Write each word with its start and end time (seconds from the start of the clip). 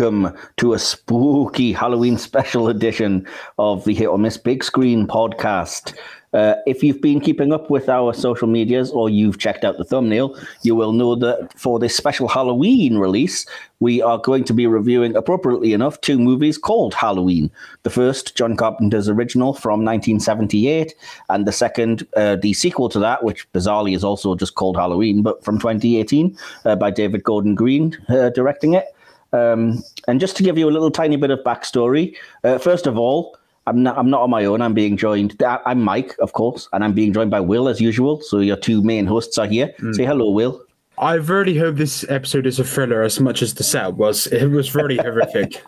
welcome 0.00 0.34
to 0.56 0.72
a 0.72 0.78
spooky 0.78 1.74
Halloween 1.74 2.16
special 2.16 2.68
edition 2.68 3.26
of 3.58 3.84
the 3.84 3.92
Hit 3.92 4.06
or 4.06 4.18
Miss 4.18 4.38
Big 4.38 4.64
Screen 4.64 5.06
podcast. 5.06 5.94
Uh, 6.32 6.54
if 6.66 6.82
you've 6.82 7.02
been 7.02 7.20
keeping 7.20 7.52
up 7.52 7.68
with 7.68 7.86
our 7.90 8.14
social 8.14 8.48
medias 8.48 8.90
or 8.92 9.10
you've 9.10 9.36
checked 9.36 9.62
out 9.62 9.76
the 9.76 9.84
thumbnail, 9.84 10.34
you 10.62 10.74
will 10.74 10.94
know 10.94 11.14
that 11.16 11.52
for 11.54 11.78
this 11.78 11.94
special 11.94 12.28
Halloween 12.28 12.96
release, 12.96 13.44
we 13.80 14.00
are 14.00 14.16
going 14.16 14.44
to 14.44 14.54
be 14.54 14.66
reviewing, 14.66 15.14
appropriately 15.16 15.74
enough, 15.74 16.00
two 16.00 16.18
movies 16.18 16.56
called 16.56 16.94
Halloween. 16.94 17.50
The 17.82 17.90
first, 17.90 18.34
John 18.34 18.56
Carpenter's 18.56 19.08
original 19.08 19.52
from 19.52 19.84
1978, 19.84 20.94
and 21.28 21.46
the 21.46 21.52
second, 21.52 22.06
uh, 22.16 22.36
the 22.36 22.54
sequel 22.54 22.88
to 22.88 22.98
that, 23.00 23.22
which 23.22 23.52
bizarrely 23.52 23.94
is 23.94 24.02
also 24.02 24.34
just 24.34 24.54
called 24.54 24.78
Halloween, 24.78 25.20
but 25.20 25.44
from 25.44 25.58
2018 25.58 26.38
uh, 26.64 26.74
by 26.76 26.90
David 26.90 27.22
Gordon 27.22 27.54
Green 27.54 27.98
uh, 28.08 28.30
directing 28.30 28.72
it. 28.72 28.86
Um, 29.32 29.82
and 30.08 30.20
just 30.20 30.36
to 30.38 30.42
give 30.42 30.58
you 30.58 30.68
a 30.68 30.72
little 30.72 30.90
tiny 30.90 31.16
bit 31.16 31.30
of 31.30 31.40
backstory, 31.40 32.16
uh, 32.44 32.58
first 32.58 32.86
of 32.86 32.98
all, 32.98 33.36
I'm 33.66 33.82
not. 33.82 33.98
I'm 33.98 34.10
not 34.10 34.22
on 34.22 34.30
my 34.30 34.44
own. 34.46 34.62
I'm 34.62 34.74
being 34.74 34.96
joined. 34.96 35.40
I'm 35.42 35.82
Mike, 35.82 36.16
of 36.18 36.32
course, 36.32 36.68
and 36.72 36.82
I'm 36.82 36.92
being 36.92 37.12
joined 37.12 37.30
by 37.30 37.40
Will 37.40 37.68
as 37.68 37.80
usual. 37.80 38.20
So 38.22 38.38
your 38.38 38.56
two 38.56 38.82
main 38.82 39.06
hosts 39.06 39.38
are 39.38 39.46
here. 39.46 39.72
Mm. 39.78 39.94
Say 39.94 40.04
hello, 40.04 40.30
Will. 40.30 40.60
I 41.00 41.14
really 41.14 41.56
hope 41.56 41.76
this 41.76 42.04
episode 42.10 42.46
is 42.46 42.58
a 42.58 42.64
thriller 42.64 43.02
as 43.02 43.18
much 43.20 43.40
as 43.40 43.54
the 43.54 43.64
set 43.64 43.94
was. 43.94 44.26
It 44.26 44.48
was 44.48 44.74
really 44.74 44.98
horrific. 44.98 45.64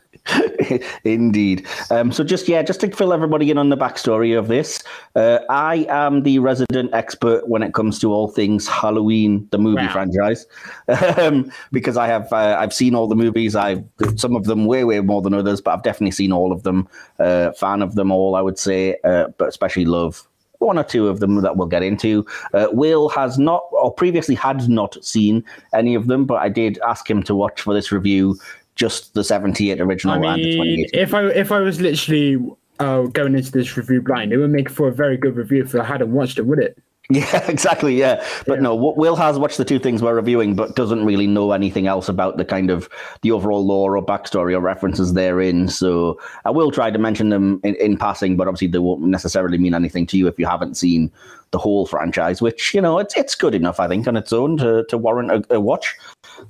Indeed. 1.04 1.66
Um, 1.90 2.12
so 2.12 2.22
just 2.22 2.48
yeah, 2.48 2.62
just 2.62 2.80
to 2.82 2.90
fill 2.90 3.14
everybody 3.14 3.50
in 3.50 3.56
on 3.56 3.70
the 3.70 3.76
backstory 3.76 4.38
of 4.38 4.48
this, 4.48 4.84
uh, 5.16 5.38
I 5.48 5.86
am 5.88 6.22
the 6.22 6.38
resident 6.38 6.92
expert 6.92 7.48
when 7.48 7.62
it 7.62 7.72
comes 7.72 7.98
to 8.00 8.12
all 8.12 8.28
things 8.28 8.68
Halloween, 8.68 9.48
the 9.52 9.58
movie 9.58 9.86
wow. 9.86 9.92
franchise, 9.92 10.44
um, 11.16 11.50
because 11.72 11.96
I 11.96 12.08
have 12.08 12.30
uh, 12.30 12.56
I've 12.58 12.74
seen 12.74 12.94
all 12.94 13.08
the 13.08 13.16
movies. 13.16 13.56
I've 13.56 13.82
some 14.16 14.36
of 14.36 14.44
them 14.44 14.66
way 14.66 14.84
way 14.84 15.00
more 15.00 15.22
than 15.22 15.32
others, 15.32 15.62
but 15.62 15.72
I've 15.72 15.82
definitely 15.82 16.12
seen 16.12 16.32
all 16.32 16.52
of 16.52 16.62
them. 16.62 16.86
Uh, 17.18 17.52
fan 17.52 17.80
of 17.80 17.94
them 17.94 18.12
all, 18.12 18.34
I 18.34 18.42
would 18.42 18.58
say, 18.58 18.98
uh, 19.02 19.28
but 19.38 19.48
especially 19.48 19.86
love 19.86 20.28
one 20.62 20.78
or 20.78 20.84
two 20.84 21.08
of 21.08 21.20
them 21.20 21.36
that 21.42 21.56
we'll 21.56 21.68
get 21.68 21.82
into. 21.82 22.24
Uh, 22.54 22.68
Will 22.72 23.08
has 23.10 23.38
not, 23.38 23.64
or 23.72 23.92
previously 23.92 24.34
had 24.34 24.68
not 24.68 24.96
seen 25.04 25.44
any 25.74 25.94
of 25.94 26.06
them, 26.06 26.24
but 26.24 26.36
I 26.36 26.48
did 26.48 26.78
ask 26.86 27.08
him 27.08 27.22
to 27.24 27.34
watch 27.34 27.60
for 27.60 27.74
this 27.74 27.92
review 27.92 28.38
just 28.74 29.14
the 29.14 29.22
78 29.22 29.80
original 29.80 30.14
I 30.14 30.18
mean, 30.18 30.30
and 30.30 30.44
the 30.44 30.56
28. 30.56 30.90
If 30.94 31.14
I 31.14 31.26
if 31.26 31.52
I 31.52 31.60
was 31.60 31.80
literally 31.80 32.38
uh, 32.78 33.02
going 33.02 33.34
into 33.34 33.50
this 33.50 33.76
review 33.76 34.00
blind, 34.00 34.32
it 34.32 34.38
would 34.38 34.50
make 34.50 34.70
for 34.70 34.88
a 34.88 34.92
very 34.92 35.16
good 35.16 35.36
review 35.36 35.62
if 35.62 35.74
I 35.74 35.84
hadn't 35.84 36.12
watched 36.12 36.38
it, 36.38 36.46
would 36.46 36.58
it? 36.58 36.78
Yeah, 37.10 37.50
exactly. 37.50 37.98
Yeah, 37.98 38.24
but 38.46 38.54
yeah. 38.54 38.62
no, 38.62 38.74
Will 38.74 39.16
has 39.16 39.38
watched 39.38 39.58
the 39.58 39.64
two 39.64 39.78
things 39.78 40.02
we're 40.02 40.14
reviewing, 40.14 40.54
but 40.54 40.76
doesn't 40.76 41.04
really 41.04 41.26
know 41.26 41.52
anything 41.52 41.86
else 41.86 42.08
about 42.08 42.36
the 42.36 42.44
kind 42.44 42.70
of 42.70 42.88
the 43.22 43.32
overall 43.32 43.66
lore 43.66 43.96
or 43.96 44.06
backstory 44.06 44.54
or 44.54 44.60
references 44.60 45.12
therein. 45.12 45.68
So 45.68 46.18
I 46.44 46.50
will 46.50 46.70
try 46.70 46.90
to 46.90 46.98
mention 46.98 47.28
them 47.28 47.60
in, 47.64 47.74
in 47.74 47.96
passing, 47.96 48.36
but 48.36 48.46
obviously 48.46 48.68
they 48.68 48.78
won't 48.78 49.02
necessarily 49.02 49.58
mean 49.58 49.74
anything 49.74 50.06
to 50.06 50.16
you 50.16 50.26
if 50.28 50.38
you 50.38 50.46
haven't 50.46 50.76
seen 50.76 51.10
the 51.50 51.58
whole 51.58 51.86
franchise. 51.86 52.40
Which 52.40 52.72
you 52.72 52.80
know, 52.80 52.98
it's 52.98 53.16
it's 53.16 53.34
good 53.34 53.54
enough, 53.54 53.80
I 53.80 53.88
think, 53.88 54.06
on 54.06 54.16
its 54.16 54.32
own 54.32 54.56
to 54.58 54.84
to 54.88 54.96
warrant 54.96 55.32
a, 55.32 55.56
a 55.56 55.60
watch. 55.60 55.96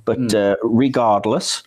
But 0.05 0.19
mm. 0.19 0.53
uh, 0.53 0.55
regardless. 0.63 1.63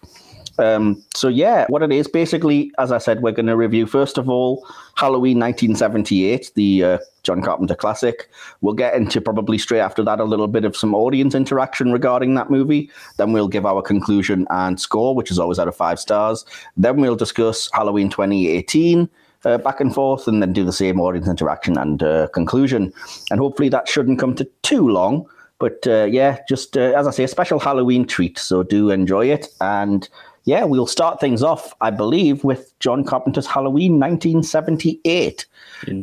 Um, 0.59 1.03
so 1.15 1.29
yeah, 1.29 1.67
what 1.69 1.83
it 1.83 1.93
is 1.93 2.09
basically, 2.09 2.73
as 2.79 2.93
I 2.93 2.99
said, 2.99 3.23
we're 3.23 3.33
going 3.33 3.47
to 3.47 3.57
review 3.57 3.87
first 3.87 4.19
of 4.19 4.29
all 4.29 4.67
Halloween 4.97 5.39
1978, 5.39 6.53
the 6.55 6.85
uh, 6.85 6.99
John 7.23 7.43
Carpenter 7.43 7.75
classic. 7.75 8.31
We'll 8.61 8.75
get 8.75 8.95
into 8.95 9.21
probably 9.21 9.59
straight 9.59 9.81
after 9.81 10.03
that 10.05 10.21
a 10.21 10.25
little 10.25 10.49
bit 10.49 10.65
of 10.65 10.77
some 10.77 10.95
audience 10.95 11.35
interaction 11.35 11.93
regarding 11.93 12.35
that 12.35 12.51
movie. 12.51 12.91
Then 13.17 13.33
we'll 13.33 13.49
give 13.49 13.67
our 13.67 13.83
conclusion 13.83 14.47
and 14.51 14.81
score, 14.81 15.15
which 15.15 15.31
is 15.31 15.39
always 15.39 15.59
out 15.59 15.69
of 15.69 15.77
five 15.77 15.99
stars. 15.99 16.45
Then 16.77 16.97
we'll 17.01 17.17
discuss 17.17 17.69
Halloween 17.73 18.11
2018. 18.11 19.09
Uh, 19.45 19.59
back 19.59 19.81
and 19.81 19.95
forth, 19.95 20.27
and 20.27 20.43
then 20.43 20.53
do 20.53 20.65
the 20.65 20.73
same 20.73 20.99
audience 20.99 21.29
interaction 21.29 21.79
and 21.79 22.03
uh, 22.03 22.27
conclusion. 22.29 22.93
And 23.31 23.39
hopefully 23.39 23.69
that 23.69 23.87
shouldn't 23.87 24.19
come 24.19 24.35
to 24.37 24.45
too 24.63 24.89
long. 24.89 25.25
But 25.59 25.87
uh, 25.87 26.05
yeah, 26.05 26.39
just 26.49 26.77
uh, 26.77 26.93
as 26.97 27.07
I 27.07 27.11
say, 27.13 27.25
a 27.25 27.29
special 27.29 27.61
Halloween 27.61 28.07
treat. 28.07 28.39
So 28.39 28.63
do 28.63 28.91
enjoy 28.91 29.27
it. 29.27 29.49
And 29.61 30.09
yeah, 30.47 30.65
we'll 30.65 30.87
start 30.87 31.21
things 31.21 31.43
off, 31.43 31.75
I 31.81 31.91
believe, 31.91 32.45
with 32.45 32.73
John 32.79 33.05
Carpenter's 33.05 33.47
Halloween 33.47 33.99
1978. 33.99 35.45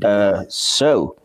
Uh, 0.04 0.44
so 0.50 1.18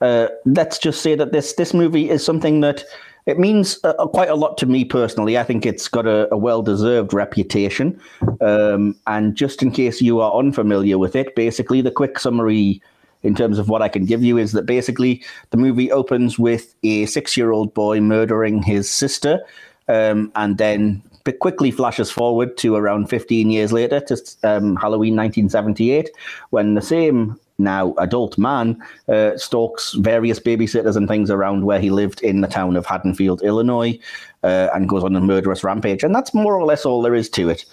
uh, 0.00 0.26
let's 0.44 0.78
just 0.78 1.00
say 1.00 1.14
that 1.14 1.32
this 1.32 1.54
this 1.54 1.72
movie 1.72 2.10
is 2.10 2.24
something 2.24 2.60
that 2.60 2.84
it 3.26 3.38
means 3.38 3.78
uh, 3.84 3.94
quite 4.08 4.28
a 4.28 4.34
lot 4.34 4.58
to 4.58 4.66
me 4.66 4.84
personally. 4.84 5.38
I 5.38 5.44
think 5.44 5.64
it's 5.64 5.86
got 5.86 6.06
a, 6.06 6.28
a 6.34 6.36
well 6.36 6.62
deserved 6.62 7.14
reputation. 7.14 7.98
Um, 8.40 8.96
and 9.06 9.36
just 9.36 9.62
in 9.62 9.70
case 9.70 10.02
you 10.02 10.20
are 10.20 10.34
unfamiliar 10.34 10.98
with 10.98 11.14
it, 11.14 11.36
basically 11.36 11.80
the 11.80 11.92
quick 11.92 12.18
summary 12.18 12.82
in 13.22 13.36
terms 13.36 13.58
of 13.58 13.68
what 13.68 13.82
I 13.82 13.88
can 13.88 14.04
give 14.04 14.22
you 14.24 14.36
is 14.36 14.50
that 14.52 14.66
basically 14.66 15.22
the 15.50 15.56
movie 15.56 15.92
opens 15.92 16.40
with 16.40 16.74
a 16.82 17.06
six 17.06 17.36
year 17.36 17.52
old 17.52 17.72
boy 17.72 18.00
murdering 18.00 18.64
his 18.64 18.90
sister. 18.90 19.40
Um, 19.86 20.32
and 20.34 20.58
then 20.58 21.02
quickly 21.32 21.70
flashes 21.70 22.10
forward 22.10 22.56
to 22.58 22.76
around 22.76 23.08
15 23.08 23.50
years 23.50 23.72
later 23.72 24.00
to 24.00 24.14
um, 24.42 24.76
Halloween 24.76 25.16
1978, 25.16 26.10
when 26.50 26.74
the 26.74 26.82
same 26.82 27.38
now 27.58 27.94
adult 27.98 28.36
man 28.36 28.82
uh, 29.08 29.36
stalks 29.36 29.92
various 29.94 30.40
babysitters 30.40 30.96
and 30.96 31.08
things 31.08 31.30
around 31.30 31.64
where 31.64 31.80
he 31.80 31.90
lived 31.90 32.20
in 32.22 32.40
the 32.40 32.48
town 32.48 32.76
of 32.76 32.84
Haddonfield, 32.84 33.42
Illinois, 33.42 33.98
uh, 34.42 34.68
and 34.74 34.88
goes 34.88 35.04
on 35.04 35.14
a 35.16 35.20
murderous 35.20 35.62
rampage. 35.62 36.02
And 36.02 36.14
that's 36.14 36.34
more 36.34 36.56
or 36.56 36.64
less 36.64 36.84
all 36.84 37.02
there 37.02 37.14
is 37.14 37.30
to 37.30 37.48
it. 37.48 37.64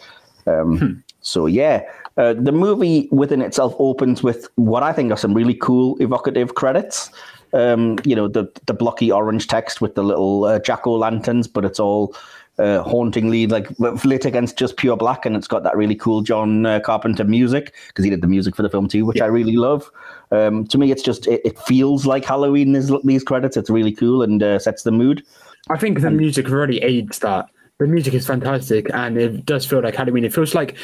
Um, 0.48 0.78
hmm. 0.78 0.92
So, 1.22 1.46
yeah, 1.46 1.84
uh, 2.18 2.34
the 2.34 2.52
movie 2.52 3.08
within 3.12 3.42
itself 3.42 3.76
opens 3.78 4.24
with 4.24 4.48
what 4.56 4.84
I 4.84 4.92
think 4.92 5.12
are 5.12 5.18
some 5.18 5.34
really 5.34 5.54
cool, 5.54 5.96
evocative 6.00 6.56
credits. 6.56 7.12
Um, 7.54 8.00
you 8.06 8.16
know, 8.16 8.28
the, 8.28 8.50
the 8.66 8.74
blocky 8.74 9.12
orange 9.12 9.48
text 9.48 9.82
with 9.82 9.96
the 9.96 10.04
little 10.04 10.46
uh, 10.46 10.60
jack 10.60 10.88
o' 10.88 10.94
lanterns, 10.94 11.48
but 11.48 11.66
it's 11.66 11.80
all 11.80 12.16
uh, 12.62 12.84
hauntingly 12.84 13.48
like 13.48 13.68
lit 13.80 14.26
against 14.26 14.58
just 14.58 14.78
pure 14.78 14.96
black, 14.96 15.26
and 15.26 15.36
it's 15.36 15.48
got 15.48 15.64
that 15.64 15.76
really 15.76 15.96
cool 15.96 16.22
John 16.22 16.66
uh, 16.66 16.80
Carpenter 16.80 17.24
music 17.24 17.74
because 17.88 18.06
he 18.06 18.12
did 18.12 18.22
the 18.22 18.28
music 18.28 18.56
for 18.56 18.62
the 18.62 18.70
film 18.70 18.88
too, 18.88 19.06
which 19.06 19.18
yeah. 19.18 19.26
I 19.26 19.28
really 19.28 19.56
love. 19.56 19.90
Um, 20.32 20.66
to 20.68 20.78
me, 20.78 20.92
it's 20.92 21.02
just 21.02 21.28
it, 21.28 21.42
it, 21.44 21.60
feels 21.60 22.06
like 22.06 22.24
Halloween. 22.24 22.76
Is 22.76 22.94
these 23.04 23.24
credits? 23.24 23.58
It's 23.58 23.70
really 23.70 23.92
cool 23.92 24.22
and 24.22 24.42
uh, 24.44 24.60
sets 24.60 24.84
the 24.84 24.92
mood. 24.92 25.24
I 25.70 25.78
think 25.78 26.02
the 26.02 26.08
and, 26.08 26.18
music 26.18 26.50
really 26.50 26.78
aids 26.80 27.20
that. 27.20 27.50
The 27.80 27.88
music 27.88 28.14
is 28.14 28.28
fantastic, 28.28 28.94
and 28.94 29.18
it 29.18 29.44
does 29.44 29.66
feel 29.66 29.82
like 29.82 29.96
Halloween. 29.96 30.24
It 30.24 30.34
feels 30.34 30.54
like, 30.54 30.78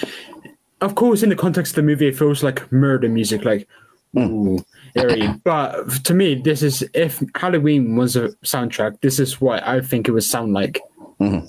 of 0.82 0.96
course, 0.96 1.22
in 1.22 1.30
the 1.30 1.36
context 1.36 1.74
of 1.74 1.76
the 1.76 1.84
movie, 1.84 2.08
it 2.08 2.18
feels 2.18 2.44
like 2.44 2.72
murder 2.72 3.08
music, 3.08 3.46
like. 3.46 3.68
Mm. 4.16 4.30
Ooh, 4.32 4.66
eerie. 4.96 5.28
but 5.44 6.04
to 6.06 6.14
me, 6.14 6.34
this 6.34 6.64
is 6.64 6.84
if 6.94 7.22
Halloween 7.36 7.98
was 7.98 8.16
a 8.16 8.30
soundtrack, 8.44 9.02
this 9.02 9.20
is 9.20 9.40
what 9.40 9.68
I 9.68 9.82
think 9.82 10.08
it 10.08 10.12
would 10.12 10.24
sound 10.24 10.54
like. 10.54 10.80
Mm-hmm. 11.20 11.48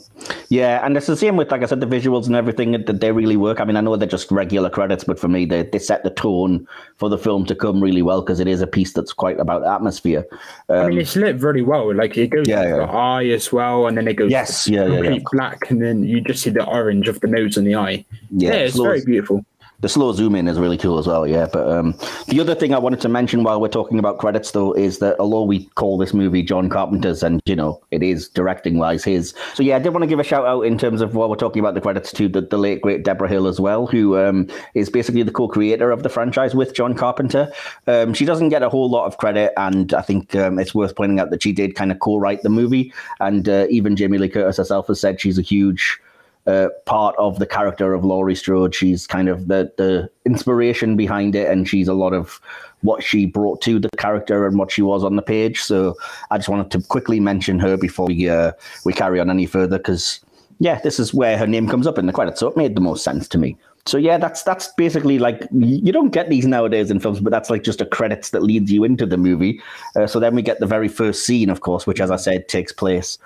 Yeah, 0.49 0.84
and 0.84 0.97
it's 0.97 1.06
the 1.06 1.17
same 1.17 1.37
with, 1.37 1.51
like 1.51 1.62
I 1.62 1.67
said, 1.67 1.81
the 1.81 1.87
visuals 1.87 2.27
and 2.27 2.34
everything. 2.34 2.73
That 2.73 3.01
they 3.01 3.12
really 3.12 3.37
work. 3.37 3.61
I 3.61 3.65
mean, 3.65 3.77
I 3.77 3.83
know 3.83 3.97
they're 3.97 4.09
just 4.09 4.31
regular 4.31 4.71
credits, 4.71 5.05
but 5.05 5.19
for 5.19 5.29
me, 5.29 5.45
they, 5.45 5.62
they 5.62 5.79
set 5.79 6.05
the 6.05 6.11
tone 6.11 6.67
for 6.97 7.11
the 7.11 7.19
film 7.19 7.45
to 7.47 7.55
come 7.55 7.83
really 7.83 8.01
well 8.01 8.23
because 8.23 8.41
it 8.41 8.49
is 8.49 8.62
a 8.62 8.67
piece 8.67 8.95
that's 8.95 9.12
quite 9.12 9.39
about 9.39 9.67
atmosphere. 9.67 10.27
Um, 10.71 10.79
I 10.79 10.89
mean, 10.89 10.99
it's 10.99 11.17
lit 11.17 11.37
very 11.37 11.62
well. 11.62 11.95
Like 11.95 12.17
it 12.17 12.29
goes 12.29 12.49
yeah, 12.49 12.62
yeah. 12.62 12.77
the 12.77 12.83
eye 12.84 13.27
as 13.27 13.53
well, 13.53 13.87
and 13.87 13.97
then 13.97 14.09
it 14.09 14.15
goes 14.15 14.31
yes, 14.31 14.67
yeah, 14.67 14.87
yeah, 14.87 15.11
yeah, 15.11 15.19
black, 15.33 15.71
and 15.71 15.83
then 15.83 16.03
you 16.03 16.23
just 16.23 16.43
see 16.43 16.50
the 16.50 16.64
orange 16.64 17.09
of 17.09 17.21
the 17.21 17.26
nose 17.26 17.59
and 17.59 17.67
the 17.67 17.75
eye. 17.75 18.05
Yeah, 18.31 18.53
yeah 18.53 18.59
it's 18.61 18.76
very 18.79 19.05
beautiful 19.05 19.44
the 19.80 19.88
slow 19.88 20.12
zoom 20.12 20.34
in 20.34 20.48
is 20.48 20.58
really 20.58 20.76
cool 20.76 20.98
as 20.98 21.06
well. 21.06 21.26
Yeah, 21.26 21.46
but 21.52 21.69
um, 21.69 21.94
the 22.26 22.40
other 22.40 22.54
thing 22.54 22.75
I 22.75 22.78
wanted 22.78 23.00
to 23.02 23.08
mention 23.08 23.44
while 23.44 23.60
we're 23.60 23.69
talking 23.69 23.98
about 23.98 24.19
credits, 24.19 24.50
though, 24.50 24.72
is 24.72 24.98
that 24.98 25.19
although 25.20 25.44
we 25.44 25.66
call 25.76 25.98
this 25.98 26.12
movie 26.12 26.42
John 26.42 26.69
Carpenter's, 26.69 27.22
and 27.22 27.40
you 27.44 27.54
know 27.54 27.80
it 27.90 28.02
is 28.02 28.28
directing 28.28 28.78
wise 28.78 29.04
his, 29.04 29.34
so 29.54 29.62
yeah, 29.62 29.76
I 29.76 29.78
did 29.78 29.90
want 29.90 30.02
to 30.02 30.08
give 30.08 30.19
a 30.19 30.25
shout 30.25 30.44
out 30.46 30.62
in 30.62 30.78
terms 30.78 31.00
of 31.00 31.14
while 31.14 31.28
we're 31.28 31.36
talking 31.36 31.60
about 31.60 31.75
the 31.75 31.80
credits 31.80 32.12
to 32.14 32.28
the, 32.28 32.40
the 32.40 32.58
late 32.58 32.82
great 32.82 33.04
Debra 33.04 33.28
Hill 33.28 33.46
as 33.46 33.60
well, 33.60 33.86
who 33.86 34.19
um, 34.19 34.48
is 34.75 34.90
basically 34.90 35.22
the 35.22 35.32
co-creator 35.32 35.90
of 35.90 36.02
the 36.02 36.08
franchise 36.08 36.54
with 36.54 36.75
John 36.75 36.94
Carpenter. 36.94 37.52
Um, 37.86 38.14
she 38.14 38.25
doesn't 38.25 38.48
get 38.48 38.62
a 38.62 38.69
whole 38.69 38.90
lot 38.90 39.06
of 39.06 39.19
credit, 39.19 39.52
and 39.56 39.94
I 39.94 40.02
think 40.02 40.34
um, 40.34 40.58
it's 40.58 40.75
worth 40.75 40.96
pointing 40.96 41.20
out 41.20 41.30
that 41.30 41.42
she 41.42 41.52
did 41.52 41.76
kind 41.76 41.92
of 41.92 42.00
co-write 42.00 42.42
the 42.42 42.50
movie, 42.50 42.92
and 43.20 43.48
uh, 43.48 43.66
even 43.70 43.94
Jamie 43.94 44.19
Lee 44.19 44.28
Curtis 44.28 44.56
herself 44.56 44.88
has 44.88 45.00
said 45.00 45.20
she's 45.20 45.38
a 45.38 45.42
huge 45.42 46.00
uh, 46.49 46.69
part 46.87 47.15
of 47.19 47.39
the 47.39 47.47
character 47.47 47.93
of 47.95 48.05
Laurie 48.05 48.35
Strode. 48.35 48.75
She's 48.75 49.06
kind 49.06 49.29
of 49.29 49.49
the 49.49 49.71
the 49.77 50.11
inspiration 50.25 50.97
behind 50.97 51.35
it, 51.35 51.50
and 51.50 51.69
she's 51.69 51.89
a 51.89 51.95
lot 51.95 52.15
of 52.15 52.41
what 52.81 53.03
she 53.03 53.27
brought 53.27 53.61
to 53.62 53.79
the 53.79 53.91
character 53.99 54.47
and 54.47 54.59
what 54.59 54.71
she 54.71 54.83
was 54.83 55.05
on 55.05 55.17
the 55.17 55.23
page. 55.23 55.61
So 55.62 55.95
I 56.31 56.39
just 56.39 56.49
wanted 56.49 56.71
to 56.71 56.81
quickly 56.89 57.21
mention 57.21 57.59
her 57.59 57.77
before 57.77 58.06
we 58.06 58.29
uh, 58.29 58.53
we 58.85 58.93
carry 58.93 59.21
on 59.21 59.31
any 59.31 59.47
further, 59.47 59.79
because 59.79 60.21
yeah, 60.59 60.81
this 60.81 60.99
is 60.99 61.15
where 61.15 61.37
her 61.39 61.47
name 61.47 61.69
comes 61.69 61.87
up 61.87 61.99
in 61.99 62.06
the 62.06 62.12
credits, 62.12 62.41
so 62.41 62.49
it 62.49 62.56
made 62.56 62.75
the 62.75 62.81
most 62.81 63.05
sense 63.05 63.29
to 63.29 63.39
me. 63.39 63.56
So 63.87 63.97
yeah, 63.97 64.19
that's 64.19 64.43
that's 64.43 64.69
basically 64.77 65.19
like 65.19 65.49
you 65.53 65.93
don't 65.93 66.11
get 66.11 66.29
these 66.29 66.47
nowadays 66.47 66.91
in 66.91 67.00
films, 67.00 67.21
but 67.21 67.31
that's 67.31 67.50
like 67.50 67.62
just 67.62 67.81
a 67.81 67.87
credits 67.87 68.31
that 68.31 68.43
leads 68.43 68.71
you 68.71 68.85
into 68.85 69.06
the 69.06 69.17
movie. 69.17 69.61
Uh, 69.97 70.06
so 70.06 70.21
then 70.21 70.35
we 70.35 70.43
get 70.43 70.61
the 70.61 70.67
very 70.67 70.89
first 70.89 71.25
scene, 71.25 71.50
of 71.50 71.61
course, 71.61 71.87
which, 71.87 72.00
as 72.00 72.11
I 72.11 72.17
said, 72.17 72.49
takes 72.49 72.73
place 72.73 73.19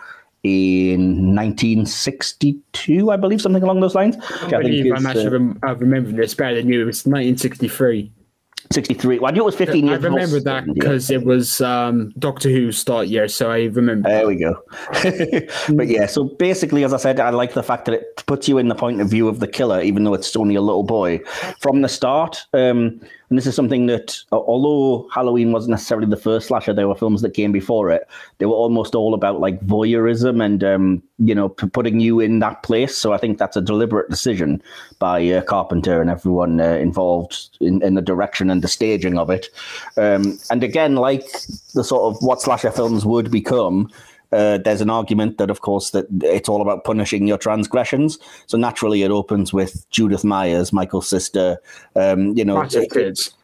in 0.43 1.35
1962, 1.35 3.11
I 3.11 3.17
believe, 3.17 3.41
something 3.41 3.63
along 3.63 3.81
those 3.81 3.95
lines. 3.95 4.17
I 4.43 4.61
believe 4.61 4.93
I'm 4.93 5.07
actually 5.07 5.27
uh, 5.27 5.31
rem- 5.31 5.59
I 5.63 5.71
remember 5.71 6.11
this 6.13 6.35
better 6.35 6.57
than 6.57 6.69
you. 6.69 6.83
It 6.83 6.87
was 6.87 7.07
1963. 7.07 8.11
63. 8.73 9.19
Well, 9.19 9.31
I 9.31 9.35
knew 9.35 9.43
it 9.43 9.45
was 9.45 9.57
15 9.57 9.87
years. 9.87 10.05
I 10.05 10.09
remember 10.09 10.41
that 10.41 10.65
because 10.73 11.11
yeah. 11.11 11.19
it 11.19 11.25
was 11.25 11.61
um, 11.61 12.13
Doctor 12.19 12.49
Who 12.49 12.73
start 12.73 13.07
year, 13.09 13.29
so 13.29 13.51
I 13.51 13.65
remember. 13.65 14.09
There 14.09 14.27
we 14.27 14.37
go. 14.37 14.63
but 15.75 15.89
yeah, 15.89 16.07
so 16.07 16.25
basically, 16.25 16.85
as 16.85 16.93
I 16.93 16.97
said, 16.97 17.21
I 17.21 17.31
like 17.31 17.55
the 17.55 17.63
fact 17.63 17.85
that 17.87 17.95
it 17.95 18.25
puts 18.27 18.49
you 18.49 18.59
in 18.59 18.69
the 18.69 18.75
point 18.75 19.01
of 19.01 19.09
view 19.09 19.29
of 19.29 19.41
the 19.41 19.49
killer, 19.49 19.81
even 19.81 20.05
though 20.05 20.15
it's 20.15 20.35
only 20.37 20.55
a 20.55 20.61
little 20.61 20.85
boy 20.85 21.19
from 21.61 21.83
the 21.83 21.89
start. 21.89 22.45
Um, 22.53 23.01
and 23.33 23.39
this 23.39 23.47
is 23.47 23.55
something 23.55 23.87
that, 23.87 24.19
although 24.31 25.09
Halloween 25.09 25.53
wasn't 25.53 25.71
necessarily 25.71 26.07
the 26.07 26.19
first 26.19 26.49
slasher, 26.49 26.75
there 26.75 26.87
were 26.87 26.95
films 26.95 27.23
that 27.23 27.33
came 27.33 27.51
before 27.51 27.91
it. 27.91 28.07
They 28.37 28.45
were 28.45 28.53
almost 28.53 28.95
all 28.95 29.15
about 29.15 29.41
like 29.41 29.59
voyeurism 29.67 30.45
and, 30.45 30.63
um, 30.63 31.03
you 31.17 31.35
know, 31.35 31.49
p- 31.49 31.67
putting 31.67 31.99
you 31.99 32.21
in 32.21 32.41
that 32.41 32.63
place. 32.63 32.95
So 32.95 33.15
I 33.15 33.17
think 33.17 33.39
that's 33.39 33.57
a 33.57 33.63
deliberate 33.63 34.11
decision 34.11 34.63
by 34.99 35.27
uh, 35.31 35.41
Carpenter 35.41 36.03
and 36.03 36.11
everyone 36.11 36.61
uh, 36.61 36.75
involved 36.75 37.57
in, 37.59 37.83
in, 37.83 37.95
the 37.95 38.03
direction 38.03 38.51
and 38.51 38.61
the 38.61 38.69
staging 38.69 39.17
of 39.17 39.31
it. 39.31 39.47
Um, 39.97 40.39
and 40.51 40.63
again, 40.63 40.97
like 40.97 41.25
the 41.73 41.85
sort 41.85 42.15
of 42.15 42.23
what 42.23 42.43
slasher 42.43 42.71
films 42.71 43.07
would 43.07 43.31
become, 43.31 43.91
uh, 44.33 44.59
there's 44.59 44.81
an 44.81 44.91
argument 44.91 45.39
that, 45.39 45.51
of 45.51 45.61
course, 45.61 45.91
that 45.91 46.07
it's 46.23 46.49
all 46.49 46.63
about 46.63 46.85
punishing 46.85 47.27
your 47.27 47.39
transgressions. 47.39 48.19
So 48.47 48.59
naturally, 48.59 49.03
it 49.03 49.11
opens 49.11 49.53
with 49.53 49.89
Judith 49.91 50.25
Myers, 50.25 50.73
Michael's 50.73 51.09
sister. 51.09 51.59
Um, 51.97 52.37
you 52.37 52.45
know, 52.45 52.67
kids 52.67 53.35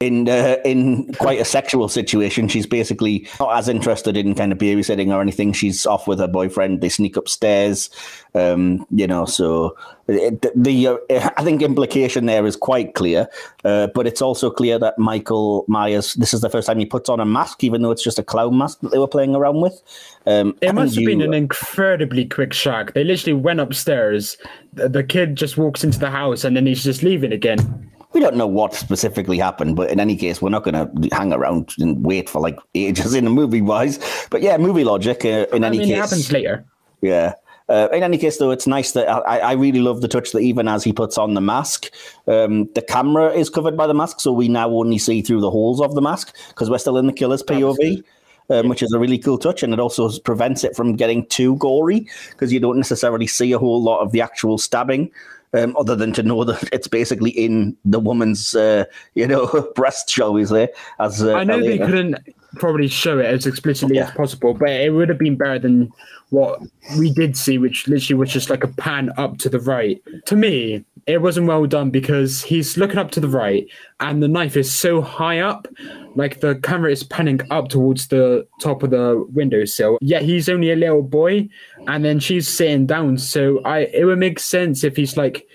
in 0.00 0.30
uh, 0.30 0.56
in 0.64 1.12
quite 1.14 1.40
a 1.40 1.44
sexual 1.44 1.86
situation. 1.88 2.48
She's 2.48 2.66
basically 2.66 3.28
not 3.38 3.56
as 3.56 3.68
interested 3.68 4.16
in 4.16 4.34
kind 4.34 4.50
of 4.50 4.56
babysitting 4.56 5.14
or 5.14 5.20
anything. 5.20 5.52
She's 5.52 5.84
off 5.84 6.08
with 6.08 6.18
her 6.20 6.26
boyfriend. 6.26 6.80
They 6.80 6.88
sneak 6.88 7.16
upstairs, 7.16 7.90
um, 8.34 8.86
you 8.90 9.06
know. 9.06 9.26
So 9.26 9.76
it, 10.08 10.46
the 10.56 10.88
uh, 10.88 11.30
I 11.36 11.44
think 11.44 11.60
implication 11.60 12.24
there 12.24 12.46
is 12.46 12.56
quite 12.56 12.94
clear, 12.94 13.28
uh, 13.64 13.88
but 13.88 14.06
it's 14.06 14.22
also 14.22 14.50
clear 14.50 14.78
that 14.78 14.98
Michael 14.98 15.66
Myers. 15.68 16.14
This 16.14 16.32
is 16.32 16.40
the 16.40 16.48
first 16.48 16.66
time 16.66 16.78
he 16.78 16.86
puts 16.86 17.10
on 17.10 17.20
a 17.20 17.26
mask, 17.26 17.62
even 17.62 17.82
though 17.82 17.90
it's 17.90 18.02
just 18.02 18.18
a 18.18 18.24
clown 18.24 18.56
mask 18.56 18.80
that 18.80 18.92
they 18.92 18.98
were 18.98 19.06
playing 19.06 19.34
around 19.34 19.60
with. 19.60 19.82
Um, 20.26 20.56
it 20.60 20.74
must 20.74 20.94
have 20.94 21.02
you, 21.02 21.08
been 21.08 21.22
an 21.22 21.34
incredibly 21.34 22.26
quick 22.26 22.52
shock. 22.52 22.92
They 22.92 23.04
literally 23.04 23.40
went 23.40 23.60
upstairs. 23.60 24.36
The, 24.74 24.88
the 24.88 25.02
kid 25.02 25.36
just 25.36 25.56
walks 25.56 25.82
into 25.82 25.98
the 25.98 26.10
house, 26.10 26.44
and 26.44 26.56
then 26.56 26.66
he's 26.66 26.84
just 26.84 27.02
leaving 27.02 27.32
again 27.32 27.90
we 28.12 28.20
don't 28.20 28.36
know 28.36 28.46
what 28.46 28.74
specifically 28.74 29.38
happened, 29.38 29.76
but 29.76 29.90
in 29.90 30.00
any 30.00 30.16
case, 30.16 30.42
we're 30.42 30.50
not 30.50 30.64
going 30.64 30.74
to 30.74 31.16
hang 31.16 31.32
around 31.32 31.74
and 31.78 32.04
wait 32.04 32.28
for 32.28 32.40
like 32.40 32.58
ages 32.74 33.14
in 33.14 33.26
a 33.26 33.30
movie 33.30 33.60
wise. 33.60 33.98
But 34.30 34.42
yeah, 34.42 34.56
movie 34.56 34.84
logic. 34.84 35.24
Uh, 35.24 35.46
in 35.52 35.64
I 35.64 35.68
any 35.68 35.78
mean, 35.78 35.88
case, 35.88 35.96
it 35.96 36.00
happens 36.00 36.32
later. 36.32 36.64
Yeah. 37.02 37.34
Uh, 37.68 37.88
in 37.92 38.02
any 38.02 38.18
case, 38.18 38.38
though, 38.38 38.50
it's 38.50 38.66
nice 38.66 38.92
that 38.92 39.08
I, 39.08 39.38
I, 39.38 39.52
really 39.52 39.78
love 39.78 40.00
the 40.00 40.08
touch 40.08 40.32
that 40.32 40.40
even 40.40 40.66
as 40.66 40.82
he 40.82 40.92
puts 40.92 41.16
on 41.16 41.34
the 41.34 41.40
mask, 41.40 41.88
um, 42.26 42.68
the 42.74 42.82
camera 42.82 43.32
is 43.32 43.48
covered 43.48 43.76
by 43.76 43.86
the 43.86 43.94
mask, 43.94 44.18
so 44.18 44.32
we 44.32 44.48
now 44.48 44.68
only 44.68 44.98
see 44.98 45.22
through 45.22 45.40
the 45.40 45.52
holes 45.52 45.80
of 45.80 45.94
the 45.94 46.02
mask 46.02 46.34
because 46.48 46.68
we're 46.68 46.78
still 46.78 46.98
in 46.98 47.06
the 47.06 47.12
killer's 47.12 47.44
POV. 47.44 48.02
Um, 48.50 48.68
which 48.68 48.82
is 48.82 48.92
a 48.92 48.98
really 48.98 49.16
cool 49.16 49.38
touch, 49.38 49.62
and 49.62 49.72
it 49.72 49.78
also 49.78 50.10
prevents 50.24 50.64
it 50.64 50.74
from 50.74 50.96
getting 50.96 51.24
too 51.26 51.54
gory 51.58 52.08
because 52.30 52.52
you 52.52 52.58
don't 52.58 52.76
necessarily 52.76 53.28
see 53.28 53.52
a 53.52 53.60
whole 53.60 53.80
lot 53.80 54.00
of 54.00 54.10
the 54.10 54.20
actual 54.20 54.58
stabbing 54.58 55.12
um, 55.54 55.76
other 55.78 55.96
than 55.96 56.12
to 56.12 56.22
know 56.22 56.44
that 56.50 56.68
it's 56.72 56.88
basically 56.88 57.30
in 57.30 57.76
the 57.84 58.00
woman's, 58.00 58.54
uh, 58.54 58.84
you 59.14 59.26
know, 59.26 59.70
breast, 59.74 60.10
shall 60.10 60.32
we 60.32 60.44
say? 60.44 60.68
As 60.98 61.22
uh, 61.22 61.34
I 61.34 61.44
know 61.44 61.60
they 61.60 61.78
couldn't 61.78 62.16
probably 62.54 62.88
show 62.88 63.18
it 63.18 63.26
as 63.26 63.46
explicitly 63.46 63.96
yeah. 63.96 64.08
as 64.08 64.10
possible, 64.12 64.54
but 64.54 64.70
it 64.70 64.92
would 64.92 65.08
have 65.08 65.18
been 65.18 65.36
better 65.36 65.58
than 65.58 65.92
what 66.30 66.60
we 66.98 67.12
did 67.12 67.36
see, 67.36 67.58
which 67.58 67.88
literally 67.88 68.18
was 68.18 68.32
just 68.32 68.50
like 68.50 68.64
a 68.64 68.68
pan 68.68 69.10
up 69.16 69.38
to 69.38 69.48
the 69.48 69.60
right. 69.60 70.00
To 70.26 70.36
me, 70.36 70.84
it 71.10 71.22
wasn't 71.22 71.46
well 71.46 71.66
done 71.66 71.90
because 71.90 72.42
he's 72.42 72.76
looking 72.76 72.98
up 72.98 73.10
to 73.10 73.20
the 73.20 73.28
right 73.28 73.66
and 73.98 74.22
the 74.22 74.28
knife 74.28 74.56
is 74.56 74.72
so 74.72 75.00
high 75.00 75.40
up 75.40 75.66
like 76.14 76.40
the 76.40 76.54
camera 76.56 76.90
is 76.90 77.02
panning 77.02 77.40
up 77.50 77.68
towards 77.68 78.08
the 78.08 78.46
top 78.60 78.82
of 78.82 78.90
the 78.90 79.26
windowsill 79.32 79.98
yet 80.00 80.22
he's 80.22 80.48
only 80.48 80.70
a 80.70 80.76
little 80.76 81.02
boy 81.02 81.48
and 81.88 82.04
then 82.04 82.20
she's 82.20 82.46
sitting 82.46 82.86
down. 82.86 83.18
So 83.18 83.60
i 83.64 83.80
it 83.80 84.04
would 84.04 84.18
make 84.18 84.38
sense 84.38 84.84
if 84.84 84.96
he's 84.96 85.16
like 85.16 85.48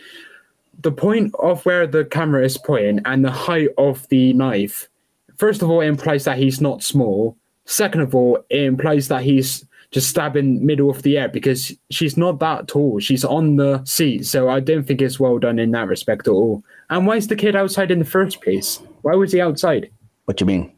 the 0.82 0.92
point 0.92 1.34
of 1.40 1.66
where 1.66 1.88
the 1.88 2.06
camera 2.06 2.44
is 2.44 2.58
pointing 2.58 3.00
and 3.06 3.24
the 3.24 3.32
height 3.32 3.70
of 3.78 4.08
the 4.10 4.34
knife 4.34 4.90
first 5.38 5.62
of 5.62 5.70
all 5.70 5.82
implies 5.82 6.26
that 6.26 6.38
he's 6.38 6.60
not 6.60 6.84
small. 6.84 7.38
Second 7.66 8.02
of 8.02 8.14
all 8.14 8.44
it 8.50 8.64
implies 8.64 9.08
that 9.08 9.24
he's 9.24 9.66
just 9.92 10.10
stabbing 10.10 10.66
middle 10.66 10.90
of 10.90 11.04
the 11.04 11.18
air 11.18 11.30
because 11.30 11.74
she's 11.90 12.18
not 12.18 12.40
that 12.40 12.68
tall. 12.68 13.00
She's 13.00 13.24
on 13.24 13.56
the 13.56 13.84
seat, 13.86 14.26
so 14.26 14.50
I 14.50 14.60
don't 14.60 14.86
think 14.86 15.02
it's 15.02 15.20
well 15.20 15.40
done 15.40 15.60
in 15.60 15.72
that 15.72 15.88
respect 15.88 16.28
at 16.28 16.32
all. 16.32 16.64
And 16.90 17.08
why 17.08 17.16
is 17.18 17.28
the 17.28 17.36
kid 17.36 17.56
outside 17.56 17.92
in 17.92 18.00
the 18.00 18.06
first 18.06 18.42
place? 18.42 18.82
Why 19.02 19.16
was 19.16 19.32
he 19.32 19.42
outside? 19.42 19.90
What 20.26 20.38
do 20.38 20.44
you 20.44 20.48
mean? 20.48 20.75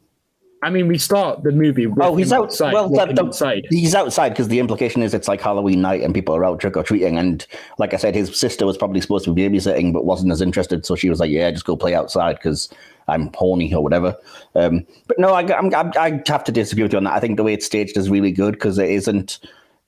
I 0.64 0.70
mean, 0.70 0.88
we 0.88 0.98
start 0.98 1.44
the 1.44 1.52
movie. 1.52 1.88
oh, 2.00 2.16
he's 2.16 2.34
outside. 2.34 2.74
Well, 2.74 2.90
that, 2.90 3.16
that, 3.16 3.20
outside. 3.20 3.68
He's 3.70 3.94
outside 3.94 4.30
because 4.30 4.48
the 4.48 4.60
implication 4.60 5.04
is 5.04 5.14
it's 5.14 5.28
like 5.28 5.40
Halloween 5.40 5.82
night 5.82 6.02
and 6.02 6.14
people 6.14 6.36
are 6.36 6.44
out 6.44 6.60
trick 6.60 6.76
or 6.76 6.84
treating. 6.84 7.18
And 7.18 7.46
like 7.78 7.94
I 7.94 7.98
said, 7.98 8.16
his 8.16 8.38
sister 8.38 8.66
was 8.66 8.78
probably 8.78 9.02
supposed 9.02 9.26
to 9.26 9.34
be 9.34 9.48
babysitting, 9.48 9.94
but 9.94 10.06
wasn't 10.06 10.32
as 10.32 10.42
interested. 10.42 10.86
So 10.86 10.96
she 10.96 11.10
was 11.10 11.20
like, 11.20 11.30
"Yeah, 11.30 11.52
just 11.52 11.66
go 11.66 11.78
play 11.78 11.94
outside 11.94 12.38
because 12.38 12.70
I'm 13.08 13.32
horny 13.34 13.74
or 13.74 13.82
whatever. 13.84 14.16
Um, 14.56 14.86
but 15.08 15.20
no, 15.20 15.34
I, 15.34 15.42
I'm, 15.58 15.74
I 15.74 16.22
have 16.28 16.44
to 16.46 16.52
disagree 16.52 16.84
with 16.84 16.94
you 16.94 16.98
on 16.98 17.06
that. 17.06 17.14
I 17.14 17.20
think 17.20 17.38
the 17.38 17.44
way 17.44 17.54
it's 17.54 17.66
staged 17.66 17.98
is 17.98 18.10
really 18.10 18.32
good 18.32 18.54
because 18.54 18.78
it 18.78 18.90
isn't. 18.90 19.40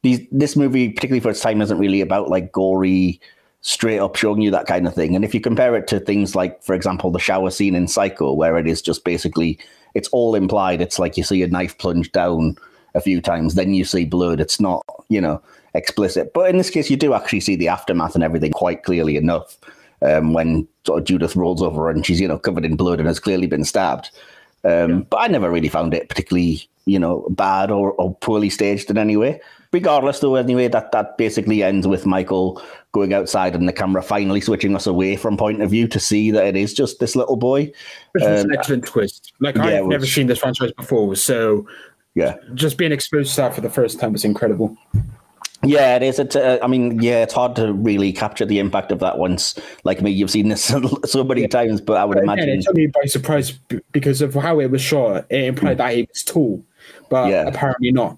These, 0.02 0.26
this 0.32 0.56
movie, 0.56 0.90
particularly 0.90 1.20
for 1.20 1.30
its 1.30 1.42
time, 1.42 1.62
isn't 1.62 1.78
really 1.78 2.00
about 2.00 2.30
like 2.30 2.54
gory, 2.54 3.20
straight 3.62 4.00
up 4.00 4.16
showing 4.16 4.42
you 4.42 4.52
that 4.52 4.66
kind 4.66 4.88
of 4.88 4.96
thing. 4.96 5.16
And 5.16 5.26
if 5.26 5.34
you 5.34 5.42
compare 5.42 5.76
it 5.76 5.88
to 5.88 6.00
things 6.00 6.36
like, 6.36 6.64
for 6.64 6.74
example, 6.74 7.12
the 7.12 7.20
shower 7.20 7.50
scene 7.50 7.76
in 7.76 7.88
Psycho, 7.88 8.32
where 8.32 8.58
it 8.58 8.68
is 8.68 8.82
just 8.82 9.04
basically 9.04 9.60
it's 9.94 10.10
all 10.10 10.36
implied. 10.36 10.82
It's 10.82 11.00
like 11.00 11.18
you 11.18 11.24
see 11.24 11.44
a 11.44 11.48
knife 11.48 11.78
plunge 11.78 12.12
down 12.12 12.58
a 12.96 13.02
few 13.02 13.22
times, 13.22 13.56
then 13.56 13.74
you 13.74 13.86
see 13.86 14.06
blood. 14.06 14.40
It's 14.40 14.60
not, 14.60 14.84
you 15.10 15.22
know, 15.22 15.42
explicit. 15.74 16.34
But 16.34 16.50
in 16.50 16.58
this 16.58 16.70
case, 16.70 16.90
you 16.90 16.98
do 16.98 17.14
actually 17.14 17.42
see 17.42 17.56
the 17.56 17.68
aftermath 17.68 18.16
and 18.16 18.24
everything 18.24 18.52
quite 18.52 18.84
clearly 18.84 19.16
enough 19.16 19.58
um, 20.02 20.34
when 20.34 20.68
sort 20.86 21.00
of 21.00 21.06
Judith 21.06 21.36
rolls 21.36 21.62
over 21.62 21.90
and 21.90 22.06
she's 22.06 22.20
you 22.20 22.28
know 22.28 22.40
covered 22.40 22.66
in 22.66 22.76
blood 22.76 23.00
and 23.00 23.08
has 23.08 23.20
clearly 23.20 23.48
been 23.48 23.64
stabbed. 23.66 24.12
Um, 24.64 24.90
yeah. 24.90 24.98
But 25.10 25.18
I 25.18 25.28
never 25.28 25.50
really 25.50 25.70
found 25.70 25.94
it 25.94 26.10
particularly 26.10 26.68
you 26.86 27.00
know 27.00 27.28
bad 27.30 27.72
or, 27.72 27.94
or 27.94 28.16
poorly 28.16 28.50
staged 28.50 28.90
in 28.90 28.98
any 28.98 29.16
way. 29.16 29.40
Regardless, 29.72 30.20
though, 30.20 30.36
anyway, 30.36 30.68
that 30.68 30.92
that 30.92 31.18
basically 31.18 31.62
ends 31.62 31.86
with 31.86 32.06
Michael 32.06 32.62
going 32.92 33.14
outside 33.14 33.54
and 33.54 33.68
the 33.68 33.74
camera 33.74 34.02
finally 34.02 34.42
switching 34.42 34.76
us 34.76 34.88
away 34.88 35.16
from 35.16 35.38
point 35.38 35.62
of 35.62 35.70
view 35.70 35.88
to 35.88 36.00
see 36.00 36.32
that 36.32 36.44
it 36.44 36.56
is 36.56 36.74
just 36.74 37.00
this 37.00 37.16
little 37.16 37.36
boy. 37.36 37.72
Which 38.14 38.24
was 38.24 38.44
um, 38.44 38.50
an 38.50 38.58
excellent 38.58 38.86
twist. 38.86 39.32
Like 39.40 39.56
yeah, 39.56 39.64
I've 39.64 39.86
which, 39.86 39.92
never 39.92 40.06
seen 40.08 40.26
this 40.26 40.40
franchise 40.40 40.72
before, 40.72 41.16
so 41.16 41.68
yeah, 42.16 42.36
just 42.56 42.78
being 42.78 42.92
exposed 42.92 43.36
to 43.36 43.42
that 43.42 43.54
for 43.54 43.62
the 43.62 43.70
first 43.70 44.00
time 44.00 44.14
was 44.14 44.26
incredible. 44.26 44.76
Yeah, 45.64 45.96
it 45.96 46.04
is. 46.04 46.20
It's, 46.20 46.36
uh, 46.36 46.58
I 46.62 46.68
mean, 46.68 47.02
yeah, 47.02 47.24
it's 47.24 47.34
hard 47.34 47.56
to 47.58 47.74
really 47.74 48.14
capture 48.14 48.46
the 48.46 48.60
impact 48.60 48.92
of 48.92 49.00
that 49.00 49.18
once. 49.18 49.60
Like 49.84 50.02
me, 50.02 50.12
you've 50.12 50.32
seen 50.32 50.48
this 50.50 50.64
so 51.06 51.24
many 51.24 51.48
times, 51.48 51.82
but 51.82 51.98
I 51.98 52.06
would 52.06 52.18
imagine 52.18 52.50
it 52.50 52.62
took 52.64 52.76
me 52.76 52.88
by 52.88 53.06
surprise 53.08 53.52
because 53.92 54.22
of 54.22 54.34
how 54.36 54.60
it 54.60 54.72
was 54.72 54.82
shot. 54.82 55.26
It 55.30 55.44
implied 55.44 55.76
mm. 55.76 55.78
that 55.80 55.96
he 55.96 56.04
was 56.04 56.24
tall, 56.24 56.64
but 57.10 57.30
yeah. 57.30 57.48
apparently 57.48 57.92
not. 57.92 58.18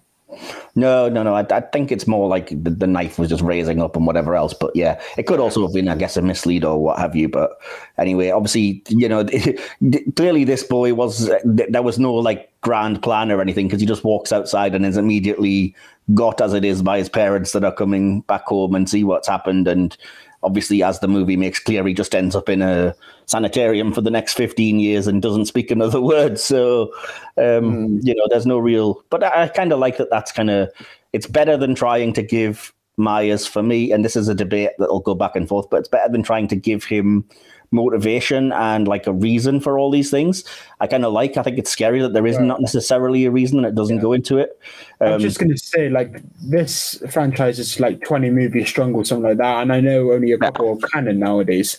No, 0.76 1.10
no, 1.10 1.24
no. 1.24 1.36
I, 1.36 1.46
I 1.50 1.62
think 1.62 1.92
it's 1.92 2.08
more 2.08 2.28
like 2.28 2.50
the, 2.50 2.70
the, 2.70 2.88
knife 2.88 3.20
was 3.20 3.30
just 3.30 3.44
raising 3.44 3.82
up 3.82 3.96
and 3.96 4.08
whatever 4.08 4.36
else. 4.36 4.54
But 4.54 4.76
yeah, 4.76 5.02
it 5.18 5.28
could 5.28 5.40
also 5.40 5.62
have 5.64 5.74
been, 5.74 5.88
I 5.88 5.96
guess, 5.96 6.18
a 6.18 6.22
mislead 6.22 6.64
or 6.64 6.82
what 6.82 7.00
have 7.00 7.16
you. 7.16 7.28
But 7.28 7.52
anyway, 7.98 8.30
obviously, 8.30 8.84
you 8.90 9.10
know, 9.10 9.26
clearly 10.16 10.44
this 10.44 10.64
boy 10.64 10.94
was, 10.94 11.30
uh, 11.30 11.40
there 11.46 11.82
was 11.82 12.00
no 12.00 12.14
like 12.14 12.52
grand 12.62 13.02
plan 13.02 13.32
or 13.32 13.42
anything 13.42 13.68
because 13.68 13.82
he 13.82 13.88
just 13.88 14.04
walks 14.04 14.32
outside 14.32 14.76
and 14.76 14.86
is 14.86 14.98
immediately 14.98 15.76
got 16.14 16.42
as 16.42 16.54
it 16.54 16.66
is 16.66 16.82
by 16.82 16.98
his 16.98 17.10
parents 17.10 17.52
that 17.52 17.64
are 17.64 17.74
coming 17.74 18.22
back 18.22 18.46
home 18.46 18.76
and 18.76 18.90
see 18.90 19.04
what's 19.04 19.28
happened. 19.28 19.68
And 19.68 19.96
obviously, 20.44 20.84
as 20.84 21.00
the 21.00 21.08
movie 21.08 21.38
makes 21.38 21.60
clear, 21.60 21.86
he 21.86 21.94
just 21.94 22.16
ends 22.16 22.36
up 22.36 22.50
in 22.50 22.62
a 22.62 22.96
sanitarium 23.32 23.94
for 23.94 24.02
the 24.02 24.12
next 24.12 24.34
15 24.34 24.80
years 24.80 25.08
and 25.08 25.22
doesn't 25.22 25.46
speak 25.46 25.72
another 25.72 26.02
word. 26.12 26.40
So, 26.40 26.94
um, 27.38 27.98
mm. 27.98 28.00
you 28.04 28.14
know, 28.14 28.28
there's 28.30 28.46
no 28.46 28.60
real, 28.60 29.04
but 29.10 29.24
I, 29.24 29.44
I 29.44 29.48
kind 29.48 29.72
of 29.72 29.80
like 29.80 29.98
that 29.98 30.10
that's 30.10 30.32
kind 30.32 30.50
of, 30.50 30.70
it's 31.14 31.28
better 31.28 31.58
than 31.58 31.76
trying 31.76 32.14
to 32.14 32.22
give 32.22 32.74
Myers 32.98 33.48
for 33.48 33.64
me, 33.64 33.92
and 33.92 34.06
this 34.06 34.16
is 34.16 34.28
a 34.28 34.36
debate 34.36 34.72
that'll 34.78 35.00
go 35.00 35.16
back 35.16 35.36
and 35.36 35.48
forth, 35.48 35.70
but 35.70 35.78
it's 35.78 35.90
better 35.90 36.12
than 36.12 36.24
trying 36.24 36.48
to 36.50 36.56
give 36.56 36.84
him 36.84 37.26
motivation 37.72 38.52
and 38.52 38.86
like 38.86 39.08
a 39.08 39.14
reason 39.14 39.60
for 39.62 39.80
all 39.80 39.90
these 39.90 40.12
things. 40.12 40.44
I 40.82 40.88
kind 40.88 41.06
of 41.06 41.14
like. 41.14 41.38
I 41.38 41.44
think 41.44 41.58
it's 41.58 41.72
scary 41.72 42.02
that 42.02 42.14
there 42.14 42.28
is 42.28 42.38
not 42.38 42.60
necessarily 42.60 43.26
a 43.26 43.32
reason 43.32 43.60
and 43.60 43.66
it 43.66 43.76
doesn't 43.76 43.98
yeah. 43.98 44.02
go 44.02 44.14
into 44.14 44.38
it. 44.38 44.60
Um, 45.00 45.14
I'm 45.14 45.20
just 45.20 45.40
going 45.40 45.52
to 45.52 45.58
say, 45.58 45.90
like 45.90 46.22
this 46.42 47.02
franchise 47.10 47.60
is 47.60 47.80
like 47.80 48.04
20 48.04 48.30
movies 48.30 48.68
strong 48.68 48.94
or 48.94 49.06
something 49.06 49.30
like 49.30 49.38
that, 49.38 49.62
and 49.62 49.72
I 49.72 49.80
know 49.80 50.12
only 50.12 50.32
a 50.34 50.38
couple 50.38 50.66
yeah. 50.66 50.72
of 50.74 50.92
canon 50.92 51.20
nowadays. 51.20 51.78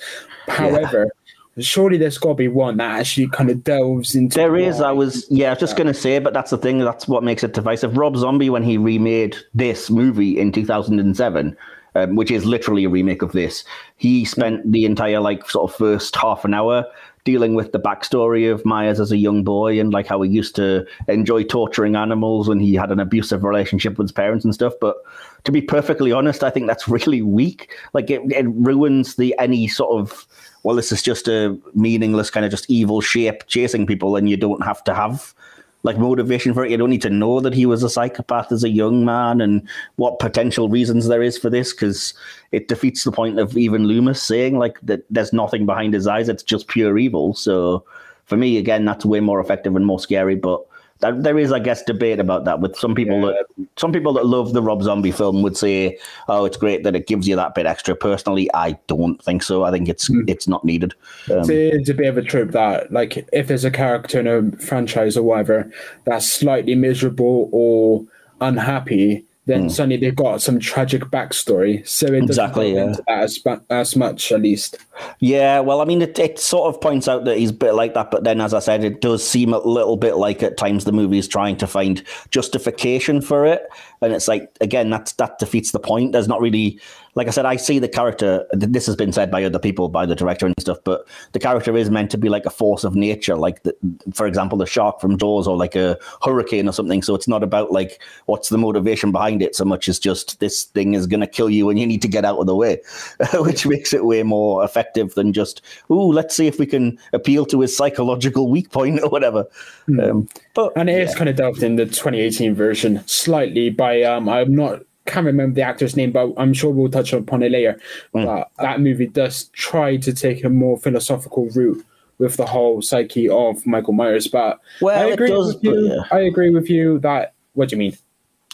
However. 0.48 1.10
Surely 1.58 1.98
there's 1.98 2.16
got 2.16 2.30
to 2.30 2.34
be 2.34 2.48
one 2.48 2.78
that 2.78 3.00
actually 3.00 3.28
kind 3.28 3.50
of 3.50 3.62
delves 3.62 4.14
into. 4.14 4.36
There 4.38 4.56
is. 4.56 4.80
I 4.80 4.90
was 4.90 5.26
yeah, 5.30 5.48
I 5.48 5.50
was 5.50 5.60
just 5.60 5.76
gonna 5.76 5.92
say, 5.92 6.18
but 6.18 6.32
that's 6.32 6.50
the 6.50 6.56
thing. 6.56 6.78
That's 6.78 7.06
what 7.06 7.22
makes 7.22 7.44
it 7.44 7.52
divisive. 7.52 7.96
Rob 7.96 8.16
Zombie, 8.16 8.48
when 8.48 8.62
he 8.62 8.78
remade 8.78 9.36
this 9.54 9.90
movie 9.90 10.38
in 10.38 10.50
2007, 10.50 11.56
um, 11.94 12.16
which 12.16 12.30
is 12.30 12.46
literally 12.46 12.84
a 12.84 12.88
remake 12.88 13.20
of 13.20 13.32
this, 13.32 13.64
he 13.96 14.24
spent 14.24 14.72
the 14.72 14.86
entire 14.86 15.20
like 15.20 15.48
sort 15.50 15.70
of 15.70 15.76
first 15.76 16.16
half 16.16 16.44
an 16.46 16.54
hour 16.54 16.86
dealing 17.24 17.54
with 17.54 17.72
the 17.72 17.78
backstory 17.78 18.50
of 18.50 18.64
Myers 18.64 18.98
as 18.98 19.12
a 19.12 19.16
young 19.16 19.44
boy 19.44 19.78
and 19.78 19.92
like 19.92 20.06
how 20.06 20.20
he 20.22 20.30
used 20.30 20.56
to 20.56 20.84
enjoy 21.06 21.44
torturing 21.44 21.94
animals 21.94 22.48
and 22.48 22.60
he 22.60 22.74
had 22.74 22.90
an 22.90 22.98
abusive 22.98 23.44
relationship 23.44 23.96
with 23.96 24.06
his 24.06 24.12
parents 24.12 24.44
and 24.44 24.52
stuff. 24.54 24.72
But 24.80 24.96
to 25.44 25.52
be 25.52 25.62
perfectly 25.62 26.12
honest, 26.12 26.42
I 26.42 26.50
think 26.50 26.66
that's 26.66 26.88
really 26.88 27.22
weak. 27.22 27.70
Like 27.92 28.10
it, 28.10 28.22
it 28.32 28.46
ruins 28.48 29.16
the 29.16 29.34
any 29.38 29.68
sort 29.68 30.00
of 30.00 30.26
well, 30.62 30.76
this 30.76 30.92
is 30.92 31.02
just 31.02 31.28
a 31.28 31.58
meaningless 31.74 32.30
kind 32.30 32.44
of 32.44 32.50
just 32.50 32.70
evil 32.70 33.00
shape 33.00 33.46
chasing 33.46 33.86
people, 33.86 34.16
and 34.16 34.28
you 34.28 34.36
don't 34.36 34.62
have 34.62 34.82
to 34.84 34.94
have 34.94 35.34
like 35.82 35.98
motivation 35.98 36.54
for 36.54 36.64
it. 36.64 36.70
You 36.70 36.76
don't 36.76 36.90
need 36.90 37.02
to 37.02 37.10
know 37.10 37.40
that 37.40 37.54
he 37.54 37.66
was 37.66 37.82
a 37.82 37.90
psychopath 37.90 38.52
as 38.52 38.62
a 38.62 38.68
young 38.68 39.04
man 39.04 39.40
and 39.40 39.66
what 39.96 40.20
potential 40.20 40.68
reasons 40.68 41.08
there 41.08 41.22
is 41.22 41.36
for 41.36 41.50
this 41.50 41.72
because 41.72 42.14
it 42.52 42.68
defeats 42.68 43.04
the 43.04 43.12
point 43.12 43.38
of 43.38 43.56
even 43.56 43.86
Loomis 43.86 44.22
saying 44.22 44.58
like 44.58 44.78
that 44.82 45.04
there's 45.10 45.32
nothing 45.32 45.66
behind 45.66 45.94
his 45.94 46.06
eyes. 46.06 46.28
It's 46.28 46.42
just 46.42 46.68
pure 46.68 46.98
evil. 46.98 47.34
So 47.34 47.84
for 48.26 48.36
me, 48.36 48.58
again, 48.58 48.84
that's 48.84 49.04
way 49.04 49.20
more 49.20 49.40
effective 49.40 49.74
and 49.74 49.84
more 49.84 49.98
scary. 49.98 50.36
But 50.36 50.64
there 51.02 51.38
is, 51.38 51.52
I 51.52 51.58
guess, 51.58 51.82
debate 51.82 52.20
about 52.20 52.44
that. 52.44 52.60
With 52.60 52.76
some 52.76 52.94
people 52.94 53.20
yeah. 53.20 53.36
that 53.56 53.66
some 53.76 53.92
people 53.92 54.12
that 54.14 54.26
love 54.26 54.52
the 54.52 54.62
Rob 54.62 54.82
Zombie 54.82 55.10
film 55.10 55.42
would 55.42 55.56
say, 55.56 55.98
"Oh, 56.28 56.44
it's 56.44 56.56
great 56.56 56.84
that 56.84 56.94
it 56.94 57.06
gives 57.06 57.26
you 57.26 57.36
that 57.36 57.54
bit 57.54 57.66
extra." 57.66 57.94
Personally, 57.94 58.48
I 58.54 58.78
don't 58.86 59.22
think 59.22 59.42
so. 59.42 59.64
I 59.64 59.70
think 59.70 59.88
it's 59.88 60.08
mm. 60.08 60.28
it's 60.28 60.46
not 60.46 60.64
needed. 60.64 60.94
Um, 61.30 61.50
it's 61.50 61.88
a 61.88 61.94
bit 61.94 62.06
of 62.06 62.18
a 62.18 62.22
trope 62.22 62.52
that, 62.52 62.92
like, 62.92 63.28
if 63.32 63.48
there's 63.48 63.64
a 63.64 63.70
character 63.70 64.20
in 64.20 64.26
a 64.26 64.56
franchise 64.58 65.16
or 65.16 65.22
whatever 65.22 65.70
that's 66.04 66.30
slightly 66.30 66.74
miserable 66.74 67.48
or 67.52 68.04
unhappy, 68.40 69.24
then 69.52 69.68
mm. 69.68 69.70
suddenly 69.70 69.96
they've 69.98 70.16
got 70.16 70.40
some 70.40 70.58
tragic 70.58 71.02
backstory. 71.04 71.86
So 71.86 72.06
it 72.06 72.10
doesn't 72.10 72.24
exactly, 72.24 72.74
yeah. 72.74 72.94
as, 73.08 73.38
as 73.70 73.94
much, 73.94 74.32
at 74.32 74.40
least. 74.40 74.78
Yeah, 75.20 75.60
well, 75.60 75.80
I 75.80 75.84
mean, 75.84 76.02
it, 76.02 76.18
it 76.18 76.38
sort 76.38 76.74
of 76.74 76.80
points 76.80 77.08
out 77.08 77.24
that 77.24 77.38
he's 77.38 77.50
a 77.50 77.54
bit 77.54 77.74
like 77.74 77.94
that, 77.94 78.10
but 78.10 78.24
then, 78.24 78.40
as 78.40 78.54
I 78.54 78.60
said, 78.60 78.82
it 78.82 79.00
does 79.00 79.26
seem 79.26 79.52
a 79.52 79.58
little 79.58 79.96
bit 79.96 80.16
like 80.16 80.42
at 80.42 80.56
times 80.56 80.84
the 80.84 80.92
movie 80.92 81.18
is 81.18 81.28
trying 81.28 81.56
to 81.58 81.66
find 81.66 82.02
justification 82.30 83.20
for 83.20 83.46
it, 83.46 83.62
and 84.00 84.12
it's 84.12 84.28
like 84.28 84.50
again, 84.60 84.90
that 84.90 85.12
that 85.18 85.38
defeats 85.38 85.72
the 85.72 85.80
point. 85.80 86.12
There's 86.12 86.28
not 86.28 86.40
really 86.40 86.80
like 87.14 87.26
I 87.26 87.30
said, 87.30 87.44
I 87.44 87.56
see 87.56 87.78
the 87.78 87.88
character. 87.88 88.46
This 88.52 88.86
has 88.86 88.96
been 88.96 89.12
said 89.12 89.30
by 89.30 89.44
other 89.44 89.58
people, 89.58 89.88
by 89.90 90.06
the 90.06 90.14
director 90.14 90.46
and 90.46 90.54
stuff, 90.58 90.78
but 90.82 91.06
the 91.32 91.38
character 91.38 91.76
is 91.76 91.90
meant 91.90 92.10
to 92.12 92.18
be 92.18 92.30
like 92.30 92.46
a 92.46 92.50
force 92.50 92.84
of 92.84 92.94
nature, 92.94 93.36
like 93.36 93.62
the, 93.64 93.76
for 94.14 94.26
example, 94.26 94.56
the 94.56 94.66
shark 94.66 94.98
from 95.00 95.18
Jaws 95.18 95.46
or 95.46 95.56
like 95.56 95.76
a 95.76 95.98
hurricane 96.22 96.68
or 96.68 96.72
something. 96.72 97.02
So 97.02 97.14
it's 97.14 97.28
not 97.28 97.42
about 97.42 97.70
like 97.70 98.00
what's 98.26 98.48
the 98.48 98.56
motivation 98.56 99.12
behind 99.12 99.42
it 99.42 99.54
so 99.54 99.64
much 99.64 99.88
as 99.88 99.98
just 99.98 100.40
this 100.40 100.64
thing 100.64 100.94
is 100.94 101.06
going 101.06 101.20
to 101.20 101.26
kill 101.26 101.50
you 101.50 101.68
and 101.68 101.78
you 101.78 101.86
need 101.86 102.00
to 102.02 102.08
get 102.08 102.24
out 102.24 102.38
of 102.38 102.46
the 102.46 102.56
way, 102.56 102.80
which 103.34 103.66
makes 103.66 103.92
it 103.92 104.06
way 104.06 104.22
more 104.22 104.64
effective 104.64 105.14
than 105.14 105.34
just 105.34 105.60
ooh, 105.90 106.12
let's 106.12 106.34
see 106.34 106.46
if 106.46 106.58
we 106.58 106.66
can 106.66 106.98
appeal 107.12 107.44
to 107.44 107.60
his 107.60 107.76
psychological 107.76 108.48
weak 108.48 108.70
point 108.70 109.00
or 109.02 109.10
whatever. 109.10 109.44
Mm. 109.86 110.10
Um, 110.10 110.28
but 110.54 110.72
and 110.76 110.88
it 110.88 110.96
yeah. 110.96 111.04
is 111.04 111.14
kind 111.14 111.28
of 111.28 111.36
delved 111.36 111.62
in 111.62 111.76
the 111.76 111.84
2018 111.84 112.54
version 112.54 113.02
slightly 113.06 113.68
by 113.68 114.02
um, 114.02 114.30
I'm 114.30 114.54
not 114.54 114.82
can't 115.06 115.26
remember 115.26 115.54
the 115.54 115.62
actor's 115.62 115.96
name, 115.96 116.12
but 116.12 116.32
I'm 116.36 116.52
sure 116.52 116.70
we'll 116.70 116.90
touch 116.90 117.12
upon 117.12 117.42
it 117.42 117.52
later. 117.52 117.80
Mm. 118.14 118.24
But 118.24 118.50
that 118.58 118.80
movie 118.80 119.06
does 119.06 119.44
try 119.52 119.96
to 119.96 120.12
take 120.12 120.44
a 120.44 120.48
more 120.48 120.78
philosophical 120.78 121.48
route 121.50 121.84
with 122.18 122.36
the 122.36 122.46
whole 122.46 122.82
psyche 122.82 123.28
of 123.28 123.66
Michael 123.66 123.94
Myers. 123.94 124.28
But 124.28 124.60
well, 124.80 124.98
I 124.98 125.12
agree 125.12 125.28
does, 125.28 125.54
with 125.54 125.64
you. 125.64 125.88
Yeah. 125.88 126.02
I 126.10 126.20
agree 126.20 126.50
with 126.50 126.70
you 126.70 126.98
that. 127.00 127.34
What 127.54 127.68
do 127.68 127.76
you 127.76 127.80
mean? 127.80 127.96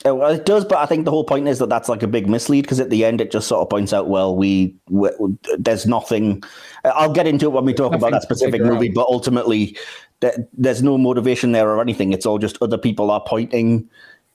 Uh, 0.07 0.15
well, 0.15 0.31
it 0.31 0.47
does, 0.47 0.65
but 0.65 0.79
I 0.79 0.87
think 0.87 1.05
the 1.05 1.11
whole 1.11 1.25
point 1.25 1.49
is 1.49 1.59
that 1.59 1.69
that's 1.69 1.89
like 1.89 2.03
a 2.03 2.07
big 2.07 2.29
mislead 2.29 2.63
because 2.63 2.79
at 2.79 2.91
the 2.91 3.05
end 3.05 3.21
it 3.21 3.33
just 3.33 3.49
sort 3.49 3.63
of 3.63 3.69
points 3.69 3.93
out, 3.93 4.09
well, 4.09 4.35
we, 4.35 4.75
we 4.89 5.11
there's 5.59 5.87
nothing. 5.87 6.43
I'll 6.85 7.13
get 7.13 7.27
into 7.27 7.47
it 7.47 7.53
when 7.53 7.65
we 7.65 7.75
talk 7.75 7.93
about 7.93 8.13
that 8.13 8.23
specific 8.23 8.63
movie, 8.63 8.89
out. 8.91 8.95
but 8.95 9.07
ultimately, 9.09 9.77
there's 10.53 10.83
no 10.83 10.99
motivation 10.99 11.53
there 11.53 11.69
or 11.69 11.81
anything. 11.81 12.13
It's 12.13 12.27
all 12.27 12.39
just 12.39 12.59
other 12.63 12.79
people 12.79 13.11
are 13.11 13.23
pointing 13.27 13.89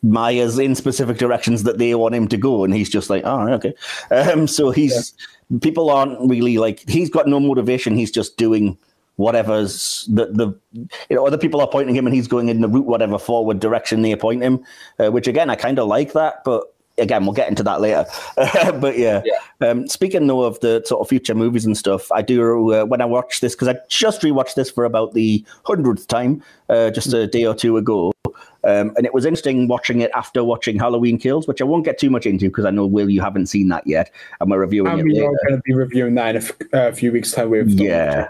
Myers 0.03 0.60
in 0.60 0.75
specific 0.75 1.17
directions 1.17 1.63
that 1.63 1.77
they 1.77 1.95
want 1.95 2.13
him 2.13 2.27
to 2.27 2.38
go, 2.38 2.63
and 2.63 2.74
he's 2.74 2.89
just 2.89 3.10
like, 3.10 3.24
oh, 3.25 3.48
okay. 3.53 3.74
Um, 4.12 4.48
so 4.57 4.69
he's 4.69 5.13
yeah. 5.50 5.60
people 5.60 5.89
aren't 5.89 6.29
really 6.29 6.57
like 6.57 6.88
he's 6.89 7.10
got 7.10 7.27
no 7.27 7.39
motivation. 7.39 7.95
He's 7.95 8.12
just 8.12 8.38
doing 8.38 8.77
whatever's 9.15 10.10
the 10.12 10.25
the 10.25 10.53
you 11.10 11.15
know 11.15 11.25
other 11.25 11.38
people 11.38 11.62
are 11.62 11.67
pointing 11.67 11.95
him, 11.95 12.05
and 12.05 12.15
he's 12.15 12.27
going 12.27 12.50
in 12.50 12.62
the 12.62 12.67
route 12.67 12.86
whatever 12.86 13.17
forward 13.17 13.60
direction 13.60 14.01
they 14.01 14.15
point 14.15 14.43
him. 14.43 14.63
Uh, 15.00 15.10
which 15.10 15.27
again, 15.27 15.50
I 15.50 15.55
kind 15.55 15.79
of 15.79 15.88
like 15.88 16.13
that, 16.13 16.43
but 16.43 16.74
again, 16.98 17.24
we'll 17.24 17.33
get 17.33 17.50
into 17.50 17.63
that 17.63 17.81
later. 17.81 18.05
but 18.79 18.98
yeah, 18.98 19.22
yeah. 19.25 19.67
Um, 19.67 19.88
speaking 19.88 20.27
though 20.27 20.43
of 20.43 20.60
the 20.60 20.83
sort 20.86 21.01
of 21.01 21.10
future 21.10 21.36
movies 21.36 21.65
and 21.65 21.77
stuff, 21.77 22.12
I 22.12 22.22
do 22.22 22.74
uh, 22.74 22.86
when 22.86 23.01
I 23.01 23.05
watch 23.05 23.39
this 23.39 23.55
because 23.55 23.67
I 23.67 23.77
just 23.88 24.22
rewatched 24.22 24.55
this 24.55 24.69
for 24.69 24.86
about 24.86 25.13
the 25.13 25.43
hundredth 25.65 26.07
time 26.07 26.43
uh, 26.69 26.91
just 26.91 27.13
a 27.13 27.27
day 27.27 27.45
or 27.45 27.55
two 27.55 27.77
ago. 27.77 28.12
Um, 28.63 28.93
and 28.96 29.05
it 29.05 29.13
was 29.13 29.25
interesting 29.25 29.67
watching 29.67 30.01
it 30.01 30.12
after 30.15 30.43
watching 30.43 30.79
Halloween 30.79 31.17
Kills, 31.17 31.48
which 31.48 31.62
I 31.62 31.65
won't 31.65 31.86
get 31.86 31.98
too 31.98 32.10
much 32.10 32.25
into 32.25 32.48
because 32.48 32.65
I 32.65 32.72
know 32.72 32.86
Will 32.86 33.10
you 33.10 33.22
haven't 33.22 33.48
seen 33.48 33.67
that 33.70 33.86
yet, 33.86 34.12
and 34.39 34.50
we're 34.50 34.60
reviewing 34.60 34.91
and 34.91 35.01
it. 35.01 35.03
We 35.03 35.13
later. 35.13 35.27
are 35.27 35.48
going 35.48 35.55
to 35.55 35.62
be 35.63 35.74
reviewing 35.74 36.15
that 36.15 36.36
in 36.36 36.41
a, 36.41 36.46
f- 36.46 36.51
uh, 36.74 36.88
a 36.89 36.93
few 36.93 37.12
weeks' 37.12 37.32
time. 37.32 37.50
With 37.50 37.70
yeah, 37.70 38.27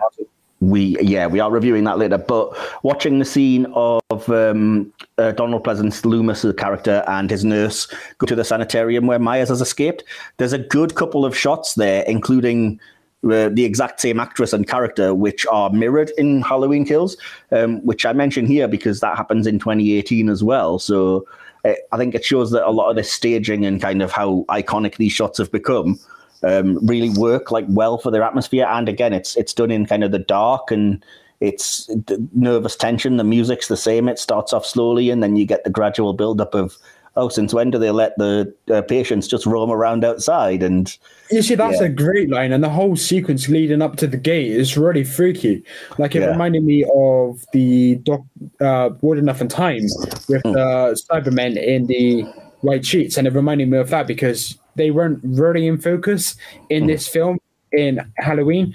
we 0.60 0.98
yeah 1.02 1.28
we 1.28 1.40
are 1.40 1.52
reviewing 1.52 1.84
that 1.84 1.98
later. 1.98 2.18
But 2.18 2.58
watching 2.84 3.20
the 3.20 3.26
scene 3.26 3.66
of 3.74 4.30
um, 4.30 4.92
uh, 5.18 5.34
Donald 5.34 5.64
Pleasence, 5.64 6.06
Loomis, 6.06 6.46
character, 6.58 7.04
and 7.08 7.30
his 7.30 7.44
nurse 7.46 7.88
go 8.18 8.26
to 8.26 8.36
the 8.36 8.44
sanitarium 8.44 9.06
where 9.06 9.20
Myers 9.20 9.50
has 9.50 9.62
escaped, 9.62 10.04
there's 10.38 10.54
a 10.54 10.60
good 10.60 10.96
couple 10.96 11.26
of 11.26 11.38
shots 11.38 11.76
there, 11.76 12.04
including 12.04 12.80
the 13.24 13.64
exact 13.64 14.02
same 14.02 14.20
actress 14.20 14.54
and 14.54 14.68
character, 14.68 15.14
which 15.14 15.46
are 15.48 15.70
mirrored 15.70 16.12
in 16.18 16.42
Halloween 16.42 16.86
Kills, 16.86 17.18
um, 17.52 17.84
which 17.86 18.06
I 18.06 18.14
mention 18.14 18.46
here 18.46 18.68
because 18.68 19.00
that 19.00 19.16
happens 19.16 19.48
in 19.48 19.60
2018 19.60 20.30
as 20.30 20.44
well. 20.44 20.78
So 20.78 21.26
uh, 21.66 21.74
I 21.92 21.98
think 21.98 22.16
it 22.16 22.26
shows 22.26 22.52
that 22.52 22.68
a 22.68 22.72
lot 22.72 22.90
of 22.90 22.96
the 22.96 23.04
staging 23.04 23.66
and 23.66 23.82
kind 23.82 24.02
of 24.02 24.12
how 24.12 24.46
iconic 24.50 24.98
these 24.98 25.14
shots 25.14 25.38
have 25.38 25.52
become 25.52 26.00
um, 26.44 26.86
really 26.86 27.10
work 27.12 27.52
like 27.52 27.66
well 27.70 27.98
for 27.98 28.12
their 28.12 28.24
atmosphere. 28.24 28.66
And 28.66 28.90
again, 28.90 29.14
it's 29.14 29.36
it's 29.38 29.54
done 29.54 29.72
in 29.72 29.86
kind 29.86 30.04
of 30.04 30.12
the 30.12 30.20
dark 30.20 30.72
and 30.72 31.04
it's 31.40 31.90
nervous 32.34 32.76
tension. 32.76 33.18
The 33.18 33.24
music's 33.24 33.68
the 33.68 33.78
same. 33.78 34.08
It 34.08 34.20
starts 34.20 34.54
off 34.54 34.66
slowly, 34.66 35.10
and 35.10 35.22
then 35.22 35.36
you 35.36 35.46
get 35.46 35.64
the 35.64 35.70
gradual 35.70 36.14
build 36.14 36.40
up 36.40 36.54
of 36.54 36.78
oh, 37.16 37.30
since 37.30 37.54
when 37.54 37.70
do 37.72 37.78
they 37.78 37.92
let 37.92 38.18
the 38.18 38.54
uh, 38.72 38.82
patients 38.82 39.28
just 39.28 39.46
roam 39.46 39.70
around 39.70 40.04
outside? 40.04 40.64
And 40.64 40.96
you 41.32 41.42
see, 41.42 41.56
that's 41.56 41.80
yeah. 41.80 41.88
a 41.88 41.90
great 41.90 42.30
line, 42.30 42.52
and 42.52 42.64
the 42.64 42.70
whole 42.70 42.96
sequence 42.96 43.50
leading 43.50 43.82
up 43.82 43.98
to 43.98 44.08
the 44.08 44.18
gate 44.18 44.52
is 44.52 44.78
really 44.78 45.04
freaky. 45.04 45.64
Like 45.98 46.16
it 46.16 46.22
yeah. 46.22 46.28
reminded 46.28 46.64
me 46.64 46.86
of 46.94 47.46
the 47.54 47.96
doc, 47.96 48.22
uh, 48.62 48.90
World 49.02 49.20
Enough 49.20 49.42
and 49.42 49.52
Time 49.52 49.84
with 50.28 50.44
mm. 50.44 50.54
the 50.54 51.02
Cybermen 51.10 51.62
in 51.62 51.88
the 51.88 52.24
white 52.62 52.86
sheets, 52.86 53.18
and 53.18 53.28
it 53.28 53.34
reminded 53.34 53.70
me 53.70 53.78
of 53.78 53.90
that 53.90 54.08
because 54.08 54.58
they 54.76 54.92
weren't 54.92 55.20
really 55.24 55.68
in 55.68 55.78
focus 55.78 56.36
in 56.70 56.84
mm. 56.84 56.88
this 56.88 57.08
film 57.08 57.40
in 57.72 58.00
Halloween. 58.18 58.74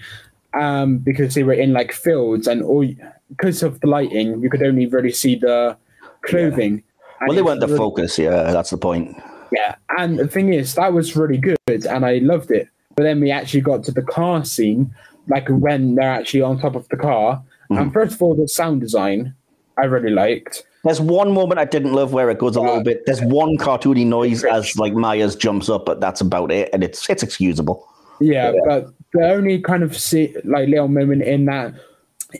Um, 0.54 0.97
because 0.99 1.35
they 1.35 1.42
were 1.42 1.52
in 1.52 1.75
like 1.75 1.92
fields 1.92 2.49
and 2.49 2.62
all 2.62 2.85
because 3.28 3.62
of 3.62 3.80
the 3.80 3.87
lighting, 3.87 4.40
you 4.42 4.49
could 4.49 4.62
only 4.62 4.87
really 4.87 5.12
see 5.12 5.37
the 5.37 5.76
clothing. 6.23 6.76
Yeah 6.76 6.83
well, 7.27 7.35
they 7.35 7.43
weren't 7.43 7.61
the 7.61 7.67
really, 7.67 7.79
focus. 7.79 8.19
Yeah, 8.19 8.51
that's 8.53 8.71
the 8.71 8.79
point. 8.79 9.17
Yeah, 9.53 9.77
and 9.97 10.19
the 10.19 10.29
thing 10.29 10.53
is, 10.53 10.75
that 10.75 10.93
was 10.93 11.17
really 11.17 11.39
good, 11.39 11.59
and 11.69 12.05
I 12.05 12.19
loved 12.19 12.51
it. 12.51 12.69
But 12.97 13.05
then 13.05 13.21
we 13.21 13.31
actually 13.31 13.61
got 13.61 13.85
to 13.85 13.93
the 13.93 14.03
car 14.03 14.45
scene, 14.45 14.95
like 15.29 15.49
when 15.49 15.95
they're 15.95 16.11
actually 16.11 16.43
on 16.43 16.59
top 16.59 16.75
of 16.75 16.89
the 16.89 16.97
car. 16.97 17.43
Mm. 17.71 17.83
And 17.83 17.93
first 17.93 18.15
of 18.15 18.23
all, 18.23 18.35
the 18.35 18.49
sound 18.49 18.81
design 18.81 19.35
I 19.77 19.85
really 19.85 20.11
liked. 20.11 20.65
There's 20.85 21.01
one 21.01 21.33
moment 21.33 21.59
I 21.59 21.65
didn't 21.65 21.93
love 21.93 22.13
where 22.13 22.31
it 22.31 22.39
goes 22.39 22.57
a 22.57 22.61
little 22.61 22.83
bit. 22.83 23.05
There's 23.05 23.21
one 23.21 23.57
cartoony 23.59 24.07
noise 24.07 24.45
as 24.45 24.77
like 24.77 24.95
Myers 24.95 25.37
jumps 25.37 25.69
up, 25.69 25.85
but 25.85 26.01
that's 26.01 26.21
about 26.21 26.51
it, 26.51 26.71
and 26.73 26.85
it's 26.85 27.09
it's 27.11 27.23
excusable. 27.23 27.87
Yeah, 28.21 28.53
yeah. 28.53 28.61
but 28.65 28.93
the 29.13 29.31
only 29.31 29.61
kind 29.61 29.83
of 29.83 29.97
see, 29.97 30.35
like 30.45 30.69
little 30.69 30.89
moment 30.89 31.23
in 31.23 31.47
that 31.47 31.75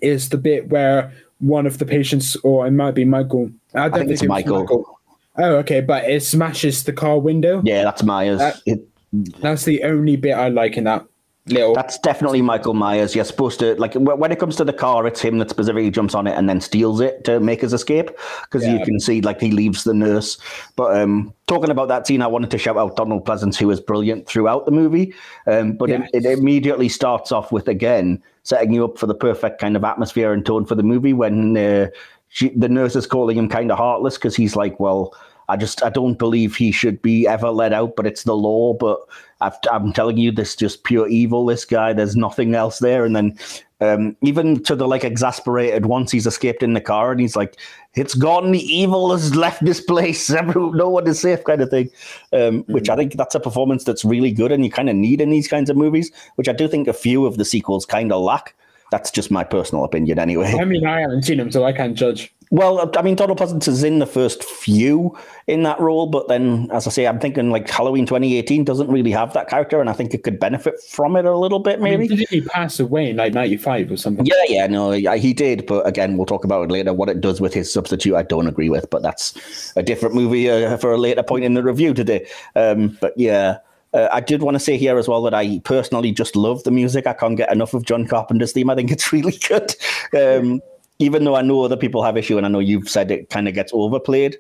is 0.03 0.29
the 0.29 0.37
bit 0.37 0.69
where 0.69 1.13
one 1.41 1.67
of 1.67 1.79
the 1.79 1.87
patients, 1.87 2.37
or 2.37 2.67
it 2.67 2.73
might 2.73 2.95
be 2.95 3.05
Michael. 3.05 3.51
I 3.75 3.89
don't 3.89 3.95
I 3.95 3.99
think, 3.99 4.09
think, 4.09 4.11
it's 4.11 4.29
Michael. 4.29 4.61
Michael. 4.61 5.01
Oh, 5.39 5.57
okay, 5.57 5.81
but 5.81 6.09
it 6.09 6.23
smashes 6.23 6.85
the 6.85 6.93
car 6.93 7.19
window. 7.19 7.63
Yeah, 7.65 7.85
that's 7.85 8.03
Myers. 8.03 8.39
That, 8.39 8.61
it, 8.67 8.89
that's 9.13 9.65
the 9.65 9.85
only 9.85 10.17
bit 10.17 10.33
I 10.33 10.49
like 10.49 10.77
in 10.77 10.85
that 10.85 11.07
little. 11.49 11.75
That's 11.75 11.99
definitely 11.99 12.43
Michael 12.43 12.75
Myers. 12.75 13.15
You're 13.15 13.25
supposed 13.25 13.59
to 13.61 13.75
like 13.77 13.95
when 13.95 14.33
it 14.33 14.39
comes 14.39 14.57
to 14.57 14.65
the 14.65 14.73
car, 14.73 15.07
it's 15.07 15.21
him 15.21 15.39
that 15.39 15.51
specifically 15.51 15.91
jumps 15.91 16.15
on 16.15 16.27
it 16.27 16.33
and 16.37 16.49
then 16.49 16.61
steals 16.61 17.01
it 17.01 17.25
to 17.25 17.41
make 17.41 17.61
his 17.61 17.73
escape 17.73 18.11
because 18.43 18.67
you 18.67 18.85
can 18.85 19.01
see 19.01 19.21
like 19.21 19.41
he 19.41 19.51
leaves 19.51 19.85
the 19.85 19.95
nurse. 19.95 20.39
But 20.77 20.97
um, 20.97 21.35
talking 21.47 21.71
about 21.71 21.89
that 21.89 22.07
scene, 22.07 22.23
I 22.23 22.27
wanted 22.27 22.51
to 22.51 22.59
shout 22.59 22.77
out 22.77 22.97
Donald 22.97 23.25
Pleasence, 23.27 23.57
who 23.57 23.67
was 23.67 23.81
brilliant 23.81 24.27
throughout 24.27 24.67
the 24.67 24.73
movie. 24.73 25.15
Um, 25.47 25.73
but 25.73 25.89
Yes. 25.89 26.11
it, 26.13 26.25
it 26.25 26.39
immediately 26.39 26.89
starts 26.89 27.33
off 27.33 27.53
with 27.53 27.69
again 27.69 28.23
setting 28.43 28.73
you 28.73 28.85
up 28.85 28.99
for 28.99 29.07
the 29.07 29.15
perfect 29.15 29.61
kind 29.61 29.77
of 29.77 29.85
atmosphere 29.85 30.33
and 30.33 30.45
tone 30.45 30.65
for 30.65 30.75
the 30.75 30.83
movie 30.83 31.13
when 31.13 31.57
uh, 31.57 31.89
she, 32.29 32.49
the 32.51 32.69
nurse 32.69 32.97
is 32.97 33.07
calling 33.07 33.37
him 33.37 33.49
kind 33.49 33.71
of 33.71 33.79
heartless 33.79 34.17
because 34.17 34.37
he's 34.37 34.57
like, 34.57 34.79
well. 34.81 35.15
I 35.51 35.57
just 35.57 35.83
I 35.83 35.89
don't 35.89 36.19
believe 36.19 36.57
he 36.57 36.71
should 36.71 37.01
be 37.01 37.27
ever 37.27 37.49
let 37.49 37.73
out, 37.73 37.97
but 37.97 38.07
it's 38.07 38.25
the 38.25 38.37
law. 38.37 38.75
But 38.75 39.01
I've, 39.41 39.57
I'm 39.71 39.93
telling 39.93 40.17
you, 40.17 40.33
this 40.33 40.57
just 40.57 40.85
pure 40.85 41.09
evil. 41.09 41.47
This 41.47 41.65
guy, 41.65 41.93
there's 41.93 42.17
nothing 42.17 42.55
else 42.55 42.79
there. 42.79 43.05
And 43.05 43.15
then 43.15 43.39
um, 43.81 44.17
even 44.23 44.63
to 44.65 44.75
the 44.75 44.89
like 44.89 45.05
exasperated 45.05 45.87
once 45.87 46.11
he's 46.11 46.27
escaped 46.27 46.63
in 46.63 46.73
the 46.73 46.81
car, 46.81 47.13
and 47.13 47.21
he's 47.21 47.37
like, 47.37 47.57
"It's 47.95 48.15
gone. 48.15 48.51
The 48.51 48.61
evil 48.61 49.13
has 49.13 49.37
left 49.37 49.65
this 49.65 49.81
place. 49.81 50.31
Everyone, 50.31 50.77
no 50.77 50.89
one 50.89 51.07
is 51.07 51.21
safe," 51.21 51.45
kind 51.45 51.63
of 51.63 51.71
thing. 51.71 51.91
Um, 52.33 52.65
Which 52.65 52.89
I 52.89 52.97
think 52.97 53.15
that's 53.15 53.37
a 53.37 53.41
performance 53.41 53.85
that's 53.85 54.05
really 54.05 54.33
good, 54.33 54.51
and 54.51 54.65
you 54.65 54.71
kind 54.71 54.91
of 54.91 54.97
need 54.97 55.21
in 55.21 55.31
these 55.31 55.47
kinds 55.47 55.71
of 55.71 55.77
movies. 55.77 56.11
Which 56.35 56.49
I 56.49 56.53
do 56.53 56.67
think 56.67 56.89
a 56.89 56.93
few 56.93 57.25
of 57.25 57.37
the 57.37 57.45
sequels 57.45 57.87
kind 57.87 58.13
of 58.13 58.21
lack. 58.21 58.55
That's 58.91 59.11
just 59.11 59.31
my 59.31 59.45
personal 59.45 59.85
opinion, 59.85 60.19
anyway. 60.19 60.55
I 60.59 60.65
mean, 60.65 60.87
I 60.87 61.01
haven't 61.01 61.23
seen 61.23 61.39
him, 61.39 61.51
so 61.53 61.65
I 61.65 61.73
can't 61.73 61.97
judge. 61.97 62.33
Well, 62.51 62.91
I 62.97 63.03
mean, 63.03 63.15
Donald 63.15 63.39
Pleasence 63.39 63.69
is 63.69 63.85
in 63.85 63.99
the 63.99 64.07
first 64.07 64.43
few 64.43 65.17
in 65.47 65.65
that 65.65 65.79
role, 65.79 66.07
but 66.07 66.29
then, 66.29 66.71
as 66.73 66.87
I 66.87 66.91
say, 66.91 67.07
I'm 67.07 67.19
thinking 67.21 67.51
like 67.51 67.69
Halloween 67.69 68.07
2018 68.07 68.65
doesn't 68.65 68.89
really 68.89 69.11
have 69.11 69.35
that 69.35 69.49
character, 69.49 69.81
and 69.83 69.91
I 69.91 69.93
think 69.93 70.15
it 70.15 70.23
could 70.23 70.41
benefit 70.41 70.81
from 70.89 71.17
it 71.17 71.27
a 71.27 71.37
little 71.37 71.59
bit, 71.59 71.79
I 71.79 71.83
mean, 71.83 72.01
maybe. 72.01 72.09
didn't 72.09 72.31
he 72.31 72.41
pass 72.41 72.81
away 72.81 73.11
in 73.11 73.17
like 73.17 73.35
'95 73.35 73.93
or 73.93 73.97
something? 73.99 74.25
Yeah, 74.25 74.43
yeah, 74.49 74.67
no, 74.67 74.93
he 74.93 75.35
did, 75.35 75.67
but 75.67 75.87
again, 75.87 76.17
we'll 76.17 76.27
talk 76.27 76.45
about 76.45 76.63
it 76.65 76.73
later. 76.73 76.95
What 76.95 77.11
it 77.11 77.21
does 77.21 77.39
with 77.39 77.53
his 77.53 77.71
substitute, 77.71 78.15
I 78.15 78.23
don't 78.23 78.47
agree 78.47 78.71
with, 78.71 78.89
but 78.89 79.03
that's 79.03 79.75
a 79.77 79.83
different 79.83 80.15
movie 80.15 80.49
uh, 80.49 80.79
for 80.79 80.93
a 80.93 80.99
later 80.99 81.23
point 81.23 81.45
in 81.45 81.53
the 81.53 81.63
review 81.63 81.93
today. 81.93 82.27
Um, 82.57 82.97
but 83.01 83.13
yeah. 83.17 83.59
Uh, 83.95 84.09
I 84.13 84.21
did 84.21 84.43
want 84.43 84.55
to 84.55 84.59
say 84.61 84.77
here 84.77 84.99
as 84.99 85.09
well 85.09 85.23
that 85.23 85.35
I 85.35 85.61
personally 85.65 86.13
just 86.13 86.37
love 86.37 86.63
the 86.65 86.71
music. 86.71 87.07
I 87.07 87.15
can't 87.15 87.37
get 87.37 87.51
enough 87.51 87.73
of 87.75 87.85
John 87.85 88.07
Carpenter's 88.07 88.53
theme. 88.53 88.69
I 88.71 88.75
think 88.75 88.91
it's 88.91 89.13
really 89.13 89.39
good. 89.49 89.75
Um, 90.17 90.61
even 90.99 91.25
though 91.25 91.37
I 91.37 91.43
know 91.43 91.63
other 91.63 91.77
people 91.77 92.03
have 92.03 92.17
issue, 92.17 92.37
and 92.37 92.45
I 92.47 92.49
know 92.51 92.59
you've 92.59 92.89
said 92.89 93.11
it 93.11 93.31
kind 93.31 93.49
of 93.49 93.55
gets 93.55 93.73
overplayed. 93.73 94.37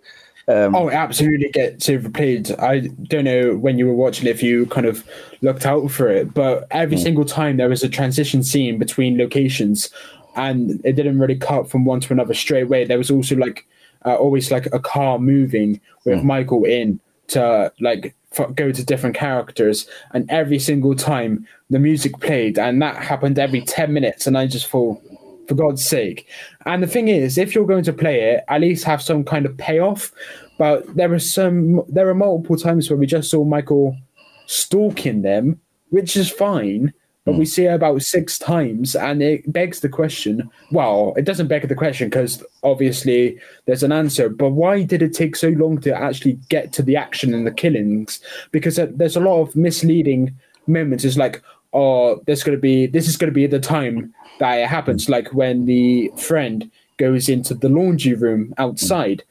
Um, 0.49 0.75
Oh, 0.75 0.89
it 0.89 0.95
absolutely 0.95 1.51
gets 1.51 1.89
overplayed. 1.89 2.51
I 2.59 2.89
don't 3.05 3.25
know 3.25 3.55
when 3.57 3.79
you 3.79 3.87
were 3.87 3.95
watching 3.95 4.27
if 4.27 4.43
you 4.43 4.67
kind 4.67 4.87
of 4.87 5.05
looked 5.43 5.67
out 5.67 5.91
for 5.91 6.09
it, 6.09 6.35
but 6.35 6.67
every 6.71 6.97
Hmm. 6.97 7.03
single 7.03 7.25
time 7.25 7.59
there 7.59 7.69
was 7.69 7.83
a 7.85 7.89
transition 7.89 8.43
scene 8.43 8.79
between 8.79 9.17
locations, 9.19 9.91
and 10.37 10.81
it 10.85 10.93
didn't 10.95 11.19
really 11.19 11.37
cut 11.37 11.71
from 11.71 11.85
one 11.85 12.01
to 12.01 12.13
another 12.13 12.35
straight 12.35 12.65
away. 12.65 12.85
There 12.85 12.99
was 12.99 13.11
also 13.11 13.37
like 13.37 13.67
uh, 14.05 14.15
always 14.15 14.51
like 14.51 14.67
a 14.73 14.79
car 14.79 15.19
moving 15.19 15.81
with 16.05 16.21
Hmm. 16.21 16.27
Michael 16.27 16.65
in 16.65 16.99
to 17.29 17.73
like 17.81 18.15
go 18.55 18.73
to 18.73 18.85
different 18.85 19.17
characters, 19.17 19.89
and 20.13 20.31
every 20.31 20.59
single 20.59 20.95
time 20.95 21.47
the 21.71 21.79
music 21.79 22.21
played, 22.21 22.59
and 22.59 22.81
that 22.83 22.97
happened 22.97 23.39
every 23.39 23.63
ten 23.63 23.93
minutes, 23.93 24.27
and 24.27 24.37
I 24.39 24.47
just 24.47 24.67
thought. 24.69 25.01
For 25.49 25.55
God's 25.55 25.83
sake. 25.83 26.29
And 26.67 26.83
the 26.83 26.87
thing 26.87 27.09
is, 27.09 27.39
if 27.39 27.55
you're 27.55 27.67
going 27.67 27.85
to 27.85 27.93
play 27.95 28.21
it, 28.21 28.45
at 28.49 28.61
least 28.61 28.85
have 28.85 29.01
some 29.01 29.25
kind 29.25 29.47
of 29.47 29.57
payoff. 29.57 30.13
But 30.59 30.95
there 30.95 31.11
are 31.11 31.19
some 31.19 31.83
there 31.89 32.07
are 32.07 32.15
multiple 32.15 32.59
times 32.59 32.91
where 32.91 32.99
we 32.99 33.07
just 33.07 33.31
saw 33.31 33.45
Michael 33.45 33.97
stalking 34.45 35.23
them, 35.23 35.59
which 35.89 36.19
is 36.19 36.31
fine. 36.31 36.93
But 37.29 37.35
we 37.35 37.45
hmm. 37.45 37.51
see 37.51 37.65
it 37.67 37.75
about 37.75 38.01
six 38.01 38.39
times, 38.39 38.97
and 38.97 39.23
it 39.23 39.53
begs 39.53 39.81
the 39.81 39.89
question. 39.91 40.51
Well, 40.73 41.13
it 41.15 41.27
doesn't 41.27 41.49
beg 41.49 41.69
the 41.69 41.75
question 41.75 42.09
because 42.09 42.43
obviously 42.63 43.39
there's 43.67 43.83
an 43.83 43.93
answer. 43.93 44.31
But 44.31 44.53
why 44.53 44.83
did 44.83 45.03
it 45.03 45.13
take 45.13 45.37
so 45.37 45.51
long 45.51 45.79
to 45.83 45.95
actually 45.95 46.39
get 46.49 46.73
to 46.73 46.83
the 46.83 46.97
action 46.97 47.35
and 47.35 47.47
the 47.47 47.51
killings? 47.51 48.21
Because 48.51 48.77
there's 48.77 49.15
a 49.15 49.21
lot 49.21 49.43
of 49.43 49.55
misleading 49.55 50.35
moments. 50.67 51.05
It's 51.05 51.19
like, 51.19 51.43
oh, 51.75 52.23
there's 52.25 52.43
going 52.43 52.57
to 52.57 52.63
be 52.63 52.87
this 52.87 53.07
is 53.07 53.19
going 53.19 53.31
to 53.31 53.35
be 53.35 53.47
the 53.47 53.61
time 53.61 54.15
that 54.39 54.55
it 54.55 54.67
happens. 54.67 55.05
Hmm. 55.05 55.13
Like 55.13 55.35
when 55.35 55.67
the 55.67 56.11
friend 56.17 56.71
goes 56.97 57.29
into 57.29 57.53
the 57.53 57.69
laundry 57.69 58.15
room 58.15 58.47
hmm. 58.47 58.53
outside, 58.57 59.23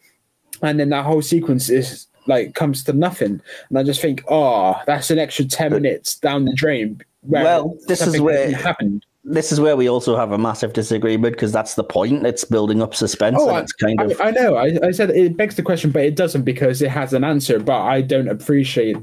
and 0.61 0.79
then 0.79 0.89
that 0.89 1.05
whole 1.05 1.23
sequence 1.23 1.67
is 1.67 2.05
like 2.27 2.53
comes 2.53 2.83
to 2.83 2.93
nothing. 2.93 3.41
And 3.69 3.79
I 3.79 3.81
just 3.81 4.01
think, 4.01 4.23
oh, 4.27 4.79
that's 4.85 5.09
an 5.09 5.17
extra 5.17 5.45
ten 5.45 5.71
minutes 5.71 6.13
down 6.19 6.45
the 6.45 6.53
drain. 6.53 7.01
Where 7.27 7.43
Well, 7.43 7.77
this 7.87 8.05
is 8.05 8.19
where- 8.21 8.55
happened. 8.55 9.05
this 9.25 9.51
is 9.51 9.59
where 9.59 9.75
we 9.75 9.89
also 9.89 10.15
have 10.15 10.31
a 10.31 10.37
massive 10.37 10.71
disagreement 10.71 11.35
because 11.35 11.51
that's 11.51 11.75
the 11.75 11.83
point. 11.83 12.25
It's 12.25 12.45
building 12.45 12.81
up 12.81 12.95
suspense, 12.95 13.37
Oh, 13.39 13.49
and 13.49 13.59
it's 13.63 13.73
kind 13.73 13.99
of 13.99 14.21
I, 14.21 14.27
I 14.27 14.31
know. 14.31 14.55
I, 14.55 14.77
I 14.81 14.91
said 14.91 15.09
it 15.09 15.35
begs 15.35 15.55
the 15.55 15.61
question, 15.63 15.91
but 15.91 16.03
it 16.03 16.15
doesn't 16.15 16.43
because 16.43 16.81
it 16.81 16.89
has 16.89 17.11
an 17.13 17.23
answer. 17.25 17.59
But 17.59 17.81
I 17.81 18.01
don't 18.01 18.29
appreciate 18.29 18.95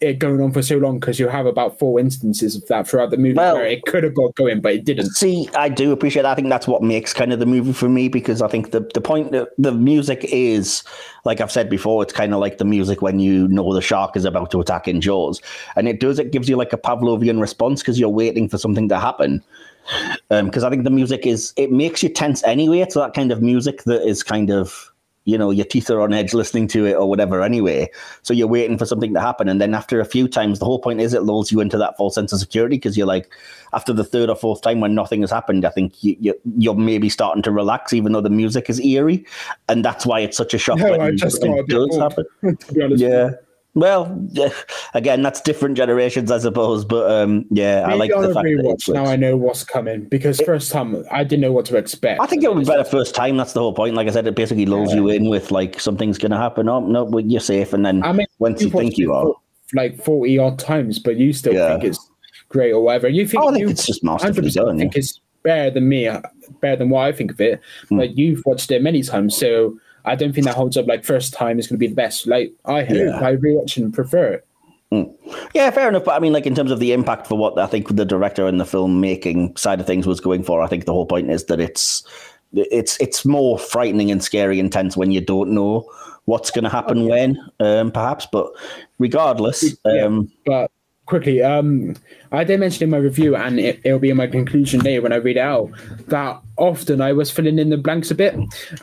it 0.00 0.18
going 0.18 0.40
on 0.40 0.52
for 0.52 0.62
so 0.62 0.76
long 0.78 0.98
because 0.98 1.18
you 1.18 1.28
have 1.28 1.46
about 1.46 1.78
four 1.78 1.98
instances 2.00 2.56
of 2.56 2.66
that 2.66 2.86
throughout 2.88 3.10
the 3.10 3.16
movie 3.16 3.34
Well- 3.34 3.56
where 3.56 3.66
it 3.66 3.82
could 3.84 4.04
have 4.04 4.14
got 4.14 4.34
going, 4.34 4.60
but 4.60 4.74
it 4.74 4.84
didn't. 4.84 5.06
See, 5.14 5.48
I 5.56 5.68
do 5.68 5.92
appreciate 5.92 6.22
that. 6.22 6.32
I 6.32 6.34
think 6.34 6.48
that's 6.48 6.66
what 6.66 6.82
makes 6.82 7.12
kind 7.12 7.32
of 7.32 7.38
the 7.38 7.46
movie 7.46 7.72
for 7.72 7.88
me 7.88 8.08
because 8.08 8.42
I 8.42 8.48
think 8.48 8.70
the, 8.70 8.88
the 8.94 9.00
point 9.00 9.32
that 9.32 9.48
the 9.58 9.72
music 9.72 10.24
is, 10.24 10.82
like 11.24 11.40
I've 11.40 11.52
said 11.52 11.68
before, 11.70 12.02
it's 12.02 12.12
kind 12.12 12.34
of 12.34 12.40
like 12.40 12.58
the 12.58 12.64
music 12.64 13.02
when 13.02 13.18
you 13.18 13.48
know 13.48 13.72
the 13.74 13.80
shark 13.82 14.16
is 14.16 14.24
about 14.24 14.50
to 14.52 14.60
attack 14.60 14.88
in 14.88 15.00
Jaws. 15.00 15.40
And 15.76 15.88
it 15.88 16.00
does, 16.00 16.18
it 16.18 16.32
gives 16.32 16.48
you 16.48 16.56
like 16.56 16.72
a 16.72 16.78
Pavlovian 16.78 17.40
response 17.40 17.80
because 17.82 17.98
you're 17.98 18.08
waiting 18.08 18.48
for 18.48 18.58
something 18.58 18.88
to 18.88 18.98
happen. 18.98 19.42
Um, 20.30 20.46
because 20.46 20.64
I 20.64 20.70
think 20.70 20.84
the 20.84 20.90
music 20.90 21.26
is, 21.26 21.52
it 21.56 21.70
makes 21.70 22.02
you 22.02 22.08
tense 22.08 22.42
anyway. 22.42 22.80
It's 22.80 22.94
that 22.94 23.14
kind 23.14 23.30
of 23.30 23.40
music 23.40 23.84
that 23.84 24.02
is 24.06 24.22
kind 24.22 24.50
of, 24.50 24.92
you 25.26 25.36
know, 25.36 25.50
your 25.50 25.66
teeth 25.66 25.90
are 25.90 26.00
on 26.00 26.12
edge 26.14 26.32
listening 26.32 26.68
to 26.68 26.86
it 26.86 26.94
or 26.94 27.08
whatever 27.08 27.42
anyway. 27.42 27.90
So 28.22 28.32
you're 28.32 28.46
waiting 28.46 28.78
for 28.78 28.86
something 28.86 29.12
to 29.12 29.20
happen. 29.20 29.48
And 29.48 29.60
then 29.60 29.74
after 29.74 30.00
a 30.00 30.04
few 30.04 30.28
times, 30.28 30.60
the 30.60 30.64
whole 30.64 30.78
point 30.78 31.00
is 31.00 31.12
it 31.12 31.24
lulls 31.24 31.50
you 31.50 31.60
into 31.60 31.76
that 31.78 31.96
false 31.96 32.14
sense 32.14 32.32
of 32.32 32.38
security 32.38 32.76
because 32.76 32.96
you're 32.96 33.08
like, 33.08 33.30
after 33.72 33.92
the 33.92 34.04
third 34.04 34.30
or 34.30 34.36
fourth 34.36 34.62
time 34.62 34.78
when 34.78 34.94
nothing 34.94 35.22
has 35.22 35.30
happened, 35.32 35.64
I 35.64 35.70
think 35.70 36.02
you, 36.02 36.16
you, 36.20 36.40
you're 36.56 36.76
maybe 36.76 37.08
starting 37.08 37.42
to 37.42 37.50
relax, 37.50 37.92
even 37.92 38.12
though 38.12 38.20
the 38.20 38.30
music 38.30 38.70
is 38.70 38.80
eerie. 38.80 39.26
And 39.68 39.84
that's 39.84 40.06
why 40.06 40.20
it's 40.20 40.36
such 40.36 40.54
a 40.54 40.58
shock 40.58 40.78
No, 40.78 40.92
when 40.92 41.00
I 41.00 41.10
just 41.10 41.42
when 41.42 41.50
got 41.50 41.58
a 41.58 41.62
it 41.62 41.68
does 41.68 41.88
bored, 41.88 42.02
happen. 42.02 42.24
to 42.58 42.72
be 42.72 42.82
honest. 42.82 43.02
Yeah. 43.02 43.30
Well, 43.76 44.26
yeah, 44.32 44.48
again, 44.94 45.20
that's 45.22 45.40
different 45.42 45.76
generations, 45.76 46.32
I 46.32 46.38
suppose. 46.38 46.84
But 46.84 47.10
um, 47.10 47.44
yeah, 47.50 47.82
I 47.84 47.88
Maybe 47.88 47.98
like 47.98 48.16
on 48.16 48.22
the 48.22 48.34
fact 48.34 48.44
that 48.44 48.50
rewatch 48.50 48.72
it's 48.72 48.88
now 48.88 49.04
I 49.04 49.16
know 49.16 49.36
what's 49.36 49.62
coming 49.64 50.04
because 50.04 50.40
first 50.40 50.72
time 50.72 51.04
I 51.12 51.22
didn't 51.24 51.42
know 51.42 51.52
what 51.52 51.66
to 51.66 51.76
expect. 51.76 52.20
I 52.22 52.26
think 52.26 52.42
it 52.42 52.48
would 52.52 52.58
be 52.60 52.64
better 52.64 52.84
first 52.84 53.14
time. 53.14 53.36
That's 53.36 53.52
the 53.52 53.60
whole 53.60 53.74
point. 53.74 53.94
Like 53.94 54.08
I 54.08 54.12
said, 54.12 54.26
it 54.26 54.34
basically 54.34 54.64
lulls 54.64 54.94
you 54.94 55.10
in 55.10 55.28
with 55.28 55.50
like 55.50 55.78
something's 55.78 56.16
going 56.16 56.30
to 56.30 56.38
happen. 56.38 56.70
Oh 56.70 56.80
no, 56.80 57.04
well, 57.04 57.24
you're 57.24 57.38
safe, 57.38 57.74
and 57.74 57.84
then 57.84 58.02
I 58.02 58.12
mean, 58.12 58.26
once 58.38 58.62
you 58.62 58.70
think 58.70 58.96
you 58.96 59.12
are, 59.12 59.34
like 59.74 60.02
forty 60.02 60.38
odd 60.38 60.58
times, 60.58 60.98
but 60.98 61.16
you 61.16 61.34
still 61.34 61.52
Yeah. 61.52 61.68
think 61.72 61.84
it's 61.84 62.10
great 62.48 62.72
or 62.72 62.82
whatever. 62.82 63.08
You 63.08 63.28
think 63.28 63.42
Oh, 63.42 63.48
I 63.48 63.52
think 63.52 63.60
you 63.60 63.68
it's 63.68 63.84
just 63.84 64.02
masterfully 64.02 64.48
100% 64.48 64.54
done, 64.54 64.78
Think 64.78 64.94
yeah. 64.94 64.98
it's 65.00 65.20
better 65.42 65.70
than 65.70 65.86
me, 65.88 66.08
better 66.62 66.76
than 66.76 66.88
what 66.88 67.02
I 67.06 67.12
think 67.12 67.30
of 67.30 67.40
it. 67.42 67.60
Hmm. 67.90 67.98
But 67.98 68.16
you've 68.16 68.42
watched 68.46 68.70
it 68.70 68.80
many 68.82 69.02
times, 69.02 69.36
so 69.36 69.76
I 70.06 70.14
don't 70.14 70.32
think 70.32 70.46
that 70.46 70.54
holds 70.54 70.76
up. 70.76 70.86
Like 70.86 71.04
first 71.04 71.32
time 71.34 71.58
is 71.58 71.66
going 71.66 71.76
to 71.76 71.78
be 71.80 71.88
the 71.88 71.94
best. 71.94 72.26
Like 72.26 72.52
I 72.64 72.84
hope 72.84 72.96
Yeah. 72.96 73.20
I 73.20 73.36
rewatch 73.36 73.76
and 73.76 73.92
prefer 73.92 74.34
it. 74.34 74.46
yeah, 75.54 75.70
fair 75.70 75.88
enough. 75.88 76.04
But 76.04 76.14
I 76.16 76.20
mean, 76.20 76.32
like 76.32 76.46
in 76.46 76.54
terms 76.54 76.70
of 76.70 76.78
the 76.78 76.92
impact 76.92 77.26
for 77.26 77.36
what 77.36 77.58
I 77.58 77.66
think 77.66 77.94
the 77.94 78.04
director 78.04 78.46
and 78.46 78.60
the 78.60 78.64
filmmaking 78.64 79.58
side 79.58 79.80
of 79.80 79.86
things 79.86 80.06
was 80.06 80.20
going 80.20 80.44
for, 80.44 80.62
I 80.62 80.68
think 80.68 80.84
the 80.84 80.92
whole 80.92 81.06
point 81.06 81.30
is 81.30 81.44
that 81.46 81.60
it's 81.60 82.06
it's 82.54 82.98
it's 83.00 83.24
more 83.24 83.58
frightening 83.58 84.10
and 84.10 84.22
scary 84.22 84.60
and 84.60 84.72
tense 84.72 84.96
when 84.96 85.10
you 85.10 85.20
don't 85.20 85.50
know 85.50 85.90
what's 86.26 86.50
going 86.50 86.64
to 86.64 86.70
happen 86.70 87.06
when, 87.06 87.38
um, 87.60 87.90
perhaps. 87.92 88.26
But 88.30 88.50
regardless, 88.98 89.76
Yeah. 89.84 90.04
um, 90.04 90.30
But 90.44 90.70
quickly, 91.06 91.42
um, 91.42 91.94
I 92.32 92.44
did 92.44 92.60
mention 92.60 92.84
in 92.84 92.90
my 92.90 92.98
review, 92.98 93.34
and 93.36 93.58
it, 93.58 93.80
it'll 93.84 93.98
be 93.98 94.10
in 94.10 94.16
my 94.16 94.26
conclusion 94.26 94.80
later 94.80 95.02
when 95.02 95.12
I 95.12 95.16
read 95.16 95.36
it 95.36 95.40
out, 95.40 95.70
that 96.08 96.40
often 96.56 97.00
I 97.00 97.12
was 97.12 97.30
filling 97.30 97.58
in 97.58 97.70
the 97.70 97.76
blanks 97.76 98.10
a 98.10 98.14
bit 98.14 98.34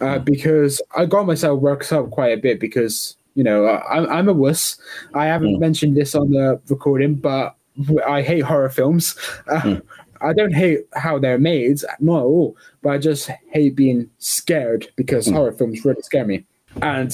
uh, 0.02 0.20
because 0.20 0.82
I 0.96 1.06
got 1.06 1.26
myself 1.28 1.60
worked 1.60 1.92
up 1.94 2.10
quite 2.12 2.32
a 2.38 2.42
bit 2.42 2.60
because, 2.60 3.16
you 3.36 3.44
know, 3.44 3.66
I, 3.66 3.96
I'm- 3.96 4.10
I'm 4.10 4.30
a 4.30 4.34
wuss. 4.34 4.78
I 5.14 5.26
haven't 5.26 5.60
mentioned 5.60 5.96
this 5.98 6.16
on 6.16 6.32
the 6.32 6.60
recording, 6.70 7.16
but 7.16 7.56
I 8.08 8.22
hate 8.22 8.42
horror 8.42 8.70
films. 8.70 9.18
Uh, 9.48 9.78
I 10.22 10.32
don't 10.32 10.54
hate 10.54 10.82
how 10.94 11.20
they're 11.20 11.38
made, 11.40 11.82
not 12.00 12.20
at 12.20 12.24
all, 12.24 12.56
but 12.82 12.92
I 12.92 12.98
just 12.98 13.30
hate 13.52 13.76
being 13.76 14.10
scared 14.20 14.88
because 14.96 15.28
horror 15.28 15.52
films 15.52 15.84
really 15.84 16.02
scare 16.02 16.26
me. 16.26 16.46
And 16.82 17.12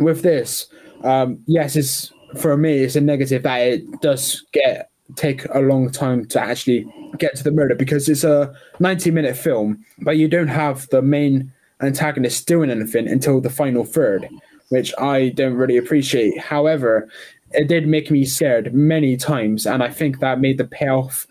with 0.00 0.22
this, 0.22 0.66
um, 1.04 1.38
yes, 1.46 1.76
it's 1.76 2.10
for 2.36 2.56
me, 2.56 2.78
it's 2.78 2.96
a 2.96 3.00
negative 3.00 3.42
that 3.44 3.58
it 3.58 4.00
does 4.00 4.44
get 4.52 4.90
take 5.16 5.46
a 5.54 5.60
long 5.60 5.90
time 5.90 6.26
to 6.26 6.38
actually 6.38 6.86
get 7.16 7.34
to 7.34 7.42
the 7.42 7.50
murder 7.50 7.74
because 7.74 8.08
it's 8.10 8.24
a 8.24 8.54
90 8.78 9.10
minute 9.10 9.36
film, 9.36 9.84
but 10.00 10.18
you 10.18 10.28
don't 10.28 10.48
have 10.48 10.86
the 10.90 11.00
main 11.00 11.50
antagonist 11.80 12.46
doing 12.46 12.70
anything 12.70 13.08
until 13.08 13.40
the 13.40 13.48
final 13.48 13.84
third, 13.84 14.28
which 14.68 14.92
I 14.98 15.30
don't 15.30 15.54
really 15.54 15.78
appreciate. 15.78 16.38
However, 16.38 17.08
it 17.52 17.68
did 17.68 17.86
make 17.86 18.10
me 18.10 18.26
scared 18.26 18.74
many 18.74 19.16
times, 19.16 19.64
and 19.64 19.82
I 19.82 19.88
think 19.88 20.20
that 20.20 20.40
made 20.40 20.58
the 20.58 20.66
payoff 20.66 21.26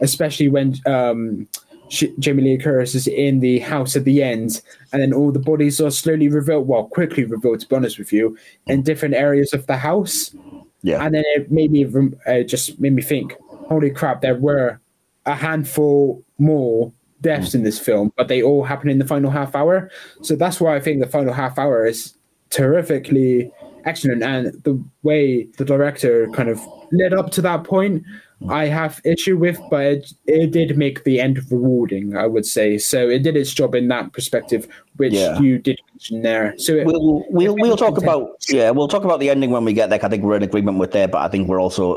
especially 0.00 0.48
when 0.48 0.74
um, 0.86 1.46
she, 1.90 2.14
Jamie 2.18 2.42
Lee 2.42 2.58
Curtis 2.58 2.94
is 2.94 3.06
in 3.06 3.40
the 3.40 3.58
house 3.58 3.96
at 3.96 4.04
the 4.04 4.22
end, 4.22 4.62
and 4.92 5.02
then 5.02 5.12
all 5.12 5.32
the 5.32 5.40
bodies 5.40 5.80
are 5.80 5.90
slowly 5.90 6.28
revealed, 6.28 6.68
well, 6.68 6.84
quickly 6.84 7.24
revealed, 7.24 7.60
to 7.60 7.68
be 7.68 7.76
honest 7.76 7.98
with 7.98 8.12
you, 8.12 8.36
in 8.66 8.82
different 8.82 9.14
areas 9.14 9.52
of 9.52 9.66
the 9.66 9.76
house. 9.76 10.34
Yeah. 10.82 11.04
And 11.04 11.14
then 11.14 11.24
it 11.34 11.50
made 11.50 11.72
me 11.72 11.84
uh, 12.26 12.42
just 12.44 12.80
made 12.80 12.94
me 12.94 13.02
think, 13.02 13.36
holy 13.68 13.90
crap, 13.90 14.22
there 14.22 14.36
were 14.36 14.80
a 15.26 15.34
handful 15.34 16.22
more 16.38 16.92
deaths 17.20 17.54
in 17.54 17.64
this 17.64 17.78
film, 17.78 18.12
but 18.16 18.28
they 18.28 18.42
all 18.42 18.64
happen 18.64 18.88
in 18.88 18.98
the 18.98 19.06
final 19.06 19.30
half 19.30 19.54
hour. 19.54 19.90
So 20.22 20.36
that's 20.36 20.60
why 20.60 20.76
I 20.76 20.80
think 20.80 21.00
the 21.00 21.08
final 21.08 21.34
half 21.34 21.58
hour 21.58 21.84
is 21.84 22.14
terrifically 22.50 23.52
excellent, 23.84 24.22
and 24.22 24.52
the 24.64 24.82
way 25.02 25.44
the 25.58 25.64
director 25.64 26.28
kind 26.30 26.48
of 26.48 26.60
led 26.92 27.12
up 27.12 27.30
to 27.32 27.42
that 27.42 27.64
point. 27.64 28.04
I 28.48 28.66
have 28.66 29.00
issue 29.04 29.36
with, 29.36 29.58
but 29.70 29.82
it, 29.82 30.12
it 30.26 30.50
did 30.52 30.76
make 30.78 31.04
the 31.04 31.20
end 31.20 31.38
rewarding. 31.50 32.16
I 32.16 32.26
would 32.26 32.46
say 32.46 32.78
so. 32.78 33.08
It 33.08 33.22
did 33.22 33.36
its 33.36 33.52
job 33.52 33.74
in 33.74 33.88
that 33.88 34.12
perspective, 34.12 34.66
which 34.96 35.12
Yeah. 35.12 35.38
you 35.40 35.58
did 35.58 35.78
mention 35.92 36.22
there. 36.22 36.54
So 36.56 36.72
it, 36.74 36.86
We'll 36.86 37.24
we'll 37.30 37.54
we'll 37.56 37.76
talk 37.76 37.94
content- 37.96 38.04
about 38.04 38.36
yeah 38.48 38.70
we'll 38.70 38.88
talk 38.88 39.04
about 39.04 39.20
the 39.20 39.28
ending 39.30 39.50
when 39.50 39.64
we 39.64 39.72
get 39.74 39.90
there. 39.90 40.02
I 40.02 40.08
think 40.08 40.22
we're 40.22 40.36
in 40.36 40.42
agreement 40.42 40.78
with 40.78 40.92
there, 40.92 41.08
but 41.08 41.18
I 41.20 41.28
think 41.28 41.48
we're 41.48 41.60
also 41.60 41.96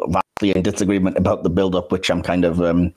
in 0.51 0.61
disagreement 0.61 1.17
about 1.17 1.43
the 1.43 1.49
build 1.49 1.75
up, 1.75 1.91
which 1.91 2.09
I'm 2.09 2.21
kind 2.21 2.45
of 2.45 2.61
um 2.61 2.93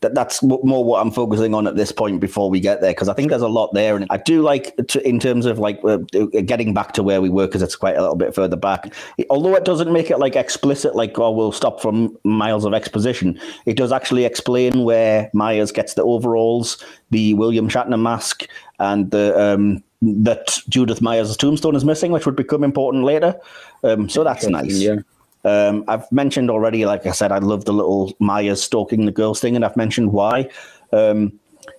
that 0.00 0.14
that's 0.14 0.42
more 0.42 0.84
what 0.84 1.00
I'm 1.00 1.10
focusing 1.10 1.54
on 1.54 1.66
at 1.66 1.76
this 1.76 1.92
point 1.92 2.20
before 2.20 2.50
we 2.50 2.60
get 2.60 2.80
there 2.80 2.92
because 2.92 3.08
I 3.08 3.14
think 3.14 3.30
there's 3.30 3.42
a 3.42 3.48
lot 3.48 3.72
there, 3.74 3.96
and 3.96 4.06
I 4.10 4.16
do 4.18 4.42
like 4.42 4.76
to, 4.88 5.06
in 5.06 5.18
terms 5.18 5.46
of 5.46 5.58
like 5.58 5.80
uh, 5.84 5.98
getting 6.44 6.74
back 6.74 6.92
to 6.94 7.02
where 7.02 7.20
we 7.20 7.28
were 7.28 7.46
because 7.46 7.62
it's 7.62 7.76
quite 7.76 7.96
a 7.96 8.00
little 8.00 8.16
bit 8.16 8.34
further 8.34 8.56
back. 8.56 8.92
Although 9.30 9.54
it 9.54 9.64
doesn't 9.64 9.92
make 9.92 10.10
it 10.10 10.18
like 10.18 10.36
explicit, 10.36 10.94
like 10.94 11.18
oh 11.18 11.30
we'll 11.30 11.52
stop 11.52 11.80
from 11.80 12.16
miles 12.24 12.64
of 12.64 12.74
exposition. 12.74 13.40
It 13.66 13.76
does 13.76 13.92
actually 13.92 14.24
explain 14.24 14.84
where 14.84 15.30
Myers 15.32 15.72
gets 15.72 15.94
the 15.94 16.04
overalls, 16.04 16.82
the 17.10 17.34
William 17.34 17.68
Shatner 17.68 18.00
mask, 18.00 18.46
and 18.78 19.10
the 19.10 19.38
um 19.38 19.82
that 20.00 20.60
Judith 20.68 21.02
Myers' 21.02 21.36
tombstone 21.36 21.74
is 21.74 21.84
missing, 21.84 22.12
which 22.12 22.26
would 22.26 22.36
become 22.36 22.62
important 22.62 23.04
later. 23.04 23.34
Um, 23.82 24.08
so 24.08 24.22
that's 24.24 24.46
nice. 24.46 24.78
Yeah. 24.78 24.96
Um, 25.44 25.84
I've 25.88 26.10
mentioned 26.10 26.50
already, 26.50 26.84
like 26.84 27.06
I 27.06 27.12
said, 27.12 27.32
I 27.32 27.38
love 27.38 27.64
the 27.64 27.72
little 27.72 28.12
Myers 28.18 28.62
stalking 28.62 29.06
the 29.06 29.12
girls 29.12 29.40
thing, 29.40 29.56
and 29.56 29.64
I've 29.64 29.76
mentioned 29.76 30.12
why. 30.12 30.50
Um, 30.92 31.38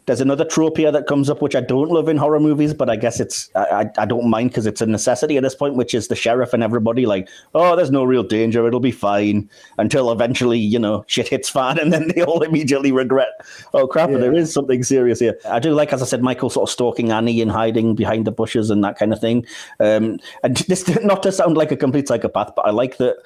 there's 0.10 0.22
another 0.22 0.44
trope 0.44 0.78
here 0.78 0.92
that 0.92 1.06
comes 1.06 1.30
up, 1.30 1.40
which 1.40 1.56
I 1.56 1.62
don't 1.62 1.92
love 1.92 2.10
in 2.10 2.18
horror 2.18 2.40
movies, 2.40 2.74
but 2.74 2.90
I 2.90 2.96
guess 2.96 3.20
it's 3.20 3.52
I, 3.54 3.92
I, 3.96 4.06
don't 4.08 4.28
mind 4.28 4.50
because 4.50 4.66
it's 4.66 4.82
a 4.82 4.88
necessity 4.88 5.38
at 5.38 5.44
this 5.44 5.54
point, 5.54 5.76
which 5.76 5.94
is 5.94 6.08
the 6.08 6.16
sheriff 6.16 6.52
and 6.52 6.64
everybody 6.64 7.06
like, 7.06 7.30
oh, 7.54 7.76
there's 7.76 7.92
no 7.92 8.04
real 8.04 8.24
danger, 8.24 8.66
it'll 8.66 8.80
be 8.80 8.92
fine, 8.92 9.48
until 9.78 10.12
eventually, 10.12 10.58
you 10.58 10.80
know, 10.80 11.06
shit 11.06 11.28
hits 11.28 11.48
fan, 11.60 11.78
and 11.78 11.94
then 11.94 12.08
they 12.08 12.24
all 12.24 12.42
immediately 12.42 12.92
regret, 12.92 13.30
oh 13.76 13.86
crap, 13.86 14.10
there 14.10 14.34
is 14.34 14.52
something 14.52 14.82
serious 14.82 15.20
here. 15.20 15.38
I 15.48 15.60
do 15.60 15.76
like, 15.76 15.94
as 15.94 16.02
I 16.02 16.06
said, 16.06 16.24
Michael 16.24 16.50
sort 16.50 16.68
of 16.68 16.74
stalking 16.74 17.12
Annie 17.12 17.40
and 17.40 17.52
hiding 17.52 17.94
behind 17.94 18.26
the 18.26 18.32
bushes 18.32 18.72
and 18.72 18.84
that 18.84 18.98
kind 18.98 19.14
of 19.14 19.22
thing. 19.22 19.46
Um, 19.80 20.18
and 20.44 20.58
this 20.68 20.88
not 21.04 21.22
to 21.22 21.32
sound 21.32 21.56
like 21.56 21.72
a 21.72 21.78
complete 21.78 22.08
psychopath, 22.08 22.56
but 22.56 22.66
I 22.66 22.72
like 22.72 22.98
that 22.98 23.18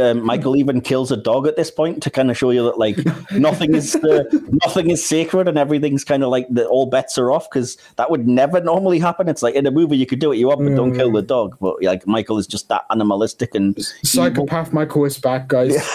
um, 0.00 0.24
Michael 0.24 0.56
even 0.56 0.80
kills 0.80 1.12
a 1.12 1.18
dog 1.18 1.46
at 1.46 1.56
this 1.56 1.70
point 1.70 2.02
to 2.02 2.08
kind 2.08 2.30
of 2.30 2.38
show 2.38 2.48
you 2.48 2.64
that 2.64 2.78
like 2.78 2.96
nothing 3.32 3.74
is 3.74 3.94
uh, 3.96 4.24
nothing 4.64 4.88
is 4.88 5.06
sacred 5.06 5.46
and 5.46 5.58
everything's 5.58 6.02
kind 6.02 6.24
of 6.24 6.29
like 6.30 6.46
the 6.50 6.66
all 6.66 6.86
bets 6.86 7.18
are 7.18 7.30
off 7.30 7.50
because 7.50 7.76
that 7.96 8.10
would 8.10 8.26
never 8.26 8.60
normally 8.60 8.98
happen. 8.98 9.28
It's 9.28 9.42
like 9.42 9.54
in 9.54 9.66
a 9.66 9.70
movie 9.70 9.96
you 9.96 10.06
could 10.06 10.18
do 10.18 10.28
what 10.28 10.38
you 10.38 10.48
want, 10.48 10.60
but 10.60 10.74
don't 10.74 10.94
kill 10.94 11.12
the 11.12 11.22
dog. 11.22 11.56
But 11.60 11.82
like 11.82 12.06
Michael 12.06 12.38
is 12.38 12.46
just 12.46 12.68
that 12.68 12.84
animalistic 12.90 13.54
and 13.54 13.76
evil. 13.78 13.92
Psychopath 14.04 14.72
Michael 14.72 15.04
is 15.04 15.18
back, 15.18 15.48
guys. 15.48 15.74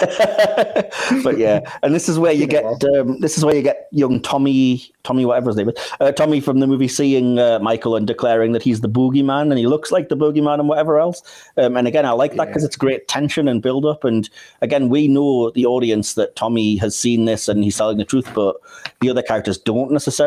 but 1.22 1.38
yeah, 1.38 1.60
and 1.82 1.94
this 1.94 2.08
is 2.08 2.18
where 2.18 2.32
you 2.32 2.46
get 2.46 2.64
um, 2.84 3.20
this 3.20 3.36
is 3.36 3.44
where 3.44 3.54
you 3.54 3.62
get 3.62 3.88
young 3.90 4.20
Tommy, 4.20 4.92
Tommy, 5.02 5.24
whatever 5.24 5.50
his 5.50 5.56
name 5.56 5.68
is, 5.70 5.74
uh, 6.00 6.12
Tommy 6.12 6.40
from 6.40 6.60
the 6.60 6.66
movie, 6.66 6.88
seeing 6.88 7.38
uh, 7.38 7.58
Michael 7.60 7.96
and 7.96 8.06
declaring 8.06 8.52
that 8.52 8.62
he's 8.62 8.80
the 8.80 8.88
boogeyman 8.88 9.50
and 9.50 9.58
he 9.58 9.66
looks 9.66 9.90
like 9.90 10.08
the 10.08 10.16
boogeyman 10.16 10.58
and 10.60 10.68
whatever 10.68 10.98
else. 10.98 11.22
Um, 11.56 11.76
and 11.76 11.86
again, 11.86 12.04
I 12.04 12.10
like 12.10 12.34
that 12.36 12.48
because 12.48 12.64
it's 12.64 12.76
great 12.76 13.08
tension 13.08 13.48
and 13.48 13.62
build 13.62 13.86
up. 13.86 14.04
And 14.04 14.28
again, 14.62 14.88
we 14.88 15.08
know 15.08 15.50
the 15.50 15.66
audience 15.66 16.14
that 16.14 16.36
Tommy 16.36 16.76
has 16.76 16.96
seen 16.96 17.24
this 17.24 17.48
and 17.48 17.62
he's 17.62 17.76
telling 17.76 17.98
the 17.98 18.04
truth, 18.04 18.30
but 18.34 18.56
the 19.00 19.10
other 19.10 19.22
characters 19.22 19.58
don't 19.58 19.90
necessarily. 19.90 20.25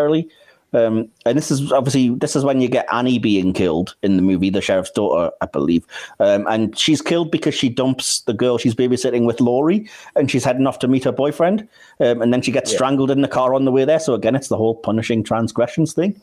Um, 0.72 1.10
and 1.26 1.38
this 1.38 1.50
is 1.50 1.72
obviously 1.72 2.10
this 2.10 2.36
is 2.36 2.44
when 2.44 2.62
you 2.62 2.68
get 2.68 2.86
Annie 2.94 3.18
being 3.18 3.54
killed 3.54 3.96
in 4.04 4.18
the 4.18 4.22
movie, 4.22 4.50
the 4.50 4.62
sheriff's 4.62 4.92
daughter, 4.92 5.32
I 5.42 5.48
believe, 5.48 5.84
um, 6.20 6.46
and 6.48 6.78
she's 6.78 7.02
killed 7.02 7.32
because 7.32 7.56
she 7.56 7.70
dumps 7.70 8.22
the 8.22 8.34
girl 8.34 8.58
she's 8.58 8.76
babysitting 8.76 9.26
with 9.26 9.42
Laurie, 9.42 9.90
and 10.16 10.30
she's 10.30 10.44
heading 10.44 10.68
off 10.68 10.80
to 10.80 10.88
meet 10.88 11.04
her 11.06 11.12
boyfriend, 11.12 11.68
um, 12.00 12.22
and 12.22 12.32
then 12.32 12.42
she 12.42 12.52
gets 12.52 12.72
strangled 12.72 13.10
in 13.10 13.22
the 13.22 13.28
car 13.28 13.56
on 13.56 13.66
the 13.66 13.72
way 13.72 13.84
there. 13.84 14.00
So 14.00 14.14
again, 14.14 14.36
it's 14.36 14.50
the 14.50 14.58
whole 14.58 14.76
punishing 14.76 15.24
transgressions 15.24 15.94
thing. 15.94 16.20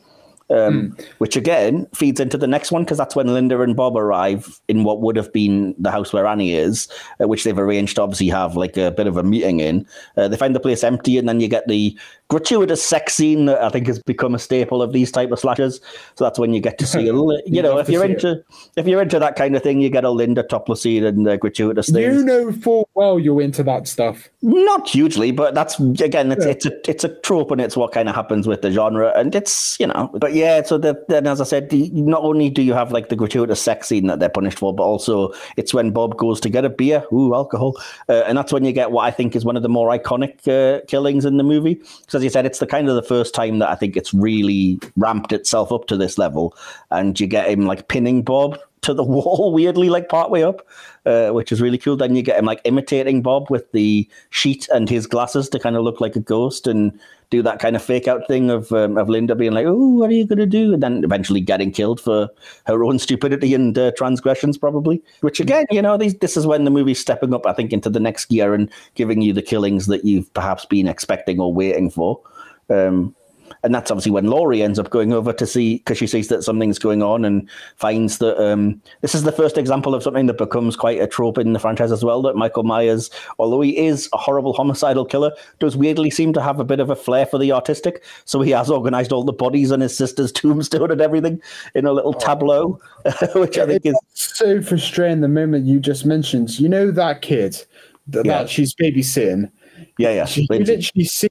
Um, 0.49 0.95
Which 1.17 1.35
again 1.35 1.87
feeds 1.93 2.19
into 2.19 2.37
the 2.37 2.47
next 2.47 2.71
one 2.71 2.83
because 2.83 2.97
that's 2.97 3.15
when 3.15 3.27
Linda 3.27 3.61
and 3.61 3.75
Bob 3.75 3.97
arrive 3.97 4.61
in 4.69 4.83
what 4.85 5.01
would 5.01 5.17
have 5.17 5.31
been 5.33 5.75
the 5.77 5.91
house 5.91 6.13
where 6.13 6.25
Annie 6.25 6.53
is, 6.53 6.87
uh, 7.21 7.27
which 7.27 7.43
they've 7.43 7.57
arranged 7.57 7.97
to 7.97 8.03
obviously 8.03 8.29
have 8.29 8.55
like 8.55 8.77
a 8.77 8.91
bit 8.91 9.07
of 9.07 9.17
a 9.17 9.23
meeting 9.23 9.59
in. 9.59 9.85
Uh, 10.15 10.27
they 10.27 10.37
find 10.37 10.55
the 10.55 10.59
place 10.59 10.83
empty, 10.83 11.17
and 11.17 11.27
then 11.27 11.41
you 11.41 11.49
get 11.49 11.67
the 11.67 11.97
gratuitous 12.29 12.83
sex 12.83 13.13
scene 13.13 13.45
that 13.45 13.61
I 13.61 13.69
think 13.69 13.87
has 13.87 13.99
become 13.99 14.35
a 14.35 14.39
staple 14.39 14.81
of 14.81 14.93
these 14.93 15.11
type 15.11 15.31
of 15.31 15.39
slashers. 15.39 15.81
So 16.15 16.23
that's 16.23 16.39
when 16.39 16.53
you 16.53 16.61
get 16.61 16.77
to 16.79 16.87
see 16.87 17.07
a 17.09 17.13
li- 17.13 17.43
you 17.45 17.61
know 17.61 17.77
if 17.77 17.89
you're 17.89 18.05
see 18.05 18.11
it. 18.11 18.23
into 18.23 18.43
if 18.77 18.87
you're 18.87 19.01
into 19.01 19.19
that 19.19 19.35
kind 19.35 19.55
of 19.55 19.63
thing, 19.63 19.81
you 19.81 19.89
get 19.89 20.05
a 20.05 20.09
Linda 20.09 20.43
topless 20.43 20.81
scene 20.81 21.03
and 21.03 21.27
uh, 21.27 21.37
gratuitous 21.37 21.89
things. 21.89 22.15
You 22.15 22.23
know 22.23 22.51
full 22.53 22.87
well 22.93 23.19
you're 23.19 23.41
into 23.41 23.63
that 23.63 23.87
stuff. 23.87 24.29
Not 24.41 24.87
hugely, 24.89 25.31
but 25.31 25.53
that's 25.55 25.79
again, 25.79 26.31
it's 26.31 26.45
it's 26.45 26.65
a 26.65 26.89
it's 26.89 27.03
a 27.03 27.09
trope, 27.21 27.51
and 27.51 27.59
it's 27.59 27.75
what 27.75 27.91
kind 27.91 28.07
of 28.07 28.15
happens 28.15 28.47
with 28.47 28.61
the 28.61 28.71
genre, 28.71 29.11
and 29.15 29.35
it's 29.35 29.77
you 29.79 29.87
know, 29.87 30.09
but 30.13 30.33
yeah. 30.37 30.63
So 30.63 30.77
that 30.79 31.07
then, 31.07 31.27
as 31.27 31.41
I 31.41 31.43
said, 31.43 31.69
the, 31.69 31.89
not 31.89 32.21
only 32.23 32.49
do 32.49 32.61
you 32.61 32.73
have 32.73 32.91
like 32.91 33.09
the 33.09 33.15
gratuitous 33.15 33.61
sex 33.61 33.87
scene 33.87 34.07
that 34.07 34.19
they're 34.19 34.29
punished 34.29 34.59
for, 34.59 34.73
but 34.73 34.83
also 34.83 35.33
it's 35.55 35.73
when 35.73 35.91
Bob 35.91 36.17
goes 36.17 36.39
to 36.41 36.49
get 36.49 36.65
a 36.65 36.69
beer, 36.69 37.03
ooh, 37.11 37.33
alcohol, 37.33 37.75
uh, 38.09 38.23
and 38.27 38.37
that's 38.37 38.53
when 38.53 38.65
you 38.65 38.71
get 38.71 38.91
what 38.91 39.05
I 39.05 39.11
think 39.11 39.35
is 39.35 39.45
one 39.45 39.57
of 39.57 39.63
the 39.63 39.69
more 39.69 39.89
iconic 39.89 40.47
uh, 40.47 40.85
killings 40.87 41.25
in 41.25 41.37
the 41.37 41.43
movie. 41.43 41.75
Because 41.75 42.15
as 42.15 42.23
you 42.23 42.29
said, 42.29 42.45
it's 42.45 42.59
the 42.59 42.67
kind 42.67 42.89
of 42.89 42.95
the 42.95 43.03
first 43.03 43.33
time 43.33 43.59
that 43.59 43.69
I 43.69 43.75
think 43.75 43.97
it's 43.97 44.13
really 44.13 44.79
ramped 44.95 45.31
itself 45.33 45.71
up 45.71 45.87
to 45.87 45.97
this 45.97 46.17
level, 46.17 46.55
and 46.91 47.19
you 47.19 47.27
get 47.27 47.49
him 47.49 47.65
like 47.65 47.87
pinning 47.87 48.21
Bob 48.21 48.57
to 48.81 48.93
the 48.93 49.03
wall 49.15 49.51
weirdly 49.53 49.89
like 49.89 50.09
partway 50.09 50.43
up 50.43 50.65
uh, 51.05 51.29
which 51.29 51.51
is 51.51 51.61
really 51.61 51.77
cool 51.77 51.97
then 51.97 52.15
you 52.15 52.21
get 52.21 52.37
him 52.37 52.45
like 52.45 52.61
imitating 52.63 53.21
bob 53.21 53.49
with 53.49 53.71
the 53.71 54.07
sheet 54.29 54.67
and 54.73 54.89
his 54.89 55.07
glasses 55.07 55.49
to 55.49 55.59
kind 55.59 55.75
of 55.75 55.83
look 55.83 55.99
like 55.99 56.15
a 56.15 56.19
ghost 56.19 56.67
and 56.67 56.97
do 57.29 57.41
that 57.41 57.59
kind 57.59 57.75
of 57.75 57.83
fake 57.83 58.07
out 58.07 58.27
thing 58.27 58.49
of 58.49 58.71
um, 58.71 58.97
of 58.97 59.09
linda 59.09 59.35
being 59.35 59.51
like 59.51 59.65
oh 59.65 59.89
what 59.89 60.09
are 60.09 60.13
you 60.13 60.25
going 60.25 60.39
to 60.39 60.45
do? 60.45 60.73
And 60.73 60.81
then 60.81 61.03
eventually 61.03 61.41
getting 61.41 61.71
killed 61.71 61.99
for 61.99 62.29
her 62.65 62.83
own 62.83 62.99
stupidity 62.99 63.53
and 63.53 63.77
uh, 63.77 63.91
transgressions 63.97 64.57
probably. 64.57 65.01
Which 65.21 65.39
again 65.39 65.65
you 65.71 65.81
know 65.81 65.97
these, 65.97 66.15
this 66.15 66.37
is 66.37 66.47
when 66.47 66.63
the 66.63 66.71
movie's 66.71 66.99
stepping 66.99 67.33
up 67.33 67.45
i 67.45 67.53
think 67.53 67.73
into 67.73 67.89
the 67.89 67.99
next 67.99 68.25
gear 68.25 68.53
and 68.53 68.69
giving 68.95 69.21
you 69.21 69.33
the 69.33 69.41
killings 69.41 69.87
that 69.87 70.05
you've 70.05 70.33
perhaps 70.33 70.65
been 70.65 70.87
expecting 70.87 71.39
or 71.39 71.53
waiting 71.53 71.89
for. 71.89 72.21
Um, 72.69 73.15
and 73.63 73.73
that's 73.73 73.91
obviously 73.91 74.11
when 74.11 74.25
Laurie 74.27 74.61
ends 74.61 74.79
up 74.79 74.89
going 74.89 75.13
over 75.13 75.33
to 75.33 75.45
see 75.47 75.77
because 75.77 75.97
she 75.97 76.07
sees 76.07 76.27
that 76.27 76.43
something's 76.43 76.79
going 76.79 77.01
on 77.03 77.25
and 77.25 77.49
finds 77.75 78.19
that 78.19 78.37
um, 78.41 78.81
this 79.01 79.15
is 79.15 79.23
the 79.23 79.31
first 79.31 79.57
example 79.57 79.95
of 79.95 80.03
something 80.03 80.27
that 80.27 80.37
becomes 80.37 80.75
quite 80.75 81.01
a 81.01 81.07
trope 81.07 81.37
in 81.37 81.53
the 81.53 81.59
franchise 81.59 81.91
as 81.91 82.03
well. 82.03 82.21
That 82.21 82.35
Michael 82.35 82.63
Myers, 82.63 83.09
although 83.39 83.61
he 83.61 83.77
is 83.77 84.09
a 84.13 84.17
horrible 84.17 84.53
homicidal 84.53 85.05
killer, 85.05 85.31
does 85.59 85.75
weirdly 85.75 86.09
seem 86.09 86.33
to 86.33 86.41
have 86.41 86.59
a 86.59 86.63
bit 86.65 86.79
of 86.79 86.89
a 86.89 86.95
flair 86.95 87.25
for 87.25 87.37
the 87.37 87.51
artistic. 87.51 88.03
So 88.25 88.41
he 88.41 88.51
has 88.51 88.69
organized 88.69 89.11
all 89.11 89.23
the 89.23 89.33
bodies 89.33 89.71
on 89.71 89.79
his 89.79 89.95
sister's 89.97 90.31
tombstone 90.33 90.91
and 90.91 91.01
everything 91.01 91.41
in 91.75 91.85
a 91.85 91.93
little 91.93 92.13
tableau, 92.13 92.79
which 93.35 93.57
I 93.57 93.65
think 93.65 93.85
is 93.85 93.95
So 94.13 94.61
frustrating 94.61 95.21
the 95.21 95.27
moment 95.27 95.65
you 95.65 95.79
just 95.79 96.05
mentioned. 96.05 96.59
You 96.59 96.69
know 96.69 96.91
that 96.91 97.21
kid 97.21 97.63
that, 98.07 98.25
Yeah. 98.25 98.39
that 98.43 98.49
she's 98.49 98.73
babysitting. 98.75 99.51
yeah, 99.97 100.11
yeah. 100.11 100.25
She 100.25 100.45
Lindsay. 100.49 100.75
literally 100.77 101.05
sees 101.05 101.29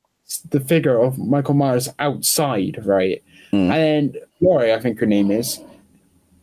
the 0.50 0.60
figure 0.60 1.00
of 1.00 1.18
Michael 1.18 1.54
Myers 1.54 1.88
outside, 1.98 2.84
right? 2.84 3.22
Hmm. 3.50 3.70
And 3.70 3.72
then 3.72 4.22
Laurie, 4.40 4.72
I 4.72 4.80
think 4.80 4.98
her 4.98 5.06
name 5.06 5.30
is, 5.30 5.60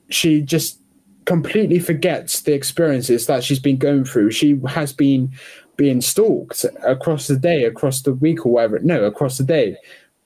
she 0.10 0.42
just 0.42 0.80
completely 1.26 1.80
forgets 1.80 2.42
the 2.42 2.54
experiences 2.54 3.26
that 3.28 3.44
she's 3.44 3.60
been 3.60 3.78
going 3.78 4.06
through. 4.06 4.32
She 4.32 4.60
has 4.68 4.94
been 4.94 5.32
being 5.78 6.02
stalked 6.02 6.66
across 6.86 7.28
the 7.28 7.38
day, 7.38 7.64
across 7.64 8.02
the 8.02 8.14
week, 8.14 8.46
or 8.46 8.54
whatever. 8.54 8.80
No, 8.80 9.04
across 9.04 9.38
the 9.38 9.44
day. 9.44 9.78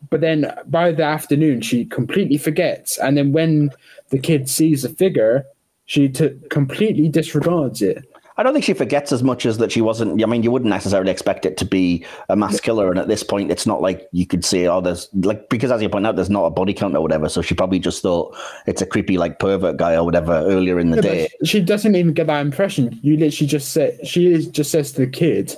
But 0.10 0.22
then 0.22 0.54
by 0.68 0.92
the 0.92 1.04
afternoon, 1.04 1.62
she 1.62 1.86
completely 1.86 2.38
forgets. 2.38 2.98
And 2.98 3.18
then 3.18 3.32
when 3.32 3.72
the 4.10 4.20
kid 4.20 4.50
sees 4.50 4.84
the 4.84 4.90
figure, 4.90 5.46
she 5.86 6.10
t- 6.10 6.38
completely 6.50 7.10
disregards 7.10 7.82
it. 7.82 8.06
I 8.38 8.44
don't 8.44 8.54
think 8.54 8.66
she 8.66 8.74
forgets 8.74 9.12
as 9.12 9.24
much 9.24 9.46
as 9.46 9.58
that 9.58 9.72
she 9.72 9.82
wasn't. 9.82 10.22
I 10.22 10.28
mean, 10.28 10.44
you 10.44 10.52
wouldn't 10.52 10.70
necessarily 10.70 11.12
expect 11.12 11.46
it 11.46 11.58
to 11.58 11.66
be 11.66 12.06
a 12.30 12.36
mass 12.36 12.60
killer, 12.60 12.90
and 12.92 13.00
at 13.00 13.08
this 13.08 13.24
point, 13.24 13.52
it's 13.52 13.66
not 13.66 13.82
like 13.82 14.08
you 14.12 14.28
could 14.28 14.46
say, 14.46 14.68
"Oh, 14.68 14.80
there's 14.80 15.10
like," 15.14 15.50
because 15.50 15.72
as 15.72 15.82
you 15.82 15.90
point 15.90 16.06
out, 16.06 16.16
there's 16.16 16.30
not 16.30 16.46
a 16.46 16.50
body 16.52 16.74
count 16.74 16.96
or 16.96 17.02
whatever. 17.02 17.30
So 17.30 17.42
she 17.42 17.56
probably 17.56 17.80
just 17.80 18.02
thought 18.04 18.36
it's 18.68 18.82
a 18.82 18.86
creepy 18.86 19.18
like 19.18 19.40
pervert 19.40 19.78
guy 19.78 19.96
or 19.96 20.04
whatever 20.04 20.34
earlier 20.34 20.80
in 20.80 20.92
the 20.92 20.98
Yeah, 20.98 21.02
day. 21.02 21.30
she 21.44 21.62
doesn't 21.62 21.96
even 21.96 22.14
get 22.14 22.28
that 22.28 22.42
impression. 22.42 23.00
You 23.02 23.18
literally 23.18 23.48
just 23.48 23.70
say 23.72 23.98
she 24.04 24.32
is- 24.32 24.48
just 24.48 24.72
says 24.72 24.92
to 24.94 25.02
the 25.02 25.08
kid, 25.08 25.56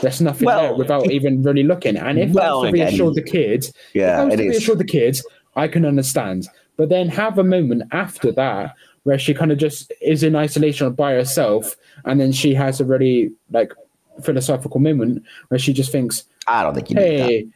There's 0.00 0.20
nothing 0.20 0.46
Well, 0.46 0.60
there 0.60 0.74
without 0.74 1.12
even 1.12 1.42
really 1.42 1.62
looking. 1.62 1.96
And 1.96 2.18
if 2.18 2.32
Well, 2.32 2.44
I 2.44 2.50
was 2.50 2.62
to 2.62 2.68
again, 2.74 2.86
reassure 2.88 3.12
the 3.12 3.22
kids, 3.22 3.68
if 3.68 3.74
yeah, 3.94 4.20
I 4.20 4.24
was 4.24 4.34
it 4.34 4.36
to 4.38 4.42
is. 4.44 4.50
reassure 4.50 4.74
the 4.74 4.84
kids, 4.84 5.24
I 5.54 5.68
can 5.68 5.84
understand. 5.84 6.48
But 6.76 6.88
then 6.88 7.08
have 7.08 7.38
a 7.38 7.44
moment 7.44 7.82
after 7.92 8.32
that 8.32 8.74
where 9.04 9.18
she 9.18 9.34
kind 9.34 9.50
of 9.52 9.58
just 9.58 9.92
is 10.00 10.22
in 10.22 10.36
isolation 10.36 10.92
by 10.92 11.12
herself, 11.12 11.76
and 12.04 12.20
then 12.20 12.32
she 12.32 12.54
has 12.54 12.80
a 12.80 12.84
really 12.84 13.32
like 13.50 13.72
philosophical 14.22 14.80
moment 14.80 15.22
where 15.48 15.58
she 15.58 15.72
just 15.72 15.90
thinks, 15.90 16.24
I 16.46 16.62
don't 16.62 16.74
think 16.74 16.90
you 16.90 16.96
need 16.96 17.18
that. 17.18 17.26
"Hey, 17.28 17.46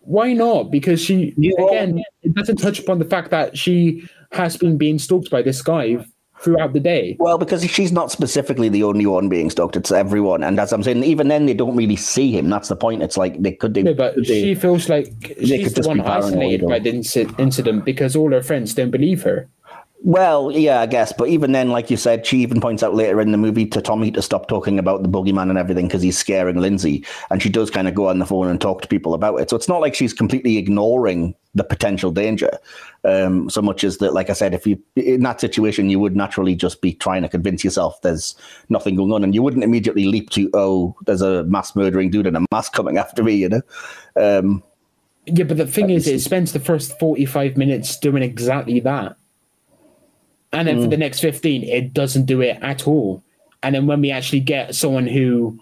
why 0.00 0.32
not?" 0.32 0.70
Because 0.70 1.00
she 1.00 1.34
Yeah. 1.36 1.52
again, 1.68 2.02
it 2.22 2.34
doesn't 2.34 2.56
touch 2.56 2.78
upon 2.80 2.98
the 2.98 3.04
fact 3.04 3.30
that 3.30 3.56
she 3.56 4.02
has 4.32 4.56
been 4.56 4.76
being 4.76 4.98
stalked 4.98 5.30
by 5.30 5.42
this 5.42 5.62
guy 5.62 6.04
throughout 6.40 6.72
the 6.72 6.80
day. 6.80 7.16
Well, 7.20 7.36
because 7.36 7.62
she's 7.64 7.92
not 7.92 8.10
specifically 8.10 8.68
the 8.70 8.82
only 8.82 9.04
one 9.06 9.28
being 9.28 9.50
stalked; 9.50 9.76
it's 9.76 9.92
everyone. 9.92 10.42
And 10.42 10.58
as 10.58 10.72
I'm 10.72 10.82
saying, 10.82 11.04
even 11.04 11.28
then, 11.28 11.46
they 11.46 11.54
don't 11.54 11.76
really 11.76 11.96
see 11.96 12.32
him. 12.32 12.48
That's 12.48 12.68
the 12.68 12.76
point. 12.76 13.02
It's 13.02 13.16
like 13.16 13.40
they 13.42 13.52
could. 13.52 13.74
They, 13.74 13.82
No, 13.82 13.94
but 13.94 14.14
they- 14.16 14.24
she 14.24 14.54
feels 14.54 14.88
like 14.88 15.06
she's 15.38 15.64
could 15.64 15.70
the 15.72 15.76
just 15.76 15.88
one 15.88 16.00
isolated 16.00 16.66
by 16.66 16.78
the 16.78 16.92
inci- 16.92 17.38
incident 17.38 17.84
because 17.84 18.16
all 18.16 18.30
her 18.32 18.42
friends 18.42 18.74
don't 18.74 18.90
believe 18.90 19.22
her. 19.22 19.48
Well, 20.02 20.50
yeah, 20.50 20.80
I 20.80 20.86
guess. 20.86 21.12
But 21.12 21.28
even 21.28 21.52
then, 21.52 21.68
like 21.68 21.90
you 21.90 21.98
said, 21.98 22.24
she 22.24 22.38
even 22.38 22.60
points 22.60 22.82
out 22.82 22.94
later 22.94 23.20
in 23.20 23.32
the 23.32 23.38
movie 23.38 23.66
to 23.66 23.82
Tommy 23.82 24.10
to 24.12 24.22
stop 24.22 24.48
talking 24.48 24.78
about 24.78 25.02
the 25.02 25.10
boogeyman 25.10 25.50
and 25.50 25.58
everything 25.58 25.88
because 25.88 26.00
he's 26.00 26.16
scaring 26.16 26.56
Lindsay. 26.56 27.04
And 27.30 27.42
she 27.42 27.50
does 27.50 27.70
kind 27.70 27.86
of 27.86 27.94
go 27.94 28.08
on 28.08 28.18
the 28.18 28.24
phone 28.24 28.48
and 28.48 28.58
talk 28.58 28.80
to 28.80 28.88
people 28.88 29.12
about 29.12 29.40
it. 29.40 29.50
So 29.50 29.56
it's 29.56 29.68
not 29.68 29.82
like 29.82 29.94
she's 29.94 30.14
completely 30.14 30.56
ignoring 30.56 31.34
the 31.54 31.64
potential 31.64 32.10
danger 32.12 32.50
um, 33.04 33.50
so 33.50 33.60
much 33.60 33.84
as 33.84 33.98
that, 33.98 34.14
like 34.14 34.30
I 34.30 34.34
said, 34.34 34.54
if 34.54 34.66
you 34.66 34.82
in 34.96 35.22
that 35.22 35.40
situation, 35.40 35.90
you 35.90 35.98
would 35.98 36.16
naturally 36.16 36.54
just 36.54 36.80
be 36.80 36.94
trying 36.94 37.22
to 37.22 37.28
convince 37.28 37.62
yourself 37.64 38.00
there's 38.02 38.34
nothing 38.68 38.96
going 38.96 39.12
on. 39.12 39.24
And 39.24 39.34
you 39.34 39.42
wouldn't 39.42 39.64
immediately 39.64 40.06
leap 40.06 40.30
to, 40.30 40.50
oh, 40.54 40.96
there's 41.06 41.22
a 41.22 41.44
mass 41.44 41.76
murdering 41.76 42.10
dude 42.10 42.26
in 42.26 42.36
a 42.36 42.44
mask 42.52 42.72
coming 42.72 42.96
after 42.96 43.22
me, 43.22 43.34
you 43.34 43.48
know? 43.48 43.62
Um, 44.16 44.62
Yeah, 45.26 45.44
but 45.44 45.58
the 45.58 45.66
thing 45.66 45.90
is, 45.90 46.06
it 46.06 46.20
spends 46.20 46.52
the 46.52 46.60
first 46.60 46.98
45 46.98 47.56
minutes 47.56 47.98
doing 47.98 48.22
exactly 48.22 48.80
that. 48.80 49.16
And 50.52 50.66
then 50.66 50.80
for 50.80 50.86
Mm. 50.86 50.90
the 50.90 50.96
next 50.96 51.20
15, 51.20 51.62
it 51.64 51.94
doesn't 51.94 52.26
do 52.26 52.40
it 52.40 52.58
at 52.60 52.86
all. 52.86 53.22
And 53.62 53.74
then 53.74 53.86
when 53.86 54.00
we 54.00 54.10
actually 54.10 54.40
get 54.40 54.74
someone 54.74 55.06
who 55.06 55.58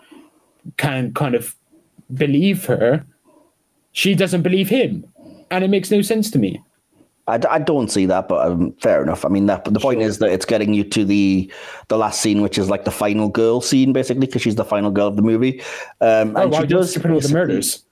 can 0.76 1.12
kind 1.12 1.34
of 1.34 1.54
believe 2.14 2.64
her, 2.66 3.04
she 3.92 4.14
doesn't 4.14 4.42
believe 4.42 4.68
him. 4.68 5.04
And 5.50 5.64
it 5.64 5.68
makes 5.68 5.90
no 5.90 6.00
sense 6.02 6.30
to 6.32 6.38
me. 6.38 6.60
I, 7.26 7.36
d- 7.36 7.48
I 7.50 7.58
don't 7.58 7.90
see 7.90 8.06
that, 8.06 8.26
but 8.28 8.46
um, 8.46 8.72
fair 8.80 9.02
enough. 9.02 9.24
I 9.26 9.28
mean, 9.28 9.44
that, 9.46 9.64
the 9.66 9.78
point 9.80 10.00
is 10.00 10.16
that 10.18 10.30
it's 10.30 10.46
getting 10.46 10.72
you 10.72 10.82
to 10.84 11.04
the 11.04 11.52
the 11.88 11.98
last 11.98 12.22
scene, 12.22 12.40
which 12.40 12.56
is 12.56 12.70
like 12.70 12.86
the 12.86 12.90
final 12.90 13.28
girl 13.28 13.60
scene, 13.60 13.92
basically, 13.92 14.24
because 14.26 14.40
she's 14.40 14.54
the 14.56 14.64
final 14.64 14.90
girl 14.90 15.08
of 15.08 15.16
the 15.16 15.22
movie. 15.22 15.60
Um, 16.00 16.34
Oh, 16.36 16.42
and 16.44 16.50
why 16.52 16.60
she 16.62 16.66
does 16.68 16.94
the 16.94 17.28
murders? 17.30 17.84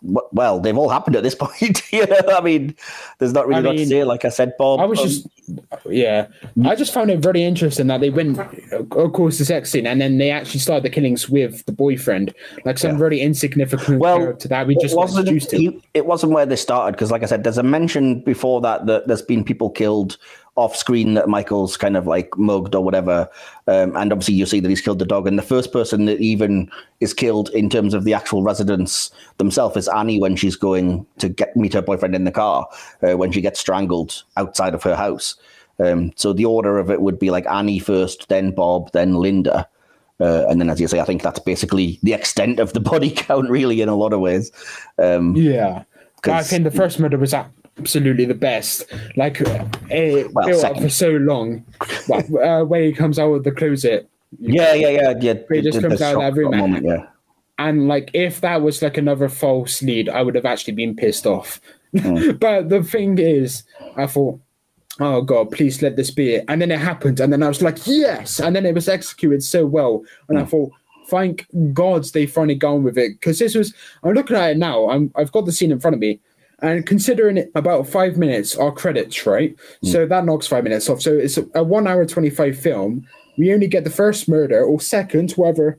Well, 0.00 0.60
they've 0.60 0.76
all 0.78 0.88
happened 0.88 1.16
at 1.16 1.22
this 1.24 1.34
point. 1.38 1.82
you 1.92 2.06
know, 2.06 2.16
I 2.28 2.40
mean, 2.40 2.76
there's 3.18 3.32
not 3.32 3.48
really 3.48 3.56
I 3.58 3.60
a 3.60 3.62
lot 3.64 3.72
to 3.72 3.78
mean, 3.78 3.88
say. 3.88 4.04
Like 4.04 4.24
I 4.24 4.28
said, 4.28 4.52
Bob. 4.56 4.78
I 4.80 4.84
was 4.86 5.00
um, 5.00 5.06
just, 5.06 5.26
yeah. 5.88 6.28
I 6.64 6.76
just 6.76 6.94
found 6.94 7.10
it 7.10 7.18
very 7.18 7.42
interesting 7.42 7.88
that 7.88 8.00
they 8.00 8.10
went, 8.10 8.38
of 8.72 9.12
course, 9.12 9.38
the 9.38 9.44
sex 9.44 9.70
scene, 9.70 9.86
and 9.88 10.00
then 10.00 10.18
they 10.18 10.30
actually 10.30 10.60
started 10.60 10.84
the 10.84 10.90
killings 10.90 11.28
with 11.28 11.64
the 11.66 11.72
boyfriend, 11.72 12.32
like 12.64 12.78
some 12.78 12.96
Yeah. 12.96 13.02
really 13.02 13.20
insignificant 13.20 13.98
well 13.98 14.18
character 14.18 14.48
that 14.48 14.66
we 14.68 14.76
just 14.76 14.96
wasn't. 14.96 15.20
introduced 15.26 15.50
to. 15.50 15.56
he- 15.58 15.82
it 15.94 16.06
wasn't 16.06 16.32
where 16.32 16.46
they 16.46 16.56
started 16.56 16.92
because, 16.92 17.10
like 17.10 17.22
I 17.24 17.26
said, 17.26 17.42
there's 17.42 17.58
a 17.58 17.62
mention 17.64 18.20
before 18.20 18.60
that 18.60 18.86
that 18.86 19.08
there's 19.08 19.22
been 19.22 19.42
people 19.42 19.68
killed 19.68 20.16
off 20.58 20.76
screen 20.76 21.14
that 21.14 21.28
Michael's 21.28 21.76
kind 21.76 21.96
of 21.96 22.06
like 22.06 22.36
mugged 22.36 22.74
or 22.74 22.82
whatever, 22.82 23.28
um, 23.66 23.96
and 23.96 24.12
obviously 24.12 24.34
you 24.34 24.44
see 24.44 24.60
that 24.60 24.68
he's 24.68 24.80
killed 24.80 24.98
the 24.98 25.06
dog. 25.06 25.26
And 25.26 25.38
the 25.38 25.42
first 25.42 25.72
person 25.72 26.06
that 26.06 26.20
even 26.20 26.70
is 27.00 27.14
killed 27.14 27.48
in 27.50 27.70
terms 27.70 27.94
of 27.94 28.04
the 28.04 28.12
actual 28.12 28.42
residents 28.42 29.10
themselves 29.38 29.76
is 29.76 29.88
Annie 29.88 30.20
when 30.20 30.36
she's 30.36 30.56
going 30.56 31.06
to 31.18 31.28
get 31.28 31.56
meet 31.56 31.74
her 31.74 31.82
boyfriend 31.82 32.14
in 32.14 32.24
the 32.24 32.32
car 32.32 32.66
uh, 33.02 33.16
when 33.16 33.30
she 33.30 33.40
gets 33.40 33.60
strangled 33.60 34.24
outside 34.36 34.74
of 34.74 34.82
her 34.82 34.96
house. 34.96 35.36
Um, 35.78 36.12
so 36.16 36.32
the 36.32 36.44
order 36.44 36.78
of 36.78 36.90
it 36.90 37.00
would 37.00 37.18
be 37.18 37.30
like 37.30 37.46
Annie 37.46 37.78
first, 37.78 38.28
then 38.28 38.50
Bob, 38.50 38.90
then 38.92 39.14
Linda. 39.14 39.68
Uh, 40.20 40.44
and 40.48 40.60
then, 40.60 40.68
as 40.68 40.80
you 40.80 40.88
say, 40.88 40.98
I 40.98 41.04
think 41.04 41.22
that's 41.22 41.38
basically 41.38 42.00
the 42.02 42.12
extent 42.12 42.58
of 42.58 42.72
the 42.72 42.80
body 42.92 43.10
count, 43.10 43.48
really, 43.48 43.80
in 43.80 43.88
a 43.88 43.94
lot 43.94 44.12
of 44.12 44.20
ways. 44.20 44.50
Um, 44.98 45.36
Yeah. 45.36 45.84
I 46.26 46.42
think 46.42 46.64
the 46.64 46.72
first 46.72 46.98
murder 46.98 47.16
was 47.16 47.32
absolutely 47.78 48.24
the 48.24 48.34
best. 48.34 48.84
Like, 49.16 49.40
uh, 49.40 49.64
it 49.90 50.32
Well, 50.32 50.46
built 50.46 50.64
up 50.64 50.80
for 50.80 50.88
so 50.88 51.10
long. 51.10 51.64
Well, 52.08 52.38
uh, 52.44 52.64
when 52.64 52.82
he 52.82 52.92
comes 52.92 53.18
out 53.18 53.32
of 53.32 53.44
the 53.44 53.52
closet, 53.52 54.08
yeah, 54.38 54.74
yeah, 54.74 54.88
yeah, 54.88 55.14
yeah. 55.20 55.34
He 55.50 55.62
just 55.62 55.76
the- 55.76 55.82
the 55.82 55.88
comes 55.88 56.02
out 56.02 56.16
of 56.16 56.20
that 56.20 56.34
room 56.40 56.56
moment, 56.56 56.84
yeah. 56.86 57.06
and 57.58 57.88
like, 57.88 58.10
if 58.12 58.40
that 58.42 58.60
was 58.62 58.82
like 58.82 58.96
another 58.98 59.28
false 59.28 59.82
lead, 59.82 60.08
I 60.08 60.22
would 60.22 60.34
have 60.34 60.44
actually 60.44 60.74
been 60.74 60.94
pissed 60.94 61.26
off. 61.26 61.60
Hmm. 61.98 62.32
but 62.40 62.68
the 62.68 62.82
thing 62.82 63.18
is, 63.18 63.62
I 63.96 64.06
thought, 64.06 64.38
oh 65.00 65.22
god, 65.22 65.50
please 65.50 65.80
let 65.80 65.96
this 65.96 66.10
be 66.10 66.34
it. 66.34 66.44
And 66.48 66.60
then 66.60 66.70
it 66.70 66.78
happened, 66.78 67.20
and 67.20 67.32
then 67.32 67.42
I 67.42 67.48
was 67.48 67.62
like, 67.62 67.78
yes. 67.86 68.38
And 68.40 68.54
then 68.54 68.66
it 68.66 68.74
was 68.74 68.88
executed 68.88 69.42
so 69.42 69.64
well, 69.64 70.02
and 70.28 70.38
I 70.38 70.42
Hmm. 70.42 70.48
thought. 70.48 70.72
Thank 71.10 71.46
God 71.72 72.04
they 72.12 72.26
finally 72.26 72.54
gone 72.54 72.82
with 72.82 72.98
it 72.98 73.12
because 73.12 73.38
this 73.38 73.54
was. 73.54 73.72
I'm 74.04 74.12
looking 74.12 74.36
at 74.36 74.50
it 74.50 74.58
now. 74.58 74.90
I'm. 74.90 75.10
I've 75.16 75.32
got 75.32 75.46
the 75.46 75.52
scene 75.52 75.72
in 75.72 75.80
front 75.80 75.94
of 75.94 76.00
me, 76.00 76.20
and 76.60 76.86
considering 76.86 77.36
it 77.36 77.52
about 77.54 77.86
five 77.86 78.16
minutes 78.16 78.56
are 78.56 78.72
credits, 78.72 79.26
right? 79.26 79.56
So 79.84 80.04
hmm. 80.04 80.08
that 80.08 80.24
knocks 80.24 80.46
five 80.46 80.64
minutes 80.64 80.88
off. 80.88 81.00
So 81.00 81.16
it's 81.16 81.38
a, 81.54 81.62
one 81.62 81.86
hour 81.86 82.04
twenty 82.04 82.30
five 82.30 82.58
film. 82.58 83.06
We 83.36 83.52
only 83.52 83.68
get 83.68 83.84
the 83.84 83.90
first 83.90 84.28
murder 84.28 84.64
or 84.64 84.80
second, 84.80 85.32
whatever, 85.32 85.78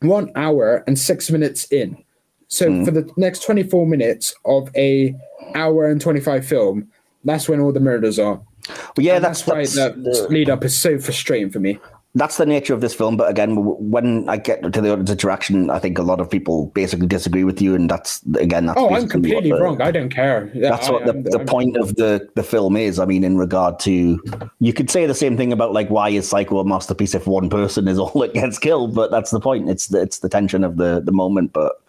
one 0.00 0.30
hour 0.36 0.84
and 0.86 0.98
six 0.98 1.30
minutes 1.30 1.64
in. 1.72 2.02
So 2.48 2.70
hmm. 2.70 2.84
for 2.84 2.90
the 2.92 3.10
next 3.16 3.42
twenty 3.42 3.62
four 3.62 3.86
minutes 3.86 4.34
of 4.44 4.70
a 4.76 5.14
hour 5.54 5.88
and 5.88 6.00
twenty 6.00 6.20
five 6.20 6.46
film, 6.46 6.88
that's 7.24 7.48
when 7.48 7.60
all 7.60 7.72
the 7.72 7.80
murders 7.80 8.18
are. 8.18 8.40
Well, 8.68 9.04
yeah, 9.04 9.16
And 9.16 9.24
that's 9.24 9.42
that's, 9.42 9.76
why 9.76 9.82
that's, 9.82 10.20
the 10.20 10.28
lead 10.30 10.50
up 10.50 10.64
is 10.64 10.78
so 10.78 10.98
frustrating 10.98 11.50
for 11.50 11.60
me. 11.60 11.80
That's 12.16 12.38
the 12.38 12.46
nature 12.46 12.74
of 12.74 12.80
this 12.80 12.92
film. 12.92 13.16
But 13.16 13.30
again, 13.30 13.54
when 13.56 14.28
I 14.28 14.36
get 14.36 14.62
to 14.62 14.80
the 14.80 14.92
audience 14.92 15.10
interaction, 15.10 15.70
I 15.70 15.78
think 15.78 15.96
a 15.98 16.02
lot 16.02 16.20
of 16.20 16.28
people 16.28 16.66
basically 16.74 17.06
disagree 17.06 17.44
with 17.44 17.62
you, 17.62 17.74
and 17.74 17.88
that's 17.88 18.20
again, 18.38 18.66
that's 18.66 18.80
Oh, 18.80 18.90
I'm 18.94 19.08
completely 19.08 19.50
the- 19.50 19.60
wrong. 19.60 19.80
I 19.80 19.90
don't 19.92 20.08
care. 20.08 20.50
That's 20.54 20.88
I- 20.88 20.92
what 20.92 21.04
the, 21.06 21.12
I'm- 21.12 21.22
the 21.22 21.38
I'm- 21.38 21.46
point 21.46 21.76
of 21.76 21.94
the, 21.96 22.28
the 22.34 22.42
film 22.42 22.76
is. 22.76 22.98
I 22.98 23.04
mean, 23.04 23.22
in 23.22 23.36
regard 23.38 23.78
to, 23.80 24.20
you 24.58 24.72
could 24.72 24.90
say 24.90 25.06
the 25.06 25.14
same 25.14 25.36
thing 25.36 25.52
about 25.52 25.72
like 25.72 25.88
why 25.88 26.08
is 26.08 26.28
Psycho 26.28 26.58
a 26.58 26.64
masterpiece 26.64 27.14
if 27.14 27.26
one 27.28 27.48
person 27.48 27.86
is 27.86 27.98
all 28.00 28.10
that 28.20 28.34
gets 28.34 28.58
killed, 28.58 28.94
but 28.94 29.10
that's 29.12 29.30
the 29.30 29.40
point. 29.40 29.68
It's 29.70 29.86
the 29.88 30.00
it's 30.02 30.18
the 30.18 30.28
tension 30.28 30.64
of 30.64 30.76
the 30.78 31.00
the 31.04 31.12
moment. 31.12 31.52
But 31.52 31.80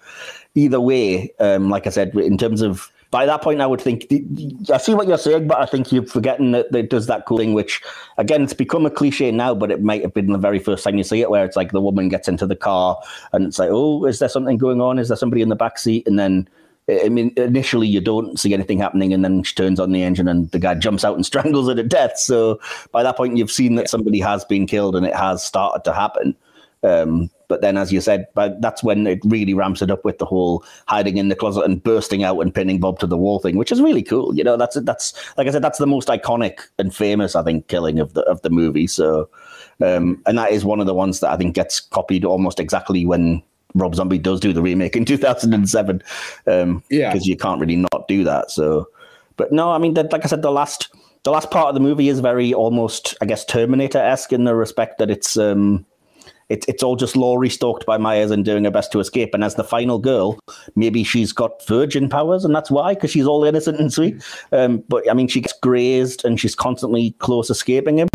either 0.54 0.80
way, 0.80 1.34
um, 1.40 1.70
like 1.72 1.88
I 1.88 1.90
said, 1.90 2.16
in 2.16 2.38
terms 2.38 2.62
of 2.62 2.92
by 3.12 3.26
that 3.26 3.42
point, 3.42 3.62
I 3.62 3.68
would 3.68 3.82
think 3.82 4.08
I 4.74 4.78
see 4.78 4.94
what 4.94 5.08
you're 5.08 5.18
saying, 5.18 5.48
but 5.48 5.60
I 5.60 5.66
think 5.66 5.92
you're 5.92 6.06
forgetting 6.06 6.52
that 6.54 6.74
it 6.74 6.90
does 6.90 7.08
that 7.08 7.26
cool 7.26 7.38
thing, 7.38 7.54
which 7.54 7.82
again, 8.18 8.42
it's 8.42 8.54
become 8.54 8.86
a 8.86 8.90
cliche 8.90 9.32
now, 9.32 9.54
but 9.54 9.70
it 9.70 9.84
might 9.84 10.02
have 10.02 10.14
been 10.14 10.32
the 10.32 10.38
very 10.38 10.60
first 10.60 10.84
time 10.84 10.98
you 10.98 11.04
see 11.04 11.22
it, 11.22 11.30
where 11.30 11.44
it's 11.44 11.58
like 11.58 11.74
the 11.74 11.82
woman 11.82 12.08
gets 12.08 12.30
into 12.30 12.48
the 12.48 12.56
car 12.56 12.98
and 13.34 13.46
it's 13.46 13.60
like, 13.60 13.70
oh, 13.70 14.06
is 14.06 14.20
there 14.20 14.30
something 14.30 14.58
going 14.58 14.80
on? 14.80 14.98
Is 14.98 15.10
there 15.10 15.18
somebody 15.18 15.42
in 15.42 15.50
the 15.50 15.56
back 15.56 15.78
seat? 15.78 16.08
And 16.08 16.18
then 16.18 16.48
I 16.90 17.10
mean, 17.10 17.34
initially 17.38 17.88
you 17.88 18.02
don't 18.02 18.40
see 18.40 18.54
anything 18.54 18.80
happening, 18.80 19.14
and 19.14 19.24
then 19.24 19.44
she 19.44 19.56
turns 19.56 19.80
on 19.80 19.92
the 19.92 20.04
engine, 20.04 20.28
and 20.28 20.50
the 20.52 20.60
guy 20.60 20.74
jumps 20.74 21.04
out 21.04 21.16
and 21.16 21.26
strangles 21.32 21.68
her 21.68 21.76
to 21.76 21.84
death. 21.84 22.18
So 22.18 22.60
by 22.92 23.04
that 23.04 23.18
point, 23.18 23.38
you've 23.38 23.52
seen 23.52 23.76
that 23.76 23.90
somebody 23.90 24.20
has 24.20 24.44
been 24.46 24.66
killed, 24.68 24.96
and 24.96 25.06
it 25.06 25.16
has 25.16 25.44
started 25.44 25.84
to 25.84 25.94
happen. 25.94 26.36
Um, 26.84 27.30
but 27.48 27.62
then, 27.62 27.78
as 27.78 27.92
you 27.92 28.02
said, 28.02 28.28
but 28.34 28.62
that's 28.62 28.82
when 28.84 29.06
it 29.06 29.20
really 29.26 29.54
ramps 29.54 29.82
it 29.82 29.92
up 29.92 30.06
with 30.06 30.18
the 30.18 30.26
whole 30.26 30.64
hiding 30.88 31.18
in 31.18 31.28
the 31.28 31.36
closet 31.36 31.64
and 31.66 31.84
bursting 31.84 32.24
out 32.24 32.40
and 32.40 32.56
pinning 32.56 32.80
Bob 32.80 32.98
to 33.00 33.08
the 33.08 33.18
wall 33.18 33.40
thing, 33.40 33.58
which 33.58 33.72
is 33.72 33.82
really 33.82 34.02
cool. 34.02 34.36
You 34.36 34.44
know, 34.44 34.58
that's 34.58 34.80
that's 34.82 35.14
like 35.38 35.48
I 35.48 35.52
said, 35.52 35.62
that's 35.62 35.78
the 35.80 35.86
most 35.88 36.08
iconic 36.08 36.60
and 36.80 36.96
famous, 36.96 37.36
I 37.36 37.44
think, 37.44 37.68
killing 37.68 38.00
of 38.00 38.14
the 38.14 38.22
of 38.22 38.42
the 38.42 38.50
movie. 38.50 38.88
So, 38.88 39.30
um, 39.82 40.22
and 40.26 40.38
that 40.38 40.52
is 40.52 40.64
one 40.64 40.80
of 40.80 40.86
the 40.88 40.94
ones 40.94 41.20
that 41.20 41.30
I 41.32 41.38
think 41.38 41.54
gets 41.54 41.80
copied 41.80 42.24
almost 42.26 42.60
exactly 42.60 43.06
when 43.06 43.44
Rob 43.76 43.96
Zombie 43.96 44.18
does 44.18 44.40
do 44.40 44.54
the 44.54 44.62
remake 44.62 44.96
in 44.96 45.06
2007. 45.06 46.02
Um, 46.48 46.84
Yeah. 46.90 47.12
because 47.12 47.28
you 47.28 47.36
can't 47.38 47.60
really 47.60 47.76
not 47.76 48.08
do 48.08 48.24
that. 48.24 48.50
So, 48.50 48.88
but 49.38 49.52
no, 49.52 49.72
I 49.72 49.78
mean, 49.78 49.94
the, 49.94 50.04
like 50.04 50.24
I 50.24 50.28
said, 50.28 50.42
the 50.42 50.52
last 50.52 50.90
the 51.24 51.32
last 51.32 51.52
part 51.52 51.68
of 51.68 51.74
the 51.76 51.80
movie 51.82 52.08
is 52.10 52.20
very 52.20 52.54
almost, 52.54 53.16
I 53.22 53.26
guess, 53.26 53.46
Terminator 53.46 54.00
esque 54.00 54.34
in 54.34 54.46
the 54.46 54.56
respect 54.56 54.98
that 54.98 55.12
it's 55.12 55.38
um, 55.38 55.86
it's 56.52 56.66
it's 56.68 56.84
all 56.84 56.96
just 56.96 57.16
Laurie 57.16 57.50
stalked 57.50 57.86
by 57.86 57.98
Myers 57.98 58.30
and 58.30 58.44
doing 58.44 58.66
her 58.66 58.72
best 58.72 58.92
to 58.92 59.00
escape. 59.00 59.34
And 59.34 59.44
as 59.44 59.56
the 59.56 59.64
final 59.64 59.98
girl, 59.98 60.38
maybe 60.76 61.04
she's 61.04 61.32
got 61.32 61.66
virgin 61.66 62.10
powers, 62.10 62.44
and 62.44 62.54
that's 62.54 62.70
why 62.70 62.94
because 62.94 63.12
she's 63.12 63.26
all 63.26 63.46
innocent 63.46 63.80
and 63.80 63.92
sweet. 63.92 64.22
Um, 64.52 64.84
but 64.90 65.10
I 65.10 65.14
mean, 65.14 65.28
she 65.28 65.42
gets 65.42 65.58
grazed 65.62 66.26
and 66.26 66.40
she's 66.40 66.56
constantly 66.56 67.16
close 67.20 67.50
escaping 67.50 68.00
him. 68.00 68.10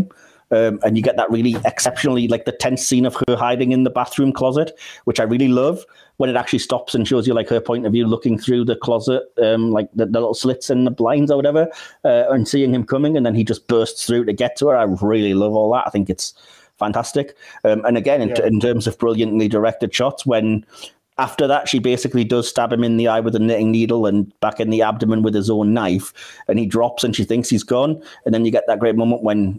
Um, 0.53 0.79
and 0.85 0.97
you 0.97 1.03
get 1.03 1.17
that 1.17 1.29
really 1.29 1.57
exceptionally 1.65 2.29
like 2.29 2.45
the 2.45 2.53
tense 2.53 2.87
scene 2.87 3.05
of 3.05 3.17
her 3.27 3.35
hiding 3.37 3.73
in 3.73 3.83
the 3.83 3.91
bathroom 3.91 4.33
closet, 4.33 4.79
which 5.05 5.19
I 5.19 5.25
really 5.25 5.49
love 5.49 5.85
when 6.19 6.31
it 6.31 6.37
actually 6.37 6.61
stops 6.61 6.95
and 6.95 7.07
shows 7.07 7.27
you 7.27 7.35
like 7.35 7.49
her 7.49 7.61
point 7.61 7.85
of 7.85 7.93
view 7.93 8.07
looking 8.07 8.39
through 8.39 8.65
the 8.65 8.77
closet, 8.77 9.25
um, 9.43 9.73
like 9.73 9.89
the, 9.95 10.07
the 10.07 10.21
little 10.21 10.35
slits 10.35 10.71
in 10.71 10.85
the 10.85 10.91
blinds 10.91 11.33
or 11.33 11.37
whatever, 11.37 11.69
uh, 12.05 12.25
and 12.31 12.47
seeing 12.47 12.73
him 12.73 12.85
coming, 12.85 13.17
and 13.17 13.27
then 13.27 13.35
he 13.35 13.43
just 13.43 13.67
bursts 13.67 14.07
through 14.07 14.25
to 14.27 14.33
get 14.33 14.57
to 14.57 14.69
her. 14.69 14.77
I 14.77 14.85
really 15.03 15.35
love 15.35 15.53
all 15.53 15.73
that. 15.73 15.85
I 15.87 15.91
think 15.91 16.09
it's 16.09 16.33
fantastic. 16.79 17.37
Um, 17.65 17.85
and 17.85 17.97
again, 17.97 18.21
in, 18.23 18.29
Yeah. 18.31 18.47
in 18.47 18.61
terms 18.61 18.87
of 18.87 18.99
brilliantly 18.99 19.49
directed 19.49 19.95
shots, 19.95 20.25
when 20.27 20.65
after 21.19 21.47
that 21.47 21.67
she 21.69 21.79
basically 21.79 22.25
does 22.25 22.47
stab 22.49 22.73
him 22.73 22.85
in 22.85 22.99
the 22.99 23.09
eye 23.09 23.21
with 23.21 23.35
a 23.35 23.39
knitting 23.39 23.71
needle 23.71 24.05
and 24.07 24.39
back 24.41 24.61
in 24.61 24.69
the 24.71 24.83
abdomen 24.83 25.23
with 25.23 25.35
his 25.35 25.49
own 25.49 25.73
knife, 25.73 26.13
and 26.49 26.59
he 26.59 26.67
drops 26.67 27.05
and 27.05 27.17
she 27.17 27.25
thinks 27.25 27.49
he's 27.49 27.63
gone, 27.63 28.03
and 28.25 28.35
then 28.35 28.45
you 28.45 28.51
get 28.51 28.65
that 28.67 28.79
great 28.81 28.97
moment 28.97 29.23
when 29.23 29.59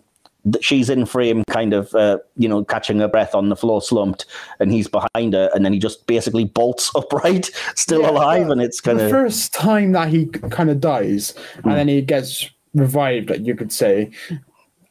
she's 0.61 0.89
in 0.89 1.05
frame, 1.05 1.43
kind 1.49 1.73
of, 1.73 1.93
uh, 1.93 2.17
you 2.37 2.47
know, 2.47 2.63
catching 2.63 2.99
her 2.99 3.07
breath 3.07 3.35
on 3.35 3.49
the 3.49 3.55
floor, 3.55 3.81
slumped, 3.81 4.25
and 4.59 4.71
he's 4.71 4.87
behind 4.87 5.33
her, 5.33 5.49
and 5.53 5.65
then 5.65 5.73
he 5.73 5.79
just 5.79 6.07
basically 6.07 6.45
bolts 6.45 6.89
upright, 6.95 7.49
still 7.75 8.01
Yeah, 8.01 8.11
alive, 8.11 8.49
and 8.49 8.61
it's 8.61 8.79
kind 8.79 8.97
the 8.99 9.05
of 9.05 9.11
first 9.11 9.53
time 9.53 9.91
that 9.93 10.07
he 10.09 10.27
kind 10.27 10.69
of 10.69 10.79
dies 10.79 11.33
Hmm. 11.63 11.69
and 11.69 11.77
then 11.79 11.87
he 11.89 12.01
gets 12.01 12.49
revived, 12.75 13.29
like 13.31 13.45
you 13.45 13.55
could 13.55 13.73
say, 13.73 14.11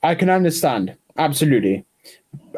I 0.02 0.14
can 0.14 0.28
understand 0.28 0.94
absolutely, 1.16 1.86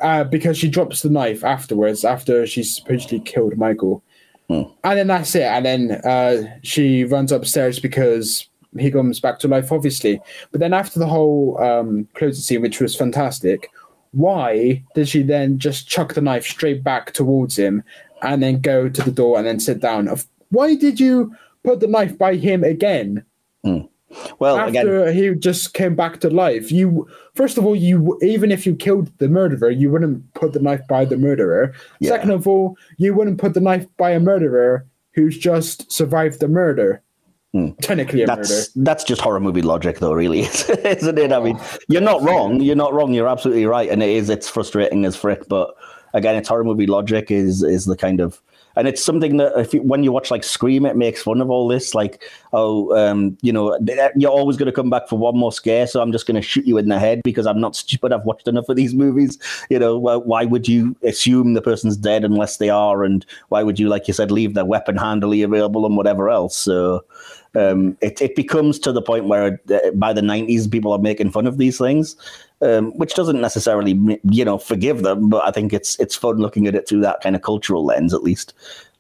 uh, 0.02 0.24
because 0.24 0.58
she 0.58 0.68
drops 0.68 1.02
the 1.02 1.10
knife 1.10 1.44
afterwards 1.44 2.04
after 2.04 2.46
she's 2.46 2.74
supposedly 2.74 3.20
killed 3.20 3.56
Michael, 3.56 4.02
Hmm. 4.48 4.62
and 4.82 4.98
then 4.98 5.06
that's 5.08 5.34
it. 5.34 5.42
And 5.42 5.66
then 5.66 5.90
uh, 6.04 6.56
she 6.62 7.04
runs 7.04 7.32
upstairs 7.32 7.78
because 7.78 8.48
he 8.78 8.90
comes 8.90 9.20
back 9.20 9.38
to 9.40 9.48
life, 9.48 9.70
obviously. 9.70 10.20
But 10.50 10.60
then 10.60 10.72
after 10.72 10.98
the 10.98 11.06
whole 11.06 11.60
um, 11.62 12.08
closing 12.14 12.42
scene, 12.42 12.62
which 12.62 12.80
was 12.80 12.96
fantastic. 12.96 13.70
Why 14.12 14.82
did 14.94 15.06
she 15.06 15.22
then 15.22 15.58
just 15.58 15.86
chuck 15.86 16.14
the 16.14 16.22
knife 16.22 16.46
straight 16.46 16.82
back 16.82 17.12
towards 17.12 17.58
him 17.58 17.82
and 18.22 18.42
then 18.42 18.60
go 18.60 18.88
to 18.88 19.02
the 19.02 19.10
door 19.10 19.36
and 19.36 19.46
then 19.46 19.60
sit 19.60 19.80
down? 19.80 20.08
Why 20.48 20.76
did 20.76 20.98
you 20.98 21.36
put 21.62 21.80
the 21.80 21.88
knife 21.88 22.16
by 22.16 22.36
him 22.36 22.64
again 22.64 23.24
well, 24.38 24.66
again, 24.66 24.86
after 24.86 25.12
he 25.12 25.34
just 25.34 25.74
came 25.74 25.94
back 25.94 26.20
to 26.20 26.30
life? 26.30 26.72
You 26.72 27.08
first 27.34 27.58
of 27.58 27.66
all, 27.66 27.76
you 27.76 28.18
even 28.22 28.50
if 28.50 28.66
you 28.66 28.74
killed 28.74 29.10
the 29.18 29.28
murderer, 29.28 29.70
you 29.70 29.90
wouldn't 29.90 30.32
put 30.34 30.52
the 30.52 30.60
knife 30.60 30.80
by 30.88 31.04
the 31.04 31.16
murderer. 31.16 31.74
Yeah. 32.00 32.10
Second 32.10 32.30
of 32.30 32.46
all, 32.46 32.76
you 32.96 33.14
wouldn't 33.14 33.38
put 33.38 33.54
the 33.54 33.60
knife 33.60 33.86
by 33.96 34.10
a 34.10 34.20
murderer 34.20 34.86
who's 35.12 35.36
just 35.36 35.90
survived 35.90 36.40
the 36.40 36.48
murder. 36.48 37.02
Technically, 37.80 38.22
a 38.22 38.26
murder. 38.26 38.42
Hmm. 38.42 38.42
that's 38.42 38.68
that's 38.74 39.04
just 39.04 39.20
horror 39.20 39.40
movie 39.40 39.62
logic, 39.62 39.98
though, 39.98 40.12
really, 40.12 40.40
isn't 40.42 41.18
it? 41.18 41.32
I 41.32 41.40
mean, 41.40 41.58
you're 41.88 42.02
not 42.02 42.22
wrong. 42.22 42.60
You're 42.60 42.76
not 42.76 42.92
wrong. 42.92 43.12
You're 43.14 43.28
absolutely 43.28 43.66
right, 43.66 43.88
and 43.88 44.02
it 44.02 44.10
is. 44.10 44.28
It's 44.30 44.48
frustrating 44.48 45.04
as 45.04 45.16
frick, 45.16 45.48
but 45.48 45.74
again, 46.18 46.36
it's 46.36 46.48
horror 46.48 46.64
movie 46.64 46.86
logic. 46.86 47.30
Is 47.30 47.62
is 47.62 47.86
the 47.86 47.96
kind 47.96 48.20
of 48.20 48.42
and 48.78 48.86
it's 48.86 49.02
something 49.02 49.38
that 49.38 49.58
if 49.58 49.74
you, 49.74 49.82
when 49.82 50.04
you 50.04 50.12
watch 50.12 50.30
like 50.30 50.44
Scream, 50.44 50.86
it 50.86 50.96
makes 50.96 51.20
fun 51.20 51.40
of 51.40 51.50
all 51.50 51.66
this. 51.66 51.96
Like, 51.96 52.22
oh, 52.52 52.96
um, 52.96 53.36
you 53.42 53.52
know, 53.52 53.76
you're 54.14 54.30
always 54.30 54.56
going 54.56 54.66
to 54.66 54.72
come 54.72 54.88
back 54.88 55.08
for 55.08 55.18
one 55.18 55.36
more 55.36 55.50
scare, 55.50 55.88
so 55.88 56.00
I'm 56.00 56.12
just 56.12 56.28
going 56.28 56.36
to 56.36 56.42
shoot 56.42 56.64
you 56.64 56.78
in 56.78 56.88
the 56.88 56.98
head 57.00 57.22
because 57.24 57.44
I'm 57.44 57.60
not 57.60 57.74
stupid. 57.74 58.12
I've 58.12 58.24
watched 58.24 58.46
enough 58.46 58.68
of 58.68 58.76
these 58.76 58.94
movies. 58.94 59.36
You 59.68 59.80
know, 59.80 59.98
why, 59.98 60.14
why 60.14 60.44
would 60.44 60.68
you 60.68 60.94
assume 61.02 61.54
the 61.54 61.60
person's 61.60 61.96
dead 61.96 62.24
unless 62.24 62.58
they 62.58 62.70
are, 62.70 63.02
and 63.02 63.26
why 63.48 63.64
would 63.64 63.80
you, 63.80 63.88
like 63.88 64.06
you 64.06 64.14
said, 64.14 64.30
leave 64.30 64.54
their 64.54 64.64
weapon 64.64 64.96
handily 64.96 65.42
available 65.42 65.84
and 65.84 65.96
whatever 65.96 66.30
else? 66.30 66.56
So 66.56 67.04
um, 67.56 67.96
it, 68.00 68.22
it 68.22 68.36
becomes 68.36 68.78
to 68.80 68.92
the 68.92 69.02
point 69.02 69.26
where 69.26 69.60
uh, 69.72 69.90
by 69.94 70.12
the 70.12 70.20
90s 70.20 70.70
people 70.70 70.92
are 70.92 71.00
making 71.00 71.32
fun 71.32 71.48
of 71.48 71.58
these 71.58 71.78
things 71.78 72.16
um, 72.60 72.90
which 72.98 73.14
doesn't 73.14 73.40
necessarily 73.40 74.18
you 74.24 74.44
know 74.44 74.58
forgive 74.58 75.02
them 75.02 75.28
but 75.28 75.46
i 75.46 75.50
think 75.50 75.72
it's 75.72 75.98
it's 76.00 76.16
fun 76.16 76.38
looking 76.38 76.66
at 76.66 76.74
it 76.74 76.88
through 76.88 77.00
that 77.00 77.20
kind 77.20 77.36
of 77.36 77.42
cultural 77.42 77.84
lens 77.84 78.12
at 78.12 78.22
least 78.22 78.52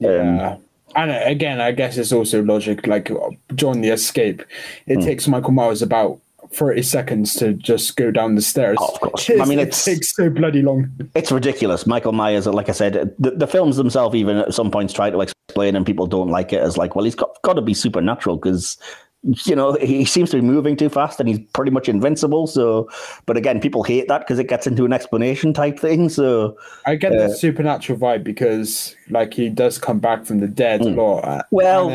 um, 0.04 0.08
Yeah. 0.10 0.56
And 0.96 1.10
uh, 1.10 1.20
again, 1.24 1.60
I 1.60 1.72
guess 1.72 1.98
it's 1.98 2.12
also 2.12 2.42
logic. 2.42 2.86
Like 2.86 3.10
John 3.54 3.82
the 3.82 3.90
Escape, 3.90 4.42
it 4.86 5.02
takes 5.02 5.28
Michael 5.28 5.52
Myers 5.52 5.82
about 5.82 6.18
thirty 6.50 6.82
seconds 6.82 7.34
to 7.34 7.52
just 7.52 7.96
go 7.96 8.10
down 8.10 8.36
the 8.36 8.42
stairs. 8.42 8.78
Oh, 8.80 8.94
of 8.94 9.00
course. 9.00 9.30
I 9.40 9.44
mean, 9.44 9.58
it 9.58 9.72
takes 9.72 10.14
so 10.16 10.30
bloody 10.30 10.62
long. 10.62 10.90
it's 11.14 11.30
ridiculous 11.30 11.86
michael 11.86 12.12
myers 12.12 12.46
like 12.46 12.68
i 12.70 12.72
said 12.72 13.14
the, 13.18 13.32
the 13.32 13.46
films 13.46 13.76
themselves 13.76 14.14
even 14.14 14.38
at 14.38 14.54
some 14.54 14.70
points 14.70 14.94
try 14.94 15.10
to 15.10 15.20
explain 15.20 15.76
and 15.76 15.84
people 15.84 16.06
don't 16.06 16.28
like 16.30 16.52
it 16.52 16.62
as 16.62 16.78
like 16.78 16.94
well 16.96 17.04
he's 17.04 17.14
got, 17.14 17.30
got 17.42 17.54
to 17.54 17.60
be 17.62 17.74
supernatural 17.74 18.36
because 18.36 18.78
you 19.24 19.56
know 19.56 19.72
he 19.80 20.04
seems 20.04 20.30
to 20.30 20.36
be 20.36 20.42
moving 20.42 20.76
too 20.76 20.88
fast 20.88 21.18
and 21.18 21.28
he's 21.28 21.40
pretty 21.52 21.72
much 21.72 21.88
invincible 21.88 22.46
so 22.46 22.88
but 23.26 23.36
again 23.36 23.60
people 23.60 23.82
hate 23.82 24.06
that 24.06 24.20
because 24.20 24.38
it 24.38 24.46
gets 24.48 24.64
into 24.64 24.84
an 24.84 24.92
explanation 24.92 25.52
type 25.52 25.76
thing 25.78 26.08
so 26.08 26.56
I 26.86 26.94
get 26.94 27.10
the 27.10 27.28
supernatural 27.34 27.98
vibe 27.98 28.22
because, 28.24 28.94
like, 29.10 29.34
he 29.34 29.48
does 29.50 29.76
come 29.76 29.98
back 29.98 30.24
from 30.24 30.38
the 30.38 30.46
dead 30.46 30.80
a 30.80 30.90
lot. 30.90 31.24
uh, 31.24 31.42
Well, 31.50 31.88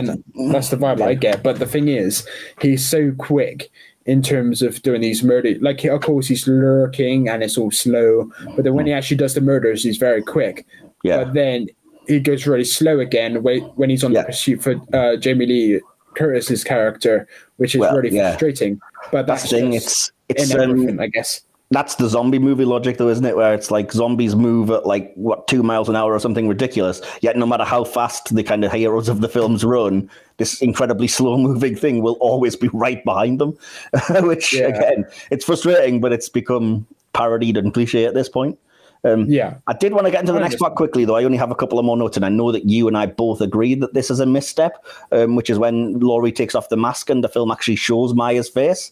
that's 0.51 0.69
the 0.69 0.77
vibe 0.77 1.01
I 1.01 1.13
get. 1.15 1.41
But 1.41 1.57
the 1.59 1.65
thing 1.65 1.87
is, 1.87 2.27
he's 2.61 2.87
so 2.87 3.11
quick 3.17 3.71
in 4.05 4.21
terms 4.21 4.61
of 4.61 4.81
doing 4.83 5.01
these 5.01 5.23
murders. 5.23 5.57
Like, 5.61 5.83
of 5.85 6.01
course, 6.01 6.27
he's 6.27 6.47
lurking 6.47 7.27
and 7.29 7.41
it's 7.41 7.57
all 7.57 7.71
slow. 7.71 8.29
But 8.55 8.65
then 8.65 8.73
when 8.75 8.85
he 8.85 8.93
actually 8.93 9.17
does 9.17 9.33
the 9.33 9.41
murders, 9.41 9.83
he's 9.83 9.97
very 9.97 10.21
quick. 10.21 10.65
Yeah. 11.03 11.23
But 11.23 11.33
then 11.33 11.67
he 12.07 12.19
goes 12.19 12.45
really 12.45 12.65
slow 12.65 12.99
again 12.99 13.41
when, 13.41 13.61
when 13.75 13.89
he's 13.89 14.03
on 14.03 14.11
Yeah. 14.11 14.21
the 14.21 14.27
pursuit 14.27 14.61
for 14.61 14.75
uh, 14.93 15.15
Jamie 15.15 15.45
Lee 15.47 15.81
Curtis's 16.15 16.63
character, 16.63 17.27
which 17.57 17.75
is 17.75 17.79
Well, 17.81 17.95
really 17.95 18.15
yeah. 18.15 18.31
frustrating. 18.31 18.79
But 19.11 19.27
that's, 19.27 19.41
that's 19.43 19.51
the 19.51 19.59
thing 19.59 19.73
it's 19.73 20.11
it's 20.29 20.53
um, 20.55 20.99
I 20.99 21.07
guess. 21.07 21.41
that's 21.71 21.95
the 21.95 22.07
zombie 22.07 22.39
movie 22.39 22.63
logic 22.65 22.97
though 22.97 23.09
isn't 23.09 23.25
it 23.25 23.35
where 23.35 23.53
it's 23.53 23.69
like 23.71 23.91
zombies 23.91 24.35
move 24.35 24.69
at 24.71 24.85
like 24.85 25.11
what 25.15 25.47
two 25.47 25.61
miles 25.63 25.89
an 25.89 25.95
hour 25.95 26.13
or 26.13 26.19
something 26.19 26.47
ridiculous 26.47 27.01
yet 27.21 27.35
no 27.35 27.45
matter 27.45 27.63
how 27.65 27.83
fast 27.83 28.33
the 28.33 28.43
kind 28.43 28.63
of 28.63 28.71
heroes 28.71 29.09
of 29.09 29.19
the 29.21 29.27
films 29.27 29.65
run 29.65 30.09
this 30.37 30.61
incredibly 30.61 31.07
slow 31.17 31.37
moving 31.37 31.75
thing 31.75 32.01
will 32.01 32.17
always 32.21 32.55
be 32.55 32.69
right 32.73 33.03
behind 33.03 33.39
them 33.39 33.57
which 34.21 34.53
Yeah. 34.53 34.67
again 34.67 35.05
it's 35.31 35.43
frustrating 35.45 35.99
but 35.99 36.13
it's 36.13 36.29
become 36.29 36.85
parodied 37.13 37.57
and 37.57 37.73
cliche 37.73 38.05
at 38.05 38.13
this 38.13 38.29
point 38.29 38.57
um, 39.03 39.25
Yeah. 39.27 39.55
I 39.67 39.73
did 39.73 39.93
want 39.93 40.05
to 40.05 40.11
get 40.11 40.21
into 40.21 40.33
the 40.33 40.39
next 40.39 40.57
part 40.57 40.75
quickly, 40.75 41.05
though. 41.05 41.15
I 41.15 41.23
only 41.23 41.37
have 41.37 41.51
a 41.51 41.55
couple 41.55 41.79
of 41.79 41.85
more 41.85 41.97
notes, 41.97 42.17
and 42.17 42.25
I 42.25 42.29
know 42.29 42.51
that 42.51 42.65
you 42.69 42.87
and 42.87 42.97
I 42.97 43.05
both 43.05 43.41
agree 43.41 43.75
that 43.75 43.93
this 43.93 44.09
is 44.09 44.19
a 44.19 44.25
misstep, 44.25 44.85
um, 45.11 45.35
which 45.35 45.49
is 45.49 45.59
when 45.59 45.99
Laurie 45.99 46.31
takes 46.31 46.55
off 46.55 46.69
the 46.69 46.77
mask 46.77 47.09
and 47.09 47.23
the 47.23 47.29
film 47.29 47.51
actually 47.51 47.75
shows 47.75 48.13
Myers' 48.13 48.49
face. 48.49 48.91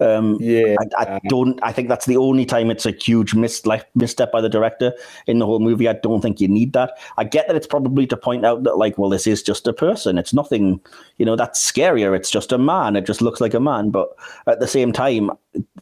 Um, 0.00 0.38
Yeah. 0.40 0.74
I, 0.98 1.04
I 1.14 1.20
don't. 1.28 1.60
I 1.62 1.70
think 1.70 1.88
that's 1.88 2.06
the 2.06 2.16
only 2.16 2.44
time 2.44 2.68
it's 2.68 2.84
a 2.84 2.90
huge 2.90 3.34
mis- 3.36 3.64
like, 3.64 3.86
misstep 3.94 4.32
by 4.32 4.40
the 4.40 4.48
director 4.48 4.92
in 5.28 5.38
the 5.38 5.46
whole 5.46 5.60
movie. 5.60 5.88
I 5.88 5.92
don't 5.92 6.20
think 6.20 6.40
you 6.40 6.48
need 6.48 6.72
that. 6.72 6.98
I 7.16 7.22
get 7.22 7.46
that 7.46 7.54
it's 7.54 7.68
probably 7.68 8.04
to 8.08 8.16
point 8.16 8.44
out 8.44 8.64
that, 8.64 8.76
like, 8.76 8.98
well, 8.98 9.08
this 9.08 9.28
is 9.28 9.40
just 9.40 9.68
a 9.68 9.72
person. 9.72 10.18
It's 10.18 10.34
nothing. 10.34 10.80
You 11.18 11.26
know, 11.26 11.36
that's 11.36 11.64
scarier. 11.72 12.16
It's 12.16 12.28
just 12.28 12.50
a 12.50 12.58
man. 12.58 12.96
It 12.96 13.06
just 13.06 13.22
looks 13.22 13.40
like 13.40 13.54
a 13.54 13.60
man. 13.60 13.90
But 13.90 14.08
at 14.48 14.58
the 14.58 14.66
same 14.66 14.92
time, 14.92 15.30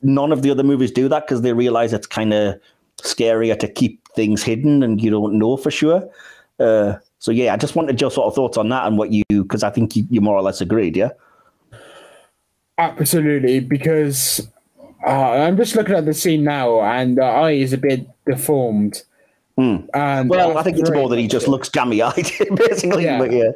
none 0.02 0.30
of 0.30 0.42
the 0.42 0.50
other 0.50 0.62
movies 0.62 0.90
do 0.90 1.08
that 1.08 1.26
because 1.26 1.40
they 1.40 1.54
realize 1.54 1.94
it's 1.94 2.06
kind 2.06 2.35
of 2.35 2.61
scarier 3.02 3.58
to 3.58 3.68
keep 3.68 4.06
things 4.14 4.42
hidden 4.42 4.82
and 4.82 5.02
you 5.02 5.10
don't 5.10 5.38
know 5.38 5.56
for 5.56 5.70
sure. 5.70 6.08
Uh, 6.58 6.94
so 7.18 7.30
yeah, 7.30 7.52
I 7.52 7.56
just 7.56 7.76
wanted 7.76 8.00
your 8.00 8.10
sort 8.10 8.26
of 8.26 8.34
thoughts 8.34 8.56
on 8.56 8.68
that 8.70 8.86
and 8.86 8.98
what 8.98 9.12
you 9.12 9.24
because 9.28 9.62
I 9.62 9.70
think 9.70 9.96
you, 9.96 10.04
you 10.10 10.20
more 10.20 10.36
or 10.36 10.42
less 10.42 10.60
agreed. 10.60 10.96
Yeah. 10.96 11.10
Absolutely, 12.78 13.60
because 13.60 14.48
uh, 15.06 15.30
I'm 15.32 15.56
just 15.56 15.76
looking 15.76 15.94
at 15.94 16.06
the 16.06 16.14
scene 16.14 16.42
now, 16.44 16.80
and 16.80 17.18
the 17.18 17.24
eye 17.24 17.52
is 17.52 17.72
a 17.72 17.78
bit 17.78 18.08
deformed. 18.26 19.02
And 19.56 19.88
Hmm. 19.90 20.28
Well, 20.28 20.56
I 20.56 20.62
think 20.62 20.78
it's 20.78 20.90
more 20.90 21.08
that 21.08 21.18
he 21.18 21.28
just 21.28 21.46
looks 21.46 21.68
gammy-eyed, 21.68 22.14
basically. 22.56 23.04
Yeah. 23.04 23.18
But 23.18 23.32
yeah, 23.32 23.50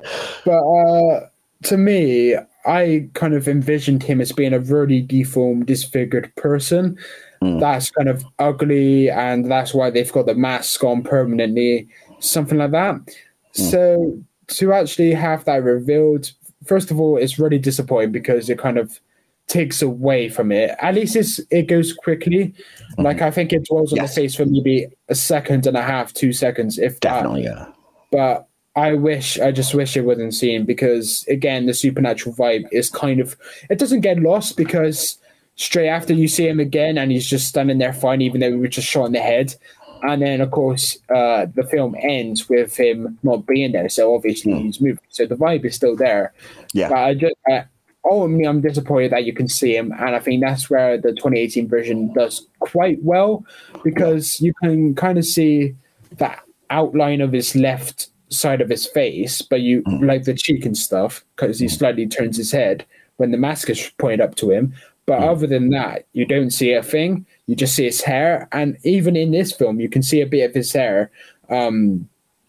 But 0.44 0.62
uh, 0.62 1.28
to 1.64 1.76
me, 1.76 2.36
I 2.66 3.08
kind 3.14 3.34
of 3.34 3.48
envisioned 3.48 4.02
him 4.02 4.20
as 4.20 4.32
being 4.32 4.52
a 4.52 4.60
really 4.60 5.00
deformed, 5.00 5.66
disfigured 5.66 6.34
person. 6.36 6.98
Hmm. 7.40 7.58
That's 7.58 7.90
kind 7.90 8.08
of 8.08 8.24
ugly, 8.38 9.10
and 9.10 9.50
that's 9.50 9.74
why 9.74 9.90
they've 9.90 10.12
got 10.12 10.26
the 10.26 10.34
mask 10.34 10.82
on 10.84 11.02
permanently, 11.02 11.88
something 12.20 12.58
like 12.58 12.70
that. 12.72 12.94
Hmm. 12.94 13.10
So 13.52 14.18
to 14.48 14.72
actually 14.72 15.12
have 15.12 15.44
that 15.44 15.62
revealed, 15.62 16.32
first 16.66 16.90
of 16.90 17.00
all, 17.00 17.16
it's 17.16 17.38
really 17.38 17.58
disappointing 17.58 18.12
because 18.12 18.48
it 18.48 18.58
kind 18.58 18.78
of 18.78 19.00
takes 19.46 19.80
away 19.80 20.28
from 20.28 20.50
it. 20.50 20.76
At 20.80 20.94
least 20.94 21.14
it's, 21.14 21.40
it 21.50 21.68
goes 21.68 21.92
quickly. 21.92 22.52
Like 22.98 23.22
I 23.22 23.30
think 23.30 23.52
it 23.52 23.64
dwells 23.64 23.92
on. 23.92 23.96
Yes. 23.96 24.14
the 24.14 24.22
face 24.22 24.34
for 24.34 24.44
maybe 24.44 24.88
a 25.08 25.14
second 25.14 25.66
and 25.66 25.76
a 25.76 25.82
half, 25.82 26.12
two 26.12 26.32
seconds, 26.32 26.78
if 26.78 27.00
that 27.00 27.22
definitely. 27.22 27.44
Yeah. 27.44 27.66
but 28.10 28.48
I 28.74 28.94
wish, 28.94 29.38
I 29.38 29.52
just 29.52 29.72
wish 29.72 29.96
it 29.96 30.02
wasn't 30.02 30.34
seen 30.34 30.64
because 30.64 31.24
again, 31.28 31.66
the 31.66 31.74
supernatural 31.74 32.34
vibe 32.34 32.66
is 32.72 32.90
kind 32.90 33.20
of, 33.20 33.36
it 33.70 33.78
doesn't 33.78 34.00
get 34.00 34.18
lost 34.18 34.56
because 34.56 35.18
straight 35.56 35.88
after 35.88 36.14
you 36.14 36.28
see 36.28 36.46
him 36.46 36.60
again 36.60 36.98
and 36.98 37.10
he's 37.10 37.26
just 37.26 37.48
standing 37.48 37.78
there 37.78 37.92
fine, 37.92 38.22
even 38.22 38.40
though 38.40 38.50
we 38.50 38.58
were 38.58 38.68
just 38.68 38.88
shot 38.88 39.06
in 39.06 39.12
the 39.12 39.20
head. 39.20 39.54
And 40.02 40.22
then, 40.22 40.40
of 40.40 40.50
course, 40.50 40.98
uh, 41.14 41.46
the 41.54 41.64
film 41.64 41.96
ends 42.00 42.48
with 42.48 42.76
him 42.76 43.18
not 43.22 43.46
being 43.46 43.72
there. 43.72 43.88
So 43.88 44.14
obviously 44.14 44.52
he's 44.54 44.80
moving. 44.80 45.02
So 45.08 45.26
the 45.26 45.34
vibe 45.34 45.64
is 45.64 45.74
still 45.74 45.96
there. 45.96 46.34
Yeah. 46.72 46.90
But 46.90 46.98
I 46.98 47.14
just, 47.14 47.34
uh, 47.50 47.62
ultimately, 48.04 48.46
I'm 48.46 48.60
disappointed 48.60 49.12
that 49.12 49.24
you 49.24 49.32
can 49.32 49.48
see 49.48 49.74
him. 49.74 49.92
And 49.92 50.14
I 50.14 50.20
think 50.20 50.42
that's 50.42 50.68
where 50.68 50.98
the 50.98 51.12
2018 51.12 51.66
version 51.68 52.12
does 52.12 52.46
quite 52.60 53.02
well 53.02 53.44
because 53.82 54.40
you 54.40 54.52
can 54.62 54.94
kind 54.94 55.18
of 55.18 55.24
see 55.24 55.74
that 56.18 56.42
outline 56.68 57.22
of 57.22 57.32
his 57.32 57.56
left 57.56 58.08
side 58.28 58.60
of 58.60 58.68
his 58.68 58.86
face, 58.86 59.40
but 59.40 59.60
you 59.60 59.82
like 60.02 60.24
the 60.24 60.34
cheek 60.34 60.66
and 60.66 60.76
stuff 60.76 61.24
because 61.36 61.58
he 61.58 61.68
slightly 61.68 62.06
turns 62.06 62.36
his 62.36 62.52
head 62.52 62.84
when 63.16 63.30
the 63.30 63.38
mask 63.38 63.70
is 63.70 63.90
pointed 63.98 64.20
up 64.20 64.34
to 64.36 64.50
him. 64.50 64.74
But 65.06 65.20
other 65.20 65.46
than 65.46 65.70
that, 65.70 66.06
you 66.14 66.26
don't 66.26 66.50
see 66.50 66.72
a 66.72 66.82
thing. 66.82 67.24
You 67.46 67.54
just 67.54 67.76
see 67.76 67.84
his 67.84 68.02
hair, 68.02 68.48
and 68.50 68.76
even 68.82 69.14
in 69.14 69.30
this 69.30 69.52
film, 69.52 69.78
you 69.78 69.88
can 69.88 70.02
see 70.02 70.20
a 70.20 70.26
bit 70.26 70.50
of 70.50 70.54
his 70.54 70.72
hair 70.72 71.12
um, 71.48 72.08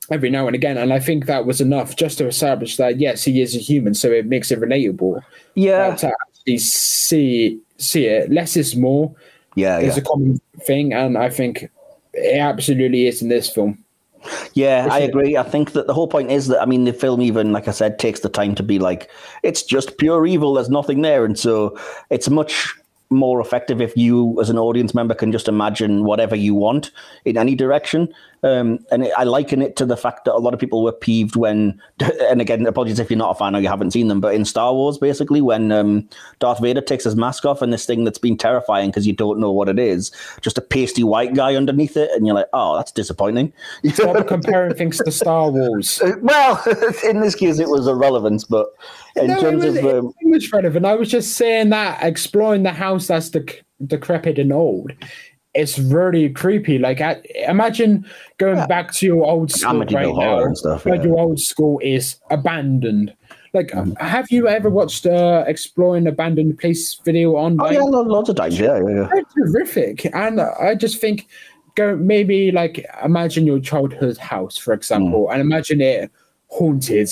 every 0.09 0.31
now 0.31 0.47
and 0.47 0.55
again. 0.55 0.75
And 0.75 0.91
I 0.91 0.99
think 0.99 1.27
that 1.27 1.45
was 1.45 1.61
enough 1.61 1.95
just 1.95 2.17
to 2.17 2.25
establish 2.27 2.77
that 2.77 2.99
yes, 2.99 3.23
he 3.23 3.41
is 3.41 3.55
a 3.55 3.59
human, 3.59 3.93
so 3.93 4.11
it 4.11 4.25
makes 4.25 4.49
it 4.49 4.59
relatable. 4.59 5.21
Yeah. 5.53 5.95
To 5.97 6.07
actually 6.07 6.57
see 6.57 7.59
see 7.77 8.05
it, 8.07 8.31
less 8.31 8.57
is 8.57 8.75
more 8.75 9.13
Yeah, 9.55 9.77
it's 9.77 9.95
yeah. 9.95 10.01
a 10.01 10.05
common 10.05 10.41
thing, 10.65 10.93
and 10.93 11.15
I 11.15 11.29
think 11.29 11.69
it 12.13 12.39
absolutely 12.39 13.05
is 13.05 13.21
in 13.21 13.29
this 13.29 13.49
film. 13.49 13.83
Yeah, 14.53 14.87
I 14.89 14.99
agree. 14.99 15.37
I 15.37 15.43
think 15.43 15.71
that 15.73 15.87
the 15.87 15.93
whole 15.93 16.07
point 16.07 16.31
is 16.31 16.47
that 16.47 16.61
I 16.61 16.65
mean 16.65 16.85
the 16.85 16.93
film 16.93 17.21
even 17.21 17.51
like 17.51 17.67
I 17.67 17.71
said 17.71 17.99
takes 17.99 18.21
the 18.21 18.29
time 18.29 18.55
to 18.55 18.63
be 18.63 18.79
like 18.79 19.09
it's 19.43 19.63
just 19.63 19.97
pure 19.97 20.25
evil. 20.25 20.53
There's 20.53 20.69
nothing 20.69 21.01
there, 21.01 21.25
and 21.25 21.37
so 21.37 21.77
it's 22.09 22.29
much 22.29 22.73
more 23.09 23.39
effective 23.39 23.81
if 23.81 23.95
you 23.95 24.39
as 24.41 24.49
an 24.49 24.57
audience 24.57 24.93
member 24.93 25.15
can 25.15 25.31
just 25.31 25.47
imagine 25.47 26.03
whatever 26.03 26.35
you 26.35 26.53
want 26.53 26.91
in 27.25 27.37
any 27.37 27.55
direction. 27.55 28.13
Um, 28.43 28.79
and 28.91 29.05
it, 29.05 29.13
I 29.17 29.23
liken 29.23 29.61
it 29.61 29.75
to 29.77 29.85
the 29.85 29.97
fact 29.97 30.25
that 30.25 30.35
a 30.35 30.37
lot 30.37 30.53
of 30.53 30.59
people 30.59 30.83
were 30.83 30.91
peeved 30.91 31.35
when, 31.35 31.81
and 31.99 32.39
again, 32.41 32.65
apologies 32.65 32.99
if 32.99 33.09
you're 33.09 33.17
not 33.17 33.31
a 33.31 33.35
fan 33.35 33.55
or 33.55 33.59
you 33.59 33.67
haven't 33.67 33.91
seen 33.91 34.07
them, 34.07 34.21
but 34.21 34.35
in 34.35 34.45
Star 34.45 34.73
Wars, 34.73 34.97
basically, 34.97 35.41
when 35.41 35.71
um, 35.71 36.07
Darth 36.39 36.59
Vader 36.59 36.81
takes 36.81 37.03
his 37.03 37.15
mask 37.15 37.45
off 37.45 37.61
and 37.61 37.73
this 37.73 37.85
thing 37.85 38.03
that's 38.03 38.19
been 38.19 38.37
terrifying 38.37 38.89
because 38.89 39.07
you 39.07 39.13
don't 39.13 39.39
know 39.39 39.51
what 39.51 39.69
it 39.69 39.79
is, 39.79 40.11
just 40.41 40.57
a 40.57 40.61
pasty 40.61 41.03
white 41.03 41.33
guy 41.33 41.55
underneath 41.55 41.97
it, 41.97 42.11
and 42.11 42.27
you're 42.27 42.35
like, 42.35 42.49
oh, 42.53 42.77
that's 42.77 42.91
disappointing. 42.91 43.51
you 43.83 43.89
stop 43.91 44.27
comparing 44.27 44.73
things 44.75 44.97
to 44.97 45.11
Star 45.11 45.49
Wars. 45.49 46.01
well, 46.21 46.61
in 47.03 47.21
this 47.21 47.35
case, 47.35 47.59
it 47.59 47.69
was 47.69 47.87
irrelevant, 47.87 48.45
but 48.49 48.67
in 49.17 49.27
No, 49.27 49.37
it 49.37 49.41
terms 49.41 49.65
was, 49.65 49.77
of. 49.77 49.85
Um, 49.85 50.13
it 50.21 50.29
was 50.29 50.51
relevant. 50.51 50.85
I 50.85 50.95
was 50.95 51.09
just 51.09 51.37
saying 51.37 51.69
that 51.69 52.03
exploring 52.03 52.63
the 52.63 52.71
house 52.71 53.07
that's 53.07 53.29
dec- 53.29 53.61
decrepit 53.85 54.39
and 54.39 54.53
old, 54.53 54.91
it's 55.53 55.79
really 55.79 56.29
creepy. 56.29 56.77
Like, 56.77 57.01
I, 57.01 57.21
imagine 57.47 58.05
going 58.37 58.65
back 58.67 58.93
to 58.93 59.05
your 59.05 59.25
old 59.25 59.51
school 59.51 59.81
Amityville 59.81 59.93
right 59.93 60.15
now, 60.15 60.39
and 60.39 60.57
stuff, 60.57 60.85
yeah. 60.85 60.93
Mm-hmm. 60.93 61.07
your 61.07 61.19
old 61.19 61.39
school 61.39 61.79
is 61.83 62.17
abandoned. 62.29 63.13
Like, 63.53 63.71
have 63.99 64.29
you 64.29 64.47
ever 64.47 64.69
watched 64.69 65.05
uh, 65.05 65.43
exploring 65.47 66.05
abandoned 66.05 66.59
place 66.59 66.95
video 67.03 67.37
on? 67.37 67.57
oh, 67.59 67.71
yeah, 67.71 67.79
lo- 67.79 68.03
loads 68.03 68.29
of 68.29 68.35
times, 68.35 68.59
yeah, 68.59 68.77
yeah, 68.77 68.89
yeah. 68.89 69.09
they're 69.11 69.45
terrific. 69.45 70.05
And 70.13 70.41
I 70.41 70.75
just 70.75 71.01
think 71.01 71.27
go 71.75 71.95
maybe 71.95 72.51
like 72.51 72.85
imagine 73.03 73.45
your 73.45 73.59
childhood 73.59 74.17
house, 74.17 74.57
for 74.57 74.73
example, 74.73 75.29
and 75.31 75.41
imagine 75.41 75.79
it 75.79 76.11
haunted 76.49 77.09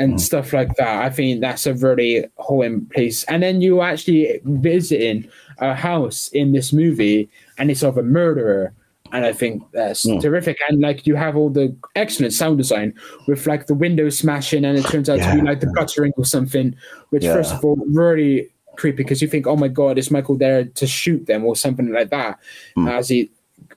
and 0.00 0.14
mm. 0.14 0.20
stuff 0.20 0.52
like 0.54 0.74
that. 0.76 1.02
I 1.02 1.10
think 1.10 1.42
that's 1.42 1.66
a 1.66 1.74
really 1.74 2.24
haunting 2.38 2.86
place. 2.86 3.22
And 3.24 3.42
then 3.42 3.60
you're 3.60 3.84
actually 3.84 4.40
visiting 4.44 5.28
a 5.58 5.74
house 5.74 6.28
in 6.28 6.52
this 6.52 6.72
movie 6.72 7.28
and 7.58 7.70
it's 7.70 7.82
of 7.82 7.98
a 7.98 8.02
murderer. 8.02 8.72
And 9.12 9.26
I 9.26 9.32
think 9.32 9.62
that's 9.72 10.06
mm. 10.06 10.22
terrific. 10.22 10.58
And 10.68 10.80
like 10.80 11.06
you 11.06 11.16
have 11.16 11.36
all 11.36 11.50
the 11.50 11.76
excellent 11.96 12.32
sound 12.32 12.56
design 12.56 12.94
with 13.26 13.46
like 13.46 13.66
the 13.66 13.74
window 13.74 14.08
smashing 14.08 14.64
and 14.64 14.78
it 14.78 14.86
turns 14.86 15.10
out 15.10 15.18
to 15.18 15.34
be 15.34 15.42
like 15.42 15.60
the 15.60 15.66
guttering 15.66 16.12
or 16.16 16.24
something, 16.24 16.74
which 17.10 17.24
Yeah. 17.24 17.34
first 17.34 17.52
of 17.52 17.62
all 17.62 17.76
really 17.92 18.48
creepy 18.76 19.02
because 19.02 19.20
you 19.20 19.28
think, 19.28 19.46
oh 19.46 19.56
my 19.56 19.68
god, 19.68 19.98
is 19.98 20.10
Michael 20.10 20.38
there 20.38 20.64
to 20.64 20.86
shoot 20.86 21.26
them 21.26 21.44
or 21.44 21.56
something 21.56 21.92
like 21.92 22.08
that 22.08 22.38
mm. 22.74 22.90
as 22.90 23.10
he 23.10 23.30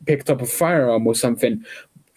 picked 0.05 0.30
up 0.30 0.41
a 0.41 0.45
firearm 0.45 1.05
or 1.05 1.15
something. 1.15 1.65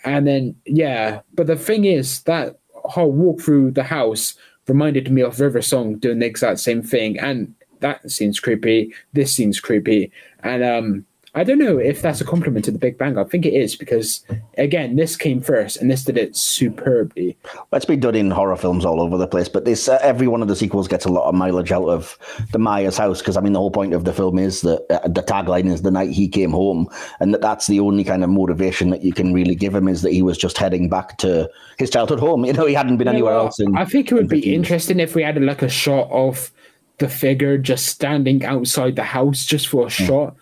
And 0.04 0.28
then 0.28 0.54
yeah, 0.64 1.22
but 1.34 1.48
the 1.48 1.56
thing 1.56 1.86
is 1.86 2.22
that 2.22 2.60
whole 2.90 3.12
walk 3.12 3.40
through 3.40 3.72
the 3.72 3.84
house 3.84 4.34
reminded 4.68 5.10
me 5.10 5.22
of 5.22 5.40
River 5.40 5.62
Song 5.62 5.96
doing 5.98 6.18
the 6.18 6.26
exact 6.26 6.60
same 6.60 6.82
thing, 6.82 7.18
and 7.18 7.54
that 7.80 8.10
seems 8.10 8.40
creepy. 8.40 8.92
This 9.12 9.34
seems 9.34 9.60
creepy, 9.60 10.10
and 10.42 10.64
um, 10.64 11.06
I 11.36 11.44
don't 11.44 11.58
know 11.58 11.76
if 11.76 12.00
that's 12.00 12.22
a 12.22 12.24
compliment 12.24 12.64
to 12.64 12.70
the 12.70 12.78
Big 12.78 12.96
Bang. 12.96 13.18
I 13.18 13.24
think 13.24 13.44
it 13.44 13.52
is 13.52 13.76
because 13.76 14.24
again, 14.56 14.96
this 14.96 15.16
came 15.16 15.42
first, 15.42 15.76
and 15.76 15.90
this 15.90 16.02
did 16.02 16.16
it 16.16 16.34
superbly. 16.34 17.36
It's 17.74 17.84
been 17.84 18.00
done 18.00 18.14
in 18.14 18.30
horror 18.30 18.56
films 18.56 18.86
all 18.86 19.02
over 19.02 19.18
the 19.18 19.28
place, 19.28 19.46
but 19.46 19.66
this 19.66 19.86
uh, 19.86 19.98
every 20.00 20.28
one 20.28 20.40
of 20.40 20.48
the 20.48 20.56
sequels 20.56 20.88
gets 20.88 21.04
a 21.04 21.10
lot 21.10 21.28
of 21.28 21.34
mileage 21.34 21.72
out 21.72 21.88
of 21.88 22.18
the 22.52 22.58
Myers 22.58 22.96
house 22.96 23.20
because 23.20 23.36
I 23.36 23.42
mean 23.42 23.52
the 23.52 23.58
whole 23.58 23.70
point 23.70 23.92
of 23.92 24.04
the 24.04 24.14
film 24.14 24.38
is 24.38 24.62
that 24.62 24.86
uh, 24.90 25.06
the 25.08 25.22
tagline 25.22 25.70
is 25.70 25.82
the 25.82 25.90
night 25.90 26.10
he 26.10 26.26
came 26.26 26.52
home, 26.52 26.88
and 27.20 27.34
that 27.34 27.42
that's 27.42 27.66
the 27.66 27.80
only 27.80 28.02
kind 28.02 28.24
of 28.24 28.30
motivation 28.30 28.88
that 28.88 29.02
you 29.02 29.12
can 29.12 29.34
really 29.34 29.54
give 29.54 29.74
him 29.74 29.88
is 29.88 30.00
that 30.00 30.14
he 30.14 30.22
was 30.22 30.38
just 30.38 30.56
heading 30.56 30.88
back 30.88 31.18
to 31.18 31.50
his 31.78 31.90
childhood 31.90 32.18
home. 32.18 32.44
You 32.46 32.52
know, 32.52 32.66
he 32.66 32.74
hadn't 32.74 32.96
been 32.96 33.08
anywhere 33.08 33.34
else. 33.34 33.58
In, 33.58 33.76
I 33.76 33.84
think 33.84 34.10
it 34.10 34.14
would 34.14 34.28
be 34.28 34.36
15 34.36 34.54
interesting 34.54 35.00
if 35.00 35.16
we 35.16 35.22
had 35.22 35.42
like 35.42 35.62
a 35.62 35.68
shot 35.68 36.08
of 36.12 36.52
the 36.98 37.08
figure 37.08 37.58
just 37.58 37.86
standing 37.86 38.44
outside 38.44 38.96
the 38.96 39.02
house 39.02 39.44
just 39.44 39.66
for 39.68 39.88
a 39.88 39.90
shot, 39.90 40.36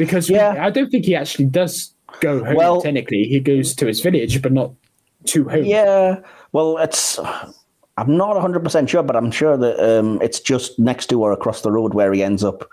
because. 0.00 0.28
Yeah. 0.28 0.56
I 0.66 0.70
don't 0.70 0.90
think 0.90 1.04
he 1.04 1.14
actually 1.14 1.46
does 1.46 1.94
go 2.20 2.44
home. 2.44 2.56
Well- 2.56 2.82
technically, 2.82 3.24
he 3.24 3.38
goes 3.38 3.74
to 3.76 3.86
his 3.86 4.00
village, 4.00 4.42
but 4.42 4.52
not 4.52 4.72
to 5.26 5.48
home. 5.48 5.64
Yeah, 5.64 6.20
well, 6.52 6.78
it's. 6.78 7.20
I'm 7.96 8.16
not 8.16 8.34
100 8.34 8.64
percent 8.64 8.88
sure, 8.88 9.02
but 9.02 9.14
I'm 9.14 9.30
sure 9.30 9.58
that 9.58 9.78
um, 9.78 10.18
it's 10.22 10.40
just 10.40 10.78
next 10.78 11.06
to 11.08 11.22
or 11.22 11.32
across 11.32 11.60
the 11.60 11.70
road 11.70 11.92
where 11.92 12.12
he 12.12 12.22
ends 12.22 12.42
up 12.42 12.64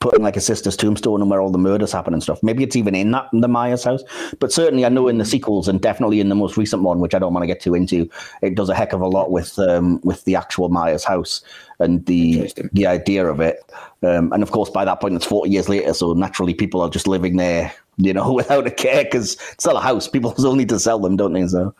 putting 0.00 0.22
like 0.22 0.36
a 0.36 0.40
sister's 0.40 0.76
tombstone 0.76 1.22
and 1.22 1.30
where 1.30 1.40
all 1.40 1.50
the 1.50 1.58
murders 1.58 1.92
happen 1.92 2.12
and 2.12 2.22
stuff. 2.22 2.42
Maybe 2.42 2.62
it's 2.62 2.76
even 2.76 2.94
in 2.94 3.10
that 3.12 3.28
in 3.32 3.40
the 3.40 3.48
Myers 3.48 3.84
house, 3.84 4.02
but 4.38 4.52
certainly 4.52 4.84
I 4.84 4.90
know 4.90 5.08
in 5.08 5.18
the 5.18 5.24
sequels 5.24 5.66
and 5.66 5.80
definitely 5.80 6.20
in 6.20 6.28
the 6.28 6.34
most 6.34 6.56
recent 6.56 6.82
one, 6.82 7.00
which 7.00 7.14
I 7.14 7.18
don't 7.18 7.32
want 7.32 7.42
to 7.42 7.46
get 7.46 7.60
too 7.60 7.74
into, 7.74 8.08
it 8.42 8.54
does 8.54 8.68
a 8.68 8.74
heck 8.74 8.92
of 8.92 9.00
a 9.00 9.08
lot 9.08 9.30
with 9.30 9.58
um, 9.58 10.00
with 10.02 10.24
the 10.24 10.36
actual 10.36 10.68
Myers 10.68 11.04
house 11.04 11.42
and 11.78 12.04
the 12.06 12.52
the 12.72 12.86
idea 12.86 13.26
of 13.26 13.40
it. 13.40 13.58
Um, 14.02 14.32
and 14.32 14.42
of 14.42 14.50
course, 14.50 14.68
by 14.68 14.84
that 14.84 15.00
point, 15.00 15.14
it's 15.14 15.24
40 15.24 15.50
years 15.50 15.68
later, 15.68 15.94
so 15.94 16.12
naturally 16.12 16.52
people 16.52 16.82
are 16.82 16.90
just 16.90 17.08
living 17.08 17.36
there, 17.36 17.72
you 17.96 18.12
know, 18.12 18.32
without 18.40 18.66
a 18.66 18.70
care 18.70 19.04
because 19.04 19.34
it's 19.34 19.64
still 19.64 19.78
a 19.78 19.80
house. 19.80 20.06
People 20.06 20.32
still 20.36 20.54
need 20.54 20.68
to 20.68 20.78
sell 20.78 20.98
them, 20.98 21.16
don't 21.16 21.32
they? 21.32 21.46
So. 21.46 21.74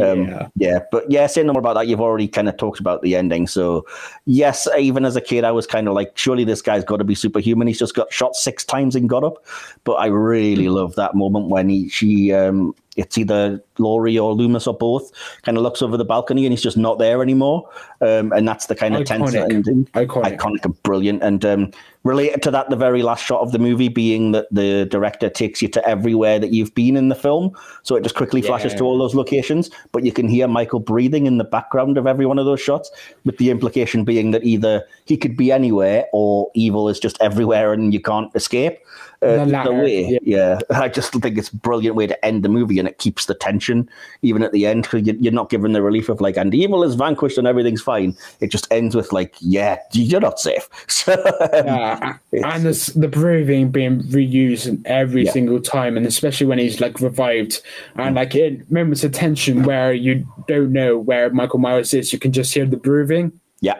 Um, 0.00 0.28
Yeah. 0.28 0.48
yeah, 0.56 0.78
but 0.90 1.10
yeah, 1.10 1.26
saying 1.26 1.46
no 1.46 1.52
more 1.52 1.60
about 1.60 1.74
that, 1.74 1.86
you've 1.86 2.00
already 2.00 2.28
kind 2.28 2.48
of 2.48 2.56
talked 2.56 2.80
about 2.80 3.02
the 3.02 3.16
ending. 3.16 3.46
So, 3.46 3.86
yes, 4.26 4.66
even 4.78 5.04
as 5.04 5.16
a 5.16 5.20
kid, 5.20 5.44
I 5.44 5.52
was 5.52 5.66
kind 5.66 5.88
of 5.88 5.94
like, 5.94 6.16
surely 6.16 6.44
this 6.44 6.62
guy's 6.62 6.84
got 6.84 6.96
to 6.98 7.04
be 7.04 7.14
superhuman. 7.14 7.66
He's 7.68 7.78
just 7.78 7.94
got 7.94 8.12
shot 8.12 8.34
six 8.34 8.64
times 8.64 8.96
and 8.96 9.08
got 9.08 9.24
up. 9.24 9.44
But 9.84 9.94
I 9.94 10.06
really 10.06 10.68
love 10.68 10.94
that 10.96 11.14
moment 11.14 11.48
when 11.48 11.68
he, 11.68 11.88
she, 11.88 12.32
um, 12.32 12.74
it's 12.96 13.16
either 13.16 13.62
Laurie 13.78 14.18
or 14.18 14.34
Loomis 14.34 14.66
or 14.66 14.74
both, 14.76 15.10
kind 15.42 15.56
of 15.56 15.62
looks 15.62 15.80
over 15.80 15.96
the 15.96 16.04
balcony 16.04 16.44
and 16.44 16.52
he's 16.52 16.62
just 16.62 16.76
not 16.76 16.98
there 16.98 17.22
anymore. 17.22 17.68
Um, 18.00 18.32
and 18.32 18.46
that's 18.46 18.66
the 18.66 18.74
kind 18.74 18.96
of 18.96 19.04
tense 19.04 19.30
Iconic. 19.32 19.52
ending. 19.52 19.84
Iconic. 19.94 20.36
Iconic 20.36 20.64
and 20.64 20.82
brilliant. 20.82 21.22
And 21.22 21.44
um, 21.44 21.72
related 22.02 22.42
to 22.42 22.50
that, 22.50 22.70
the 22.70 22.76
very 22.76 23.02
last 23.02 23.24
shot 23.24 23.40
of 23.42 23.52
the 23.52 23.58
movie 23.58 23.88
being 23.88 24.32
that 24.32 24.46
the 24.50 24.86
director 24.86 25.28
takes 25.28 25.60
you 25.60 25.68
to 25.68 25.86
everywhere 25.86 26.38
that 26.38 26.52
you've 26.52 26.74
been 26.74 26.96
in 26.96 27.08
the 27.08 27.14
film. 27.14 27.52
So 27.82 27.94
it 27.94 28.02
just 28.02 28.14
quickly 28.14 28.40
flashes 28.40 28.72
Yeah. 28.72 28.78
to 28.78 28.84
all 28.84 28.98
those 28.98 29.14
locations, 29.14 29.70
but 29.92 30.04
you 30.04 30.12
can 30.12 30.26
hear 30.26 30.48
Michael 30.48 30.80
breathing 30.80 31.26
in 31.26 31.36
the 31.36 31.44
background 31.44 31.98
of 31.98 32.06
every 32.06 32.24
one 32.24 32.38
of 32.38 32.46
those 32.46 32.60
shots, 32.60 32.90
with 33.24 33.36
the 33.36 33.50
implication 33.50 34.04
being 34.04 34.30
that 34.30 34.44
either 34.44 34.82
he 35.04 35.16
could 35.16 35.36
be 35.36 35.52
anywhere 35.52 36.06
or 36.12 36.50
evil 36.54 36.88
is 36.88 36.98
just 36.98 37.20
everywhere 37.20 37.72
and 37.72 37.92
you 37.92 38.00
can't 38.00 38.34
escape. 38.34 38.78
Uh, 39.22 39.44
The 39.44 39.72
way, 39.72 40.18
yeah. 40.22 40.58
yeah. 40.70 40.78
I 40.78 40.88
just 40.88 41.12
think 41.12 41.36
it's 41.36 41.50
a 41.50 41.56
brilliant 41.56 41.94
way 41.94 42.06
to 42.06 42.24
end 42.24 42.42
the 42.42 42.48
movie 42.48 42.78
and 42.78 42.88
it 42.88 42.96
keeps 42.98 43.26
the 43.26 43.34
tension 43.34 43.88
even 44.22 44.42
at 44.42 44.52
the 44.52 44.64
end 44.66 44.84
because 44.84 45.06
you're 45.06 45.32
not 45.32 45.50
given 45.50 45.72
the 45.72 45.82
relief 45.82 46.08
of 46.08 46.20
like, 46.22 46.38
and 46.38 46.54
evil 46.54 46.82
is 46.82 46.94
vanquished 46.94 47.36
and 47.36 47.46
everything's 47.46 47.82
fine. 47.82 48.16
It 48.40 48.48
just 48.50 48.66
ends 48.72 48.96
with 48.96 49.12
like, 49.12 49.34
yeah, 49.40 49.76
you're 49.92 50.20
not 50.20 50.40
safe. 50.40 50.68
So, 50.88 51.14
Yeah, 51.52 52.16
and 52.32 52.64
this, 52.64 52.86
the 52.86 53.08
breathing 53.08 53.70
being 53.70 54.02
reused 54.04 54.80
every 54.86 55.24
Yeah. 55.26 55.32
single 55.32 55.60
time, 55.60 55.96
and 55.96 56.06
especially 56.06 56.46
when 56.46 56.58
he's 56.58 56.80
like 56.80 57.00
revived, 57.00 57.60
and 57.96 58.14
like 58.14 58.34
in 58.34 58.64
moments 58.70 59.04
of 59.04 59.12
tension 59.12 59.64
where 59.64 59.92
you 59.92 60.26
don't 60.48 60.72
know 60.72 60.96
where 60.98 61.28
Michael 61.30 61.58
Myers 61.58 61.92
is, 61.94 62.12
you 62.12 62.18
can 62.18 62.32
just 62.32 62.54
hear 62.54 62.64
the 62.66 62.76
breathing. 62.76 63.32
yeah, 63.60 63.78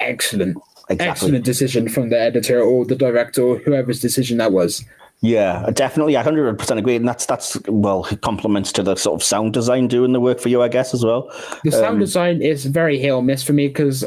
Excellent, 0.00 0.56
Exactly. 0.90 1.10
excellent 1.10 1.44
decision 1.44 1.88
from 1.88 2.10
the 2.10 2.20
editor 2.20 2.60
or 2.60 2.84
the 2.84 2.96
director 2.96 3.42
or 3.42 3.58
whoever's 3.58 4.00
decision 4.00 4.38
that 4.38 4.52
was. 4.52 4.84
Yeah, 5.22 5.68
definitely. 5.72 6.16
I 6.16 6.22
hundred 6.22 6.58
percent 6.58 6.80
agree, 6.80 6.96
and 6.96 7.06
that's 7.06 7.26
that's 7.26 7.60
well 7.68 8.04
compliments 8.22 8.72
to 8.72 8.82
the 8.82 8.96
sort 8.96 9.20
of 9.20 9.22
sound 9.22 9.52
design 9.52 9.86
doing 9.86 10.12
the 10.12 10.20
work 10.20 10.40
for 10.40 10.48
you, 10.48 10.62
I 10.62 10.68
guess, 10.68 10.94
as 10.94 11.04
well. 11.04 11.30
The 11.62 11.72
sound 11.72 11.94
Um, 11.94 11.98
design 11.98 12.42
is 12.42 12.64
very 12.64 12.98
hit 12.98 13.10
or 13.10 13.22
miss 13.22 13.42
for 13.42 13.52
me 13.52 13.68
because 13.68 14.04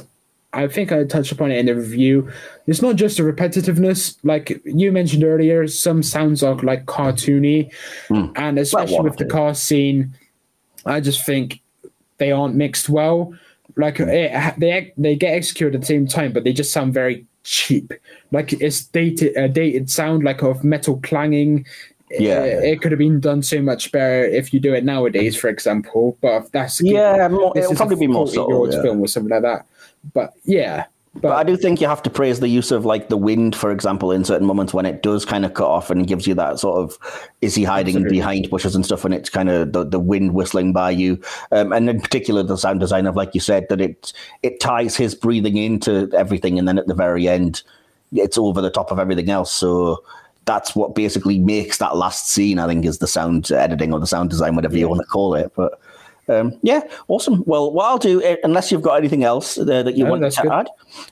I 0.53 0.67
think 0.67 0.91
I 0.91 1.03
touched 1.03 1.31
upon 1.31 1.51
it 1.51 1.57
in 1.59 1.67
the 1.67 1.75
review. 1.75 2.31
It's 2.65 2.81
not 2.81 2.95
just 2.95 3.17
the 3.17 3.23
repetitiveness, 3.23 4.17
like 4.23 4.59
you 4.65 4.91
mentioned 4.91 5.23
earlier. 5.23 5.67
Some 5.67 6.01
sounds 6.01 6.41
are 6.41 6.55
like 6.55 6.85
cartoony, 6.85 7.71
and 8.09 8.57
especially 8.57 9.01
with 9.01 9.17
the 9.17 9.25
car 9.25 9.53
scene, 9.53 10.13
I 10.85 10.99
just 10.99 11.25
think 11.25 11.61
they 12.17 12.31
aren't 12.31 12.55
mixed 12.55 12.89
well. 12.89 13.33
Like 13.75 13.99
it, 13.99 14.53
they 14.59 14.93
they 14.97 15.15
get 15.15 15.33
executed 15.33 15.75
at 15.75 15.81
the 15.81 15.87
same 15.87 16.07
time, 16.07 16.31
but 16.33 16.43
they 16.43 16.53
just 16.53 16.71
sound 16.73 16.93
very 16.93 17.25
cheap. 17.43 17.91
Like 18.31 18.53
it's 18.53 18.85
dated, 18.85 19.35
uh, 19.37 19.47
dated 19.47 19.89
sound 19.89 20.23
like 20.23 20.43
of 20.43 20.63
metal 20.63 20.99
clanging. 21.03 21.65
Yeah. 22.11 22.39
Uh, 22.39 22.43
it 22.43 22.81
could 22.81 22.91
have 22.91 22.99
been 22.99 23.19
done 23.19 23.41
so 23.41 23.61
much 23.61 23.91
better 23.91 24.23
if 24.25 24.53
you 24.53 24.59
do 24.59 24.73
it 24.75 24.83
nowadays, 24.83 25.35
for 25.35 25.49
example. 25.49 26.15
But 26.21 26.51
that's 26.51 26.79
Yeah, 26.81 27.27
more, 27.29 27.57
it'll 27.57 27.73
probably 27.75 27.95
be 27.95 28.07
more 28.07 28.27
40-year-old 28.27 28.71
subtle. 28.71 28.73
Yeah. 28.73 28.81
film 28.83 29.01
or 29.01 29.07
something 29.07 29.31
like 29.31 29.41
that. 29.41 29.65
But 30.13 30.33
yeah, 30.43 30.85
But, 31.15 31.33
I 31.33 31.43
do 31.43 31.55
think 31.55 31.79
you 31.79 31.87
have 31.87 32.01
to 32.03 32.09
praise 32.09 32.39
the 32.39 32.47
use 32.47 32.71
of 32.71 32.85
like 32.85 33.09
the 33.09 33.17
wind, 33.17 33.55
for 33.55 33.71
example, 33.71 34.11
in 34.11 34.25
certain 34.25 34.47
moments 34.47 34.73
when 34.73 34.87
it 34.87 35.03
does 35.03 35.25
kind 35.25 35.45
of 35.45 35.53
cut 35.53 35.67
off 35.67 35.91
and 35.91 36.07
gives 36.07 36.25
you 36.25 36.33
that 36.33 36.59
sort 36.59 36.77
of 36.77 36.97
is 37.41 37.53
he 37.53 37.63
hiding 37.63 37.97
Absolutely. 37.97 38.17
behind 38.17 38.49
bushes 38.49 38.75
and 38.75 38.83
stuff, 38.83 39.05
and 39.05 39.13
it's 39.13 39.29
kind 39.29 39.47
of 39.47 39.73
the, 39.73 39.83
the 39.83 39.99
wind 39.99 40.33
whistling 40.33 40.73
by 40.73 40.89
you, 40.89 41.21
um, 41.51 41.71
and 41.71 41.87
in 41.87 42.01
particular 42.01 42.41
the 42.41 42.57
sound 42.57 42.79
design 42.79 43.05
of 43.05 43.15
like 43.15 43.35
you 43.35 43.39
said 43.39 43.67
that 43.69 43.79
it 43.79 44.11
it 44.41 44.59
ties 44.59 44.97
his 44.97 45.13
breathing 45.13 45.55
into 45.55 46.09
everything, 46.13 46.57
and 46.57 46.67
then 46.67 46.79
at 46.79 46.87
the 46.87 46.95
very 46.95 47.27
end, 47.27 47.61
it's 48.11 48.37
over 48.37 48.59
the 48.59 48.71
top 48.71 48.91
of 48.91 48.97
everything 48.97 49.29
else. 49.29 49.51
So 49.51 50.03
that's 50.45 50.75
what 50.75 50.95
basically 50.95 51.37
makes 51.37 51.77
that 51.77 51.95
last 51.95 52.29
scene. 52.29 52.57
I 52.57 52.65
think 52.65 52.85
is 52.85 52.97
the 52.97 53.07
sound 53.07 53.51
editing 53.51 53.93
or 53.93 53.99
the 53.99 54.07
sound 54.07 54.31
design, 54.31 54.55
whatever 54.55 54.73
yeah. 54.73 54.81
you 54.81 54.89
want 54.89 55.01
to 55.01 55.07
call 55.07 55.35
it, 55.35 55.51
but. 55.55 55.79
Um, 56.29 56.57
yeah, 56.61 56.81
awesome. 57.09 57.43
Well, 57.45 57.71
what 57.71 57.85
I'll 57.85 57.97
do, 57.97 58.23
eh, 58.23 58.37
unless 58.43 58.71
you've 58.71 58.81
got 58.81 58.95
anything 58.95 59.23
else 59.23 59.57
uh, 59.57 59.65
that 59.65 59.95
you 59.95 60.05
no, 60.05 60.11
want 60.11 60.31
to 60.31 60.41
good. 60.41 60.51
add, 60.51 60.69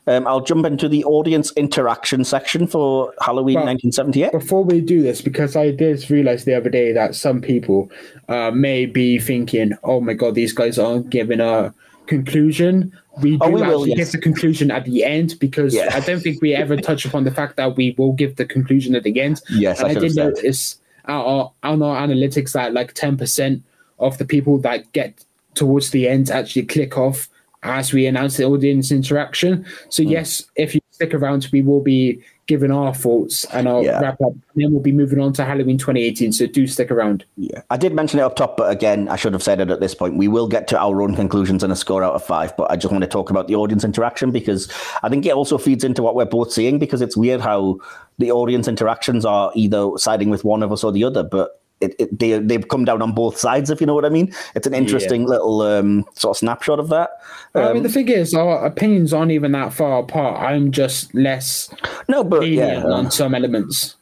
um, 0.07 0.25
I'll 0.25 0.41
jump 0.41 0.65
into 0.65 0.87
the 0.87 1.03
audience 1.03 1.51
interaction 1.53 2.23
section 2.23 2.65
for 2.65 3.13
Halloween 3.19 3.55
well, 3.55 3.65
1978. 3.65 4.31
Before 4.31 4.63
we 4.63 4.79
do 4.79 5.01
this, 5.01 5.21
because 5.21 5.55
I 5.55 5.71
did 5.71 6.09
realize 6.09 6.45
the 6.45 6.53
other 6.53 6.69
day 6.69 6.93
that 6.93 7.15
some 7.15 7.41
people 7.41 7.91
uh, 8.29 8.51
may 8.51 8.85
be 8.85 9.19
thinking, 9.19 9.73
"Oh 9.83 9.99
my 9.99 10.13
god, 10.13 10.35
these 10.35 10.53
guys 10.53 10.79
aren't 10.79 11.09
giving 11.09 11.41
a 11.41 11.73
conclusion." 12.07 12.93
We 13.21 13.35
oh, 13.35 13.37
do 13.37 13.43
oh, 13.43 13.49
we 13.49 13.61
actually 13.61 13.75
will, 13.75 13.87
yes. 13.89 13.97
give 13.97 14.11
the 14.13 14.17
conclusion 14.19 14.71
at 14.71 14.85
the 14.85 15.03
end 15.03 15.37
because 15.39 15.75
yeah. 15.75 15.89
I 15.93 15.99
don't 15.99 16.21
think 16.21 16.41
we 16.41 16.55
ever 16.55 16.77
touch 16.77 17.03
upon 17.03 17.25
the 17.25 17.31
fact 17.31 17.57
that 17.57 17.75
we 17.75 17.93
will 17.97 18.13
give 18.13 18.37
the 18.37 18.45
conclusion 18.45 18.95
at 18.95 19.03
the 19.03 19.19
end. 19.19 19.41
Yes, 19.49 19.81
and 19.81 19.89
I, 19.89 19.91
I 19.91 19.95
did 19.95 20.15
notice 20.15 20.79
our, 21.05 21.51
our, 21.63 21.81
our 21.81 22.07
analytics 22.07 22.53
that 22.53 22.73
like 22.73 22.93
ten 22.93 23.17
percent 23.17 23.63
of 24.01 24.17
the 24.17 24.25
people 24.25 24.57
that 24.59 24.91
get 24.93 25.23
towards 25.53 25.91
the 25.91 26.07
end 26.07 26.29
actually 26.29 26.65
click 26.65 26.97
off 26.97 27.29
as 27.63 27.93
we 27.93 28.07
announce 28.07 28.37
the 28.37 28.43
audience 28.43 28.91
interaction. 28.91 29.65
So, 29.89 30.03
mm. 30.03 30.09
yes, 30.09 30.43
if 30.55 30.73
you 30.73 30.81
stick 30.91 31.13
around, 31.13 31.47
we 31.51 31.61
will 31.61 31.81
be 31.81 32.23
giving 32.47 32.71
our 32.71 32.93
thoughts 32.93 33.45
and 33.53 33.67
our 33.67 33.83
yeah. 33.83 33.99
wrap 33.99 34.19
up. 34.21 34.31
And 34.31 34.41
then 34.55 34.71
we'll 34.71 34.81
be 34.81 34.91
moving 34.91 35.19
on 35.19 35.31
to 35.33 35.45
Halloween 35.45 35.77
2018. 35.77 36.33
So, 36.33 36.47
do 36.47 36.65
stick 36.65 36.89
around. 36.89 37.23
Yeah, 37.37 37.61
I 37.69 37.77
did 37.77 37.93
mention 37.93 38.19
it 38.19 38.23
up 38.23 38.35
top, 38.35 38.57
but 38.57 38.71
again, 38.71 39.07
I 39.09 39.15
should 39.15 39.33
have 39.33 39.43
said 39.43 39.59
it 39.59 39.69
at 39.69 39.79
this 39.79 39.93
point. 39.93 40.17
We 40.17 40.27
will 40.27 40.47
get 40.47 40.67
to 40.69 40.79
our 40.79 41.01
own 41.03 41.15
conclusions 41.15 41.63
and 41.63 41.71
a 41.71 41.75
score 41.75 42.03
out 42.03 42.15
of 42.15 42.23
five, 42.23 42.55
but 42.57 42.71
I 42.71 42.77
just 42.77 42.91
want 42.91 43.03
to 43.03 43.09
talk 43.09 43.29
about 43.29 43.47
the 43.47 43.55
audience 43.55 43.83
interaction 43.83 44.31
because 44.31 44.71
I 45.03 45.09
think 45.09 45.25
it 45.25 45.33
also 45.33 45.59
feeds 45.59 45.83
into 45.83 46.01
what 46.01 46.15
we're 46.15 46.25
both 46.25 46.51
seeing 46.51 46.79
because 46.79 47.01
it's 47.01 47.15
weird 47.15 47.41
how 47.41 47.77
the 48.17 48.31
audience 48.31 48.67
interactions 48.67 49.23
are 49.23 49.51
either 49.53 49.91
siding 49.97 50.31
with 50.31 50.43
one 50.43 50.63
of 50.63 50.71
us 50.71 50.83
or 50.83 50.91
the 50.91 51.03
other, 51.03 51.23
but 51.23 51.60
it, 51.81 51.95
it, 51.99 52.19
they 52.19 52.39
they've 52.39 52.67
come 52.67 52.85
down 52.85 53.01
on 53.01 53.13
both 53.13 53.37
sides, 53.37 53.69
if 53.69 53.81
you 53.81 53.87
know 53.87 53.95
what 53.95 54.05
I 54.05 54.09
mean. 54.09 54.33
It's 54.55 54.67
an 54.67 54.73
interesting 54.73 55.21
yeah. 55.21 55.29
little 55.29 55.61
um, 55.61 56.05
sort 56.13 56.35
of 56.35 56.39
snapshot 56.39 56.79
of 56.79 56.89
that. 56.89 57.11
Um, 57.55 57.63
I 57.63 57.73
mean, 57.73 57.83
the 57.83 57.89
um, 57.89 57.93
thing 57.93 58.09
is, 58.09 58.33
our 58.33 58.65
opinions 58.65 59.13
aren't 59.13 59.31
even 59.31 59.51
that 59.53 59.73
far 59.73 59.99
apart. 59.99 60.41
I'm 60.41 60.71
just 60.71 61.13
less 61.13 61.73
no, 62.07 62.23
but 62.23 62.47
yeah, 62.47 62.83
on 62.83 63.11
some 63.11 63.35
elements. 63.35 63.95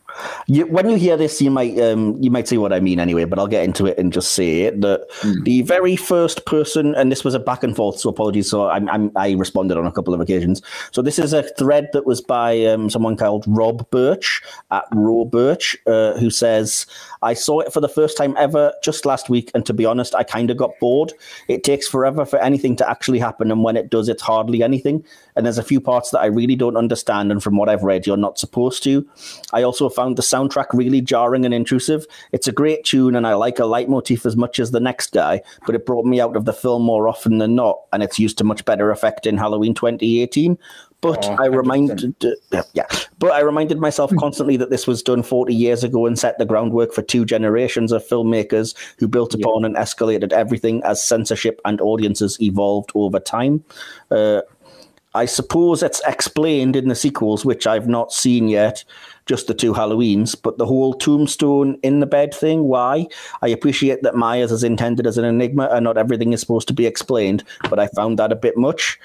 You, 0.48 0.66
when 0.66 0.90
you 0.90 0.98
hear 0.98 1.18
this, 1.18 1.42
you 1.42 1.52
might 1.52 1.80
um, 1.80 2.22
you 2.22 2.32
might 2.32 2.48
see 2.48 2.58
what 2.58 2.74
I 2.74 2.80
mean 2.80 3.00
anyway, 3.00 3.26
but 3.26 3.40
I'll 3.40 3.48
get 3.48 3.64
into 3.64 3.86
it 3.86 3.98
and 3.98 4.12
just 4.12 4.34
say 4.34 4.62
it. 4.64 4.82
That 4.82 5.10
mm. 5.22 5.44
the 5.44 5.62
very 5.62 5.96
first 5.96 6.46
person, 6.46 6.96
and 6.96 7.12
this 7.12 7.24
was 7.24 7.34
a 7.34 7.40
back 7.40 7.64
and 7.64 7.76
forth, 7.76 8.00
so 8.00 8.10
apologies. 8.10 8.50
So 8.50 8.70
I'm, 8.70 8.90
I'm, 8.90 9.12
i 9.16 9.32
responded 9.32 9.78
on 9.78 9.86
a 9.86 9.92
couple 9.92 10.14
of 10.14 10.20
occasions. 10.20 10.62
So 10.92 11.02
this 11.02 11.20
is 11.20 11.34
a 11.34 11.44
thread 11.56 11.90
that 11.94 12.06
was 12.06 12.22
by 12.22 12.66
um, 12.66 12.90
someone 12.90 13.16
called 13.16 13.46
Rob 13.48 13.90
Birch 13.92 14.42
at 14.72 14.86
Raw 14.94 15.24
Birch, 15.24 15.78
uh, 15.86 16.18
who 16.18 16.30
says, 16.30 16.86
"I 17.22 17.34
saw 17.34 17.60
it 17.60 17.74
for 17.74 17.82
the 17.82 17.90
first 17.90 18.18
time 18.18 18.36
ever 18.38 18.74
just 18.84 19.06
last 19.06 19.30
week, 19.30 19.52
and 19.54 19.66
to 19.66 19.74
be 19.74 19.86
honest, 19.86 20.16
I 20.16 20.24
kind 20.24 20.50
of 20.50 20.58
got 20.58 20.72
bored. 20.80 21.14
It 21.48 21.64
takes 21.64 21.88
forever 21.88 22.26
for 22.26 22.40
anything 22.40 22.76
to 22.78 22.90
actually 22.90 23.20
happen, 23.20 23.52
and 23.52 23.64
when 23.64 23.78
it 23.78 23.90
does, 23.90 24.10
it's 24.10 24.22
hardly 24.22 24.64
anything. 24.64 25.04
And 25.36 25.46
there's 25.46 25.58
a 25.58 25.64
few 25.64 25.82
parts 25.82 26.12
that 26.12 26.20
I 26.20 26.28
really 26.28 26.56
don't 26.56 26.78
understand, 26.78 27.32
and 27.32 27.44
from 27.44 27.58
what 27.58 27.70
I've 27.70 27.84
read, 27.84 28.08
you're 28.08 28.18
not 28.18 28.40
supposed 28.40 28.84
to. 28.84 29.08
I 29.54 29.64
also 29.64 29.90
found 29.90 30.18
the 30.18 30.22
soundtrack 30.22 30.68
really 30.74 31.02
jarring 31.02 31.46
and 31.46 31.54
intrusive. 31.54 32.06
It's 32.32 32.48
a 32.48 32.52
great 32.52 32.84
tune, 32.84 33.16
and 33.16 33.28
I 33.28 33.34
like 33.34 33.60
a 33.60 33.66
leitmotif 33.66 34.26
as 34.26 34.36
much 34.36 34.60
as 34.60 34.72
the 34.72 34.80
next 34.80 35.12
guy, 35.12 35.42
but 35.66 35.76
it 35.76 35.86
brought 35.86 36.06
me 36.06 36.22
out 36.22 36.36
of 36.36 36.46
the 36.46 36.54
film 36.54 36.84
more 36.84 37.08
often 37.08 37.38
than 37.38 37.56
not, 37.56 37.80
and 37.92 38.04
it's 38.04 38.20
used 38.20 38.38
to 38.38 38.44
much 38.44 38.66
better 38.66 38.92
effect 38.92 39.26
in 39.26 39.38
Halloween 39.38 39.74
2018. 39.74 40.58
But 41.02 41.26
oh, 41.30 41.38
I 41.40 41.46
reminded, 41.46 42.16
uh, 42.52 42.64
yeah, 42.74 42.86
but 43.20 43.32
I 43.32 43.40
reminded 43.40 43.80
myself 43.80 44.12
constantly 44.20 44.58
that 44.58 44.70
this 44.70 44.86
was 44.86 45.02
done 45.02 45.24
40 45.24 45.54
years 45.54 45.84
ago 45.84 46.06
and 46.06 46.20
set 46.20 46.38
the 46.38 46.46
groundwork 46.46 46.94
for 46.94 47.02
two 47.02 47.24
generations 47.24 47.92
of 47.92 48.06
filmmakers 48.06 48.76
who 48.98 49.08
built 49.08 49.34
upon 49.34 49.62
yeah. 49.62 49.68
and 49.68 49.76
escalated 49.78 50.34
everything 50.34 50.84
as 50.84 51.02
censorship 51.02 51.62
and 51.64 51.80
audiences 51.80 52.38
evolved 52.42 52.92
over 52.96 53.20
time. 53.20 53.64
Uh, 54.12 54.42
I 55.16 55.26
suppose 55.26 55.82
it's 55.82 56.02
explained 56.06 56.76
in 56.76 56.88
the 56.88 56.96
sequels, 56.96 57.44
which 57.44 57.66
I've 57.66 57.88
not 57.88 58.14
seen 58.14 58.48
yet, 58.48 58.84
just 59.26 59.48
the 59.48 59.56
two 59.56 59.74
Halloweens, 59.74 60.36
but 60.40 60.58
the 60.58 60.68
whole 60.68 60.94
tombstone 60.94 61.80
in 61.82 62.00
the 62.00 62.06
bed 62.06 62.34
thing, 62.34 62.64
why? 62.64 63.08
I 63.42 63.48
appreciate 63.48 64.04
that 64.04 64.16
Myers 64.16 64.52
is 64.52 64.64
intended 64.64 65.08
as 65.08 65.18
an 65.18 65.26
enigma 65.26 65.68
and 65.72 65.84
not 65.84 65.98
everything 65.98 66.34
is 66.34 66.42
supposed 66.42 66.68
to 66.68 66.74
be 66.74 66.86
explained, 66.86 67.44
but 67.70 67.80
I 67.80 67.88
found 67.88 68.20
that 68.20 68.32
a 68.32 68.36
bit 68.36 68.56
much. 68.56 69.00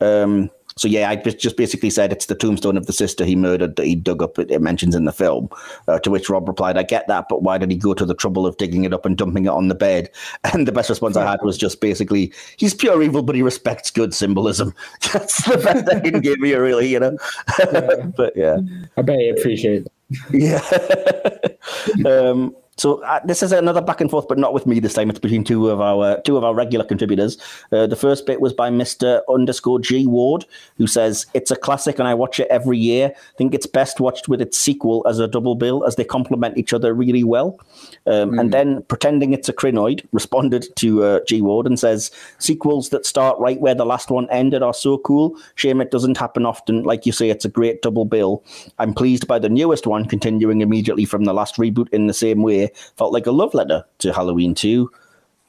Um, 0.00 0.50
so 0.76 0.88
yeah, 0.88 1.10
I 1.10 1.16
just 1.16 1.56
basically 1.56 1.90
said 1.90 2.12
it's 2.12 2.26
the 2.26 2.34
tombstone 2.34 2.76
of 2.76 2.86
the 2.86 2.92
sister 2.92 3.24
he 3.24 3.36
murdered 3.36 3.76
that 3.76 3.86
he 3.86 3.94
dug 3.94 4.22
up. 4.22 4.38
It 4.38 4.60
mentions 4.60 4.94
in 4.94 5.04
the 5.04 5.12
film. 5.12 5.48
Uh, 5.88 5.98
to 6.00 6.10
which 6.10 6.28
Rob 6.28 6.48
replied, 6.48 6.76
"I 6.76 6.82
get 6.82 7.06
that, 7.08 7.26
but 7.28 7.42
why 7.42 7.58
did 7.58 7.70
he 7.70 7.76
go 7.76 7.94
to 7.94 8.04
the 8.04 8.14
trouble 8.14 8.46
of 8.46 8.56
digging 8.56 8.84
it 8.84 8.92
up 8.92 9.04
and 9.04 9.16
dumping 9.16 9.46
it 9.46 9.50
on 9.50 9.68
the 9.68 9.74
bed?" 9.74 10.10
And 10.52 10.66
the 10.66 10.72
best 10.72 10.90
response 10.90 11.16
I 11.16 11.30
had 11.30 11.40
was 11.42 11.58
just 11.58 11.80
basically, 11.80 12.32
"He's 12.56 12.74
pure 12.74 13.02
evil, 13.02 13.22
but 13.22 13.34
he 13.34 13.42
respects 13.42 13.90
good 13.90 14.14
symbolism." 14.14 14.74
That's 15.12 15.44
the 15.44 15.58
best 15.58 15.86
they 15.86 16.10
can 16.10 16.20
give 16.20 16.38
me, 16.38 16.54
really, 16.54 16.88
you 16.88 17.00
know. 17.00 17.16
Yeah. 17.58 18.06
but 18.16 18.36
yeah, 18.36 18.58
I 18.96 19.02
bet 19.02 19.18
he 19.18 19.28
appreciate. 19.30 19.86
It. 19.86 19.92
Yeah. 20.32 22.06
um, 22.06 22.54
so 22.80 23.02
uh, 23.02 23.20
this 23.26 23.42
is 23.42 23.52
another 23.52 23.82
back 23.82 24.00
and 24.00 24.10
forth, 24.10 24.26
but 24.26 24.38
not 24.38 24.54
with 24.54 24.66
me 24.66 24.80
this 24.80 24.94
time. 24.94 25.10
It's 25.10 25.18
between 25.18 25.44
two 25.44 25.68
of 25.68 25.82
our 25.82 26.18
two 26.22 26.38
of 26.38 26.44
our 26.44 26.54
regular 26.54 26.82
contributors. 26.82 27.36
Uh, 27.70 27.86
the 27.86 27.94
first 27.94 28.24
bit 28.24 28.40
was 28.40 28.54
by 28.54 28.70
Mister 28.70 29.20
Underscore 29.28 29.80
G 29.80 30.06
Ward, 30.06 30.46
who 30.78 30.86
says 30.86 31.26
it's 31.34 31.50
a 31.50 31.56
classic 31.56 31.98
and 31.98 32.08
I 32.08 32.14
watch 32.14 32.40
it 32.40 32.48
every 32.48 32.78
year. 32.78 33.12
I 33.14 33.36
think 33.36 33.52
it's 33.52 33.66
best 33.66 34.00
watched 34.00 34.28
with 34.28 34.40
its 34.40 34.56
sequel 34.56 35.06
as 35.06 35.18
a 35.18 35.28
double 35.28 35.56
bill, 35.56 35.84
as 35.84 35.96
they 35.96 36.04
complement 36.04 36.56
each 36.56 36.72
other 36.72 36.94
really 36.94 37.22
well. 37.22 37.60
Um, 38.06 38.30
mm. 38.30 38.40
And 38.40 38.50
then 38.50 38.82
pretending 38.84 39.34
it's 39.34 39.50
a 39.50 39.52
crinoid 39.52 40.06
responded 40.12 40.64
to 40.76 41.04
uh, 41.04 41.20
G 41.28 41.42
Ward 41.42 41.66
and 41.66 41.78
says 41.78 42.10
sequels 42.38 42.88
that 42.88 43.04
start 43.04 43.38
right 43.38 43.60
where 43.60 43.74
the 43.74 43.84
last 43.84 44.10
one 44.10 44.26
ended 44.30 44.62
are 44.62 44.72
so 44.72 44.96
cool. 44.96 45.36
Shame 45.54 45.82
it 45.82 45.90
doesn't 45.90 46.16
happen 46.16 46.46
often. 46.46 46.84
Like 46.84 47.04
you 47.04 47.12
say, 47.12 47.28
it's 47.28 47.44
a 47.44 47.50
great 47.50 47.82
double 47.82 48.06
bill. 48.06 48.42
I'm 48.78 48.94
pleased 48.94 49.26
by 49.26 49.38
the 49.38 49.50
newest 49.50 49.86
one 49.86 50.06
continuing 50.06 50.62
immediately 50.62 51.04
from 51.04 51.24
the 51.24 51.34
last 51.34 51.56
reboot 51.56 51.90
in 51.90 52.06
the 52.06 52.14
same 52.14 52.40
way 52.40 52.69
felt 52.96 53.12
like 53.12 53.26
a 53.26 53.32
love 53.32 53.54
letter 53.54 53.84
to 53.98 54.12
Halloween 54.12 54.54
2. 54.54 54.90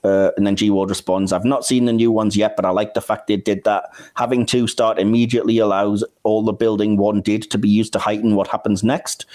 Uh, 0.03 0.31
and 0.35 0.47
then 0.47 0.55
G 0.55 0.69
Ward 0.71 0.89
responds, 0.89 1.31
I've 1.31 1.45
not 1.45 1.63
seen 1.63 1.85
the 1.85 1.93
new 1.93 2.11
ones 2.11 2.35
yet, 2.35 2.55
but 2.55 2.65
I 2.65 2.71
like 2.71 2.95
the 2.95 3.01
fact 3.01 3.27
they 3.27 3.37
did 3.37 3.63
that. 3.65 3.85
Having 4.15 4.47
two 4.47 4.65
start 4.67 4.97
immediately 4.97 5.59
allows 5.59 6.03
all 6.23 6.43
the 6.43 6.53
building 6.53 6.97
one 6.97 7.21
did 7.21 7.43
to 7.51 7.59
be 7.59 7.69
used 7.69 7.93
to 7.93 7.99
heighten 7.99 8.35
what 8.35 8.47
happens 8.47 8.83
next. 8.83 9.25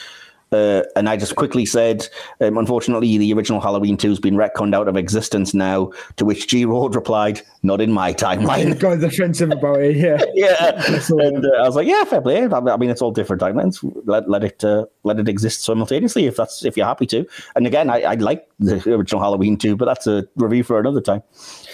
Uh, 0.52 0.82
and 0.94 1.08
I 1.08 1.16
just 1.16 1.34
quickly 1.34 1.66
said, 1.66 2.08
um, 2.40 2.56
unfortunately, 2.56 3.18
the 3.18 3.32
original 3.32 3.60
Halloween 3.60 3.96
2 3.96 4.10
has 4.10 4.20
been 4.20 4.36
retconned 4.36 4.74
out 4.74 4.88
of 4.88 4.96
existence 4.96 5.54
now. 5.54 5.90
To 6.16 6.24
which 6.24 6.48
G 6.48 6.64
Ward 6.66 6.94
replied, 6.94 7.42
Not 7.62 7.80
in 7.80 7.92
my 7.92 8.12
timeline. 8.14 8.78
Got 8.80 9.00
defensive 9.00 9.50
about 9.50 9.82
it, 9.82 9.96
yeah. 9.96 10.22
yeah. 10.34 10.82
and 10.86 11.44
uh, 11.44 11.50
I 11.58 11.62
was 11.62 11.74
like, 11.74 11.88
Yeah, 11.88 12.04
fair 12.04 12.20
play. 12.20 12.44
I 12.44 12.76
mean, 12.76 12.90
it's 12.90 13.02
all 13.02 13.10
different 13.10 13.42
timelines. 13.42 13.78
Let, 14.06 14.30
let 14.30 14.44
it 14.44 14.62
uh, 14.62 14.86
let 15.02 15.18
it 15.18 15.28
exist 15.28 15.62
simultaneously 15.64 16.26
if 16.26 16.36
that's 16.36 16.64
if 16.64 16.76
you're 16.76 16.86
happy 16.86 17.06
to. 17.06 17.26
And 17.56 17.66
again, 17.66 17.90
I, 17.90 18.02
I 18.02 18.14
like 18.14 18.48
the 18.58 18.94
original 18.94 19.20
Halloween 19.20 19.58
too, 19.58 19.76
but 19.76 19.84
that's 19.84 20.06
a 20.06 20.26
review 20.36 20.64
for 20.64 20.80
another 20.80 21.00
time. 21.00 21.22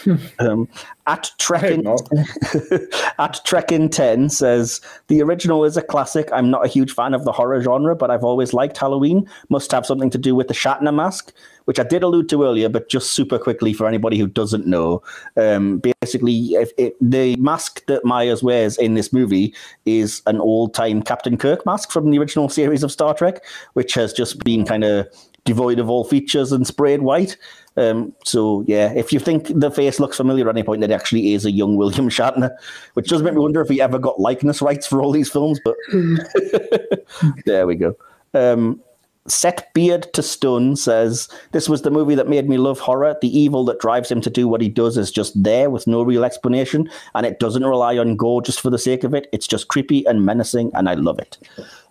um, 0.40 0.68
at 1.06 1.30
Trekkin 1.38 1.86
at 3.18 3.40
Trekkin 3.44 3.90
Ten 3.90 4.28
says 4.28 4.80
the 5.06 5.22
original 5.22 5.64
is 5.64 5.76
a 5.76 5.82
classic. 5.82 6.28
I'm 6.32 6.50
not 6.50 6.64
a 6.64 6.68
huge 6.68 6.92
fan 6.92 7.14
of 7.14 7.24
the 7.24 7.32
horror 7.32 7.62
genre, 7.62 7.94
but 7.94 8.10
I've 8.10 8.24
always 8.24 8.52
liked 8.52 8.76
Halloween. 8.76 9.28
Must 9.48 9.70
have 9.70 9.86
something 9.86 10.10
to 10.10 10.18
do 10.18 10.34
with 10.34 10.48
the 10.48 10.54
Shatner 10.54 10.92
mask, 10.92 11.32
which 11.66 11.78
I 11.78 11.84
did 11.84 12.02
allude 12.02 12.28
to 12.30 12.42
earlier, 12.42 12.68
but 12.68 12.88
just 12.88 13.12
super 13.12 13.38
quickly 13.38 13.72
for 13.72 13.86
anybody 13.86 14.18
who 14.18 14.26
doesn't 14.26 14.66
know. 14.66 15.02
Um, 15.36 15.78
basically, 15.78 16.54
if 16.54 16.72
it, 16.78 16.96
the 17.00 17.36
mask 17.36 17.86
that 17.86 18.04
Myers 18.04 18.42
wears 18.42 18.76
in 18.76 18.94
this 18.94 19.12
movie 19.12 19.54
is 19.86 20.20
an 20.26 20.40
old 20.40 20.74
time 20.74 21.02
Captain 21.02 21.36
Kirk 21.36 21.64
mask 21.64 21.92
from 21.92 22.10
the 22.10 22.18
original 22.18 22.48
series 22.48 22.82
of 22.82 22.90
Star 22.90 23.14
Trek, 23.14 23.44
which 23.74 23.94
has 23.94 24.12
just 24.12 24.42
been 24.42 24.64
kind 24.64 24.82
of 24.82 25.06
devoid 25.44 25.78
of 25.78 25.90
all 25.90 26.04
features 26.04 26.52
and 26.52 26.66
sprayed 26.66 27.02
white. 27.02 27.36
Um, 27.76 28.12
so 28.24 28.64
yeah, 28.66 28.92
if 28.92 29.12
you 29.12 29.18
think 29.18 29.48
the 29.48 29.70
face 29.70 29.98
looks 29.98 30.16
familiar 30.16 30.48
at 30.48 30.56
any 30.56 30.62
point, 30.62 30.84
it 30.84 30.90
actually 30.90 31.32
is 31.34 31.44
a 31.44 31.50
young 31.50 31.76
William 31.76 32.08
Shatner, 32.08 32.54
which 32.94 33.08
does 33.08 33.22
make 33.22 33.34
me 33.34 33.40
wonder 33.40 33.60
if 33.60 33.68
he 33.68 33.80
ever 33.80 33.98
got 33.98 34.20
likeness 34.20 34.60
rights 34.60 34.86
for 34.86 35.00
all 35.00 35.12
these 35.12 35.30
films. 35.30 35.58
But 35.64 35.76
there 37.46 37.66
we 37.66 37.76
go. 37.76 37.96
Um, 38.34 38.80
Set 39.28 39.72
Beard 39.72 40.12
to 40.14 40.22
Stone 40.22 40.76
says, 40.76 41.28
This 41.52 41.68
was 41.68 41.82
the 41.82 41.92
movie 41.92 42.16
that 42.16 42.28
made 42.28 42.48
me 42.48 42.58
love 42.58 42.80
horror. 42.80 43.16
The 43.20 43.38
evil 43.38 43.64
that 43.66 43.78
drives 43.78 44.10
him 44.10 44.20
to 44.20 44.30
do 44.30 44.48
what 44.48 44.60
he 44.60 44.68
does 44.68 44.96
is 44.96 45.12
just 45.12 45.40
there 45.40 45.70
with 45.70 45.86
no 45.86 46.02
real 46.02 46.24
explanation, 46.24 46.90
and 47.14 47.24
it 47.24 47.38
doesn't 47.38 47.64
rely 47.64 47.96
on 47.98 48.16
gore 48.16 48.42
just 48.42 48.60
for 48.60 48.70
the 48.70 48.78
sake 48.78 49.04
of 49.04 49.14
it. 49.14 49.28
It's 49.32 49.46
just 49.46 49.68
creepy 49.68 50.04
and 50.06 50.26
menacing, 50.26 50.72
and 50.74 50.88
I 50.88 50.94
love 50.94 51.20
it. 51.20 51.38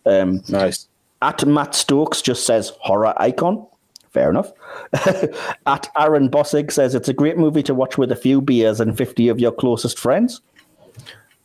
Um, 0.05 0.41
Nice. 0.49 0.87
At 1.21 1.45
Matt 1.45 1.75
Stokes 1.75 2.21
just 2.21 2.45
says 2.45 2.73
horror 2.79 3.13
icon. 3.17 3.65
Fair 4.09 4.29
enough. 4.29 4.51
At 5.65 5.89
Aaron 5.97 6.29
Bossig 6.29 6.69
says 6.69 6.95
it's 6.95 7.07
a 7.07 7.13
great 7.13 7.37
movie 7.37 7.63
to 7.63 7.73
watch 7.73 7.97
with 7.97 8.11
a 8.11 8.15
few 8.15 8.41
beers 8.41 8.81
and 8.81 8.97
50 8.97 9.29
of 9.29 9.39
your 9.39 9.53
closest 9.53 9.97
friends. 9.97 10.41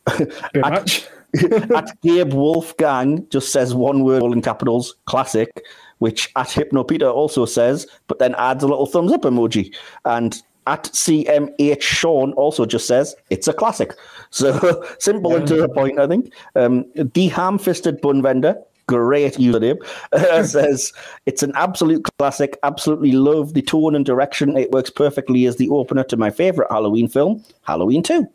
Much. 0.55 1.07
at 1.75 1.91
Gabe 2.01 2.33
Wolfgang 2.33 3.27
just 3.29 3.51
says 3.51 3.73
one 3.75 4.03
word 4.03 4.21
all 4.21 4.33
in 4.33 4.41
capitals, 4.41 4.95
classic, 5.05 5.63
which 5.99 6.29
at 6.35 6.47
Hypnopeter 6.47 7.13
also 7.13 7.45
says, 7.45 7.85
but 8.07 8.19
then 8.19 8.33
adds 8.35 8.63
a 8.63 8.67
little 8.67 8.85
thumbs 8.85 9.11
up 9.11 9.21
emoji. 9.21 9.73
And 10.05 10.41
at 10.67 10.85
CMH 10.85 11.81
Sean 11.81 12.33
also 12.33 12.65
just 12.65 12.87
says 12.87 13.15
it's 13.29 13.47
a 13.47 13.53
classic. 13.53 13.93
So 14.29 14.85
simple 14.99 15.35
and 15.35 15.47
to 15.47 15.55
the 15.55 15.69
point, 15.69 15.99
I 15.99 16.07
think. 16.07 16.33
Um, 16.55 16.85
the 16.95 17.27
ham 17.29 17.57
fisted 17.57 18.01
bun 18.01 18.21
vendor, 18.21 18.55
great 18.87 19.33
username, 19.33 19.77
uh, 20.13 20.43
says 20.57 20.93
it's 21.25 21.43
an 21.43 21.51
absolute 21.55 22.07
classic. 22.17 22.57
Absolutely 22.63 23.11
love 23.11 23.53
the 23.53 23.61
tone 23.61 23.95
and 23.95 24.05
direction. 24.05 24.57
It 24.57 24.71
works 24.71 24.89
perfectly 24.89 25.45
as 25.45 25.57
the 25.57 25.69
opener 25.69 26.03
to 26.05 26.17
my 26.17 26.31
favorite 26.31 26.71
Halloween 26.71 27.07
film, 27.07 27.43
Halloween 27.63 28.01
2, 28.01 28.25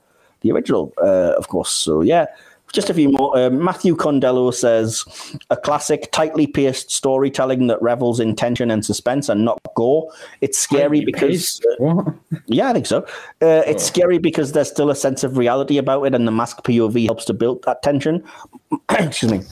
the 0.43 0.53
original, 0.53 0.93
uh, 1.03 1.35
of 1.37 1.49
course. 1.49 1.71
So, 1.71 2.03
yeah. 2.03 2.27
Just 2.73 2.89
a 2.89 2.95
few 2.95 3.11
more. 3.11 3.37
Uh, 3.37 3.51
Matthew 3.51 3.95
Condello 3.95 4.53
says 4.53 5.05
a 5.51 5.59
classic, 5.59 6.11
tightly 6.11 6.47
paced 6.47 6.91
storytelling 6.91 7.67
that 7.67 7.83
revels 7.83 8.19
in 8.19 8.35
tension 8.35 8.71
and 8.71 8.83
suspense 8.83 9.29
and 9.29 9.45
not 9.45 9.61
gore. 9.77 10.11
It's 10.41 10.57
scary 10.57 11.05
because 11.05 11.61
what? 11.77 12.15
yeah, 12.47 12.71
I 12.71 12.73
think 12.73 12.87
so. 12.87 13.03
Uh, 13.43 13.63
it's 13.67 13.85
scary 13.85 14.17
because 14.17 14.53
there's 14.53 14.71
still 14.71 14.89
a 14.89 14.97
sense 14.97 15.23
of 15.23 15.37
reality 15.37 15.77
about 15.77 16.05
it, 16.05 16.15
and 16.15 16.27
the 16.27 16.33
mask 16.33 16.65
POV 16.65 17.05
helps 17.05 17.27
to 17.27 17.35
build 17.35 17.63
that 17.65 17.83
tension. 17.83 18.25
Excuse 18.89 19.31
me. 19.31 19.43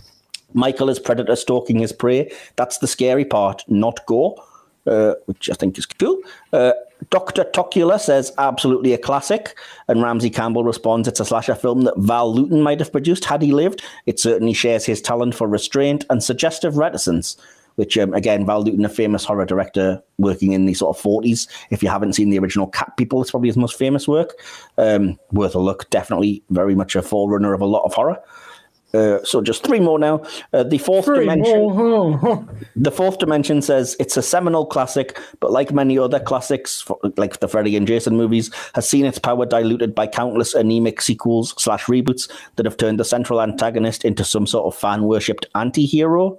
Michael 0.52 0.90
is 0.90 0.98
predator 0.98 1.36
stalking 1.36 1.78
his 1.78 1.92
prey. 1.92 2.30
That's 2.56 2.78
the 2.78 2.86
scary 2.86 3.24
part, 3.24 3.64
not 3.68 4.04
gore, 4.06 4.36
uh, 4.86 5.14
which 5.26 5.50
I 5.50 5.54
think 5.54 5.78
is 5.78 5.86
cool. 5.86 6.20
Uh, 6.52 6.72
Dr. 7.08 7.44
Tocula 7.44 7.98
says 7.98 8.32
absolutely 8.36 8.92
a 8.92 8.98
classic, 8.98 9.56
and 9.88 10.02
Ramsey 10.02 10.30
Campbell 10.30 10.64
responds 10.64 11.08
it's 11.08 11.20
a 11.20 11.24
slasher 11.24 11.54
film 11.54 11.82
that 11.82 11.96
Val 11.96 12.32
Lewton 12.32 12.60
might 12.60 12.80
have 12.80 12.92
produced 12.92 13.24
had 13.24 13.40
he 13.40 13.52
lived. 13.52 13.82
It 14.06 14.20
certainly 14.20 14.52
shares 14.52 14.84
his 14.84 15.00
talent 15.00 15.34
for 15.34 15.48
restraint 15.48 16.04
and 16.10 16.22
suggestive 16.22 16.76
reticence. 16.76 17.36
Which 17.76 17.96
um, 17.96 18.12
again, 18.12 18.44
Val 18.44 18.62
Lewton, 18.62 18.84
a 18.84 18.90
famous 18.90 19.24
horror 19.24 19.46
director 19.46 20.02
working 20.18 20.52
in 20.52 20.66
the 20.66 20.74
sort 20.74 20.94
of 20.94 21.00
forties. 21.00 21.48
If 21.70 21.82
you 21.82 21.88
haven't 21.88 22.12
seen 22.12 22.28
the 22.28 22.38
original 22.38 22.66
Cat 22.66 22.94
People, 22.98 23.22
it's 23.22 23.30
probably 23.30 23.48
his 23.48 23.56
most 23.56 23.78
famous 23.78 24.06
work. 24.06 24.34
Um, 24.76 25.18
worth 25.32 25.54
a 25.54 25.60
look. 25.60 25.88
Definitely, 25.88 26.42
very 26.50 26.74
much 26.74 26.94
a 26.94 27.00
forerunner 27.00 27.54
of 27.54 27.62
a 27.62 27.66
lot 27.66 27.84
of 27.84 27.94
horror. 27.94 28.18
Uh, 28.92 29.22
so 29.22 29.40
just 29.40 29.62
three 29.64 29.78
more 29.78 29.98
now. 29.98 30.20
Uh, 30.52 30.62
the 30.64 30.78
fourth 30.78 31.04
Three 31.04 31.20
dimension. 31.20 31.58
more. 31.60 32.48
The 32.76 32.90
fourth 32.90 33.18
dimension 33.18 33.62
says 33.62 33.94
it's 34.00 34.16
a 34.16 34.22
seminal 34.22 34.66
classic, 34.66 35.18
but 35.38 35.52
like 35.52 35.72
many 35.72 35.98
other 35.98 36.18
classics, 36.18 36.80
for- 36.80 36.98
like 37.16 37.40
the 37.40 37.46
Freddy 37.48 37.76
and 37.76 37.86
Jason 37.86 38.16
movies, 38.16 38.50
has 38.74 38.88
seen 38.88 39.04
its 39.04 39.18
power 39.18 39.46
diluted 39.46 39.94
by 39.94 40.06
countless 40.06 40.54
anemic 40.54 41.02
sequels 41.02 41.54
slash 41.62 41.84
reboots 41.84 42.30
that 42.56 42.66
have 42.66 42.76
turned 42.78 42.98
the 42.98 43.04
central 43.04 43.40
antagonist 43.42 44.04
into 44.04 44.24
some 44.24 44.46
sort 44.46 44.66
of 44.72 44.78
fan 44.80 45.02
worshipped 45.04 45.46
anti-hero. 45.54 46.38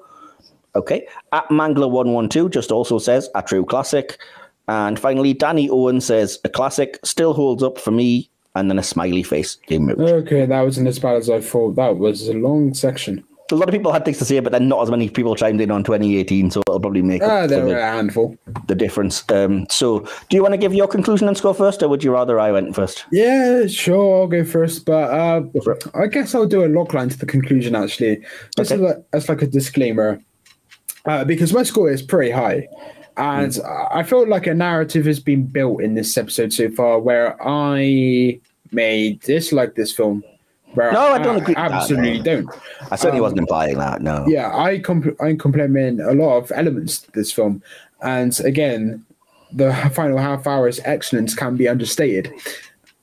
Okay. 0.75 1.07
At 1.33 1.47
Mangler112 1.49 2.49
just 2.51 2.71
also 2.71 2.97
says 2.97 3.29
a 3.35 3.41
true 3.43 3.65
classic. 3.65 4.17
And 4.67 4.97
finally, 4.99 5.33
Danny 5.33 5.69
Owen 5.69 6.01
says 6.01 6.39
a 6.45 6.49
classic 6.49 6.97
still 7.03 7.33
holds 7.33 7.61
up 7.61 7.77
for 7.77 7.91
me, 7.91 8.29
and 8.55 8.69
then 8.69 8.79
a 8.79 8.83
smiley 8.83 9.23
face 9.23 9.57
emoji. 9.69 9.99
Okay, 9.99 10.45
that 10.45 10.61
wasn't 10.61 10.87
as 10.87 10.99
bad 10.99 11.15
as 11.17 11.29
I 11.29 11.41
thought. 11.41 11.75
That 11.75 11.97
was 11.97 12.27
a 12.27 12.33
long 12.33 12.73
section. 12.73 13.23
A 13.51 13.55
lot 13.55 13.67
of 13.67 13.73
people 13.73 13.91
had 13.91 14.05
things 14.05 14.17
to 14.19 14.23
say, 14.23 14.39
but 14.39 14.53
then 14.53 14.69
not 14.69 14.81
as 14.81 14.89
many 14.89 15.09
people 15.09 15.35
chimed 15.35 15.59
in 15.59 15.71
on 15.71 15.83
2018, 15.83 16.51
so 16.51 16.61
it'll 16.61 16.79
probably 16.79 17.01
make 17.01 17.21
Ah, 17.21 17.47
there 17.47 17.65
were 17.65 17.77
a 17.77 17.81
handful. 17.83 18.33
the 18.67 18.75
difference. 18.75 19.29
Um, 19.29 19.67
so, 19.69 19.99
do 20.29 20.37
you 20.37 20.41
want 20.41 20.53
to 20.53 20.57
give 20.57 20.73
your 20.73 20.87
conclusion 20.87 21.27
and 21.27 21.35
score 21.35 21.53
first, 21.53 21.83
or 21.83 21.89
would 21.89 22.01
you 22.01 22.13
rather 22.13 22.39
I 22.39 22.53
went 22.53 22.73
first? 22.73 23.05
Yeah, 23.11 23.67
sure, 23.67 24.21
I'll 24.21 24.27
go 24.27 24.45
first, 24.45 24.85
but 24.85 25.11
uh, 25.11 25.41
it. 25.53 25.83
I 25.93 26.07
guess 26.07 26.33
I'll 26.33 26.45
do 26.47 26.63
a 26.63 26.67
log 26.69 26.93
line 26.93 27.09
to 27.09 27.17
the 27.17 27.25
conclusion. 27.25 27.75
Actually, 27.75 28.23
this 28.55 28.71
Okay. 28.71 28.75
is 28.75 28.81
like, 28.81 28.97
that's 29.11 29.27
like 29.27 29.41
a 29.41 29.47
disclaimer, 29.47 30.21
uh, 31.03 31.25
because 31.25 31.51
my 31.51 31.63
score 31.63 31.91
is 31.91 32.01
pretty 32.01 32.31
high, 32.31 32.69
and 33.17 33.57
I 33.91 34.03
felt 34.03 34.27
like 34.29 34.47
a 34.47 34.53
narrative 34.53 35.05
has 35.05 35.19
been 35.19 35.43
built 35.45 35.81
in 35.81 35.95
this 35.95 36.17
episode 36.17 36.53
so 36.53 36.69
far 36.71 36.99
where 36.99 37.35
I 37.45 38.39
may 38.71 39.13
dislike 39.23 39.75
this 39.75 39.91
film. 39.91 40.23
Where 40.73 40.91
No, 40.93 41.01
I 41.07 41.17
don't 41.19 41.35
agree 41.35 41.53
that, 41.55 41.71
Absolutely 41.71 42.19
no. 42.19 42.23
don't. 42.23 42.49
I 42.89 42.95
certainly 42.95 43.19
Um, 43.19 43.23
wasn't 43.23 43.39
implying 43.41 43.77
that. 43.79 44.01
No. 44.01 44.25
yeah, 44.27 44.55
I 44.55 44.79
comp- 44.79 45.21
I 45.21 45.33
compliment 45.35 45.99
a 45.99 46.13
lot 46.13 46.37
of 46.37 46.51
elements 46.55 46.99
to 46.99 47.11
this 47.11 47.31
film, 47.31 47.61
and 48.01 48.39
again, 48.45 49.05
the 49.51 49.73
final 49.93 50.17
half 50.17 50.47
hour's 50.47 50.79
excellence 50.85 51.35
can 51.35 51.57
be 51.57 51.67
understated. 51.67 52.31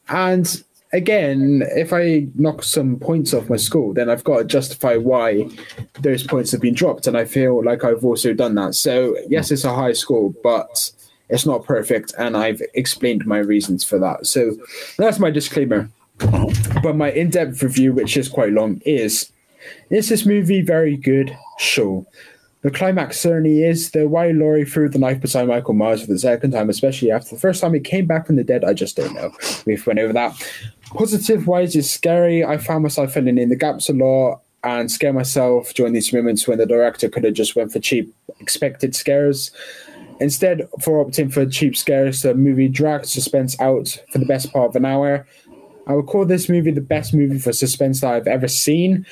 And 0.08 0.62
again, 0.92 1.62
if 1.76 1.92
I 1.92 2.28
knock 2.34 2.62
some 2.62 2.98
points 2.98 3.34
off 3.34 3.50
my 3.50 3.56
score, 3.56 3.94
then 3.94 4.08
I've 4.08 4.24
got 4.24 4.38
to 4.38 4.44
justify 4.44 4.96
why 4.96 5.48
those 6.00 6.22
points 6.22 6.50
have 6.52 6.60
been 6.60 6.74
dropped, 6.74 7.06
and 7.06 7.16
I 7.16 7.24
feel 7.24 7.64
like 7.64 7.84
I've 7.84 8.04
also 8.04 8.32
done 8.34 8.54
that. 8.56 8.74
So 8.74 9.16
yes, 9.28 9.50
it's 9.50 9.64
a 9.64 9.74
high 9.74 9.92
score, 9.92 10.32
but 10.42 10.90
it's 11.28 11.46
not 11.46 11.64
perfect, 11.64 12.14
and 12.18 12.36
I've 12.36 12.62
explained 12.74 13.26
my 13.26 13.38
reasons 13.38 13.84
for 13.84 13.98
that. 13.98 14.26
So 14.26 14.56
that's 14.96 15.18
my 15.18 15.30
disclaimer. 15.30 15.90
But 16.82 16.96
my 16.96 17.12
in-depth 17.12 17.62
review, 17.62 17.92
which 17.92 18.16
is 18.16 18.28
quite 18.28 18.52
long, 18.52 18.82
is 18.84 19.30
is 19.90 20.08
this 20.08 20.26
movie 20.26 20.62
very 20.62 20.96
good? 20.96 21.36
Sure. 21.58 22.04
The 22.62 22.72
climax 22.72 23.20
certainly 23.20 23.62
is, 23.62 23.92
though 23.92 24.08
why 24.08 24.32
Laurie 24.32 24.64
threw 24.64 24.88
the 24.88 24.98
knife 24.98 25.20
beside 25.20 25.46
Michael 25.46 25.74
Myers 25.74 26.00
for 26.00 26.08
the 26.08 26.18
second 26.18 26.50
time, 26.50 26.68
especially 26.68 27.12
after 27.12 27.36
the 27.36 27.40
first 27.40 27.60
time 27.60 27.72
he 27.72 27.78
came 27.78 28.06
back 28.06 28.26
from 28.26 28.34
the 28.34 28.42
dead, 28.42 28.64
I 28.64 28.72
just 28.74 28.96
don't 28.96 29.14
know. 29.14 29.32
We've 29.64 29.86
went 29.86 30.00
over 30.00 30.12
that. 30.12 30.34
Positive 30.90 31.46
ways 31.46 31.76
is 31.76 31.90
scary. 31.90 32.44
I 32.44 32.58
found 32.58 32.82
myself 32.82 33.12
filling 33.12 33.38
in 33.38 33.48
the 33.48 33.56
gaps 33.56 33.88
a 33.88 33.92
lot 33.92 34.40
and 34.64 34.90
scare 34.90 35.12
myself 35.12 35.72
during 35.74 35.92
these 35.92 36.12
moments 36.12 36.48
when 36.48 36.58
the 36.58 36.66
director 36.66 37.08
could 37.08 37.24
have 37.24 37.34
just 37.34 37.54
went 37.54 37.72
for 37.72 37.78
cheap 37.78 38.14
expected 38.40 38.94
scares. 38.94 39.50
Instead, 40.20 40.68
for 40.80 41.04
opting 41.04 41.32
for 41.32 41.46
cheap 41.46 41.76
scares, 41.76 42.22
the 42.22 42.34
movie 42.34 42.68
dragged 42.68 43.06
suspense 43.06 43.58
out 43.60 44.02
for 44.10 44.18
the 44.18 44.26
best 44.26 44.52
part 44.52 44.70
of 44.70 44.76
an 44.76 44.84
hour. 44.84 45.26
I 45.86 45.94
would 45.94 46.06
call 46.06 46.24
this 46.24 46.48
movie 46.48 46.70
the 46.70 46.80
best 46.80 47.14
movie 47.14 47.38
for 47.38 47.52
suspense 47.52 48.00
that 48.00 48.12
I've 48.12 48.26
ever 48.26 48.48
seen. 48.48 49.06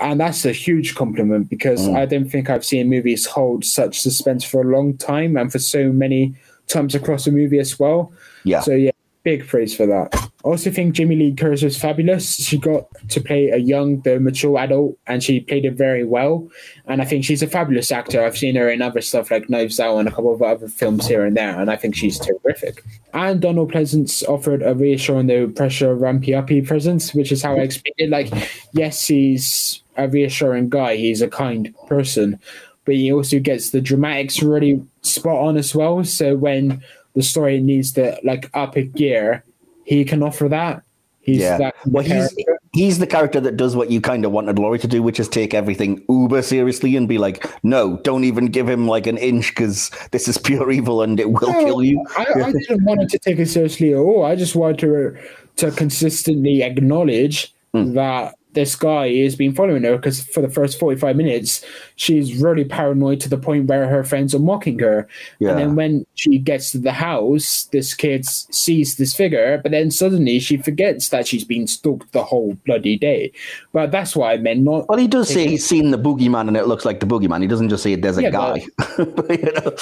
And 0.00 0.20
that's 0.20 0.44
a 0.44 0.52
huge 0.52 0.94
compliment 0.94 1.48
because 1.48 1.88
mm. 1.88 1.96
I 1.96 2.06
don't 2.06 2.28
think 2.28 2.50
I've 2.50 2.64
seen 2.64 2.88
movies 2.88 3.26
hold 3.26 3.64
such 3.64 4.00
suspense 4.00 4.44
for 4.44 4.62
a 4.62 4.64
long 4.64 4.96
time 4.96 5.36
and 5.36 5.50
for 5.50 5.58
so 5.58 5.92
many 5.92 6.34
times 6.66 6.94
across 6.94 7.26
a 7.26 7.32
movie 7.32 7.58
as 7.58 7.78
well. 7.78 8.12
Yeah. 8.44 8.60
So, 8.60 8.72
yeah, 8.72 8.90
big 9.24 9.46
praise 9.48 9.74
for 9.74 9.86
that. 9.86 10.14
I 10.14 10.48
also 10.48 10.70
think 10.70 10.94
Jamie 10.94 11.16
Lee 11.16 11.34
Curtis 11.34 11.62
was 11.62 11.78
fabulous. 11.78 12.36
She 12.36 12.58
got 12.58 12.86
to 13.08 13.20
play 13.20 13.48
a 13.48 13.56
young, 13.56 14.02
though 14.02 14.18
mature 14.18 14.58
adult, 14.58 14.98
and 15.06 15.22
she 15.22 15.40
played 15.40 15.64
it 15.64 15.72
very 15.72 16.04
well. 16.04 16.46
And 16.86 17.00
I 17.00 17.06
think 17.06 17.24
she's 17.24 17.42
a 17.42 17.46
fabulous 17.46 17.90
actor. 17.90 18.22
I've 18.22 18.36
seen 18.36 18.54
her 18.56 18.68
in 18.68 18.82
other 18.82 19.00
stuff 19.00 19.30
like 19.30 19.48
Knives 19.48 19.80
Out 19.80 19.96
and 19.96 20.06
a 20.06 20.10
couple 20.10 20.34
of 20.34 20.42
other 20.42 20.68
films 20.68 21.08
here 21.08 21.24
and 21.24 21.36
there, 21.36 21.58
and 21.58 21.70
I 21.70 21.76
think 21.76 21.96
she's 21.96 22.18
terrific. 22.18 22.84
And 23.14 23.40
Donald 23.40 23.72
Pleasence 23.72 24.22
offered 24.28 24.62
a 24.62 24.74
reassuring, 24.74 25.26
though 25.26 25.48
pressure 25.48 25.94
rampy 25.94 26.34
uppy 26.34 26.60
presence, 26.60 27.14
which 27.14 27.32
is 27.32 27.42
how 27.42 27.56
I 27.56 27.70
it. 27.96 28.10
Like, 28.10 28.30
yes, 28.72 29.06
he's 29.06 29.82
a 29.96 30.08
reassuring 30.08 30.68
guy, 30.68 30.96
he's 30.96 31.22
a 31.22 31.28
kind 31.28 31.74
person, 31.86 32.38
but 32.84 32.96
he 32.96 33.10
also 33.10 33.38
gets 33.38 33.70
the 33.70 33.80
dramatics 33.80 34.42
really 34.42 34.84
spot 35.00 35.38
on 35.38 35.56
as 35.56 35.74
well. 35.74 36.04
So 36.04 36.36
when 36.36 36.82
the 37.14 37.22
story 37.22 37.60
needs 37.60 37.92
to 37.92 38.18
like 38.24 38.50
up 38.54 38.76
a 38.76 38.82
gear, 38.82 39.44
he 39.84 40.04
can 40.04 40.22
offer 40.22 40.48
that. 40.48 40.82
He's 41.20 41.40
Yeah. 41.40 41.56
that 41.58 41.74
Well, 41.86 42.02
he's 42.02 42.12
character. 42.12 42.58
he's 42.74 42.98
the 42.98 43.06
character 43.06 43.40
that 43.40 43.56
does 43.56 43.74
what 43.74 43.90
you 43.90 44.00
kind 44.00 44.24
of 44.26 44.32
wanted 44.32 44.58
Laurie 44.58 44.78
to 44.80 44.86
do, 44.88 45.02
which 45.02 45.18
is 45.18 45.26
take 45.28 45.54
everything 45.54 46.02
uber 46.08 46.42
seriously 46.42 46.96
and 46.96 47.08
be 47.08 47.16
like, 47.16 47.46
no, 47.62 47.96
don't 48.04 48.24
even 48.24 48.46
give 48.48 48.68
him 48.68 48.86
like 48.86 49.06
an 49.06 49.16
inch 49.16 49.48
because 49.50 49.90
this 50.10 50.28
is 50.28 50.36
pure 50.36 50.70
evil 50.70 51.00
and 51.02 51.18
it 51.18 51.30
will 51.32 51.50
No, 51.52 51.64
kill 51.64 51.82
you. 51.82 52.04
I, 52.18 52.26
I 52.44 52.52
didn't 52.52 52.84
want 52.84 53.00
it 53.02 53.08
to 53.10 53.18
take 53.18 53.38
it 53.38 53.46
seriously 53.48 53.92
at 53.94 53.98
all. 53.98 54.24
I 54.24 54.36
just 54.36 54.54
wanted 54.54 54.78
to 54.80 55.16
to 55.56 55.70
consistently 55.70 56.62
acknowledge 56.62 57.54
Hmm. 57.72 57.94
that 57.94 58.34
this 58.54 58.74
guy 58.76 59.12
has 59.22 59.36
been 59.36 59.54
following 59.54 59.82
her 59.84 59.96
because 59.96 60.22
for 60.24 60.40
the 60.40 60.48
first 60.48 60.78
45 60.78 61.16
minutes 61.16 61.64
she's 61.96 62.40
really 62.40 62.64
paranoid 62.64 63.20
to 63.20 63.28
the 63.28 63.36
point 63.36 63.66
where 63.66 63.86
her 63.88 64.02
friends 64.04 64.34
are 64.34 64.38
mocking 64.38 64.78
her 64.78 65.06
Yeah. 65.38 65.50
and 65.50 65.58
then 65.58 65.74
when 65.76 66.06
she 66.14 66.38
gets 66.38 66.70
to 66.72 66.78
the 66.78 66.92
house 66.92 67.64
this 67.72 67.92
kid 67.94 68.24
sees 68.26 68.96
this 68.96 69.14
figure 69.14 69.58
but 69.62 69.72
then 69.72 69.90
suddenly 69.90 70.38
she 70.38 70.56
forgets 70.56 71.08
that 71.10 71.26
she's 71.26 71.44
been 71.44 71.66
stalked 71.66 72.12
the 72.12 72.24
whole 72.24 72.54
bloody 72.64 72.96
day 72.96 73.32
but 73.72 73.90
that's 73.90 74.16
what 74.16 74.28
i 74.32 74.36
meant 74.36 74.60
not 74.62 74.88
Well, 74.88 74.98
he 74.98 75.08
does 75.08 75.28
say 75.28 75.46
he's 75.48 75.66
seen 75.66 75.90
the 75.90 75.98
boogeyman 75.98 76.48
and 76.48 76.56
it 76.56 76.66
looks 76.66 76.84
like 76.84 77.00
the 77.00 77.06
boogeyman. 77.06 77.42
He 77.42 77.46
doesn't 77.48 77.68
just 77.68 77.82
say 77.82 77.94
there's 77.96 78.18
a 78.18 78.22
Yeah, 78.22 78.30
guy. 78.30 78.66
but, 78.96 79.38
you 79.38 79.50
know, 79.52 79.74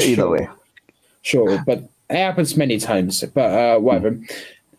either 0.00 0.14
Sure. 0.14 0.30
way. 0.30 0.48
sure 1.22 1.62
but 1.66 1.78
it 2.08 2.16
happens 2.16 2.56
many 2.56 2.78
times 2.78 3.22
but 3.34 3.50
uh 3.50 3.78
whatever 3.78 4.18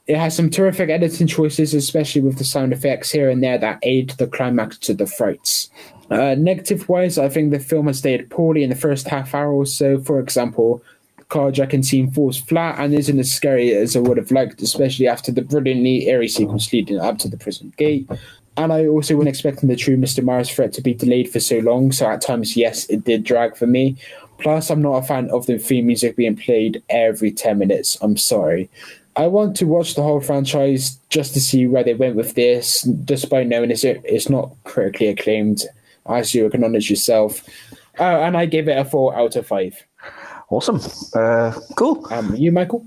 it 0.07 0.17
has 0.17 0.35
some 0.35 0.49
terrific 0.49 0.89
editing 0.89 1.27
choices 1.27 1.73
especially 1.73 2.21
with 2.21 2.37
the 2.37 2.43
sound 2.43 2.73
effects 2.73 3.11
here 3.11 3.29
and 3.29 3.43
there 3.43 3.57
that 3.57 3.79
aid 3.83 4.09
the 4.11 4.27
climax 4.27 4.77
to 4.77 4.93
the 4.93 5.07
frights 5.07 5.69
uh, 6.09 6.35
negative 6.37 6.87
wise 6.89 7.17
i 7.17 7.29
think 7.29 7.51
the 7.51 7.59
film 7.59 7.87
has 7.87 7.99
stayed 7.99 8.29
poorly 8.29 8.63
in 8.63 8.69
the 8.69 8.75
first 8.75 9.07
half 9.07 9.33
hour 9.33 9.51
or 9.51 9.65
so 9.65 9.99
for 9.99 10.19
example 10.19 10.83
carjacking 11.29 11.85
scene 11.85 12.11
falls 12.11 12.37
flat 12.37 12.77
and 12.77 12.93
isn't 12.93 13.19
as 13.19 13.33
scary 13.33 13.73
as 13.73 13.95
i 13.95 13.99
would 13.99 14.17
have 14.17 14.31
liked 14.31 14.61
especially 14.61 15.07
after 15.07 15.31
the 15.31 15.41
brilliantly 15.41 16.07
eerie 16.07 16.27
sequence 16.27 16.71
leading 16.73 16.99
up 16.99 17.17
to 17.17 17.29
the 17.29 17.37
prison 17.37 17.73
gate 17.77 18.09
and 18.57 18.73
I 18.73 18.85
also 18.85 19.15
wasn't 19.15 19.29
expecting 19.29 19.69
the 19.69 19.77
true 19.77 19.95
Mr. 19.95 20.23
Myers 20.23 20.49
threat 20.49 20.73
to 20.73 20.81
be 20.81 20.93
delayed 20.93 21.31
for 21.31 21.39
so 21.39 21.59
long, 21.59 21.91
so 21.91 22.07
at 22.09 22.21
times, 22.21 22.57
yes, 22.57 22.85
it 22.89 23.05
did 23.05 23.23
drag 23.23 23.55
for 23.55 23.65
me. 23.65 23.95
Plus, 24.39 24.69
I'm 24.69 24.81
not 24.81 24.97
a 24.97 25.03
fan 25.03 25.29
of 25.29 25.45
the 25.45 25.57
theme 25.57 25.85
music 25.85 26.15
being 26.15 26.35
played 26.35 26.83
every 26.89 27.31
10 27.31 27.57
minutes. 27.57 27.97
I'm 28.01 28.17
sorry. 28.17 28.69
I 29.15 29.27
want 29.27 29.55
to 29.57 29.65
watch 29.65 29.95
the 29.95 30.03
whole 30.03 30.21
franchise 30.21 30.97
just 31.09 31.33
to 31.33 31.41
see 31.41 31.67
where 31.67 31.83
they 31.83 31.93
went 31.93 32.15
with 32.15 32.35
this, 32.35 32.81
despite 32.81 33.47
knowing 33.47 33.71
it's, 33.71 33.83
it's 33.83 34.29
not 34.29 34.55
critically 34.63 35.07
acclaimed, 35.07 35.63
as 36.07 36.33
you 36.33 36.45
acknowledge 36.45 36.89
yourself. 36.89 37.43
Uh, 37.99 38.03
and 38.03 38.37
I 38.37 38.45
give 38.45 38.67
it 38.67 38.77
a 38.77 38.85
4 38.85 39.17
out 39.17 39.35
of 39.35 39.45
5. 39.45 39.85
Awesome. 40.49 40.79
Uh, 41.13 41.53
cool. 41.75 42.05
Um, 42.11 42.35
you, 42.35 42.51
Michael? 42.51 42.85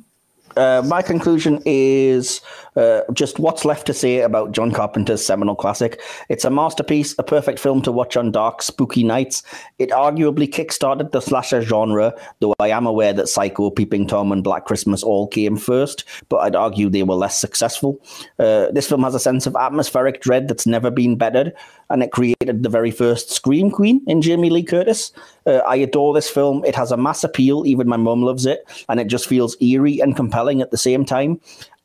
Uh, 0.56 0.82
my 0.86 1.02
conclusion 1.02 1.60
is 1.64 2.40
uh, 2.76 3.02
just 3.12 3.38
what's 3.38 3.64
left 3.64 3.86
to 3.86 3.94
say 3.94 4.20
about 4.20 4.52
John 4.52 4.72
Carpenter's 4.72 5.24
seminal 5.24 5.54
classic. 5.54 6.00
It's 6.28 6.44
a 6.44 6.50
masterpiece, 6.50 7.14
a 7.18 7.22
perfect 7.22 7.58
film 7.58 7.82
to 7.82 7.92
watch 7.92 8.16
on 8.16 8.32
dark, 8.32 8.62
spooky 8.62 9.04
nights. 9.04 9.42
It 9.78 9.90
arguably 9.90 10.48
kickstarted 10.48 11.12
the 11.12 11.20
slasher 11.20 11.62
genre, 11.62 12.14
though 12.40 12.54
I 12.58 12.68
am 12.68 12.86
aware 12.86 13.12
that 13.12 13.28
Psycho, 13.28 13.70
Peeping 13.70 14.06
Tom, 14.06 14.32
and 14.32 14.42
Black 14.42 14.64
Christmas 14.64 15.02
all 15.02 15.26
came 15.28 15.56
first, 15.56 16.04
but 16.28 16.38
I'd 16.38 16.56
argue 16.56 16.88
they 16.88 17.02
were 17.02 17.14
less 17.14 17.38
successful. 17.38 18.00
Uh, 18.38 18.70
this 18.72 18.88
film 18.88 19.02
has 19.02 19.14
a 19.14 19.20
sense 19.20 19.46
of 19.46 19.56
atmospheric 19.56 20.20
dread 20.20 20.48
that's 20.48 20.66
never 20.66 20.90
been 20.90 21.16
bettered, 21.16 21.52
and 21.90 22.02
it 22.02 22.12
created 22.12 22.62
the 22.62 22.68
very 22.68 22.90
first 22.90 23.30
Scream 23.30 23.70
Queen 23.70 24.02
in 24.06 24.22
Jamie 24.22 24.50
Lee 24.50 24.62
Curtis. 24.62 25.12
Uh, 25.46 25.58
I 25.66 25.76
adore 25.76 26.14
this 26.14 26.30
film. 26.30 26.64
It 26.64 26.74
has 26.74 26.90
a 26.90 26.96
mass 26.96 27.24
appeal, 27.24 27.66
even 27.66 27.88
my 27.88 27.96
mum 27.96 28.22
loves 28.22 28.46
it, 28.46 28.64
and 28.88 28.98
it 28.98 29.06
just 29.06 29.26
feels 29.26 29.56
eerie 29.60 30.00
and 30.00 30.16
compelling 30.16 30.60
at 30.60 30.70
the 30.70 30.78
same 30.78 31.04
time. 31.04 31.40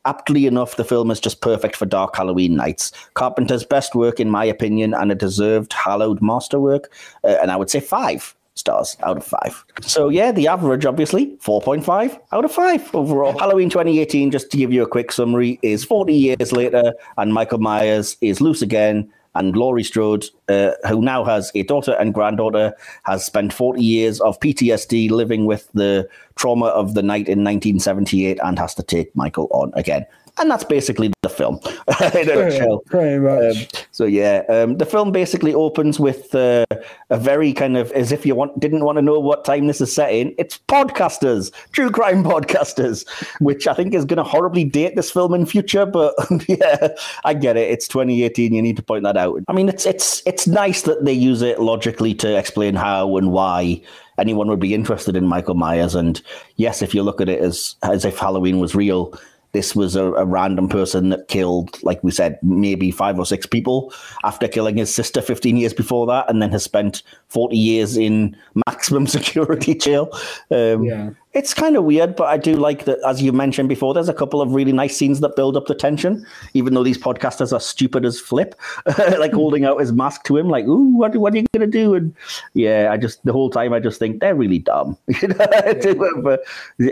Aptly 0.06 0.46
enough, 0.46 0.76
the 0.76 0.84
film 0.84 1.10
is 1.10 1.20
just 1.20 1.42
perfect 1.42 1.76
for 1.76 1.84
dark 1.84 2.16
Halloween 2.16 2.56
nights. 2.56 2.90
Carpenter's 3.14 3.64
best 3.64 3.94
work, 3.94 4.18
in 4.18 4.30
my 4.30 4.44
opinion, 4.44 4.94
and 4.94 5.12
a 5.12 5.14
deserved 5.14 5.72
hallowed 5.72 6.22
masterwork. 6.22 6.90
Uh, 7.22 7.36
and 7.42 7.50
I 7.50 7.56
would 7.56 7.68
say 7.68 7.80
five 7.80 8.34
stars 8.54 8.96
out 9.02 9.16
of 9.16 9.24
five. 9.24 9.64
So, 9.82 10.08
yeah, 10.08 10.32
the 10.32 10.48
average, 10.48 10.86
obviously, 10.86 11.36
4.5 11.38 12.18
out 12.32 12.44
of 12.44 12.52
five 12.52 12.94
overall. 12.94 13.38
Halloween 13.38 13.68
2018, 13.68 14.30
just 14.30 14.50
to 14.50 14.56
give 14.56 14.72
you 14.72 14.82
a 14.82 14.88
quick 14.88 15.12
summary, 15.12 15.58
is 15.62 15.84
40 15.84 16.14
years 16.14 16.52
later, 16.52 16.94
and 17.18 17.34
Michael 17.34 17.58
Myers 17.58 18.16
is 18.20 18.40
loose 18.40 18.62
again. 18.62 19.10
And 19.34 19.56
Laurie 19.56 19.84
Strode, 19.84 20.26
uh, 20.48 20.72
who 20.88 21.00
now 21.00 21.24
has 21.24 21.52
a 21.54 21.62
daughter 21.62 21.92
and 21.92 22.12
granddaughter, 22.12 22.74
has 23.04 23.24
spent 23.24 23.52
40 23.52 23.82
years 23.82 24.20
of 24.20 24.40
PTSD 24.40 25.10
living 25.10 25.46
with 25.46 25.70
the 25.72 26.08
trauma 26.34 26.66
of 26.66 26.94
the 26.94 27.02
night 27.02 27.28
in 27.28 27.44
1978 27.44 28.38
and 28.42 28.58
has 28.58 28.74
to 28.74 28.82
take 28.82 29.14
Michael 29.14 29.48
on 29.52 29.72
again. 29.74 30.04
And 30.40 30.50
that's 30.50 30.64
basically 30.64 31.12
the 31.20 31.28
film 31.28 31.60
in 32.14 32.30
a 32.30 32.34
nutshell. 32.34 32.82
Much. 32.92 33.56
Um, 33.56 33.82
so 33.90 34.06
yeah, 34.06 34.42
um, 34.48 34.78
the 34.78 34.86
film 34.86 35.12
basically 35.12 35.52
opens 35.52 36.00
with 36.00 36.34
uh, 36.34 36.64
a 37.10 37.18
very 37.18 37.52
kind 37.52 37.76
of 37.76 37.92
as 37.92 38.10
if 38.10 38.24
you 38.24 38.34
want 38.34 38.58
didn't 38.58 38.82
want 38.82 38.96
to 38.96 39.02
know 39.02 39.20
what 39.20 39.44
time 39.44 39.66
this 39.66 39.82
is 39.82 39.94
set 39.94 40.12
in. 40.12 40.34
It's 40.38 40.58
podcasters, 40.66 41.52
true 41.72 41.90
crime 41.90 42.24
podcasters, 42.32 43.06
which 43.40 43.68
I 43.68 43.74
think 43.74 43.92
is 43.92 44.06
going 44.06 44.16
to 44.16 44.24
horribly 44.24 44.64
date 44.64 44.96
this 44.96 45.10
film 45.10 45.34
in 45.34 45.44
future. 45.44 45.84
But 45.84 46.14
yeah, 46.48 46.88
I 47.24 47.34
get 47.34 47.58
it. 47.58 47.70
It's 47.70 47.86
2018. 47.86 48.54
You 48.54 48.62
need 48.62 48.76
to 48.76 48.82
point 48.82 49.04
that 49.04 49.18
out. 49.18 49.42
I 49.46 49.52
mean, 49.52 49.68
it's 49.68 49.84
it's 49.84 50.22
it's 50.24 50.46
nice 50.46 50.82
that 50.82 51.04
they 51.04 51.12
use 51.12 51.42
it 51.42 51.60
logically 51.60 52.14
to 52.14 52.38
explain 52.38 52.76
how 52.76 53.18
and 53.18 53.30
why 53.30 53.82
anyone 54.18 54.48
would 54.48 54.60
be 54.60 54.74
interested 54.74 55.16
in 55.16 55.26
Michael 55.26 55.54
Myers. 55.54 55.94
And 55.94 56.20
yes, 56.56 56.82
if 56.82 56.94
you 56.94 57.02
look 57.02 57.20
at 57.20 57.28
it 57.28 57.40
as 57.40 57.76
as 57.82 58.06
if 58.06 58.18
Halloween 58.18 58.58
was 58.58 58.74
real, 58.74 59.18
this 59.52 59.74
was 59.74 59.96
a, 59.96 60.04
a, 60.12 60.24
random 60.24 60.68
person 60.68 61.08
that 61.08 61.28
killed, 61.28 61.82
like 61.82 62.02
we 62.04 62.10
said, 62.10 62.38
maybe 62.42 62.90
five 62.90 63.18
or 63.18 63.26
six 63.26 63.46
people 63.46 63.92
after 64.24 64.46
killing 64.46 64.76
his 64.76 64.94
sister 64.94 65.20
15 65.20 65.56
years 65.56 65.74
before 65.74 66.06
that, 66.06 66.30
and 66.30 66.40
then 66.40 66.50
has 66.50 66.62
spent 66.62 67.02
40 67.28 67.56
years 67.56 67.96
in 67.96 68.36
maximum 68.66 69.06
security 69.08 69.74
jail. 69.74 70.10
Um, 70.50 70.84
Yeah. 70.84 71.10
It's 71.32 71.54
kind 71.54 71.76
of 71.76 71.84
weird, 71.84 72.16
but 72.16 72.24
I 72.24 72.36
do 72.36 72.56
like 72.56 72.86
that, 72.86 72.98
as 73.06 73.22
you 73.22 73.32
mentioned 73.32 73.68
before, 73.68 73.94
there's 73.94 74.08
a 74.08 74.14
couple 74.14 74.42
of 74.42 74.52
really 74.52 74.72
nice 74.72 74.96
scenes 74.96 75.20
that 75.20 75.36
build 75.36 75.56
up 75.56 75.66
the 75.66 75.76
tension, 75.76 76.26
even 76.54 76.74
though 76.74 76.82
these 76.82 76.98
podcasters 76.98 77.52
are 77.52 77.60
stupid 77.60 78.04
as 78.04 78.18
flip, 78.18 78.56
like 78.98 79.32
holding 79.32 79.64
out 79.64 79.78
his 79.78 79.92
mask 79.92 80.24
to 80.24 80.36
him, 80.36 80.48
like, 80.48 80.64
ooh, 80.64 80.96
what, 80.96 81.14
what 81.14 81.32
are 81.32 81.36
you 81.36 81.46
going 81.52 81.70
to 81.70 81.78
do? 81.78 81.94
And 81.94 82.12
yeah, 82.54 82.88
I 82.90 82.96
just, 82.96 83.24
the 83.24 83.32
whole 83.32 83.48
time, 83.48 83.72
I 83.72 83.78
just 83.78 84.00
think 84.00 84.18
they're 84.18 84.34
really 84.34 84.58
dumb. 84.58 84.96
You 85.20 85.28
know, 85.28 85.46
I 85.64 85.74
do, 85.74 86.20
but 86.22 86.40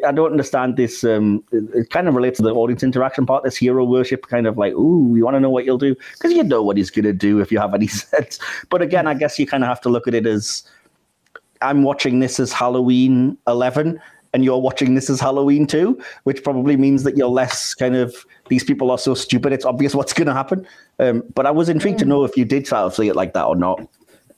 I 0.07 0.13
don't 0.13 0.33
understand 0.33 0.77
this. 0.77 1.03
Um, 1.03 1.43
it, 1.51 1.65
it 1.75 1.91
kind 1.91 2.07
of 2.09 2.15
relates 2.15 2.37
to 2.37 2.43
the 2.43 2.55
audience 2.55 2.83
interaction 2.83 3.25
part, 3.25 3.43
this 3.43 3.57
hero 3.57 3.85
worship 3.85 4.27
kind 4.27 4.47
of 4.47 4.59
like, 4.59 4.75
ooh, 4.75 5.17
you 5.17 5.25
want 5.25 5.35
to 5.35 5.41
know 5.41 5.51
what 5.51 5.65
you'll 5.65 5.79
do? 5.79 5.97
Because 6.13 6.33
you 6.33 6.45
know 6.45 6.63
what 6.63 6.77
he's 6.77 6.91
going 6.91 7.07
to 7.07 7.15
do 7.15 7.41
if 7.41 7.51
you 7.51 7.59
have 7.59 7.75
any 7.75 7.87
sense. 7.89 8.39
But 8.69 8.83
again, 8.83 9.07
I 9.07 9.15
guess 9.15 9.39
you 9.39 9.47
kind 9.47 9.65
of 9.65 9.69
have 9.69 9.81
to 9.81 9.89
look 9.89 10.07
at 10.07 10.15
it 10.15 10.27
as 10.27 10.63
I'm 11.63 11.83
watching 11.83 12.21
this 12.21 12.39
as 12.39 12.53
Halloween 12.53 13.37
11 13.47 14.01
and 14.35 14.45
you're 14.45 14.59
watching 14.59 14.95
this 14.95 15.09
as 15.09 15.21
Halloween 15.21 15.67
too, 15.67 16.01
which 16.25 16.43
probably 16.45 16.77
means 16.77 17.03
that 17.05 17.17
you're 17.17 17.29
less 17.29 17.75
kind 17.75 17.97
of 17.97 18.15
these 18.49 18.65
people 18.65 18.91
are 18.91 18.99
so 18.99 19.15
stupid, 19.15 19.53
it's 19.53 19.65
obvious 19.65 19.95
what's 19.99 20.13
going 20.13 20.27
to 20.29 20.35
happen. 20.35 20.67
Um, 20.99 21.23
but 21.35 21.47
I 21.47 21.51
was 21.51 21.69
intrigued 21.69 21.99
to 22.01 22.05
know 22.05 22.25
if 22.25 22.37
you 22.37 22.45
did 22.45 22.67
sort 22.67 22.83
of 22.83 22.95
see 22.95 23.09
it 23.09 23.17
like 23.17 23.33
that 23.35 23.45
or 23.45 23.57
not. 23.57 23.81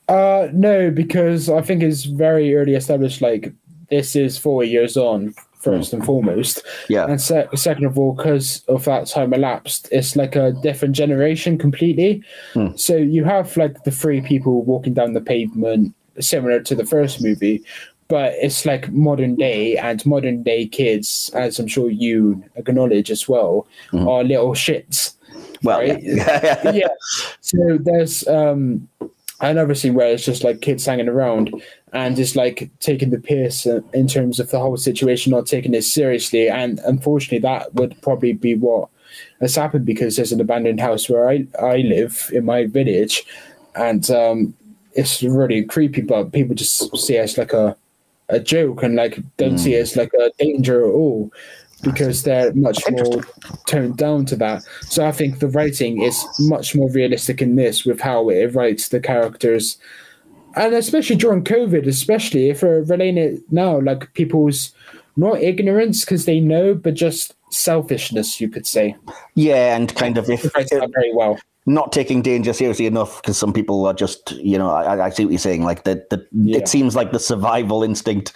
Uh, 0.08 0.48
no, 0.52 0.90
because 0.90 1.48
I 1.48 1.62
think 1.62 1.82
it's 1.82 2.04
very 2.04 2.54
early 2.54 2.74
established. 2.74 3.20
Like 3.20 3.52
this 3.90 4.16
is 4.16 4.36
four 4.38 4.64
years 4.64 4.96
on, 4.96 5.34
first 5.60 5.92
and 5.92 6.04
foremost, 6.04 6.62
Yeah. 6.88 7.06
and 7.06 7.20
se- 7.20 7.48
second 7.54 7.84
of 7.84 7.98
all, 7.98 8.14
because 8.14 8.64
of 8.66 8.84
that 8.86 9.06
time 9.06 9.32
elapsed, 9.32 9.88
it's 9.92 10.16
like 10.16 10.34
a 10.34 10.52
different 10.62 10.96
generation 10.96 11.58
completely. 11.58 12.22
Hmm. 12.54 12.68
So 12.76 12.96
you 12.96 13.24
have 13.24 13.56
like 13.56 13.84
the 13.84 13.90
three 13.90 14.20
people 14.20 14.64
walking 14.64 14.94
down 14.94 15.12
the 15.12 15.20
pavement, 15.20 15.94
similar 16.18 16.60
to 16.60 16.74
the 16.74 16.86
first 16.86 17.22
movie, 17.22 17.62
but 18.10 18.34
it's 18.34 18.66
like 18.66 18.90
modern 18.92 19.36
day 19.36 19.76
and 19.76 20.04
modern 20.04 20.42
day 20.42 20.66
kids, 20.66 21.30
as 21.32 21.58
I'm 21.58 21.68
sure 21.68 21.88
you 21.88 22.44
acknowledge 22.56 23.10
as 23.10 23.28
well, 23.28 23.66
are 23.92 24.24
little 24.24 24.50
shits. 24.50 25.14
Well, 25.62 25.78
right? 25.78 26.02
yeah. 26.02 26.70
yeah. 26.72 26.88
So 27.40 27.78
there's 27.80 28.26
um 28.26 28.88
another 29.40 29.74
scene 29.74 29.94
where 29.94 30.08
it's 30.08 30.24
just 30.24 30.44
like 30.44 30.60
kids 30.60 30.84
hanging 30.84 31.08
around 31.08 31.54
and 31.92 32.16
just 32.16 32.36
like 32.36 32.70
taking 32.80 33.10
the 33.10 33.18
piss 33.18 33.66
in 33.66 34.06
terms 34.06 34.38
of 34.38 34.50
the 34.50 34.58
whole 34.58 34.76
situation, 34.76 35.30
not 35.30 35.46
taking 35.46 35.74
it 35.74 35.82
seriously. 35.82 36.48
And 36.48 36.78
unfortunately, 36.80 37.38
that 37.38 37.74
would 37.74 38.00
probably 38.02 38.32
be 38.32 38.54
what 38.54 38.88
has 39.40 39.56
happened 39.56 39.86
because 39.86 40.16
there's 40.16 40.32
an 40.32 40.40
abandoned 40.40 40.80
house 40.80 41.08
where 41.08 41.28
I 41.28 41.46
I 41.60 41.78
live 41.78 42.30
in 42.32 42.44
my 42.44 42.66
village, 42.66 43.24
and 43.74 44.08
um, 44.10 44.54
it's 44.92 45.22
really 45.22 45.64
creepy. 45.64 46.02
But 46.02 46.32
people 46.32 46.54
just 46.54 46.96
see 46.96 47.16
as 47.16 47.38
like 47.38 47.52
a 47.52 47.76
a 48.30 48.40
joke 48.40 48.82
and 48.82 48.96
like 48.96 49.18
don't 49.36 49.58
see 49.58 49.74
it 49.74 49.80
as 49.80 49.96
like 49.96 50.12
a 50.14 50.30
danger 50.38 50.84
at 50.84 50.92
all 50.92 51.30
because 51.82 52.22
they're 52.22 52.52
much 52.54 52.82
more 52.90 53.22
toned 53.66 53.96
down 53.96 54.26
to 54.26 54.36
that. 54.36 54.62
So 54.82 55.06
I 55.06 55.12
think 55.12 55.38
the 55.38 55.48
writing 55.48 56.02
is 56.02 56.24
much 56.38 56.74
more 56.74 56.90
realistic 56.90 57.40
in 57.40 57.56
this 57.56 57.84
with 57.84 58.00
how 58.00 58.28
it 58.28 58.54
writes 58.54 58.88
the 58.88 59.00
characters. 59.00 59.78
And 60.56 60.74
especially 60.74 61.16
during 61.16 61.44
COVID, 61.44 61.86
especially 61.86 62.50
if 62.50 62.62
we're 62.62 62.82
relating 62.82 63.18
it 63.18 63.40
now, 63.50 63.80
like 63.80 64.12
people's 64.14 64.72
not 65.16 65.40
ignorance 65.40 66.04
because 66.04 66.24
they 66.24 66.40
know, 66.40 66.74
but 66.74 66.94
just 66.94 67.34
selfishness, 67.50 68.40
you 68.40 68.48
could 68.48 68.66
say. 68.66 68.96
Yeah, 69.34 69.76
and 69.76 69.94
kind 69.94 70.18
of 70.18 70.28
if 70.28 70.44
It 70.44 70.54
writes 70.54 70.70
that 70.70 70.90
very 70.92 71.12
well. 71.14 71.38
Not 71.66 71.92
taking 71.92 72.22
danger 72.22 72.52
seriously 72.52 72.86
enough 72.86 73.20
because 73.22 73.36
some 73.38 73.52
people 73.52 73.86
are 73.86 73.94
just 73.94 74.32
you 74.32 74.56
know 74.58 74.70
I, 74.70 75.06
I 75.06 75.10
see 75.10 75.24
what 75.24 75.32
you're 75.32 75.38
saying 75.38 75.62
like 75.64 75.84
that 75.84 76.10
the, 76.10 76.26
Yeah. 76.32 76.58
it 76.58 76.68
seems 76.68 76.96
like 76.96 77.12
the 77.12 77.18
survival 77.20 77.82
instinct 77.82 78.32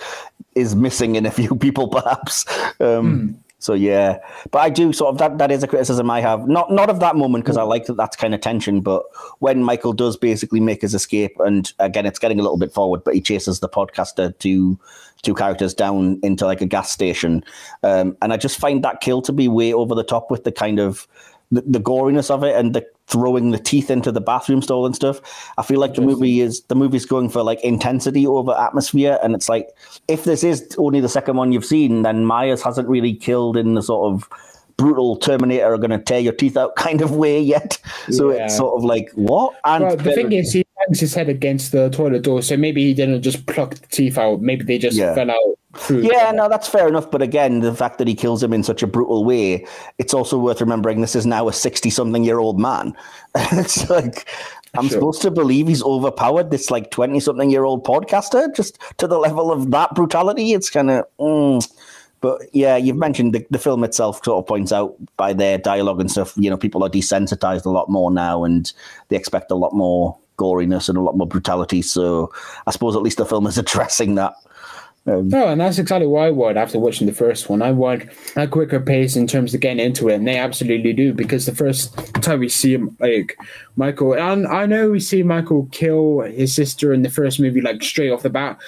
is 0.54 0.76
missing 0.76 1.16
in 1.16 1.26
a 1.26 1.30
few 1.30 1.54
people 1.66 1.88
perhaps 1.88 2.44
um 2.80 3.36
So 3.58 3.72
yeah, 3.72 4.18
but 4.50 4.58
I 4.58 4.68
do 4.68 4.92
sort 4.92 5.14
of 5.14 5.18
that. 5.20 5.38
That 5.38 5.50
is 5.50 5.62
a 5.62 5.66
criticism 5.66 6.10
I 6.10 6.20
have. 6.20 6.46
Not 6.46 6.70
not 6.70 6.90
of 6.90 7.00
that 7.00 7.16
moment 7.16 7.44
because 7.44 7.56
I 7.56 7.62
like 7.62 7.86
that 7.86 7.96
that's 7.96 8.14
kind 8.14 8.34
of 8.34 8.42
tension. 8.42 8.82
But 8.82 9.02
when 9.38 9.62
Michael 9.64 9.94
does 9.94 10.18
basically 10.18 10.60
make 10.60 10.82
his 10.82 10.92
escape, 10.92 11.32
and 11.38 11.72
again, 11.78 12.04
it's 12.04 12.18
getting 12.18 12.38
a 12.38 12.42
little 12.42 12.58
bit 12.58 12.74
forward, 12.74 13.02
but 13.04 13.14
he 13.14 13.22
chases 13.22 13.60
the 13.60 13.68
podcaster 13.70 14.38
to 14.40 14.78
two 15.22 15.34
characters 15.34 15.72
down 15.72 16.20
into 16.22 16.44
like 16.44 16.60
a 16.60 16.66
gas 16.66 16.90
station, 16.90 17.42
um, 17.82 18.14
and 18.20 18.34
I 18.34 18.36
just 18.36 18.58
find 18.60 18.84
that 18.84 19.00
kill 19.00 19.22
to 19.22 19.32
be 19.32 19.48
way 19.48 19.72
over 19.72 19.94
the 19.94 20.04
top 20.04 20.30
with 20.30 20.44
the 20.44 20.52
kind 20.52 20.78
of 20.78 21.08
the, 21.54 21.62
the 21.66 21.80
goriness 21.80 22.30
of 22.30 22.42
it 22.44 22.54
and 22.56 22.74
the 22.74 22.84
throwing 23.06 23.50
the 23.50 23.58
teeth 23.58 23.90
into 23.90 24.10
the 24.10 24.20
bathroom 24.20 24.62
stall 24.62 24.86
and 24.86 24.94
stuff. 24.96 25.20
I 25.58 25.62
feel 25.62 25.78
like 25.80 25.94
the 25.94 26.00
movie 26.02 26.40
is 26.40 26.62
the 26.68 26.74
movie's 26.74 27.04
going 27.06 27.28
for 27.28 27.42
like 27.42 27.60
intensity 27.62 28.26
over 28.26 28.52
atmosphere, 28.52 29.18
and 29.22 29.34
it's 29.34 29.48
like 29.48 29.68
if 30.08 30.24
this 30.24 30.42
is 30.44 30.74
only 30.78 31.00
the 31.00 31.08
second 31.08 31.36
one 31.36 31.52
you've 31.52 31.64
seen, 31.64 32.02
then 32.02 32.24
Myers 32.24 32.62
hasn't 32.62 32.88
really 32.88 33.14
killed 33.14 33.56
in 33.56 33.74
the 33.74 33.82
sort 33.82 34.12
of 34.12 34.28
brutal 34.76 35.16
Terminator 35.16 35.72
are 35.72 35.78
going 35.78 35.90
to 35.90 35.98
tear 35.98 36.18
your 36.18 36.32
teeth 36.32 36.56
out 36.56 36.74
kind 36.76 37.00
of 37.00 37.12
way 37.12 37.40
yet. 37.40 37.78
So 38.10 38.32
Yeah. 38.32 38.44
it's 38.44 38.56
sort 38.56 38.76
of 38.76 38.84
like 38.84 39.10
what? 39.14 39.54
And 39.64 39.84
Well, 39.84 39.96
the 39.96 40.12
thing 40.12 40.32
is, 40.32 40.52
he 40.52 40.64
bangs 40.86 41.00
his 41.00 41.14
head 41.14 41.28
against 41.28 41.72
the 41.72 41.90
toilet 41.90 42.22
door, 42.22 42.42
so 42.42 42.56
maybe 42.56 42.82
he 42.84 42.94
didn't 42.94 43.22
just 43.22 43.46
pluck 43.46 43.74
the 43.74 43.86
teeth 43.88 44.18
out. 44.18 44.40
Maybe 44.40 44.64
they 44.64 44.78
just 44.78 44.96
Yeah. 44.96 45.14
fell 45.14 45.30
out 45.30 45.58
through. 45.76 46.02
Yeah, 46.02 46.30
no, 46.32 46.48
that's 46.48 46.68
fair 46.68 46.88
enough. 46.88 47.10
But 47.10 47.22
again, 47.22 47.60
the 47.60 47.74
fact 47.74 47.98
that 47.98 48.08
he 48.08 48.14
kills 48.14 48.42
him 48.42 48.52
in 48.52 48.62
such 48.62 48.82
a 48.82 48.86
brutal 48.86 49.24
way, 49.24 49.66
it's 49.98 50.14
also 50.14 50.38
worth 50.38 50.60
remembering 50.60 51.00
this 51.00 51.16
is 51.16 51.26
now 51.26 51.48
a 51.48 51.52
60 51.52 51.90
something 51.90 52.24
year 52.24 52.38
old 52.38 52.60
man. 52.60 52.94
it's 53.34 53.88
like, 53.90 54.28
I'm 54.76 54.88
Sure. 54.88 54.96
supposed 54.98 55.22
to 55.22 55.30
believe 55.30 55.68
he's 55.68 55.82
overpowered 55.82 56.50
this 56.50 56.70
like 56.70 56.90
20 56.90 57.20
something 57.20 57.50
year 57.50 57.64
old 57.64 57.84
podcaster 57.84 58.54
just 58.54 58.78
to 58.98 59.06
the 59.06 59.18
level 59.18 59.52
of 59.52 59.70
that 59.70 59.94
brutality. 59.94 60.52
It's 60.52 60.70
kind 60.70 60.90
of, 60.90 61.04
mm. 61.18 61.68
but 62.20 62.42
yeah, 62.52 62.76
you've 62.76 62.96
mentioned 62.96 63.34
the, 63.34 63.46
the 63.50 63.58
film 63.58 63.84
itself 63.84 64.24
sort 64.24 64.38
of 64.42 64.46
points 64.48 64.72
out 64.72 64.94
by 65.16 65.32
their 65.32 65.58
dialogue 65.58 66.00
and 66.00 66.10
stuff, 66.10 66.34
you 66.36 66.50
know, 66.50 66.56
people 66.56 66.82
are 66.84 66.90
desensitized 66.90 67.64
a 67.66 67.70
lot 67.70 67.88
more 67.88 68.10
now 68.10 68.44
and 68.44 68.72
they 69.08 69.16
expect 69.16 69.50
a 69.50 69.56
lot 69.56 69.74
more 69.74 70.16
goriness 70.36 70.88
and 70.88 70.98
a 70.98 71.00
lot 71.00 71.16
more 71.16 71.26
brutality. 71.26 71.82
So 71.82 72.32
I 72.66 72.70
suppose 72.70 72.96
at 72.96 73.02
least 73.02 73.18
the 73.18 73.26
film 73.26 73.46
is 73.46 73.58
addressing 73.64 74.14
that. 74.16 74.34
Oh, 75.06 75.18
and 75.48 75.60
that's 75.60 75.78
exactly 75.78 76.06
what 76.06 76.22
I 76.22 76.30
want 76.30 76.56
after 76.56 76.78
watching 76.78 77.06
the 77.06 77.12
first 77.12 77.50
one. 77.50 77.60
I 77.60 77.72
want 77.72 78.04
a 78.36 78.48
quicker 78.48 78.80
pace 78.80 79.16
in 79.16 79.26
terms 79.26 79.52
of 79.52 79.60
getting 79.60 79.84
into 79.84 80.08
it, 80.08 80.14
and 80.14 80.26
they 80.26 80.38
absolutely 80.38 80.94
do 80.94 81.12
because 81.12 81.44
the 81.44 81.54
first 81.54 81.94
time 82.22 82.40
we 82.40 82.48
see 82.48 82.72
him, 82.72 82.96
like 83.00 83.36
Michael, 83.76 84.14
and 84.14 84.46
I 84.46 84.64
know 84.64 84.90
we 84.90 85.00
see 85.00 85.22
Michael 85.22 85.68
kill 85.72 86.20
his 86.20 86.54
sister 86.54 86.94
in 86.94 87.02
the 87.02 87.10
first 87.10 87.38
movie, 87.38 87.60
like 87.60 87.82
straight 87.82 88.12
off 88.12 88.22
the 88.22 88.30
bat, 88.30 88.58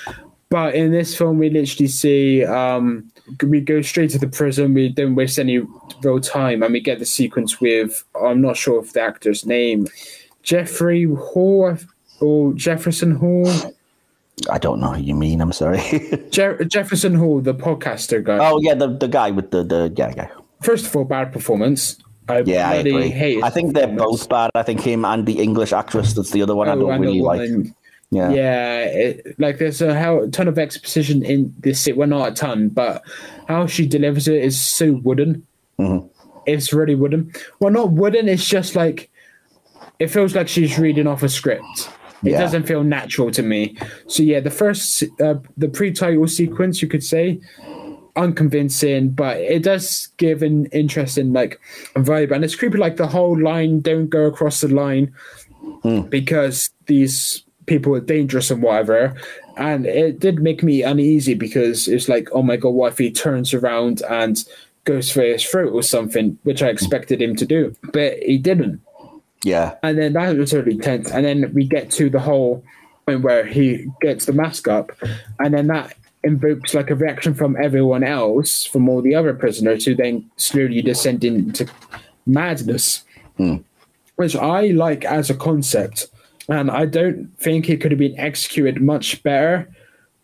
but 0.50 0.74
in 0.74 0.92
this 0.92 1.16
film 1.16 1.38
we 1.38 1.48
literally 1.48 1.88
see 1.88 2.44
um, 2.44 3.10
we 3.42 3.62
go 3.62 3.80
straight 3.80 4.10
to 4.10 4.18
the 4.18 4.28
prison. 4.28 4.74
We 4.74 4.90
don't 4.90 5.14
waste 5.14 5.38
any 5.38 5.60
real 6.02 6.20
time, 6.20 6.62
and 6.62 6.72
we 6.72 6.80
get 6.80 6.98
the 6.98 7.06
sequence 7.06 7.62
with 7.62 8.04
I'm 8.22 8.42
not 8.42 8.58
sure 8.58 8.78
of 8.78 8.92
the 8.92 9.00
actor's 9.00 9.46
name, 9.46 9.88
Jeffrey 10.46 11.04
Hall 11.04 11.76
or 12.20 12.54
Jefferson 12.54 13.10
Hall. 13.16 13.50
I 14.50 14.58
don't 14.58 14.80
know 14.80 14.92
who 14.92 15.02
you 15.02 15.14
mean. 15.14 15.40
I'm 15.40 15.52
sorry. 15.52 15.80
Je- 16.30 16.64
Jefferson 16.68 17.14
Hall, 17.14 17.40
the 17.40 17.52
podcaster 17.54 18.22
guy. 18.22 18.38
oh 18.40 18.58
yeah, 18.62 18.74
the 18.74 18.88
the 18.88 19.08
guy 19.08 19.30
with 19.30 19.50
the 19.50 19.62
the 19.64 19.92
yeah 19.96 20.12
yeah 20.16 20.28
First 20.62 20.86
of 20.86 20.96
all, 20.96 21.04
bad 21.04 21.32
performance. 21.32 21.98
I 22.28 22.40
yeah. 22.40 22.68
I 22.70 22.74
agree. 22.76 23.42
I 23.42 23.50
think 23.50 23.74
they're 23.74 23.86
both 23.88 24.28
bad. 24.28 24.50
I 24.54 24.62
think 24.62 24.80
him 24.80 25.04
and 25.04 25.26
the 25.26 25.40
English 25.40 25.72
actress 25.72 26.14
that's 26.14 26.30
the 26.30 26.42
other 26.42 26.54
one. 26.54 26.68
I 26.68 26.72
Oh, 26.72 26.80
don't 26.80 26.92
and 26.92 27.02
really 27.04 27.20
like. 27.20 27.50
Yeah. 28.12 28.30
Yeah, 28.30 28.78
it, 28.84 29.38
like 29.40 29.58
there's 29.58 29.82
a 29.82 29.92
how, 29.98 30.26
ton 30.30 30.46
of 30.46 30.58
exposition 30.60 31.24
in 31.24 31.52
this. 31.58 31.88
It 31.88 31.96
well, 31.96 32.06
not 32.08 32.28
a 32.30 32.34
ton, 32.34 32.68
but 32.68 33.02
how 33.48 33.66
she 33.66 33.84
delivers 33.86 34.28
it 34.28 34.42
is 34.44 34.60
so 34.60 34.92
wooden. 35.02 35.44
Mhm. 35.80 36.08
It's 36.46 36.72
really 36.72 36.94
wooden. 36.94 37.32
Well, 37.58 37.72
not 37.72 37.90
wooden. 37.90 38.28
It's 38.28 38.46
just 38.48 38.76
like 38.76 39.10
it 39.98 40.08
feels 40.08 40.34
like 40.34 40.48
she's 40.48 40.78
reading 40.78 41.06
off 41.06 41.22
a 41.22 41.28
script. 41.28 41.90
It 42.24 42.32
Yeah. 42.32 42.40
doesn't 42.40 42.64
feel 42.66 42.82
natural 42.82 43.30
to 43.32 43.42
me. 43.42 43.76
So 44.08 44.22
yeah, 44.22 44.40
the 44.40 44.50
first 44.50 45.02
uh, 45.20 45.34
the 45.56 45.68
pre-title 45.68 46.26
sequence, 46.26 46.80
you 46.82 46.88
could 46.88 47.04
say, 47.04 47.40
unconvincing, 48.16 49.10
but 49.10 49.36
it 49.38 49.62
does 49.62 50.08
give 50.16 50.42
an 50.42 50.66
interesting 50.66 51.32
like 51.32 51.60
vibe, 51.94 52.32
and 52.32 52.44
it's 52.44 52.54
creepy. 52.54 52.78
Like 52.78 52.96
the 52.96 53.06
whole 53.06 53.38
line, 53.38 53.80
don't 53.80 54.08
go 54.08 54.24
across 54.24 54.60
the 54.60 54.68
line 54.68 55.12
because 56.10 56.70
these 56.86 57.44
people 57.66 57.94
are 57.94 58.00
dangerous 58.00 58.50
and 58.50 58.62
whatever. 58.62 59.14
And 59.56 59.86
it 59.86 60.18
did 60.20 60.40
make 60.40 60.62
me 60.62 60.82
uneasy 60.82 61.34
because 61.34 61.88
it's 61.88 62.08
like, 62.08 62.28
oh 62.32 62.42
my 62.42 62.56
god, 62.56 62.70
what 62.70 62.92
if 62.92 62.98
he 62.98 63.10
turns 63.10 63.54
around 63.54 64.02
and 64.08 64.42
goes 64.84 65.10
for 65.10 65.22
his 65.22 65.44
throat 65.44 65.72
or 65.72 65.82
something, 65.82 66.38
which 66.44 66.62
I 66.62 66.68
expected 66.68 67.20
him 67.20 67.34
to 67.36 67.46
do, 67.46 67.74
but 67.92 68.18
he 68.22 68.38
didn't. 68.38 68.80
Yeah. 69.42 69.74
And 69.82 69.98
then 69.98 70.14
that 70.14 70.36
was 70.36 70.52
really 70.52 70.78
tense. 70.78 71.10
And 71.10 71.24
then 71.24 71.52
we 71.54 71.64
get 71.64 71.90
to 71.92 72.10
the 72.10 72.20
whole 72.20 72.64
point 73.06 73.22
where 73.22 73.46
he 73.46 73.86
gets 74.00 74.26
the 74.26 74.32
mask 74.32 74.66
up, 74.66 74.90
and 75.38 75.54
then 75.54 75.68
that 75.68 75.94
invokes 76.24 76.74
like 76.74 76.90
a 76.90 76.94
reaction 76.94 77.34
from 77.34 77.56
everyone 77.56 78.02
else, 78.02 78.64
from 78.64 78.88
all 78.88 79.00
the 79.00 79.14
other 79.14 79.32
prisoners, 79.32 79.84
who 79.84 79.94
then 79.94 80.28
slowly 80.36 80.82
descend 80.82 81.22
into 81.22 81.70
madness, 82.26 83.04
hmm. 83.36 83.58
which 84.16 84.34
I 84.34 84.68
like 84.68 85.04
as 85.04 85.30
a 85.30 85.34
concept. 85.34 86.08
And 86.48 86.70
I 86.70 86.86
don't 86.86 87.32
think 87.38 87.68
it 87.68 87.80
could 87.80 87.92
have 87.92 87.98
been 87.98 88.18
executed 88.18 88.80
much 88.80 89.22
better. 89.22 89.68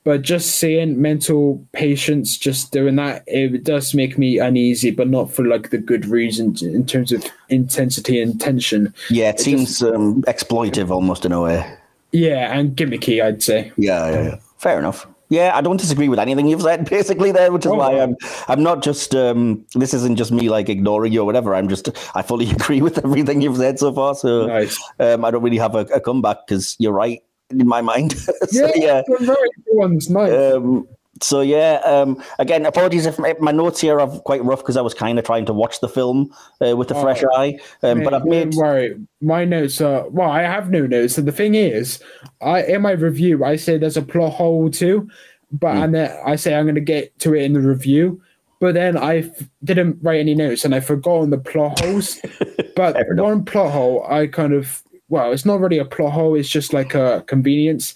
But 0.05 0.22
just 0.22 0.57
seeing 0.57 1.00
mental 1.00 1.64
patients 1.72 2.36
just 2.36 2.72
doing 2.72 2.96
that, 2.96 3.22
it 3.28 3.62
does 3.62 3.94
make 3.94 4.18
me 4.18 4.38
uneasy, 4.38 4.90
but 4.90 5.09
not 5.09 5.30
for 5.30 5.44
like 5.44 5.70
the 5.70 5.78
good 5.78 6.07
reasons 6.07 6.61
in 6.62 6.84
terms 6.86 7.12
of 7.12 7.24
intensity 7.50 8.20
and 8.20 8.40
tension. 8.40 8.92
Yeah. 9.11 9.28
It, 9.30 9.38
seems 9.40 9.80
um, 9.82 10.22
exploitive 10.22 10.90
almost 10.90 11.24
in 11.24 11.30
a 11.32 11.40
way. 11.40 11.76
Yeah, 12.11 12.53
and 12.53 12.76
gimmicky, 12.76 13.22
I'd 13.22 13.42
say. 13.42 13.72
Yeah, 13.76 14.11
yeah, 14.11 14.22
yeah. 14.22 14.36
Fair 14.59 14.78
enough. 14.78 15.07
Yeah, 15.28 15.53
I 15.55 15.62
don't 15.62 15.78
disagree 15.78 16.11
with 16.11 16.18
anything 16.18 16.46
you've 16.46 16.61
said, 16.62 16.90
basically 16.90 17.32
there, 17.32 17.50
which 17.53 17.64
is 17.64 17.72
Oh. 17.72 17.76
why 17.76 17.98
I'm 18.00 18.16
I'm 18.48 18.62
not 18.62 18.82
just 18.82 19.14
um 19.14 19.64
this 19.74 19.94
isn't 19.94 20.16
just 20.16 20.30
me 20.30 20.50
like 20.50 20.68
ignoring 20.68 21.12
you 21.14 21.22
or 21.22 21.24
whatever. 21.24 21.55
I'm 21.55 21.68
just 21.68 21.88
I 22.14 22.20
fully 22.20 22.50
agree 22.59 22.82
with 22.82 22.98
everything 23.03 23.40
you've 23.40 23.57
said 23.57 23.78
so 23.78 23.94
far. 23.94 24.14
So 24.14 24.46
Nice. 24.46 24.78
um 24.98 25.24
I 25.24 25.30
don't 25.30 25.42
really 25.42 25.57
have 25.59 25.74
a, 25.74 25.86
a 25.86 26.00
comeback 26.00 26.46
because 26.46 26.76
you're 26.78 26.92
right 26.92 27.22
in 27.61 27.66
my 27.68 27.80
mind. 27.80 28.12
so, 28.48 28.70
yeah. 28.74 29.03
good 29.07 29.36
ones, 29.72 30.09
nice. 30.11 30.32
Um, 30.55 30.86
so 31.20 31.40
yeah, 31.40 31.80
um, 31.84 32.22
again, 32.38 32.66
apologies 32.66 33.07
if 33.07 33.18
my, 33.18 33.34
my 33.40 33.53
notes 33.53 33.80
here 33.80 34.00
are 34.00 34.09
quite 34.20 34.44
rough 34.44 34.59
because 34.61 34.76
I 34.76 34.80
was 34.80 34.92
kind 34.94 35.18
of 35.18 35.24
trying 35.24 35.44
to 35.46 35.53
watch 35.53 35.80
the 35.80 35.88
film 35.88 36.34
uh, 36.66 36.76
with 36.76 36.90
a 36.90 37.00
fresh 37.00 37.22
Oh, 37.22 37.36
eye. 37.36 37.59
Um, 37.82 38.03
but 38.03 38.12
I've 38.12 38.24
made 38.24 38.55
worry, 38.55 38.96
my 39.20 39.44
notes 39.44 39.80
are 39.80 40.09
well. 40.09 40.30
I 40.30 40.42
have 40.42 40.70
no 40.70 40.86
notes. 40.86 41.14
So 41.14 41.22
the 41.22 41.30
thing 41.30 41.55
is, 41.55 42.03
I 42.40 42.64
in 42.64 42.82
my 42.82 42.92
review, 42.92 43.44
I 43.44 43.57
say 43.57 43.78
there's 43.78 43.96
a 43.96 44.03
plot 44.03 44.32
hole 44.32 44.68
too, 44.70 45.09
but 45.53 45.74
Hmm. 45.76 45.82
and 45.82 45.94
then 45.94 46.18
I 46.26 46.34
say 46.36 46.55
I'm 46.55 46.64
going 46.64 46.74
to 46.74 46.80
get 46.80 47.16
to 47.20 47.34
it 47.34 47.42
in 47.42 47.53
the 47.53 47.61
review. 47.61 48.20
But 48.59 48.74
then 48.74 48.96
I 48.96 49.18
f- 49.18 49.48
didn't 49.64 49.98
write 50.03 50.20
any 50.20 50.34
notes, 50.36 50.64
and 50.64 50.72
I 50.74 50.80
forgot 50.80 51.22
on 51.22 51.30
the 51.30 51.38
plot 51.38 51.80
holes. 51.80 52.20
but 52.76 52.96
one 53.16 53.44
plot 53.44 53.72
hole, 53.72 54.07
I 54.09 54.28
kind 54.28 54.55
of 54.55 54.82
well, 55.12 55.30
it's 55.30 55.44
not 55.44 55.60
really 55.60 55.78
a 55.78 55.84
plot 55.84 56.12
hole. 56.14 56.34
It's 56.34 56.48
just 56.48 56.72
like 56.72 56.94
a 56.94 57.22
convenience. 57.26 57.94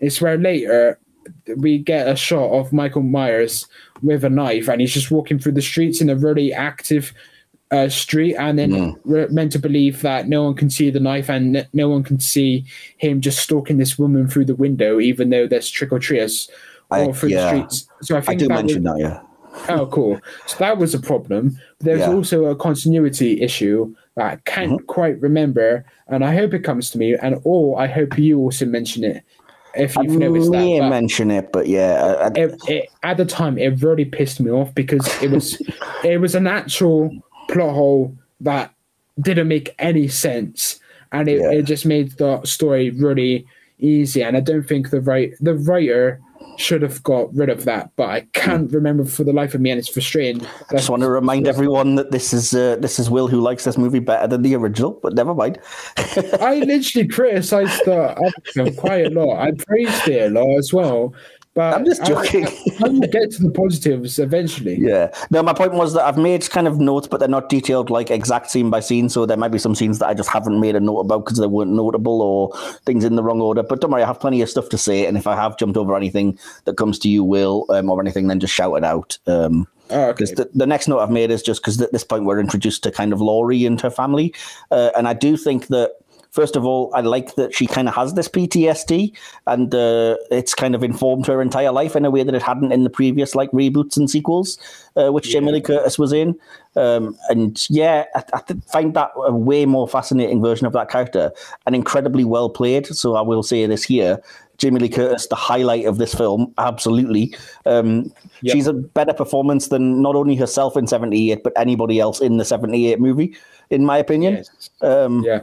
It's 0.00 0.22
where 0.22 0.38
later 0.38 0.98
we 1.56 1.78
get 1.78 2.08
a 2.08 2.16
shot 2.16 2.50
of 2.58 2.72
Michael 2.72 3.02
Myers 3.02 3.66
with 4.02 4.24
a 4.24 4.30
knife, 4.30 4.66
and 4.68 4.80
he's 4.80 4.94
just 4.94 5.10
walking 5.10 5.38
through 5.38 5.52
the 5.52 5.62
streets 5.62 6.00
in 6.00 6.08
a 6.08 6.16
really 6.16 6.52
active 6.54 7.12
uh, 7.72 7.88
street, 7.88 8.36
and 8.36 8.58
then 8.58 8.70
Mm. 8.70 8.94
we're 9.04 9.28
meant 9.28 9.52
to 9.52 9.58
believe 9.58 10.00
that 10.02 10.28
no 10.28 10.44
one 10.44 10.54
can 10.54 10.70
see 10.70 10.88
the 10.88 11.00
knife, 11.00 11.28
and 11.28 11.66
no 11.72 11.88
one 11.90 12.02
can 12.04 12.20
see 12.20 12.64
him 12.96 13.20
just 13.20 13.38
stalking 13.40 13.76
this 13.78 13.98
woman 13.98 14.26
through 14.28 14.46
the 14.46 14.54
window, 14.54 14.98
even 15.00 15.30
though 15.30 15.46
there's 15.48 15.68
trick 15.68 15.92
or 15.92 15.98
treaters 15.98 16.48
all 16.90 17.12
through 17.12 17.30
yeah. 17.30 17.42
the 17.42 17.48
streets. 17.48 17.88
So 18.02 18.16
I 18.16 18.22
I 18.26 18.34
do 18.34 18.48
that 18.48 18.54
mention 18.54 18.84
was, 18.84 18.92
that, 18.94 19.00
yeah. 19.68 19.74
oh, 19.76 19.86
cool. 19.86 20.20
So 20.46 20.56
that 20.58 20.78
was 20.78 20.94
a 20.94 21.00
problem. 21.00 21.58
There's 21.80 22.00
Yeah. 22.00 22.14
also 22.14 22.44
a 22.46 22.56
continuity 22.56 23.42
issue 23.42 23.94
I 24.16 24.36
can't 24.44 24.72
Mm-hmm. 24.72 24.86
quite 24.86 25.20
remember, 25.20 25.84
and 26.08 26.24
I 26.24 26.34
hope 26.34 26.54
it 26.54 26.60
comes 26.64 26.90
to 26.90 26.98
me, 26.98 27.14
and 27.14 27.38
or 27.44 27.78
I 27.80 27.86
hope 27.86 28.16
you 28.18 28.38
also 28.38 28.64
mention 28.64 29.04
it 29.04 29.22
if 29.74 29.94
you've 29.96 30.16
noticed 30.16 30.50
that. 30.52 30.78
but- 30.80 30.88
mention 30.88 31.30
it, 31.30 31.52
but 31.52 31.66
yeah, 31.68 32.02
I, 32.02 32.24
I- 32.28 32.32
it, 32.34 32.60
it, 32.68 32.88
at 33.02 33.16
the 33.18 33.26
time 33.26 33.58
it 33.58 33.82
really 33.82 34.06
pissed 34.06 34.40
me 34.40 34.50
off 34.50 34.74
because 34.74 35.06
it 35.22 35.30
was 35.30 35.60
it 36.04 36.18
was 36.20 36.34
an 36.34 36.46
actual 36.46 37.10
plot 37.48 37.74
hole 37.74 38.16
that 38.40 38.72
didn't 39.20 39.48
make 39.48 39.74
any 39.78 40.08
sense 40.08 40.80
and 41.12 41.28
it, 41.28 41.40
Yeah. 41.40 41.52
it 41.52 41.62
just 41.62 41.86
made 41.86 42.12
the 42.18 42.42
story 42.44 42.90
really 42.90 43.46
easy 43.78 44.22
and 44.22 44.36
i 44.36 44.40
don't 44.40 44.64
think 44.68 44.90
the 44.90 45.00
right 45.00 45.32
the 45.40 45.54
writer 45.54 46.20
should 46.58 46.82
have 46.82 47.02
got 47.02 47.34
rid 47.34 47.48
of 47.48 47.64
that 47.64 47.90
but 47.96 48.08
i 48.08 48.20
can't 48.32 48.72
remember 48.72 49.04
for 49.04 49.24
the 49.24 49.32
life 49.32 49.54
of 49.54 49.60
me 49.60 49.70
and 49.70 49.78
it's 49.78 49.88
frustrating 49.88 50.46
I 50.70 50.76
just 50.76 50.90
want 50.90 51.02
to 51.02 51.10
remind 51.10 51.46
everyone 51.46 51.94
that 51.94 52.10
this 52.10 52.32
is 52.32 52.54
uh, 52.54 52.76
this 52.76 52.98
is 52.98 53.08
Will 53.08 53.28
who 53.28 53.40
likes 53.40 53.64
this 53.64 53.78
movie 53.78 53.98
better 53.98 54.26
than 54.26 54.42
the 54.42 54.54
original, 54.54 54.98
but 55.02 55.14
never 55.14 55.34
mind. 55.34 55.58
I 55.96 56.62
literally 56.66 57.06
criticized 57.06 57.84
the 57.84 58.32
film 58.46 58.74
quite 58.74 59.06
a 59.06 59.10
lot. 59.10 59.40
I 59.40 59.52
praised 59.52 60.08
it 60.08 60.30
a 60.30 60.40
lot 60.40 60.58
as 60.58 60.72
well. 60.72 61.14
But 61.56 61.72
I'm 61.72 61.86
just 61.86 62.04
joking. 62.04 62.46
I, 62.46 62.88
will 62.88 63.00
get 63.00 63.30
to 63.30 63.42
the 63.42 63.50
positives 63.54 64.18
eventually. 64.18 64.76
Yeah. 64.78 65.10
No, 65.30 65.42
my 65.42 65.54
point 65.54 65.72
was 65.72 65.94
that 65.94 66.04
I've 66.04 66.18
made 66.18 66.48
kind 66.50 66.68
of 66.68 66.78
notes, 66.78 67.08
but 67.08 67.16
they're 67.18 67.30
not 67.30 67.48
detailed 67.48 67.88
like 67.88 68.10
exact 68.10 68.50
scene 68.50 68.68
by 68.68 68.80
scene. 68.80 69.08
So 69.08 69.24
there 69.24 69.38
might 69.38 69.52
be 69.52 69.58
some 69.58 69.74
scenes 69.74 69.98
that 70.00 70.06
I 70.06 70.12
just 70.12 70.28
haven't 70.28 70.60
made 70.60 70.76
a 70.76 70.80
note 70.80 70.98
about 70.98 71.24
because 71.24 71.38
they 71.38 71.46
weren't 71.46 71.72
notable 71.72 72.20
or 72.20 72.52
things 72.84 73.04
in 73.04 73.16
the 73.16 73.22
wrong 73.22 73.40
order. 73.40 73.62
But 73.62 73.80
don't 73.80 73.90
worry, 73.90 74.02
I 74.02 74.06
have 74.06 74.20
plenty 74.20 74.42
of 74.42 74.50
stuff 74.50 74.68
to 74.68 74.76
say. 74.76 75.06
And 75.06 75.16
if 75.16 75.26
I 75.26 75.34
have 75.34 75.56
jumped 75.56 75.78
over 75.78 75.96
anything 75.96 76.38
that 76.66 76.76
comes 76.76 76.98
to 76.98 77.08
you, 77.08 77.24
Will, 77.24 77.64
um, 77.70 77.88
or 77.88 78.02
anything, 78.02 78.26
then 78.26 78.38
just 78.38 78.52
shout 78.52 78.76
it 78.76 78.84
out. 78.84 79.18
Um, 79.26 79.66
Oh, 79.88 80.08
okay. 80.08 80.12
because 80.12 80.32
the, 80.32 80.50
the 80.52 80.66
next 80.66 80.88
note 80.88 80.98
I've 80.98 81.10
made 81.10 81.30
is 81.30 81.42
just 81.42 81.62
because 81.62 81.80
at 81.80 81.92
this 81.92 82.02
point 82.02 82.24
we're 82.24 82.40
introduced 82.40 82.82
to 82.82 82.90
kind 82.90 83.12
of 83.12 83.20
Laurie 83.20 83.64
and 83.64 83.80
her 83.80 83.90
family, 83.90 84.34
uh, 84.72 84.90
and 84.96 85.06
I 85.06 85.14
do 85.14 85.36
think 85.36 85.68
that 85.68 85.92
first 86.36 86.54
of 86.54 86.64
all 86.64 86.90
I 86.94 87.00
like 87.00 87.34
that 87.34 87.54
she 87.54 87.66
kind 87.66 87.88
of 87.88 87.94
has 87.94 88.14
this 88.14 88.28
PTSD, 88.28 89.16
and 89.46 89.74
uh, 89.74 90.16
it's 90.30 90.54
kind 90.54 90.74
of 90.74 90.84
informed 90.84 91.26
her 91.26 91.42
entire 91.42 91.72
life 91.72 91.96
in 91.96 92.04
a 92.04 92.10
way 92.10 92.22
that 92.22 92.34
it 92.34 92.42
hadn't 92.42 92.72
in 92.72 92.84
the 92.84 92.90
previous 92.90 93.34
like 93.34 93.50
reboots 93.50 93.96
and 93.96 94.08
sequels, 94.08 94.58
uh, 94.96 95.10
which 95.10 95.30
Jamie 95.30 95.52
Lee 95.52 95.60
Curtis 95.62 95.98
was 95.98 96.12
in. 96.12 96.38
Um, 96.76 97.16
and 97.30 97.66
yeah, 97.70 98.04
I, 98.14 98.22
I 98.34 98.40
find 98.70 98.94
that 98.94 99.10
a 99.16 99.34
way 99.34 99.64
more 99.64 99.88
fascinating 99.88 100.42
version 100.42 100.66
of 100.66 100.74
that 100.74 100.90
character 100.90 101.32
and 101.64 101.74
incredibly 101.74 102.24
well 102.24 102.50
played. 102.50 102.86
So 102.86 103.16
I 103.16 103.22
will 103.22 103.42
say 103.42 103.66
this 103.66 103.82
here. 103.82 104.22
Jamie 104.58 104.80
Lee 104.80 104.88
Curtis, 104.88 105.26
the 105.26 105.36
highlight 105.36 105.84
of 105.84 105.98
this 105.98 106.14
film, 106.14 106.52
absolutely. 106.58 107.34
Um, 107.64 108.12
Yep. 108.42 108.52
She's 108.52 108.66
a 108.66 108.74
better 108.74 109.14
performance 109.14 109.68
than 109.68 110.02
not 110.02 110.14
only 110.14 110.36
herself 110.36 110.76
in 110.76 110.86
78, 110.86 111.42
but 111.42 111.54
anybody 111.56 111.98
else 112.00 112.20
in 112.20 112.36
the 112.36 112.44
78 112.44 113.00
movie, 113.00 113.34
in 113.70 113.86
my 113.86 113.96
opinion. 113.96 114.34
Yes. 114.34 114.70
Um, 114.82 115.24
Yeah. 115.24 115.40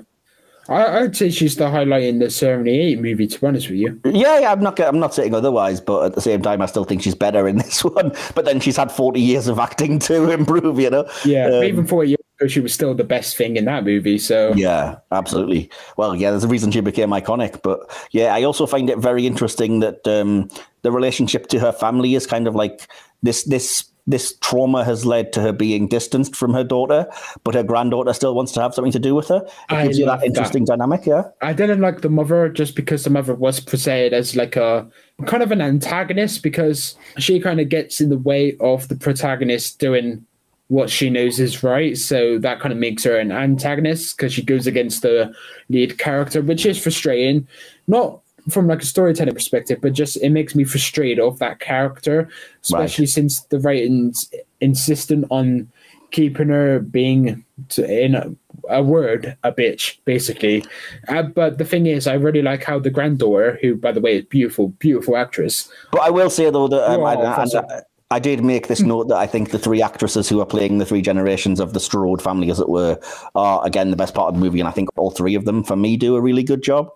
I, 0.70 0.99
I'd 1.01 1.16
say 1.16 1.30
she's 1.30 1.55
the 1.55 1.70
highlight 1.70 2.03
in 2.03 2.20
the 2.20 2.30
78 2.30 2.99
movie, 3.01 3.28
to 3.28 3.39
be 3.39 3.47
honest 3.47 3.70
with 3.70 3.78
you. 3.80 3.99
yeah, 4.05 4.39
yeah, 4.39 4.51
I'm 4.51 4.61
not, 4.61 4.80
I'm 4.80 4.99
not 4.99 5.14
saying 5.14 5.34
otherwise, 5.36 5.82
but 5.82 6.05
at 6.05 6.16
the 6.16 6.22
same 6.22 6.41
time, 6.41 6.61
I 6.61 6.68
still 6.68 6.86
think 6.86 7.01
she's 7.01 7.16
better 7.16 7.47
in 7.47 7.57
this 7.64 7.84
one. 7.84 8.11
But 8.34 8.45
then 8.45 8.59
she's 8.59 8.78
had 8.78 8.91
40 8.91 9.20
years 9.20 9.47
of 9.47 9.59
acting 9.59 9.99
to 9.99 10.30
improve, 10.39 10.80
you 10.80 10.89
know? 10.89 11.07
Yeah, 11.26 11.47
Um, 11.47 11.64
even 11.66 11.86
40 11.88 12.09
years 12.11 12.20
ago, 12.39 12.47
she 12.47 12.59
was 12.61 12.74
still 12.74 12.93
the 12.93 13.03
best 13.03 13.36
thing 13.36 13.57
in 13.57 13.66
that 13.66 13.84
movie. 13.84 14.18
So, 14.18 14.53
Yeah, 14.53 14.97
absolutely. 15.11 15.70
Well, 15.97 16.16
yeah, 16.16 16.32
there's 16.32 16.45
a 16.45 16.47
reason 16.47 16.72
she 16.72 16.80
became 16.82 17.09
iconic. 17.09 17.61
But 17.61 17.80
yeah, 18.11 18.34
I 18.34 18.43
also 18.43 18.66
find 18.66 18.89
it 18.89 18.97
very 18.99 19.28
interesting 19.28 19.82
that 19.82 20.07
um, 20.07 20.49
the 20.84 20.91
relationship 20.91 21.47
to 21.47 21.59
her 21.59 21.72
family 21.74 22.16
is 22.16 22.26
kind 22.26 22.47
of 22.47 22.55
like 22.55 22.88
this. 23.22 23.43
This 23.43 23.84
this 24.06 24.36
trauma 24.39 24.84
has 24.84 25.06
led 25.06 25.32
to 25.34 25.41
her 25.41 25.54
being 25.54 25.88
distanced 25.88 26.36
from 26.36 26.54
her 26.54 26.64
daughter, 26.64 27.08
but 27.43 27.56
her 27.56 27.64
granddaughter 27.64 28.14
still 28.14 28.36
wants 28.36 28.51
to 28.54 28.62
have 28.62 28.74
something 28.74 28.91
to 28.91 28.99
do 28.99 29.16
with 29.16 29.28
her. 29.30 29.43
It 29.45 29.54
I 29.70 29.84
gives 29.84 29.97
you 29.97 30.06
that 30.06 30.24
interesting 30.24 30.66
dynamic. 30.66 31.06
Yeah, 31.06 31.24
I 31.41 31.54
didn't 31.54 31.80
like 31.82 32.01
the 32.01 32.10
mother 32.10 32.49
just 32.49 32.76
because 32.76 33.04
the 33.04 33.10
mother 33.10 33.34
was 33.34 33.60
portrayed 33.60 34.14
as 34.14 34.36
like 34.36 34.56
a 34.56 34.88
kind 35.26 35.43
of 35.43 35.51
an 35.51 35.62
antagonist 35.62 36.43
because 36.43 36.95
she 37.18 37.39
kind 37.39 37.62
of 37.62 37.70
gets 37.70 38.01
in 38.01 38.10
the 38.10 38.18
way 38.18 38.58
of 38.60 38.88
the 38.89 38.95
protagonist 38.95 39.80
doing 39.80 40.26
what 40.68 40.89
she 40.89 41.10
knows 41.10 41.39
is 41.39 41.64
right. 41.64 41.97
So 41.97 42.39
that 42.39 42.60
kind 42.60 42.74
of 42.74 42.80
makes 42.80 43.04
her 43.04 43.18
an 43.18 43.32
antagonist 43.32 44.18
because 44.18 44.34
she 44.34 44.41
goes 44.41 44.66
against 44.66 45.01
the 45.01 45.34
lead 45.70 45.97
character, 45.99 46.41
which 46.41 46.66
is 46.66 46.82
frustrating. 46.82 47.47
Not 47.88 48.23
from 48.50 48.68
like 48.68 48.82
a 48.82 48.86
storytelling 48.86 49.34
perspective, 49.34 49.80
but 49.82 49.94
just 49.94 50.18
it 50.18 50.30
makes 50.30 50.56
me 50.56 50.64
frustrated 50.64 51.20
of 51.20 51.39
that 51.39 51.60
character, 51.60 52.30
especially 52.62 53.06
since 53.06 53.41
the 53.41 53.60
writings 53.60 54.30
insistent 54.62 55.26
on 55.30 55.70
keeping 56.12 56.50
her 56.50 56.80
being 56.80 57.44
to, 57.70 57.84
in 58.04 58.16
a, 58.16 58.32
a 58.70 58.84
word 58.84 59.36
a 59.44 59.52
bitch 59.52 59.98
basically 60.06 60.64
uh, 61.08 61.24
but 61.24 61.58
the 61.58 61.66
thing 61.66 61.88
is 61.88 62.06
i 62.06 62.14
really 62.14 62.41
like 62.41 62.64
how 62.64 62.78
the 62.78 62.91
granddaughter 62.91 63.58
who 63.62 63.76
by 63.76 63.91
the 63.91 64.00
way 64.00 64.18
is 64.18 64.26
beautiful 64.26 64.70
beautiful 64.78 65.18
actress 65.18 65.70
but 65.91 66.02
I 66.02 66.12
will 66.12 66.30
say 66.30 66.50
though 66.52 66.68
that 66.68 66.89
um, 66.89 67.02
Oh, 67.02 67.04
I. 67.04 67.44
I, 67.44 67.82
I 68.12 68.20
did 68.20 68.44
make 68.44 68.68
this 68.68 68.82
note 68.82 69.08
that 69.08 69.18
I 69.18 69.26
think 69.26 69.50
the 69.50 69.58
three 69.58 69.82
actresses 69.82 70.30
who 70.30 70.39
are 70.39 70.46
playing 70.46 70.78
the 70.78 70.86
three 70.86 71.02
generations 71.02 71.60
of 71.60 71.74
the 71.74 71.80
Strode 71.80 72.22
family, 72.22 72.52
as 72.52 72.60
it 72.60 72.70
were, 72.70 73.00
are 73.34 73.66
again 73.66 73.89
the 73.89 73.96
best 73.96 74.14
part 74.14 74.28
of 74.28 74.36
the 74.36 74.39
movie, 74.39 74.60
and 74.60 74.70
I 74.70 74.72
think 74.72 74.89
all 74.96 75.10
three 75.10 75.34
of 75.34 75.46
them, 75.46 75.64
for 75.64 75.76
me, 75.76 75.98
do 75.98 76.16
a 76.16 76.22
really 76.22 76.44
good 76.44 76.62
job. 76.62 76.91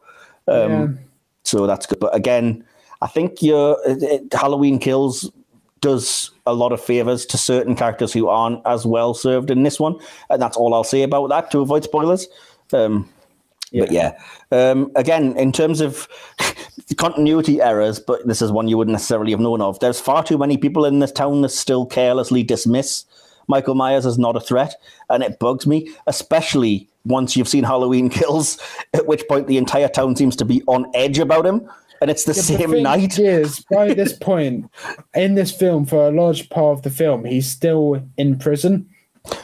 Um, 0.47 0.71
yeah. 0.71 0.87
So 1.47 1.65
that's 1.65 1.85
good. 1.85 1.99
But 1.99 2.15
again, 2.15 2.63
I 3.01 3.07
think 3.07 3.41
your 3.41 3.77
Halloween 4.31 4.79
Kills 4.79 5.31
does 5.81 6.31
a 6.45 6.53
lot 6.53 6.71
of 6.71 6.81
favors 6.81 7.25
to 7.27 7.37
certain 7.37 7.75
characters 7.75 8.11
who 8.11 8.27
aren't 8.27 8.61
as 8.65 8.85
well 8.85 9.13
served 9.13 9.51
in 9.51 9.63
this 9.63 9.79
one, 9.79 9.95
and 10.29 10.41
that's 10.41 10.57
all 10.57 10.73
I'll 10.73 10.83
say 10.83 11.03
about 11.03 11.27
that 11.29 11.51
to 11.51 11.59
avoid 11.59 11.83
spoilers. 11.83 12.27
Um, 12.73 13.09
But 13.73 13.91
yeah, 13.91 14.17
um, 14.51 14.91
again, 14.95 15.37
in 15.37 15.51
terms 15.51 15.81
of 15.81 16.07
continuity 16.97 17.61
errors, 17.61 17.99
but 17.99 18.25
this 18.25 18.41
is 18.41 18.51
one 18.51 18.67
you 18.67 18.77
wouldn't 18.77 18.93
necessarily 18.93 19.31
have 19.31 19.41
known 19.41 19.61
of. 19.61 19.79
There's 19.79 19.99
far 19.99 20.23
too 20.23 20.37
many 20.37 20.57
people 20.57 20.85
in 20.85 20.99
this 20.99 21.11
town 21.11 21.41
that 21.41 21.49
still 21.49 21.85
carelessly 21.85 22.43
dismiss 22.43 23.05
Michael 23.47 23.75
Myers 23.75 24.05
as 24.05 24.17
not 24.17 24.35
a 24.35 24.41
threat, 24.41 24.75
and 25.09 25.21
it 25.21 25.39
bugs 25.39 25.67
me, 25.67 25.89
especially 26.07 26.87
once 27.07 27.35
you've 27.35 27.47
seen 27.47 27.63
Halloween 27.63 28.09
Kills, 28.09 28.59
at 28.93 29.07
which 29.07 29.27
point 29.27 29.47
the 29.47 29.57
entire 29.57 29.87
town 29.87 30.15
seems 30.15 30.35
to 30.37 30.45
be 30.45 30.61
on 30.67 30.85
edge 30.93 31.19
about 31.19 31.45
him, 31.45 31.69
and 32.01 32.11
it's 32.11 32.25
the 32.25 32.33
The 32.33 32.41
same 32.41 32.71
thing 32.71 32.83
night. 32.83 33.17
is 33.17 33.65
by 33.71 33.93
this 33.93 34.13
point 34.13 34.69
in 35.15 35.35
this 35.35 35.51
film 35.51 35.85
for 35.85 36.07
a 36.07 36.11
large 36.11 36.49
part 36.49 36.77
of 36.77 36.83
the 36.83 36.89
film 36.91 37.25
he's 37.25 37.49
still 37.49 38.01
in 38.17 38.37
prison 38.37 38.87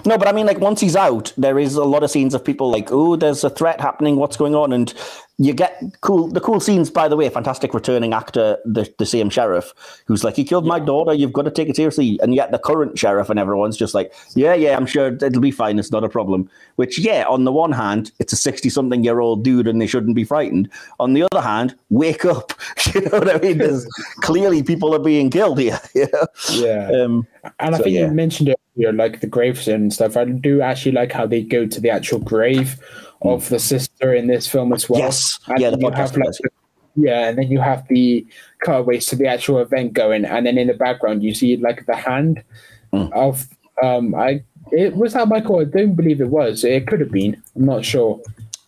No, 0.05 0.17
but 0.17 0.27
I 0.27 0.31
mean, 0.31 0.45
like 0.45 0.59
once 0.59 0.79
he's 0.79 0.95
out, 0.95 1.33
there 1.37 1.59
is 1.59 1.75
a 1.75 1.83
lot 1.83 2.03
of 2.03 2.11
scenes 2.11 2.33
of 2.33 2.45
people 2.45 2.71
like, 2.71 2.89
"Oh, 2.89 3.17
there's 3.17 3.43
a 3.43 3.49
threat 3.49 3.81
happening. 3.81 4.15
What's 4.15 4.37
going 4.37 4.55
on?" 4.55 4.71
And 4.71 4.93
you 5.39 5.51
get 5.53 5.81
cool. 6.01 6.27
The 6.27 6.39
cool 6.39 6.59
scenes, 6.59 6.91
by 6.91 7.07
the 7.07 7.15
way, 7.15 7.27
fantastic 7.27 7.73
returning 7.73 8.13
actor, 8.13 8.57
the 8.65 8.91
the 8.99 9.05
same 9.05 9.29
sheriff, 9.29 9.73
who's 10.05 10.23
like, 10.23 10.35
"He 10.35 10.43
killed 10.43 10.65
my 10.65 10.79
daughter. 10.79 11.13
You've 11.13 11.33
got 11.33 11.43
to 11.43 11.51
take 11.51 11.69
it 11.69 11.75
seriously." 11.75 12.19
And 12.21 12.35
yet 12.35 12.51
the 12.51 12.59
current 12.59 12.99
sheriff 12.99 13.29
and 13.31 13.39
everyone's 13.39 13.75
just 13.75 13.95
like, 13.95 14.13
"Yeah, 14.35 14.53
yeah, 14.53 14.77
I'm 14.77 14.85
sure 14.85 15.07
it'll 15.07 15.41
be 15.41 15.49
fine. 15.51 15.79
It's 15.79 15.91
not 15.91 16.03
a 16.03 16.09
problem." 16.09 16.49
Which, 16.75 16.99
yeah, 16.99 17.25
on 17.27 17.45
the 17.45 17.51
one 17.51 17.71
hand, 17.71 18.11
it's 18.19 18.31
a 18.31 18.35
sixty-something-year-old 18.35 19.43
dude, 19.43 19.67
and 19.67 19.81
they 19.81 19.87
shouldn't 19.87 20.15
be 20.15 20.23
frightened. 20.23 20.69
On 20.99 21.13
the 21.13 21.23
other 21.31 21.41
hand, 21.41 21.75
wake 21.89 22.25
up. 22.25 22.53
you 22.93 23.01
know 23.01 23.19
what 23.19 23.35
I 23.35 23.39
mean? 23.39 23.57
There's 23.57 23.85
clearly 24.21 24.61
people 24.61 24.93
are 24.93 24.99
being 24.99 25.31
killed 25.31 25.59
here. 25.59 25.79
you 25.95 26.07
know? 26.13 26.27
yeah 26.51 26.91
Um, 27.03 27.27
And 27.59 27.75
I 27.75 27.77
So, 27.79 27.83
think 27.85 27.95
yeah. 27.95 28.07
you 28.07 28.11
mentioned 28.13 28.49
it 28.49 28.59
earlier, 28.77 28.93
like 28.93 29.19
the 29.21 29.27
graves 29.27 29.67
and 29.67 29.91
stuff. 29.91 30.15
I 30.15 30.25
do 30.25 30.61
actually 30.61 30.91
like 30.93 31.11
how 31.11 31.25
they 31.25 31.41
go 31.41 31.65
to 31.65 31.81
the 31.81 31.89
actual 31.89 32.19
grave 32.19 32.79
of 33.23 33.49
the 33.49 33.59
sister 33.59 34.13
in 34.13 34.27
this 34.27 34.47
film 34.47 34.73
as 34.73 34.89
well. 34.89 34.99
Yes. 34.99 35.39
And 35.47 35.59
Yeah, 35.59 35.69
the 35.71 35.77
then 35.77 35.81
you 35.85 35.91
podcast 35.91 35.97
have, 35.97 36.17
like, 36.17 36.27
the- 36.41 36.49
yeah, 36.95 37.27
and 37.29 37.37
then 37.37 37.47
you 37.49 37.59
have 37.59 37.87
the 37.87 38.25
cutaways 38.59 39.05
to 39.07 39.15
the 39.15 39.27
actual 39.27 39.59
event 39.59 39.93
going, 39.93 40.25
and 40.25 40.45
then 40.45 40.57
in 40.57 40.67
the 40.67 40.73
background 40.73 41.23
you 41.23 41.33
see 41.33 41.57
like 41.57 41.85
the 41.85 41.95
hand 41.95 42.43
Hmm. 42.91 43.05
of 43.13 43.47
um 43.81 44.13
I 44.13 44.43
it 44.71 44.95
was 44.95 45.13
that 45.13 45.27
Michael. 45.27 45.59
I 45.59 45.63
don't 45.65 45.93
believe 45.95 46.21
it 46.21 46.29
was. 46.29 46.63
It 46.63 46.87
could 46.87 46.99
have 46.99 47.11
been. 47.11 47.41
I'm 47.55 47.65
not 47.65 47.83
sure. 47.85 48.19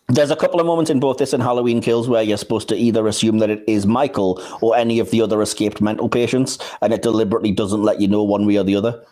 There's 0.08 0.30
a 0.30 0.36
couple 0.36 0.60
of 0.60 0.66
moments 0.66 0.88
in 0.90 1.00
both 1.00 1.18
this 1.18 1.32
and 1.32 1.42
Halloween 1.42 1.80
Kills 1.80 2.08
where 2.08 2.22
you're 2.22 2.36
supposed 2.36 2.68
to 2.68 2.76
either 2.76 3.08
assume 3.08 3.38
that 3.38 3.50
it 3.50 3.64
is 3.66 3.86
Michael 3.86 4.40
or 4.60 4.76
any 4.76 5.00
of 5.00 5.10
the 5.10 5.20
other 5.20 5.42
escaped 5.42 5.80
mental 5.80 6.08
patients, 6.08 6.58
and 6.80 6.92
it 6.92 7.02
deliberately 7.02 7.50
doesn't 7.50 7.82
let 7.82 8.00
you 8.00 8.06
know 8.06 8.22
one 8.22 8.46
way 8.46 8.56
or 8.56 8.62
the 8.64 8.76
other. 8.76 9.02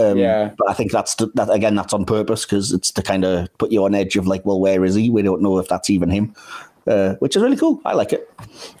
Um, 0.00 0.18
Yeah. 0.18 0.50
But 0.56 0.70
I 0.70 0.74
think 0.74 0.92
that's 0.92 1.14
that 1.14 1.50
again. 1.50 1.74
That's 1.74 1.92
on 1.92 2.04
purpose 2.04 2.44
because 2.44 2.72
it's 2.72 2.90
to 2.92 3.02
kind 3.02 3.24
of 3.24 3.48
put 3.58 3.72
you 3.72 3.84
on 3.84 3.94
edge 3.94 4.16
of 4.16 4.26
like, 4.26 4.44
well, 4.44 4.60
where 4.60 4.84
is 4.84 4.94
he? 4.94 5.10
We 5.10 5.22
don't 5.22 5.42
know 5.42 5.58
if 5.58 5.68
that's 5.68 5.90
even 5.90 6.10
him, 6.10 6.34
uh, 6.86 7.14
which 7.14 7.36
is 7.36 7.42
really 7.42 7.56
cool. 7.56 7.80
I 7.84 7.94
like 7.94 8.12
it. 8.12 8.30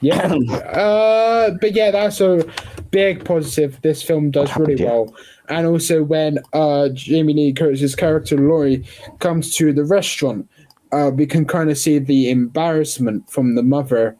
Yeah. 0.00 0.32
uh, 0.52 1.50
but 1.60 1.72
yeah, 1.72 1.90
that's 1.90 2.20
a 2.20 2.44
big 2.90 3.24
positive. 3.24 3.80
This 3.82 4.02
film 4.02 4.30
does 4.30 4.54
really 4.56 4.82
yeah. 4.82 4.86
well. 4.86 5.14
And 5.48 5.66
also 5.66 6.02
when 6.04 6.38
uh, 6.52 6.88
Jamie 6.90 7.34
Lee 7.34 7.52
Curtis's 7.52 7.96
character 7.96 8.36
Laurie 8.38 8.86
comes 9.18 9.54
to 9.56 9.72
the 9.72 9.84
restaurant, 9.84 10.48
uh, 10.92 11.10
we 11.14 11.26
can 11.26 11.44
kind 11.44 11.70
of 11.70 11.78
see 11.78 11.98
the 11.98 12.30
embarrassment 12.30 13.28
from 13.30 13.54
the 13.54 13.62
mother, 13.62 14.16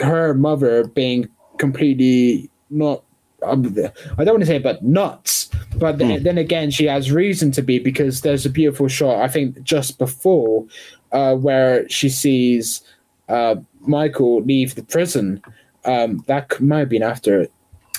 her 0.00 0.34
mother 0.34 0.86
being 0.88 1.28
completely 1.58 2.50
not. 2.70 3.02
Um, 3.42 3.74
I 4.18 4.24
don't 4.24 4.34
want 4.34 4.40
to 4.40 4.46
say, 4.46 4.58
but 4.58 4.82
nuts. 4.82 5.50
But 5.76 5.98
then, 5.98 6.22
then 6.22 6.38
again, 6.38 6.70
she 6.70 6.86
has 6.86 7.12
reason 7.12 7.52
to 7.52 7.62
be 7.62 7.78
because 7.78 8.22
there's 8.22 8.44
a 8.46 8.50
beautiful 8.50 8.88
shot. 8.88 9.22
I 9.22 9.28
think 9.28 9.62
just 9.62 9.98
before, 9.98 10.66
uh, 11.12 11.34
where 11.36 11.88
she 11.88 12.08
sees 12.08 12.82
uh, 13.28 13.56
Michael 13.80 14.42
leave 14.42 14.74
the 14.74 14.82
prison. 14.82 15.42
Um, 15.84 16.24
that 16.26 16.60
might 16.60 16.80
have 16.80 16.88
been 16.88 17.02
after 17.02 17.40
it. 17.42 17.52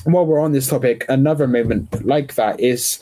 While 0.03 0.25
we're 0.25 0.39
on 0.39 0.53
this 0.53 0.67
topic, 0.67 1.05
another 1.09 1.47
moment 1.47 2.05
like 2.05 2.35
that 2.35 2.59
is 2.59 3.01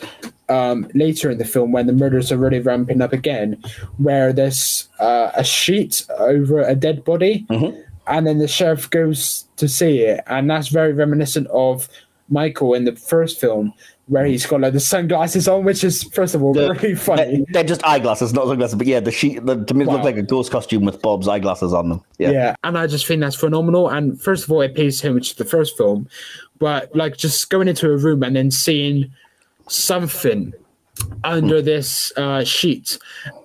um, 0.49 0.87
later 0.93 1.29
in 1.29 1.37
the 1.37 1.45
film 1.45 1.71
when 1.71 1.87
the 1.87 1.93
murders 1.93 2.31
are 2.31 2.37
really 2.37 2.59
ramping 2.59 3.01
up 3.01 3.13
again, 3.13 3.61
where 3.97 4.33
there's 4.33 4.87
uh, 4.99 5.31
a 5.35 5.43
sheet 5.43 6.05
over 6.17 6.61
a 6.61 6.75
dead 6.75 7.03
body, 7.03 7.45
and 8.07 8.25
then 8.25 8.39
the 8.39 8.47
sheriff 8.47 8.89
goes 8.89 9.45
to 9.57 9.67
see 9.67 9.99
it, 9.99 10.23
and 10.27 10.49
that's 10.49 10.69
very 10.69 10.93
reminiscent 10.93 11.47
of 11.47 11.87
Michael 12.29 12.73
in 12.73 12.83
the 12.85 12.95
first 12.95 13.39
film, 13.39 13.73
where 14.07 14.25
he's 14.25 14.45
got 14.45 14.61
like 14.61 14.73
the 14.73 14.79
sunglasses 14.79 15.47
on, 15.47 15.63
which 15.65 15.83
is 15.83 16.03
first 16.03 16.35
of 16.35 16.43
all 16.43 16.53
The- 16.53 16.73
really 16.73 16.95
funny. 16.95 17.45
They're, 17.49 17.63
just 17.63 17.83
eyeglasses, 17.85 18.33
not 18.33 18.47
sunglasses. 18.47 18.75
But 18.75 18.87
yeah, 18.87 18.99
the 18.99 19.11
sheet 19.11 19.45
the, 19.45 19.63
to 19.65 19.73
me 19.73 19.85
Wow. 19.85 19.93
looked 19.93 20.05
like 20.05 20.17
a 20.17 20.21
ghost 20.21 20.51
costume 20.51 20.85
with 20.85 21.01
Bob's 21.01 21.27
eyeglasses 21.27 21.73
on 21.73 21.89
them. 21.89 22.01
Yeah. 22.17 22.31
Yeah. 22.31 22.55
and 22.63 22.77
I 22.77 22.87
just 22.87 23.05
think 23.07 23.21
that's 23.21 23.35
phenomenal. 23.35 23.89
And 23.89 24.19
first 24.21 24.43
of 24.45 24.51
all, 24.51 24.61
it 24.61 24.75
pays 24.75 25.01
homage 25.01 25.29
to 25.31 25.37
the 25.37 25.49
first 25.49 25.77
film, 25.77 26.07
but 26.59 26.93
like 26.95 27.17
just 27.17 27.49
going 27.49 27.67
into 27.67 27.91
a 27.91 27.97
room 27.97 28.23
and 28.23 28.35
then 28.35 28.51
seeing 28.51 29.11
something 29.67 30.53
under 31.23 31.61
this 31.61 32.11
uh, 32.17 32.43
sheet, 32.43 32.97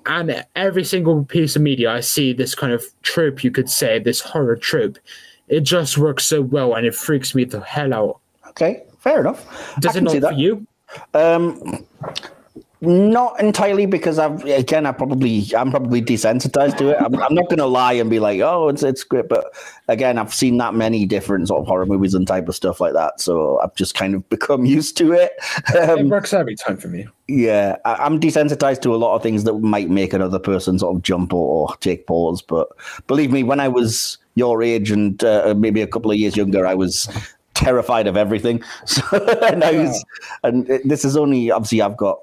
and 0.07 0.45
every 0.57 0.85
single 0.85 1.23
piece 1.25 1.55
of 1.55 1.61
media 1.63 1.91
I 1.93 2.01
see 2.01 2.33
this 2.33 2.55
kind 2.55 2.73
of 2.73 2.83
trope, 3.03 3.45
you 3.45 3.51
could 3.51 3.69
say, 3.69 3.99
this 3.99 4.21
horror 4.21 4.57
trope. 4.57 4.99
It 5.49 5.61
just 5.61 5.99
works 5.99 6.25
so 6.25 6.41
well, 6.41 6.73
and 6.75 6.87
it 6.87 6.95
freaks 6.95 7.35
me 7.35 7.45
the 7.45 7.61
hell 7.61 7.93
out. 7.93 8.21
Okay, 8.53 8.83
fair 8.99 9.21
enough. 9.21 9.47
Does 9.81 9.97
I 9.97 9.99
it 9.99 10.03
not 10.05 10.21
that. 10.21 10.33
for 10.35 10.39
you? 10.39 10.67
Um, 11.15 11.87
not 12.85 13.39
entirely 13.41 13.87
because 13.87 14.19
I've 14.19 14.45
again 14.45 14.87
I 14.87 14.93
probably 14.93 15.47
I'm 15.57 15.71
probably 15.71 16.03
desensitized 16.03 16.77
to 16.79 16.89
it. 16.91 16.97
I'm, 17.01 17.15
I'm 17.23 17.35
not 17.35 17.49
going 17.49 17.61
to 17.61 17.67
lie 17.67 17.93
and 17.93 18.11
be 18.11 18.19
like, 18.19 18.41
oh, 18.41 18.69
it's 18.69 18.83
it's 18.83 19.05
great, 19.05 19.29
but 19.29 19.55
again, 19.87 20.19
I've 20.19 20.35
seen 20.35 20.59
that 20.59 20.75
many 20.75 21.07
different 21.07 21.47
sort 21.49 21.61
of 21.61 21.69
horror 21.69 21.87
movies 21.87 22.13
and 22.13 22.27
type 22.27 22.49
of 22.49 22.57
stuff 22.57 22.81
like 22.81 22.93
that, 22.95 23.21
so 23.21 23.61
I've 23.61 23.75
just 23.77 23.95
kind 23.95 24.15
of 24.17 24.29
become 24.37 24.65
used 24.67 24.97
to 24.99 25.13
it. 25.13 25.33
It 25.73 25.91
Um, 25.91 26.09
works 26.09 26.33
every 26.35 26.57
time 26.57 26.77
for 26.77 26.89
me. 26.89 27.07
yeah, 27.29 27.77
I, 27.85 27.95
I'm 27.95 28.19
desensitized 28.21 28.83
to 28.83 28.95
a 28.95 28.97
lot 28.97 29.15
of 29.15 29.23
things 29.23 29.45
that 29.45 29.55
might 29.55 29.89
make 29.89 30.13
another 30.13 30.41
person 30.41 30.79
sort 30.81 30.97
of 30.97 31.03
jump 31.03 31.33
or, 31.33 31.69
or 31.71 31.77
take 31.77 32.09
pause. 32.09 32.43
But 32.43 32.69
believe 33.07 33.31
me, 33.31 33.45
when 33.45 33.61
I 33.61 33.69
was 33.69 34.19
your 34.35 34.61
age 34.61 34.91
and 34.91 35.23
uh, 35.23 35.55
maybe 35.57 35.83
a 35.83 35.87
couple 35.87 36.11
of 36.11 36.17
years 36.19 36.37
younger, 36.37 36.67
I 36.67 36.75
was 36.75 37.09
terrified 37.63 38.07
of 38.07 38.17
everything. 38.17 38.63
So, 38.87 39.03
and 39.43 39.63
was, 39.63 40.05
and 40.43 40.67
this 40.85 41.05
is 41.05 41.17
only 41.17 41.51
obviously 41.51 41.81
I've 41.83 41.97
got 41.97 42.19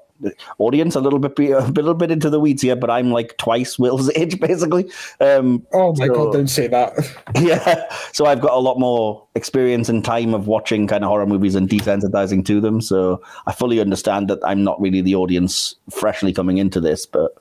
audience 0.58 0.94
a 0.94 1.00
little 1.00 1.18
bit 1.18 1.38
a 1.50 1.60
little 1.68 1.94
bit 1.94 2.10
into 2.10 2.28
the 2.28 2.38
weeds 2.38 2.60
here, 2.62 2.76
but 2.76 2.90
I'm 2.90 3.10
like 3.10 3.36
twice 3.38 3.78
Will's 3.78 4.10
age 4.16 4.38
basically. 4.38 4.90
Um, 5.20 5.66
Oh 5.72 5.94
my 5.96 6.06
So- 6.06 6.14
god! 6.14 6.32
Don't 6.32 6.48
say 6.48 6.66
that. 6.68 6.92
yeah, 7.40 7.86
so 8.12 8.26
I've 8.26 8.40
got 8.40 8.52
a 8.52 8.58
lot 8.58 8.78
more 8.78 9.26
experience 9.34 9.88
and 9.88 10.04
time 10.04 10.34
of 10.34 10.46
watching 10.46 10.86
kind 10.86 11.04
of 11.04 11.08
horror 11.08 11.26
movies 11.26 11.54
and 11.54 11.68
desensitizing 11.68 12.44
to 12.46 12.60
them. 12.60 12.80
So 12.82 13.22
I 13.46 13.52
fully 13.52 13.80
understand 13.80 14.28
that 14.28 14.40
I'm 14.44 14.62
not 14.62 14.80
really 14.80 15.00
the 15.00 15.14
audience 15.14 15.74
freshly 15.90 16.32
coming 16.32 16.58
into 16.58 16.80
this, 16.80 17.06
but 17.06 17.32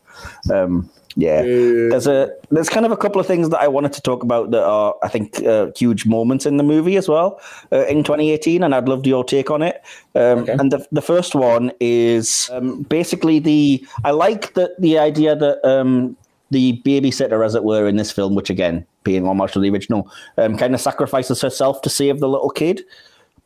um, 0.52 0.90
yeah, 1.16 1.42
there's 1.42 2.08
a 2.08 2.32
there's 2.50 2.70
kind 2.70 2.86
of 2.86 2.92
a 2.92 2.98
couple 2.98 3.20
of 3.20 3.28
things 3.28 3.50
that 3.50 3.60
I 3.60 3.68
wanted 3.68 3.94
to 3.94 4.02
talk 4.02 4.24
about 4.24 4.52
that 4.52 4.64
are 4.64 4.96
I 5.04 5.08
think 5.08 5.44
uh, 5.44 5.72
huge 5.76 6.06
moments 6.06 6.46
in 6.46 6.58
the 6.58 6.64
movie 6.64 6.98
as 6.98 7.10
well 7.10 7.42
uh, 7.72 7.86
in 7.86 8.04
2018, 8.04 8.64
and 8.64 8.76
I'd 8.76 8.88
love 8.88 9.06
your 9.06 9.24
take 9.24 9.52
on 9.52 9.62
it. 9.62 9.82
Um, 10.16 10.40
Okay. 10.40 10.54
And 10.54 10.72
the 10.72 10.86
the 10.92 11.02
first 11.02 11.36
one 11.36 11.72
is 11.80 12.50
um, 12.54 12.84
basically 12.84 13.40
the 13.40 13.86
I 14.04 14.12
like 14.12 14.54
the 14.54 14.74
the 14.80 14.98
idea 14.98 15.36
that. 15.36 15.66
Um, 15.68 16.18
the 16.52 16.82
babysitter, 16.84 17.46
as 17.46 17.54
it 17.54 17.64
were, 17.64 17.88
in 17.88 17.98
this 17.98 18.12
film, 18.12 18.34
which 18.34 18.50
again, 18.50 18.84
being 19.04 19.26
homage 19.28 19.52
to 19.52 19.60
the 19.60 19.70
original, 19.70 20.12
um, 20.40 20.58
kind 20.58 20.74
of 20.74 20.82
sacrifices 20.82 21.42
herself 21.42 21.82
to 21.84 21.90
save 21.90 22.20
the 22.20 22.28
little 22.28 22.50
kid. 22.50 22.84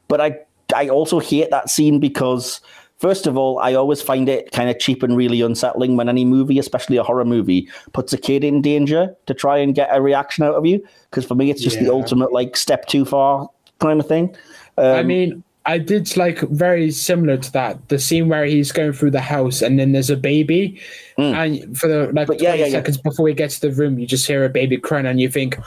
But 0.08 0.22
I, 0.22 0.40
I 0.74 0.88
also 0.88 1.20
hate 1.20 1.50
that 1.52 1.70
scene 1.70 2.00
because, 2.00 2.62
first 3.04 3.28
of 3.28 3.36
all, 3.36 3.60
I 3.60 3.74
always 3.74 4.02
find 4.02 4.30
it 4.30 4.54
kind 4.54 4.70
of 4.70 4.80
cheap 4.80 5.04
and 5.04 5.18
really 5.18 5.42
unsettling 5.42 5.98
when 5.98 6.08
any 6.08 6.24
movie, 6.24 6.58
especially 6.58 6.96
a 6.96 7.04
horror 7.04 7.26
movie, 7.26 7.68
puts 7.92 8.14
a 8.14 8.18
kid 8.18 8.46
in 8.46 8.62
danger 8.62 9.14
to 9.26 9.34
try 9.34 9.58
and 9.58 9.76
get 9.76 9.90
a 9.92 10.02
reaction 10.02 10.46
out 10.46 10.56
of 10.56 10.66
you. 10.66 10.82
Because 11.10 11.26
for 11.26 11.36
me, 11.36 11.52
it's 11.52 11.62
just 11.62 11.78
the 11.80 11.92
ultimate 11.92 12.32
like 12.32 12.56
step 12.56 12.86
too 12.86 13.04
far 13.04 13.50
kind 13.80 14.00
of 14.00 14.08
thing. 14.08 14.34
Um, 14.78 14.96
I 14.96 15.04
mean, 15.04 15.44
I 15.66 15.80
did 15.80 16.16
like 16.16 16.40
very 16.44 16.92
similar 16.92 17.36
to 17.36 17.52
that. 17.52 17.90
The 17.90 18.00
scene 18.00 18.30
where 18.30 18.46
he's 18.46 18.72
going 18.72 18.94
through 18.94 19.12
the 19.12 19.20
house 19.20 19.62
and 19.62 19.78
then 19.78 19.92
there's 19.92 20.10
a 20.10 20.16
baby, 20.16 20.80
and 21.18 21.78
for 21.78 21.90
the 21.90 22.10
like. 22.14 22.28
But 22.28 22.40
20 22.40 22.44
yeah, 22.44 22.54
yeah. 22.54 22.70
seconds 22.70 22.98
before 22.98 23.28
he 23.28 23.34
gets 23.34 23.60
to 23.60 23.70
the 23.70 23.76
room, 23.76 24.00
you 24.00 24.08
just 24.08 24.26
hear 24.26 24.46
a 24.46 24.50
baby 24.50 24.78
crying, 24.78 25.06
and 25.06 25.20
you 25.20 25.30
think, 25.30 25.58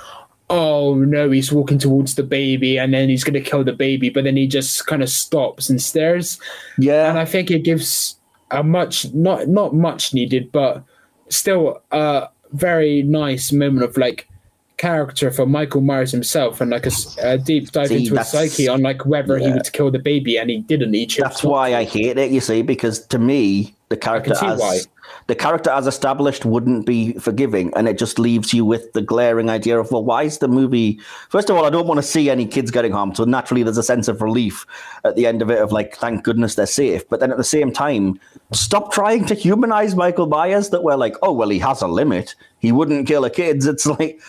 "Oh 0.49 0.95
no, 0.95 1.31
he's 1.31 1.53
walking 1.53 1.79
towards 1.79 2.15
the 2.15 2.23
baby, 2.23 2.79
and 2.79 2.93
then 2.95 3.09
he's 3.09 3.25
gonna 3.25 3.41
kill 3.41 3.65
the 3.65 3.73
baby." 3.73 4.11
But 4.11 4.25
then 4.25 4.37
he 4.37 4.47
just 4.47 4.87
kind 4.87 5.03
of 5.03 5.09
stops 5.09 5.71
and 5.71 5.81
stares, 5.81 6.39
yeah, 6.79 7.09
and 7.09 7.19
I 7.19 7.25
think 7.25 7.51
it 7.51 7.65
gives 7.65 8.17
a 8.51 8.63
much 8.63 9.13
not 9.13 9.49
not 9.49 9.75
much 9.75 10.15
needed, 10.15 10.53
but 10.53 10.83
still 11.29 11.83
a 11.91 12.29
very 12.53 13.03
nice 13.03 13.53
moment 13.53 13.85
of 13.85 13.97
like 13.97 14.29
character 14.77 15.31
for 15.31 15.47
Michael 15.47 15.81
Myers 15.81 16.13
himself 16.13 16.61
and 16.61 16.71
like 16.71 16.87
a 17.23 17.39
deep 17.39 17.71
dive 17.73 17.89
See, 17.89 17.97
into 17.97 18.17
his 18.17 18.29
psyche 18.29 18.69
on 18.69 18.83
like 18.83 19.07
whether 19.07 19.39
he 19.39 19.47
yeah. 19.47 19.55
would 19.55 19.73
kill 19.73 19.91
the 19.91 19.99
baby 19.99 20.37
and 20.39 20.51
he 20.51 20.59
didn't. 20.59 20.93
He 20.93 21.07
That's 21.07 21.43
why. 21.43 21.75
I 21.75 21.85
hate 21.85 22.19
it. 22.19 22.31
You 22.31 22.41
see, 22.41 22.63
because 22.63 23.07
to 23.07 23.19
me, 23.19 23.75
the 23.89 23.97
character 23.97 24.35
as 24.35 24.89
the 25.29 25.35
character 25.35 25.71
as 25.71 25.87
established 25.87 26.45
wouldn't 26.45 26.87
be 26.87 27.13
forgiving, 27.15 27.73
and 27.75 27.87
it 27.89 27.99
just 27.99 28.19
leaves 28.19 28.53
you 28.53 28.65
with 28.65 28.93
the 28.93 29.03
glaring 29.03 29.49
idea 29.49 29.79
of, 29.79 29.91
well, 29.93 30.05
why 30.05 30.25
is 30.25 30.39
the 30.39 30.49
movie? 30.49 30.99
First 31.29 31.51
of 31.51 31.57
all, 31.57 31.65
I 31.65 31.71
don't 31.71 31.87
want 31.87 31.99
to 31.99 32.03
see 32.03 32.29
any 32.29 32.47
kids 32.47 32.71
getting 32.71 32.93
harmed, 32.93 33.17
so 33.17 33.25
naturally, 33.25 33.63
there's 33.63 33.79
a 33.79 33.83
sense 33.83 34.09
of 34.09 34.23
relief 34.23 34.67
at 35.05 35.15
the 35.15 35.27
end 35.27 35.43
of 35.43 35.51
it, 35.51 35.61
of 35.61 35.71
like, 35.71 35.97
thank 35.97 36.25
goodness 36.25 36.57
they're 36.57 36.67
safe. 36.67 37.09
But 37.09 37.21
then 37.21 37.31
at 37.31 37.37
the 37.37 37.45
same 37.45 37.73
time, 37.73 38.19
stop 38.53 38.93
trying 38.93 39.25
to 39.27 39.35
humanize 39.35 39.95
Michael 39.95 40.27
Myers. 40.27 40.71
That 40.71 40.83
we're 40.83 40.97
like, 40.97 41.15
oh 41.23 41.33
well, 41.33 41.51
he 41.51 41.61
has 41.61 41.83
a 41.83 41.89
limit. 41.89 42.35
He 42.59 42.73
wouldn't 42.73 43.07
kill 43.07 43.25
a 43.25 43.31
kids. 43.31 43.67
It's 43.77 43.87
like. 43.87 44.21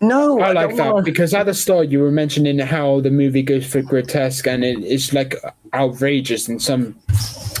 No, 0.00 0.38
I 0.40 0.52
like 0.52 0.68
don't 0.68 0.76
that 0.76 0.92
wanna- 0.94 1.04
because 1.04 1.34
at 1.34 1.46
the 1.46 1.54
start 1.54 1.88
you 1.88 2.00
were 2.00 2.10
mentioning 2.12 2.58
how 2.58 3.00
the 3.00 3.10
movie 3.10 3.42
goes 3.42 3.66
for 3.66 3.82
grotesque 3.82 4.46
and 4.46 4.64
it, 4.64 4.78
it's 4.84 5.12
like 5.12 5.34
outrageous 5.72 6.48
in 6.48 6.60
some 6.60 6.94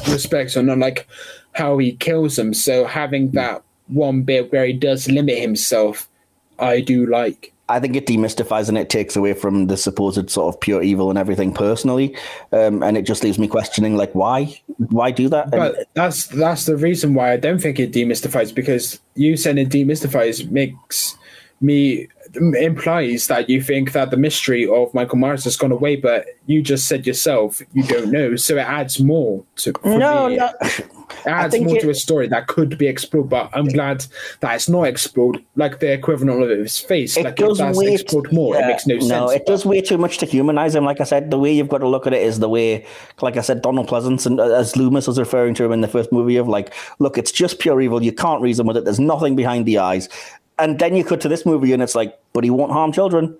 respects, 0.08 0.56
or 0.56 0.62
not 0.62 0.78
like 0.78 1.08
how 1.52 1.78
he 1.78 1.92
kills 1.92 2.36
them. 2.36 2.54
So 2.54 2.84
having 2.84 3.30
that 3.32 3.62
one 3.88 4.22
bit 4.22 4.52
where 4.52 4.66
he 4.66 4.72
does 4.72 5.10
limit 5.10 5.38
himself, 5.38 6.08
I 6.58 6.80
do 6.80 7.06
like. 7.06 7.52
I 7.66 7.80
think 7.80 7.96
it 7.96 8.06
demystifies 8.06 8.68
and 8.68 8.76
it 8.76 8.90
takes 8.90 9.16
away 9.16 9.32
from 9.32 9.68
the 9.68 9.78
supposed 9.78 10.28
sort 10.28 10.54
of 10.54 10.60
pure 10.60 10.82
evil 10.82 11.08
and 11.08 11.18
everything 11.18 11.52
personally, 11.54 12.14
um, 12.52 12.82
and 12.82 12.96
it 12.98 13.02
just 13.02 13.24
leaves 13.24 13.38
me 13.38 13.48
questioning 13.48 13.96
like 13.96 14.12
why, 14.14 14.60
why 14.90 15.10
do 15.10 15.30
that? 15.30 15.44
And- 15.44 15.52
But 15.52 15.88
that's 15.94 16.26
that's 16.26 16.66
the 16.66 16.76
reason 16.76 17.14
why 17.14 17.32
I 17.32 17.38
don't 17.38 17.58
think 17.60 17.80
it 17.80 17.90
demystifies 17.92 18.54
because 18.54 19.00
you 19.14 19.36
saying 19.38 19.56
it 19.56 19.70
demystifies 19.70 20.48
makes 20.50 21.16
me 21.60 22.08
implies 22.56 23.28
that 23.28 23.48
you 23.48 23.62
think 23.62 23.92
that 23.92 24.10
the 24.10 24.16
mystery 24.16 24.66
of 24.66 24.92
Michael 24.92 25.18
Myers 25.18 25.44
has 25.44 25.56
gone 25.56 25.70
away, 25.70 25.96
but 25.96 26.26
you 26.46 26.62
just 26.62 26.88
said 26.88 27.06
yourself 27.06 27.62
you 27.72 27.82
don't 27.84 28.10
know, 28.10 28.34
so 28.36 28.56
it 28.56 28.60
adds 28.66 28.98
more 29.00 29.44
to 29.56 29.72
no, 29.84 30.28
me. 30.28 30.36
no, 30.36 30.50
It 30.62 31.26
adds 31.26 31.60
more 31.60 31.76
it- 31.76 31.82
to 31.82 31.90
a 31.90 31.94
story 31.94 32.26
that 32.28 32.48
could 32.48 32.76
be 32.76 32.86
explored, 32.88 33.28
but 33.28 33.50
I'm 33.52 33.66
glad 33.66 34.04
that 34.40 34.54
it's 34.54 34.68
not 34.68 34.84
explored 34.84 35.42
like 35.54 35.80
the 35.80 35.92
equivalent 35.92 36.42
of 36.42 36.58
his 36.58 36.78
face. 36.78 37.16
it 37.16 37.24
like 37.24 37.36
does 37.36 37.60
if 37.60 37.66
that's 37.66 37.78
way 37.78 37.94
explored 37.94 38.32
more, 38.32 38.56
it 38.56 38.66
makes 38.66 38.86
no, 38.86 38.98
sense. 38.98 39.08
No, 39.08 39.28
it 39.28 39.46
does 39.46 39.64
way 39.64 39.80
too 39.80 39.98
much 39.98 40.18
to 40.18 40.26
humanize 40.26 40.74
him. 40.74 40.84
Like 40.84 41.00
I 41.00 41.04
said, 41.04 41.30
the 41.30 41.38
way 41.38 41.52
you've 41.52 41.68
got 41.68 41.78
to 41.78 41.88
look 41.88 42.06
at 42.06 42.12
it 42.12 42.22
is 42.22 42.40
the 42.40 42.48
way, 42.48 42.84
like 43.20 43.36
I 43.36 43.42
said, 43.42 43.62
Donald 43.62 43.88
Pleasence 43.88 44.26
and 44.26 44.40
uh, 44.40 44.54
as 44.54 44.76
Loomis 44.76 45.06
was 45.06 45.18
referring 45.18 45.54
to 45.54 45.64
him 45.64 45.72
in 45.72 45.82
the 45.82 45.88
first 45.88 46.10
movie 46.10 46.36
of 46.36 46.48
like, 46.48 46.74
look, 46.98 47.16
it's 47.16 47.32
just 47.32 47.58
pure 47.60 47.80
evil. 47.80 48.02
You 48.02 48.12
can't 48.12 48.42
reason 48.42 48.66
with 48.66 48.76
it. 48.76 48.84
There's 48.84 49.00
nothing 49.00 49.36
behind 49.36 49.66
the 49.66 49.78
eyes. 49.78 50.08
And 50.58 50.78
then 50.78 50.94
you 50.94 51.04
cut 51.04 51.20
to 51.22 51.28
this 51.28 51.44
movie 51.44 51.72
and 51.72 51.82
it's 51.82 51.94
like, 51.94 52.18
but 52.32 52.44
he 52.44 52.50
won't 52.50 52.72
harm 52.72 52.92
children. 52.92 53.36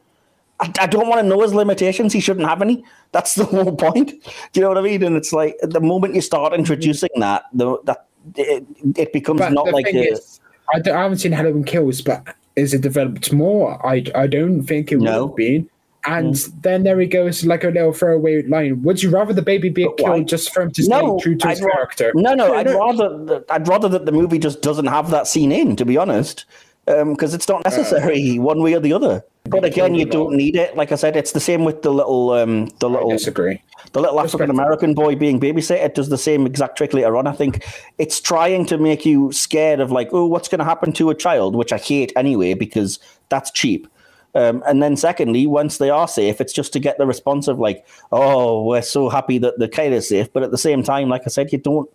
I, 0.61 0.71
I 0.81 0.87
don't 0.87 1.09
want 1.09 1.21
to 1.21 1.27
know 1.27 1.41
his 1.43 1.55
limitations. 1.55 2.13
He 2.13 2.21
shouldn't 2.21 2.47
have 2.49 2.61
any. 2.63 2.85
That's 3.13 3.35
the 3.35 3.45
whole 3.45 3.75
point. 3.77 4.11
Do 4.11 4.21
you 4.55 4.63
know 4.63 4.69
what 4.69 4.79
I 4.79 4.83
mean? 4.83 5.03
And 5.03 5.17
it's 5.17 5.33
like 5.33 5.57
the 5.63 5.81
moment 5.81 6.15
you 6.15 6.21
start 6.21 6.53
introducing 6.55 7.11
that, 7.17 7.45
the, 7.53 7.79
that 7.85 8.07
it, 8.37 8.65
it 8.97 9.13
becomes 9.13 9.41
But 9.41 9.53
not 9.53 9.73
like 9.73 9.87
a, 9.87 10.13
is, 10.13 10.41
I, 10.75 10.81
don't- 10.81 10.97
I 10.97 11.03
haven't 11.03 11.19
seen 11.19 11.33
Halloween 11.33 11.65
Kills, 11.65 12.01
but 12.03 12.35
is 12.57 12.75
it 12.75 12.81
developed 12.83 13.33
more? 13.33 13.85
I, 13.87 14.05
I 14.15 14.27
don't 14.27 14.63
think 14.65 14.91
it 14.93 14.97
would 14.97 15.05
No. 15.05 15.29
have 15.29 15.37
been. 15.37 15.69
And 16.07 16.35
then 16.61 16.83
there 16.83 17.01
he 17.01 17.07
goes, 17.07 17.47
like 17.47 17.65
a 17.65 17.69
little 17.69 17.93
throwaway 17.95 18.43
line. 18.43 18.83
Would 18.83 19.03
you 19.03 19.09
rather 19.09 19.33
the 19.33 19.41
baby 19.41 19.71
be 19.71 19.85
But 19.85 20.01
why? 20.03 20.17
killed 20.17 20.29
just 20.29 20.53
for 20.53 20.61
him 20.63 20.71
to 20.73 20.83
stay 20.83 20.91
no, 21.01 21.19
true 21.19 21.35
to 21.37 21.49
I'd 21.49 21.61
ra- 21.61 21.73
character? 21.73 22.13
No, 22.15 22.35
no, 22.35 22.53
I'd 22.55 22.69
rather 22.69 23.43
I'd 23.49 23.67
rather 23.67 23.89
that 23.89 24.05
the 24.05 24.13
movie 24.13 24.39
just 24.39 24.61
doesn't 24.61 24.85
have 24.87 25.11
that 25.13 25.27
scene 25.27 25.51
in, 25.51 25.77
to 25.77 25.87
be 25.87 25.97
honest, 25.97 26.45
because 26.87 27.35
it's 27.35 27.49
not 27.49 27.65
necessary 27.65 28.39
one 28.39 28.61
way 28.61 28.75
or 28.75 28.81
the 28.81 28.93
other. 28.93 29.25
But 29.45 29.65
again, 29.65 29.95
you 29.95 30.07
don't 30.07 30.35
need 30.35 30.57
it. 30.57 30.75
Like 30.75 30.91
I 30.91 30.95
said, 30.95 31.17
it's 31.17 31.33
the 31.33 31.41
same 31.41 31.65
with 31.65 31.83
the 31.83 31.93
little 31.93 32.31
um, 32.31 32.67
the 32.79 32.89
I 32.89 32.93
little 32.93 33.11
disagree. 33.11 33.63
the 33.93 34.01
little 34.01 34.19
African 34.19 34.49
American 34.51 34.95
boy 34.95 35.17
being 35.17 35.39
babysit. 35.39 35.83
It 35.85 35.95
does 35.95 36.09
the 36.09 36.19
same 36.19 36.47
exact 36.47 36.79
trick 36.79 36.95
later 36.95 37.17
on. 37.17 37.27
I 37.27 37.33
think 37.33 37.67
it's 37.99 38.21
trying 38.21 38.65
to 38.67 38.79
make 38.79 39.05
you 39.05 39.33
scared 39.33 39.81
of 39.81 39.91
like, 39.91 40.09
oh, 40.13 40.27
what's 40.27 40.49
going 40.49 40.61
to 40.61 40.65
happen 40.65 40.93
to 40.95 41.11
a 41.11 41.15
child, 41.15 41.55
which 41.57 41.73
I 41.73 41.79
hate 41.79 42.13
anyway 42.17 42.55
because 42.55 42.99
that's 43.29 43.51
cheap. 43.51 43.87
Um, 44.35 44.63
and 44.67 44.83
then 44.83 44.97
secondly, 44.97 45.47
once 45.47 45.79
they 45.79 45.91
are 45.91 46.09
safe, 46.09 46.41
it's 46.41 46.53
just 46.53 46.73
to 46.73 46.81
get 46.81 46.99
the 46.99 47.07
response 47.07 47.47
of 47.47 47.59
like, 47.59 47.87
oh, 48.13 48.65
we're 48.65 48.83
so 48.83 49.09
happy 49.09 49.39
that 49.39 49.59
the 49.59 49.69
kid 49.69 49.93
is 49.93 50.09
safe. 50.09 50.33
But 50.33 50.43
at 50.43 50.51
the 50.51 50.59
same 50.59 50.83
time, 50.83 51.09
like 51.09 51.23
I 51.25 51.29
said, 51.29 51.53
you 51.53 51.59
don't 51.59 51.89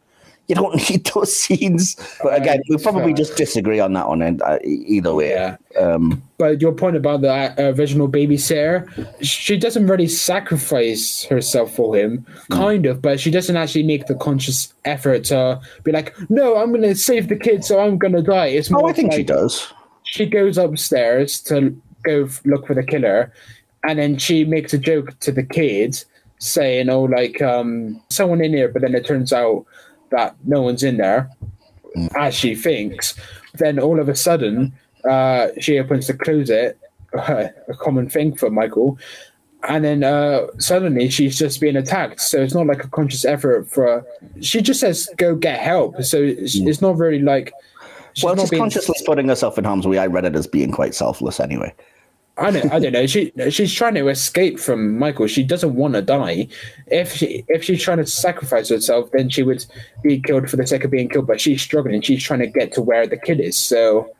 you 0.50 0.56
don't 0.56 0.76
need 0.90 1.06
those 1.14 1.34
scenes. 1.34 1.96
But 2.22 2.36
again, 2.42 2.62
we 2.68 2.78
probably 2.78 3.14
just 3.14 3.38
disagree 3.38 3.80
on 3.80 3.94
that 3.94 4.08
one. 4.10 4.22
And 4.22 4.42
uh, 4.42 4.60
either 4.66 5.14
way, 5.14 5.30
Yeah. 5.30 5.56
um, 5.80 6.22
But 6.38 6.60
your 6.60 6.74
point 6.74 6.96
about 6.98 7.22
the 7.22 7.32
uh, 7.32 7.72
original 7.78 8.10
babysitter, 8.10 8.86
she 9.24 9.56
doesn't 9.58 9.88
really 9.88 10.08
sacrifice 10.08 11.24
herself 11.24 11.74
for 11.76 11.96
him, 11.96 12.26
Hmm. 12.48 12.54
kind 12.54 12.86
of, 12.88 13.02
but 13.02 13.20
she 13.20 13.32
doesn't 13.32 13.56
actually 13.56 13.84
make 13.84 14.08
the 14.08 14.16
conscious 14.16 14.74
effort 14.86 15.24
to 15.26 15.62
be 15.84 15.92
like, 15.92 16.14
no, 16.30 16.58
I'm 16.58 16.70
going 16.70 16.82
to 16.82 16.96
save 16.96 17.28
the 17.30 17.36
kid, 17.36 17.64
so 17.64 17.80
I'm 17.80 17.98
going 17.98 18.14
to 18.14 18.22
die. 18.24 18.48
It's 18.48 18.70
more 18.72 18.86
oh, 18.86 18.90
I 18.90 18.94
think 18.94 19.14
she 19.14 19.24
does. 19.24 19.72
she 20.04 20.26
goes 20.26 20.58
upstairs 20.58 21.40
to 21.42 21.80
go 22.04 22.24
f- 22.26 22.42
look 22.46 22.66
for 22.66 22.74
the 22.74 22.84
killer, 22.84 23.32
and 23.84 24.00
then 24.00 24.18
she 24.18 24.44
makes 24.46 24.74
a 24.74 24.78
joke 24.80 25.18
to 25.20 25.32
the 25.32 25.44
kid, 25.44 26.04
saying, 26.40 26.90
"Oh, 26.90 27.04
like 27.04 27.42
um, 27.42 28.02
someone 28.10 28.42
in 28.42 28.54
here," 28.54 28.70
but 28.70 28.82
then 28.82 28.96
it 28.96 29.06
turns 29.06 29.32
out 29.32 29.66
that 30.12 30.36
no 30.46 30.62
one's 30.62 30.84
in 30.84 30.98
there, 30.98 31.30
as 32.16 32.34
she 32.36 32.56
thinks. 32.56 33.16
Then 33.56 33.80
all 33.80 34.00
of 34.00 34.10
a 34.10 34.16
sudden, 34.16 34.74
uh, 35.10 35.50
she 35.60 35.80
opens 35.80 36.08
the 36.08 36.14
closet, 36.14 36.78
a 37.14 37.52
common 37.80 38.10
thing 38.10 38.36
for 38.36 38.50
Michael, 38.50 38.98
and 39.68 39.84
then 39.84 40.04
uh, 40.04 40.48
suddenly 40.58 41.10
she's 41.10 41.38
just 41.38 41.60
being 41.60 41.76
attacked. 41.76 42.22
So 42.22 42.42
it's 42.42 42.54
not 42.54 42.68
like 42.68 42.84
a 42.84 42.88
conscious 42.88 43.26
effort 43.26 43.70
for. 43.70 44.06
She 44.42 44.62
just 44.62 44.80
says, 44.80 45.10
"Go 45.18 45.36
get 45.36 45.60
help." 45.60 46.02
So 46.04 46.22
it's, 46.22 46.56
it's 46.56 46.82
not 46.82 46.98
really 46.98 47.20
like. 47.22 47.52
she's 48.14 48.24
well, 48.24 48.38
she's 48.38 48.50
being- 48.50 48.62
consciously 48.62 48.96
putting 49.06 49.28
herself 49.28 49.58
in 49.58 49.64
harm's 49.64 49.88
way. 49.88 49.98
I 49.98 50.08
read 50.08 50.26
it 50.26 50.36
as 50.36 50.48
being 50.48 50.72
quite 50.72 50.96
selfless 50.96 51.40
anyway. 51.40 51.74
I 52.40 52.52
don't, 52.52 52.72
I 52.72 52.80
don't 52.80 52.94
know. 52.94 53.06
She 53.06 53.32
she's 53.50 53.74
trying 53.74 53.96
to 53.96 54.08
escape 54.08 54.60
from 54.60 54.98
Michael. 54.98 55.28
She 55.28 55.44
doesn't 55.44 55.76
want 55.76 55.96
to 55.96 56.02
die. 56.02 56.48
If 56.88 57.14
she 57.14 57.44
if 57.48 57.64
she's 57.64 57.82
trying 57.82 57.98
to 57.98 58.06
sacrifice 58.06 58.70
herself, 58.70 59.12
then 59.12 59.30
she 59.30 59.44
would 59.44 59.66
be 60.04 60.20
killed 60.20 60.50
for 60.50 60.56
the 60.56 60.66
sake 60.66 60.84
of 60.84 60.92
being 60.92 61.10
killed. 61.10 61.28
But 61.28 61.42
she's 61.42 61.62
struggling. 61.62 62.02
She's 62.02 62.24
trying 62.24 62.40
to 62.40 62.48
get 62.48 62.72
to 62.74 62.82
where 62.82 63.06
the 63.06 63.18
kid 63.18 63.40
is. 63.40 63.58
So 63.58 64.16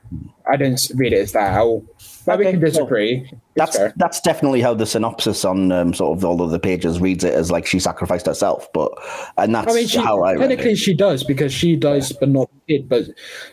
I 0.50 0.58
don't 0.58 0.80
read 0.96 1.14
it 1.14 1.20
as 1.20 1.32
that. 1.34 1.54
I'll, 1.54 1.84
but 2.30 2.40
we 2.40 2.52
can 2.52 2.60
disagree. 2.60 3.32
That's 3.56 3.76
fair. 3.76 3.94
that's 3.98 4.22
definitely 4.22 4.62
how 4.62 4.74
the 4.74 4.86
synopsis 4.86 5.44
on 5.44 5.72
um, 5.72 5.94
sort 5.94 6.18
of 6.18 6.24
all 6.24 6.42
of 6.42 6.52
the 6.52 6.60
pages 6.60 7.00
reads 7.00 7.24
it 7.24 7.34
as 7.34 7.52
like 7.52 7.66
she 7.66 7.80
sacrificed 7.80 8.26
herself, 8.26 8.72
but 8.74 8.92
and 9.38 9.54
that's 9.54 9.72
I 9.72 9.76
mean, 9.76 9.88
she, 9.88 9.98
how 9.98 10.22
I 10.24 10.34
read 10.34 10.50
technically 10.50 10.76
she 10.76 10.94
does 10.94 11.24
because 11.24 11.54
she 11.54 11.76
dies, 11.76 12.12
but 12.12 12.30
not 12.30 12.50
it. 12.68 12.88
But 12.88 13.06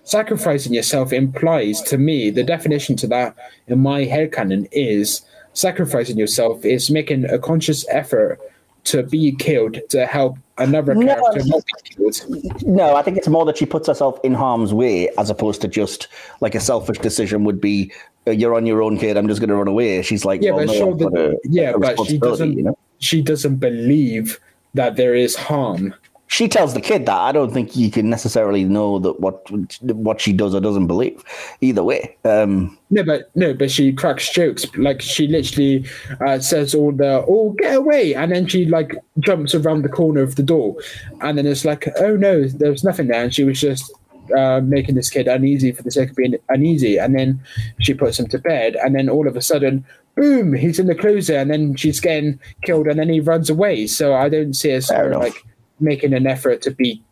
sacrificing 0.04 0.74
yourself 0.74 1.12
implies 1.12 1.82
to 1.82 1.98
me 1.98 2.30
the 2.30 2.44
definition 2.44 2.96
to 2.96 3.06
that 3.08 3.36
in 3.66 3.80
my 3.80 4.04
headcanon 4.04 4.68
is 4.72 5.22
sacrificing 5.52 6.18
yourself 6.18 6.64
is 6.64 6.90
making 6.90 7.24
a 7.24 7.38
conscious 7.38 7.86
effort 7.88 8.38
to 8.84 9.02
be 9.02 9.34
killed 9.34 9.78
to 9.90 10.06
help 10.06 10.38
another 10.58 10.94
No. 10.94 11.06
character 11.06 11.40
killed. 11.40 12.62
No, 12.64 12.94
I 12.96 13.02
think 13.02 13.16
it's 13.16 13.28
more 13.28 13.44
that 13.46 13.58
she 13.58 13.66
puts 13.66 13.88
herself 13.88 14.18
in 14.24 14.34
harm's 14.34 14.72
way 14.72 15.08
as 15.18 15.30
opposed 15.30 15.60
to 15.62 15.68
just 15.68 16.08
like 16.40 16.54
a 16.54 16.60
selfish 16.60 16.98
decision 16.98 17.44
would 17.44 17.60
be, 17.60 17.92
uh, 18.26 18.30
"You're 18.30 18.54
on 18.54 18.66
your 18.66 18.82
own, 18.82 18.98
kid. 18.98 19.16
I'm 19.16 19.28
just 19.28 19.40
going 19.40 19.50
to 19.50 19.56
run 19.56 19.68
away." 19.68 20.02
She's 20.02 20.24
like, 20.24 20.42
Yeah, 20.42 20.52
well, 20.52 20.66
but 20.66 20.72
no, 20.72 20.78
sure, 20.78 20.92
I've 20.92 20.98
the, 20.98 21.30
a- 21.32 21.48
yeah, 21.48 21.72
but 21.78 22.04
she 22.06 22.18
doesn't. 22.18 22.52
You 22.56 22.62
know? 22.64 22.78
She 22.98 23.22
doesn't 23.22 23.56
believe 23.56 24.40
that 24.74 24.96
there 24.96 25.14
is 25.14 25.36
harm. 25.36 25.94
She 26.36 26.48
tells 26.48 26.74
the 26.74 26.82
kid 26.82 27.06
that. 27.06 27.16
I 27.16 27.32
don't 27.32 27.50
think 27.50 27.76
you 27.76 27.90
can 27.90 28.10
necessarily 28.10 28.62
know 28.62 28.98
that 28.98 29.20
what 29.20 29.50
what 29.80 30.20
she 30.20 30.34
does 30.34 30.54
or 30.54 30.60
doesn't 30.60 30.86
believe. 30.86 31.24
Either 31.62 31.82
way, 31.82 32.14
um, 32.26 32.76
No, 32.90 33.02
but 33.04 33.30
no, 33.34 33.54
but 33.54 33.70
she 33.70 33.90
cracks 33.90 34.30
jokes. 34.30 34.66
Like 34.76 35.00
she 35.00 35.28
literally 35.28 35.86
uh, 36.20 36.38
says 36.40 36.74
all 36.74 36.92
the 36.92 37.24
"oh 37.26 37.56
get 37.58 37.76
away," 37.76 38.14
and 38.14 38.32
then 38.32 38.46
she 38.46 38.66
like 38.66 38.94
jumps 39.20 39.54
around 39.54 39.80
the 39.80 39.88
corner 39.88 40.20
of 40.20 40.36
the 40.36 40.42
door, 40.42 40.76
and 41.22 41.38
then 41.38 41.46
it's 41.46 41.64
like, 41.64 41.88
"oh 42.00 42.18
no, 42.18 42.46
there's 42.46 42.84
nothing 42.84 43.06
there," 43.06 43.24
and 43.24 43.34
she 43.34 43.44
was 43.44 43.58
just 43.58 43.90
uh, 44.36 44.60
making 44.62 44.94
this 44.94 45.08
kid 45.08 45.28
uneasy 45.28 45.72
for 45.72 45.84
the 45.84 45.90
sake 45.90 46.10
of 46.10 46.16
being 46.16 46.36
uneasy, 46.50 46.98
and 46.98 47.18
then 47.18 47.40
she 47.80 47.94
puts 47.94 48.20
him 48.20 48.26
to 48.26 48.38
bed, 48.38 48.76
and 48.84 48.94
then 48.94 49.08
all 49.08 49.26
of 49.26 49.38
a 49.38 49.40
sudden, 49.40 49.86
boom, 50.16 50.52
he's 50.52 50.78
in 50.78 50.86
the 50.86 50.94
closet, 50.94 51.38
and 51.38 51.50
then 51.50 51.76
she's 51.76 51.98
getting 51.98 52.38
killed, 52.62 52.88
and 52.88 52.98
then 52.98 53.08
he 53.08 53.20
runs 53.20 53.48
away. 53.48 53.86
So 53.86 54.14
I 54.14 54.28
don't 54.28 54.52
see 54.52 54.72
enough. 54.72 55.22
like 55.22 55.42
making 55.80 56.14
an 56.14 56.26
effort 56.26 56.62
to 56.62 56.70
be 56.70 57.02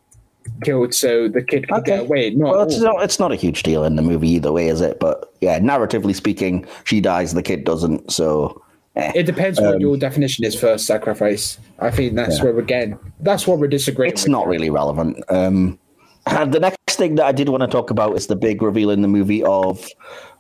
killed 0.63 0.95
so 0.95 1.29
the 1.29 1.43
kid 1.43 1.69
can 1.69 1.83
get 1.83 2.01
away. 2.01 2.31
Not 2.31 2.51
well, 2.51 2.63
it's 2.63 2.79
not 2.79 3.03
it's 3.03 3.19
not 3.19 3.33
a 3.33 3.37
huge 3.37 3.63
deal 3.63 3.85
in 3.85 3.97
the 3.97 4.03
movie 4.03 4.29
either 4.31 4.53
way, 4.53 4.69
is 4.69 4.81
it? 4.81 5.01
But 5.01 5.33
yeah, 5.41 5.59
narratively 5.59 6.15
speaking, 6.15 6.67
she 6.85 7.01
dies, 7.01 7.35
the 7.35 7.43
kid 7.43 7.65
doesn't. 7.65 8.11
So 8.13 8.63
eh. 8.97 9.13
It 9.15 9.23
depends 9.25 9.61
what 9.61 9.81
your 9.81 9.97
definition 9.97 10.45
is 10.45 10.55
for 10.59 10.77
sacrifice. 10.79 11.59
I 11.79 11.91
think 11.91 12.15
that's 12.15 12.43
where 12.43 12.53
we're 12.53 12.63
getting. 12.63 12.99
That's 13.21 13.47
what 13.47 13.59
we're 13.59 13.69
disagreeing. 13.69 14.13
it's 14.13 14.25
with. 14.25 14.33
not 14.33 14.47
really 14.47 14.71
relevant. 14.71 15.23
Um, 15.29 15.79
and 16.27 16.53
the 16.53 16.61
next 16.61 16.97
thing 16.97 17.17
that 17.17 17.27
I 17.27 17.33
did 17.33 17.49
want 17.49 17.63
to 17.63 17.67
talk 17.67 17.91
about 17.91 18.17
is 18.17 18.29
the 18.29 18.37
big 18.37 18.63
reveal 18.63 18.91
in 18.91 19.03
the 19.03 19.09
movie 19.09 19.43
of 19.45 19.87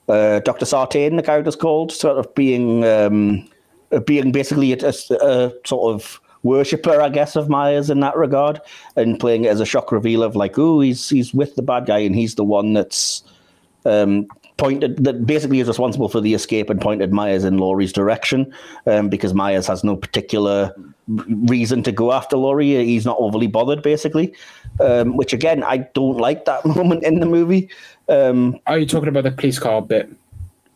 uh, 0.09 0.41
Doctor 0.41 0.65
Sartain, 0.67 1.17
the 1.17 1.23
character's 1.23 1.57
called, 1.57 1.93
sort 1.93 2.19
of 2.19 2.35
being 2.35 2.85
um, 2.85 3.49
uh, 3.93 4.01
being 4.01 4.33
basically 4.33 4.73
a, 4.73 4.79
a- 4.87 5.15
a 5.27 5.53
sort 5.67 5.95
of 5.95 6.21
worshipper, 6.45 7.01
I 7.01 7.09
guess, 7.09 7.35
of 7.35 7.49
Myers 7.49 7.91
in 7.91 8.01
that 8.01 8.16
regard, 8.16 8.61
and 8.95 9.19
playing 9.19 9.45
it 9.45 9.49
as 9.49 9.61
a 9.61 9.66
shock 9.66 9.91
reveal 9.91 10.23
of 10.23 10.37
like, 10.37 10.57
oh, 10.59 10.81
he's 10.81 11.09
he's 11.09 11.35
with 11.35 11.57
the 11.57 11.62
bad 11.62 11.87
guy, 11.87 11.99
and 11.99 12.15
he's 12.15 12.37
the 12.37 12.45
one 12.45 12.73
that's 12.73 13.25
um, 13.85 14.29
pointed 14.57 15.03
that 15.05 15.27
basically 15.27 15.59
is 15.59 15.66
responsible 15.69 16.09
for 16.09 16.21
the 16.21 16.35
escape 16.35 16.71
and 16.71 16.81
pointed 16.81 17.12
Myers 17.12 17.45
in 17.45 17.59
Laurie's 17.59 17.93
direction 17.93 18.55
um, 18.87 19.09
because 19.09 19.35
Myers 19.35 19.66
has 19.66 19.83
no 19.83 19.97
particular 19.97 20.73
reason 21.09 21.83
to 21.83 21.93
go 21.93 22.12
after 22.12 22.37
Laurie. 22.37 22.85
He's 22.85 23.05
not 23.05 23.16
overly 23.19 23.47
bothered, 23.47 23.83
basically. 23.83 24.33
Um, 24.81 25.16
which 25.16 25.33
again, 25.33 25.62
I 25.62 25.79
don't 25.79 26.19
like 26.19 26.45
that 26.45 26.65
moment 26.77 27.03
in 27.03 27.21
the 27.21 27.27
movie. 27.27 27.69
Um, 28.09 28.59
Are 28.66 28.79
you 28.79 28.87
talking 28.87 29.09
about 29.09 29.25
the 29.25 29.33
police 29.33 29.59
car 29.59 29.83
bit? 29.83 30.11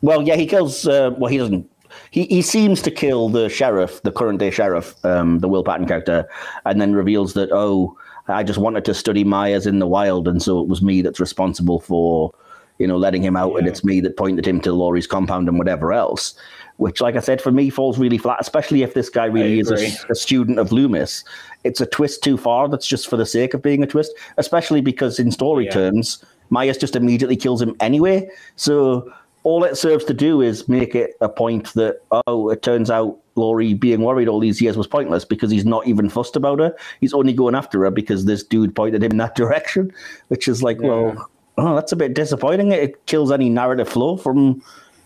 well, 0.03 0.23
yeah, 0.23 0.37
he 0.37 0.47
kills. 0.47 0.87
Uh, 0.87 1.15
well, 1.17 1.31
he 1.31 1.39
doesn't. 1.39 1.69
He 2.11 2.25
he 2.25 2.43
seems 2.43 2.83
to 2.83 2.91
kill 2.91 3.29
the 3.29 3.49
sheriff, 3.49 4.03
the 4.03 4.13
current 4.13 4.39
day 4.39 4.51
sheriff, 4.51 4.95
um, 5.05 5.41
the 5.41 5.49
Will 5.49 5.65
Patton 5.65 5.87
character, 5.87 6.29
and 6.65 6.81
then 6.81 6.95
reveals 6.95 7.35
that 7.35 7.51
oh, 7.53 7.97
I 8.29 8.43
just 8.43 8.59
wanted 8.59 8.85
to 8.85 8.95
study 8.95 9.25
Myers 9.25 9.67
in 9.67 9.79
the 9.79 9.87
wild, 9.87 10.29
and 10.29 10.43
so 10.43 10.61
it 10.61 10.69
was 10.69 10.83
me 10.83 11.03
that's 11.03 11.21
responsible 11.21 11.81
for, 11.81 12.33
you 12.79 12.87
know, 12.87 12.97
letting 12.99 13.23
him 13.23 13.37
out, 13.37 13.57
and 13.57 13.67
it's 13.67 13.83
me 13.85 14.01
that 14.01 14.17
pointed 14.17 14.47
him 14.47 14.61
to 14.63 14.73
Laurie's 14.73 15.07
compound 15.07 15.49
and 15.49 15.59
whatever 15.59 15.93
else. 15.93 16.35
Which, 16.77 17.01
like 17.01 17.17
I 17.17 17.21
said, 17.21 17.43
for 17.43 17.51
me 17.51 17.71
falls 17.71 17.99
really 17.99 18.19
flat, 18.19 18.37
especially 18.41 18.83
if 18.83 18.95
this 18.95 19.11
guy 19.11 19.25
really 19.25 19.59
is 19.59 19.71
a, 19.71 20.13
a 20.13 20.15
student 20.15 20.61
of 20.61 20.71
Loomis. 20.71 21.25
It's 21.65 21.81
a 21.81 21.87
twist 21.87 22.23
too 22.23 22.37
far. 22.37 22.69
That's 22.69 22.87
just 22.87 23.09
for 23.09 23.17
the 23.17 23.27
sake 23.27 23.53
of 23.53 23.63
being 23.63 23.83
a 23.83 23.87
twist, 23.87 24.13
especially 24.37 24.81
because 24.81 25.19
in 25.19 25.33
story 25.33 25.65
Yeah. 25.65 25.73
terms, 25.73 26.25
Myers 26.51 26.79
just 26.79 26.95
immediately 26.95 27.37
kills 27.37 27.61
him 27.61 27.75
anyway. 27.81 28.31
So 28.55 29.13
all 29.43 29.65
it 29.65 29.77
serves 29.77 30.05
to 30.05 30.15
do 30.15 30.41
is 30.43 30.69
make 30.69 30.95
it 30.95 31.15
a 31.21 31.29
point 31.29 31.73
that 31.75 32.01
oh, 32.27 32.51
it 32.51 32.63
turns 32.63 32.91
out 32.91 33.19
Laurie 33.37 33.75
being 33.75 34.03
worried 34.03 34.29
all 34.29 34.41
these 34.41 34.61
years 34.61 34.77
was 34.77 34.87
pointless 34.87 35.25
because 35.25 35.51
he's 35.51 35.65
not 35.65 35.87
even 35.87 36.09
fussed 36.09 36.37
about 36.37 36.59
her. 36.59 36.77
He's 37.01 37.15
only 37.15 37.33
going 37.33 37.55
after 37.55 37.85
her 37.85 37.91
because 37.91 38.25
this 38.25 38.43
dude 38.43 38.75
pointed 38.75 39.03
him 39.03 39.13
in 39.13 39.17
that 39.19 39.35
direction, 39.37 39.93
which 40.29 40.49
is 40.49 40.63
like, 40.63 40.81
well, 40.81 41.31
oh, 41.57 41.75
that's 41.75 41.93
a 41.93 41.97
bit 41.97 42.15
disappointing. 42.15 42.73
It 42.73 43.07
kills 43.07 43.31
any 43.31 43.49
narrative 43.49 43.89
flow 43.89 44.17
from 44.17 44.63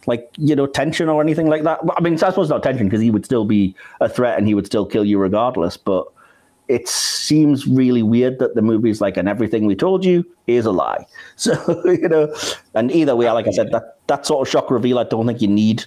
like 0.06 0.30
you 0.36 0.56
know 0.56 0.66
tension 0.66 1.08
or 1.08 1.20
anything 1.20 1.48
like 1.48 1.62
that. 1.62 1.80
I 1.96 2.00
mean, 2.00 2.14
I 2.14 2.16
suppose 2.16 2.48
not 2.48 2.62
tension 2.62 2.86
because 2.86 3.00
he 3.00 3.10
would 3.10 3.24
still 3.24 3.44
be 3.44 3.74
a 4.00 4.08
threat 4.08 4.38
and 4.38 4.46
he 4.46 4.54
would 4.54 4.66
still 4.66 4.86
kill 4.86 5.04
you 5.04 5.18
regardless. 5.18 5.76
But 5.76 6.06
it 6.72 6.88
seems 6.88 7.66
really 7.66 8.02
weird 8.02 8.38
that 8.38 8.54
the 8.54 8.62
movie's 8.62 9.02
like, 9.02 9.18
and 9.18 9.28
everything 9.28 9.66
we 9.66 9.76
told 9.76 10.04
you 10.04 10.24
is 10.46 10.64
a 10.66 10.72
lie. 10.72 11.06
So 11.36 11.52
you 11.84 12.08
know, 12.08 12.34
and 12.74 12.90
either 12.92 13.16
way, 13.16 13.30
like 13.30 13.48
I 13.48 13.50
said, 13.50 13.72
that 13.72 13.98
that 14.06 14.24
sort 14.26 14.46
of 14.46 14.50
shock 14.50 14.70
reveal, 14.70 14.98
I 14.98 15.04
don't 15.04 15.26
think 15.26 15.42
you 15.42 15.48
need 15.48 15.84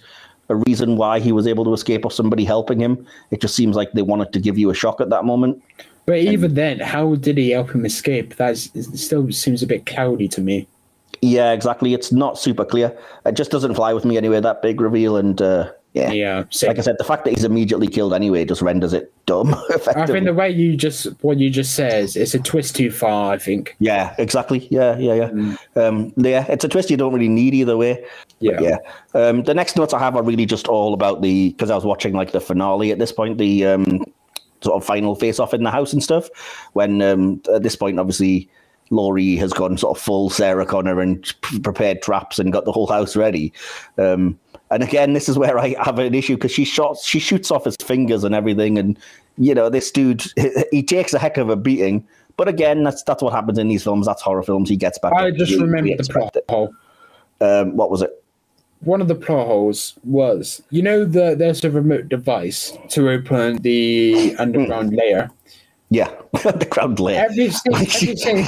a 0.49 0.55
reason 0.55 0.97
why 0.97 1.19
he 1.19 1.31
was 1.31 1.47
able 1.47 1.63
to 1.65 1.73
escape 1.73 2.05
or 2.05 2.11
somebody 2.11 2.45
helping 2.45 2.79
him. 2.79 3.05
It 3.31 3.41
just 3.41 3.55
seems 3.55 3.75
like 3.75 3.93
they 3.93 4.01
wanted 4.01 4.31
to 4.33 4.39
give 4.39 4.57
you 4.57 4.69
a 4.69 4.75
shock 4.75 5.01
at 5.01 5.09
that 5.09 5.25
moment. 5.25 5.63
But 6.05 6.19
even 6.19 6.53
then, 6.53 6.79
how 6.79 7.15
did 7.15 7.37
he 7.37 7.49
help 7.51 7.71
him 7.71 7.85
escape? 7.85 8.35
That 8.35 8.57
still 8.57 9.31
seems 9.31 9.63
a 9.63 9.67
bit 9.67 9.87
cloudy 9.87 10.27
to 10.27 10.41
me. 10.41 10.67
Yeah, 11.21 11.51
exactly. 11.51 11.93
It's 11.93 12.11
not 12.11 12.37
super 12.37 12.65
clear. 12.65 12.95
It 13.25 13.35
just 13.35 13.49
doesn't 13.49 13.75
fly 13.75 13.93
with 13.93 14.05
me 14.05 14.17
anyway. 14.17 14.39
That 14.39 14.61
big 14.61 14.81
reveal, 14.81 15.17
and 15.17 15.41
uh, 15.41 15.71
yeah, 15.95 16.11
Yeah, 16.11 16.43
same. 16.49 16.67
like 16.67 16.79
I 16.79 16.81
said, 16.81 16.97
the 16.97 17.05
fact 17.05 17.23
that 17.23 17.31
he's 17.31 17.45
immediately 17.45 17.87
killed 17.87 18.13
anyway 18.13 18.43
just 18.43 18.61
renders 18.61 18.91
it 18.91 19.13
dumb. 19.25 19.53
I 19.95 20.05
think 20.05 20.25
the 20.25 20.33
way 20.33 20.49
you 20.49 20.75
just 20.75 21.05
what 21.23 21.37
you 21.39 21.49
just 21.49 21.73
says 21.73 22.17
it's 22.17 22.33
a 22.33 22.39
twist 22.39 22.75
too 22.75 22.91
far. 22.91 23.33
I 23.33 23.37
think. 23.37 23.77
Yeah, 23.79 24.13
exactly. 24.17 24.67
Yeah, 24.69 24.97
yeah, 24.97 25.13
yeah. 25.13 25.81
Um, 25.81 26.11
yeah, 26.17 26.45
it's 26.49 26.65
a 26.65 26.67
twist 26.67 26.89
you 26.89 26.97
don't 26.97 27.13
really 27.13 27.29
need 27.29 27.53
either 27.53 27.77
way. 27.77 28.05
Yeah. 28.39 28.59
yeah. 28.59 28.77
Um, 29.13 29.43
the 29.43 29.53
next 29.53 29.77
notes 29.77 29.93
I 29.93 29.99
have 29.99 30.17
are 30.17 30.23
really 30.23 30.45
just 30.45 30.67
all 30.67 30.93
about 30.93 31.21
the 31.21 31.51
because 31.51 31.71
I 31.71 31.75
was 31.75 31.85
watching 31.85 32.13
like 32.13 32.33
the 32.33 32.41
finale 32.41 32.91
at 32.91 32.99
this 32.99 33.13
point, 33.13 33.37
the 33.37 33.65
um, 33.65 34.03
sort 34.61 34.75
of 34.75 34.85
final 34.85 35.15
face 35.15 35.39
off 35.39 35.53
in 35.53 35.63
the 35.63 35.71
house 35.71 35.93
and 35.93 36.03
stuff. 36.03 36.29
When 36.73 37.01
um, 37.01 37.41
at 37.53 37.63
this 37.63 37.75
point, 37.75 37.99
obviously. 37.99 38.49
Laurie 38.91 39.35
has 39.35 39.51
gone 39.51 39.79
sort 39.79 39.97
of 39.97 40.03
full 40.03 40.29
Sarah 40.29 40.63
Connor 40.63 41.01
and 41.01 41.33
prepared 41.63 42.03
traps 42.03 42.37
and 42.37 42.53
got 42.53 42.65
the 42.65 42.71
whole 42.71 42.85
house 42.85 43.15
ready. 43.15 43.51
Um, 43.97 44.37
and 44.71 44.83
again, 44.83 45.13
this 45.13 45.29
is 45.29 45.37
where 45.37 45.57
I 45.59 45.75
have 45.83 45.99
an 45.99 46.13
issue 46.13 46.35
because 46.35 46.51
she 46.51 46.65
shots, 46.65 47.05
she 47.05 47.19
shoots 47.19 47.51
off 47.51 47.65
his 47.65 47.75
fingers 47.77 48.23
and 48.23 48.33
everything, 48.33 48.77
and 48.77 48.97
you 49.37 49.53
know 49.53 49.69
this 49.69 49.91
dude, 49.91 50.23
he 50.71 50.83
takes 50.83 51.13
a 51.13 51.19
heck 51.19 51.37
of 51.37 51.49
a 51.49 51.55
beating. 51.55 52.05
But 52.37 52.47
again, 52.47 52.83
that's 52.83 53.03
that's 53.03 53.21
what 53.21 53.33
happens 53.33 53.57
in 53.57 53.67
these 53.67 53.83
films. 53.83 54.07
That's 54.07 54.21
horror 54.21 54.43
films. 54.43 54.69
He 54.69 54.75
gets 54.75 54.97
back. 54.99 55.13
I 55.13 55.31
just 55.31 55.59
remembered 55.59 55.99
the 55.99 56.11
plot 56.11 56.35
hole. 56.49 56.73
Um, 57.41 57.75
what 57.77 57.91
was 57.91 58.01
it? 58.01 58.23
One 58.81 59.01
of 59.01 59.07
the 59.07 59.15
plot 59.15 59.47
holes 59.47 59.97
was, 60.03 60.61
you 60.69 60.81
know, 60.81 61.05
the 61.05 61.35
there's 61.35 61.63
a 61.63 61.71
remote 61.71 62.09
device 62.09 62.77
to 62.89 63.09
open 63.09 63.57
the 63.57 64.35
underground 64.37 64.93
layer. 64.95 65.29
Yeah, 65.89 66.11
the 66.33 66.67
crowd 66.69 66.99
layer. 66.99 67.25
Every, 67.29 67.51
every, 67.73 68.45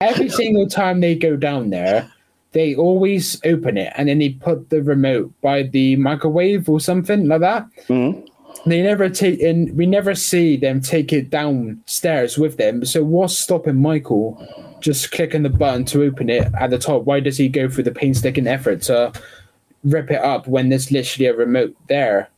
every 0.00 0.28
single 0.28 0.68
time 0.68 1.00
they 1.00 1.14
go 1.14 1.36
down 1.36 1.70
there, 1.70 2.10
they 2.54 2.74
always 2.74 3.38
open 3.44 3.76
it 3.76 3.92
and 3.96 4.08
then 4.08 4.18
they 4.20 4.30
put 4.30 4.70
the 4.70 4.82
remote 4.82 5.30
by 5.42 5.64
the 5.64 5.96
microwave 5.96 6.68
or 6.68 6.80
something 6.80 7.28
like 7.28 7.40
that. 7.40 7.66
Mhm. 7.88 8.26
they 8.66 8.80
never 8.80 9.10
take 9.10 9.40
in. 9.40 9.76
We 9.76 9.84
never 9.84 10.14
see 10.14 10.56
them 10.56 10.80
take 10.80 11.12
it 11.12 11.28
downstairs 11.28 12.38
with 12.38 12.56
them. 12.56 12.84
So 12.86 13.04
what's 13.04 13.36
stopping 13.36 13.82
Michael 13.82 14.40
just 14.80 15.10
clicking 15.10 15.42
the 15.42 15.50
button 15.50 15.84
to 15.86 16.04
open 16.04 16.30
it 16.30 16.48
at 16.58 16.70
the 16.70 16.78
top? 16.78 17.04
Why 17.04 17.20
does 17.20 17.36
he 17.36 17.48
go 17.48 17.68
through 17.68 17.84
the 17.84 17.90
painstaking 17.90 18.46
effort 18.46 18.80
to 18.82 19.12
rip 19.82 20.10
it 20.10 20.20
up 20.22 20.46
when 20.46 20.68
there's 20.70 20.90
literally 20.90 21.26
a 21.26 21.34
remote 21.34 21.74
there? 21.88 22.30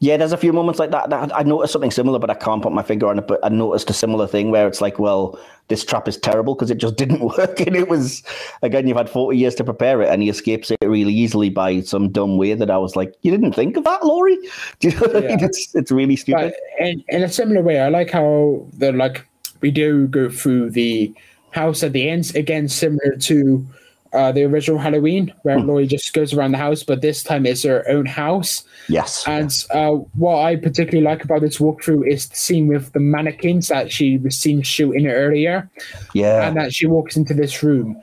Yeah, 0.00 0.16
there's 0.16 0.32
a 0.32 0.36
few 0.36 0.52
moments 0.52 0.78
like 0.78 0.90
that, 0.90 1.10
that 1.10 1.34
I 1.34 1.42
noticed 1.42 1.72
something 1.72 1.90
similar, 1.90 2.18
but 2.18 2.30
I 2.30 2.34
can't 2.34 2.62
put 2.62 2.72
my 2.72 2.82
finger 2.82 3.08
on 3.08 3.18
it. 3.18 3.26
But 3.26 3.40
I 3.44 3.48
noticed 3.48 3.90
a 3.90 3.92
similar 3.92 4.26
thing 4.26 4.50
where 4.50 4.66
it's 4.66 4.80
like, 4.80 4.98
well, 4.98 5.38
this 5.68 5.84
trap 5.84 6.06
is 6.08 6.16
terrible 6.16 6.54
because 6.54 6.70
it 6.70 6.78
just 6.78 6.96
didn't 7.02 7.20
work, 7.20 7.60
and 7.60 7.76
it 7.76 7.88
was 7.88 8.22
again, 8.62 8.86
you've 8.86 8.96
had 8.96 9.10
40 9.10 9.36
years 9.36 9.54
to 9.56 9.64
prepare 9.64 10.02
it, 10.02 10.08
and 10.08 10.22
he 10.22 10.28
escapes 10.28 10.70
it 10.70 10.78
really 10.82 11.12
easily 11.12 11.50
by 11.50 11.80
some 11.80 12.10
dumb 12.10 12.36
way 12.36 12.54
that 12.54 12.70
I 12.70 12.78
was 12.78 12.96
like, 12.96 13.14
you 13.22 13.30
didn't 13.30 13.52
think 13.52 13.76
of 13.76 13.84
that, 13.84 14.04
Laurie? 14.04 14.38
Do 14.80 14.88
you 14.88 14.94
know 14.94 15.00
what 15.00 15.16
I 15.16 15.20
mean? 15.28 15.44
It's 15.44 15.74
it's 15.74 15.90
really 15.90 16.16
stupid. 16.16 16.54
But 16.78 16.86
in, 16.86 17.04
in 17.08 17.22
a 17.22 17.28
similar 17.28 17.62
way, 17.62 17.80
I 17.80 17.88
like 17.88 18.10
how 18.10 18.66
the 18.74 18.92
like 18.92 19.26
we 19.60 19.70
do 19.70 20.06
go 20.08 20.28
through 20.28 20.70
the 20.70 21.14
house 21.50 21.82
at 21.82 21.92
the 21.92 22.08
end 22.08 22.34
again, 22.36 22.68
similar 22.68 23.16
to 23.16 23.66
uh, 24.12 24.32
the 24.32 24.44
original 24.44 24.78
Halloween, 24.78 25.32
where 25.42 25.58
Laurie 25.58 25.86
just 25.86 26.12
goes 26.12 26.32
around 26.32 26.52
the 26.52 26.58
house, 26.58 26.82
but 26.82 27.02
this 27.02 27.22
time 27.22 27.46
it's 27.46 27.62
her 27.62 27.88
own 27.88 28.06
house. 28.06 28.64
yes, 28.88 29.26
And 29.26 29.52
uh, 29.70 29.92
what 30.14 30.42
I 30.42 30.56
particularly 30.56 31.04
like 31.04 31.24
about 31.24 31.40
this 31.40 31.58
walkthrough 31.58 32.08
is 32.08 32.28
the 32.28 32.36
scene 32.36 32.66
with 32.66 32.92
the 32.92 33.00
mannequins 33.00 33.68
that 33.68 33.90
she 33.90 34.18
was 34.18 34.36
seen 34.36 34.62
shooting 34.62 35.06
earlier, 35.06 35.70
yeah, 36.14 36.46
and 36.46 36.56
that 36.56 36.74
she 36.74 36.86
walks 36.86 37.16
into 37.16 37.34
this 37.34 37.62
room, 37.62 38.00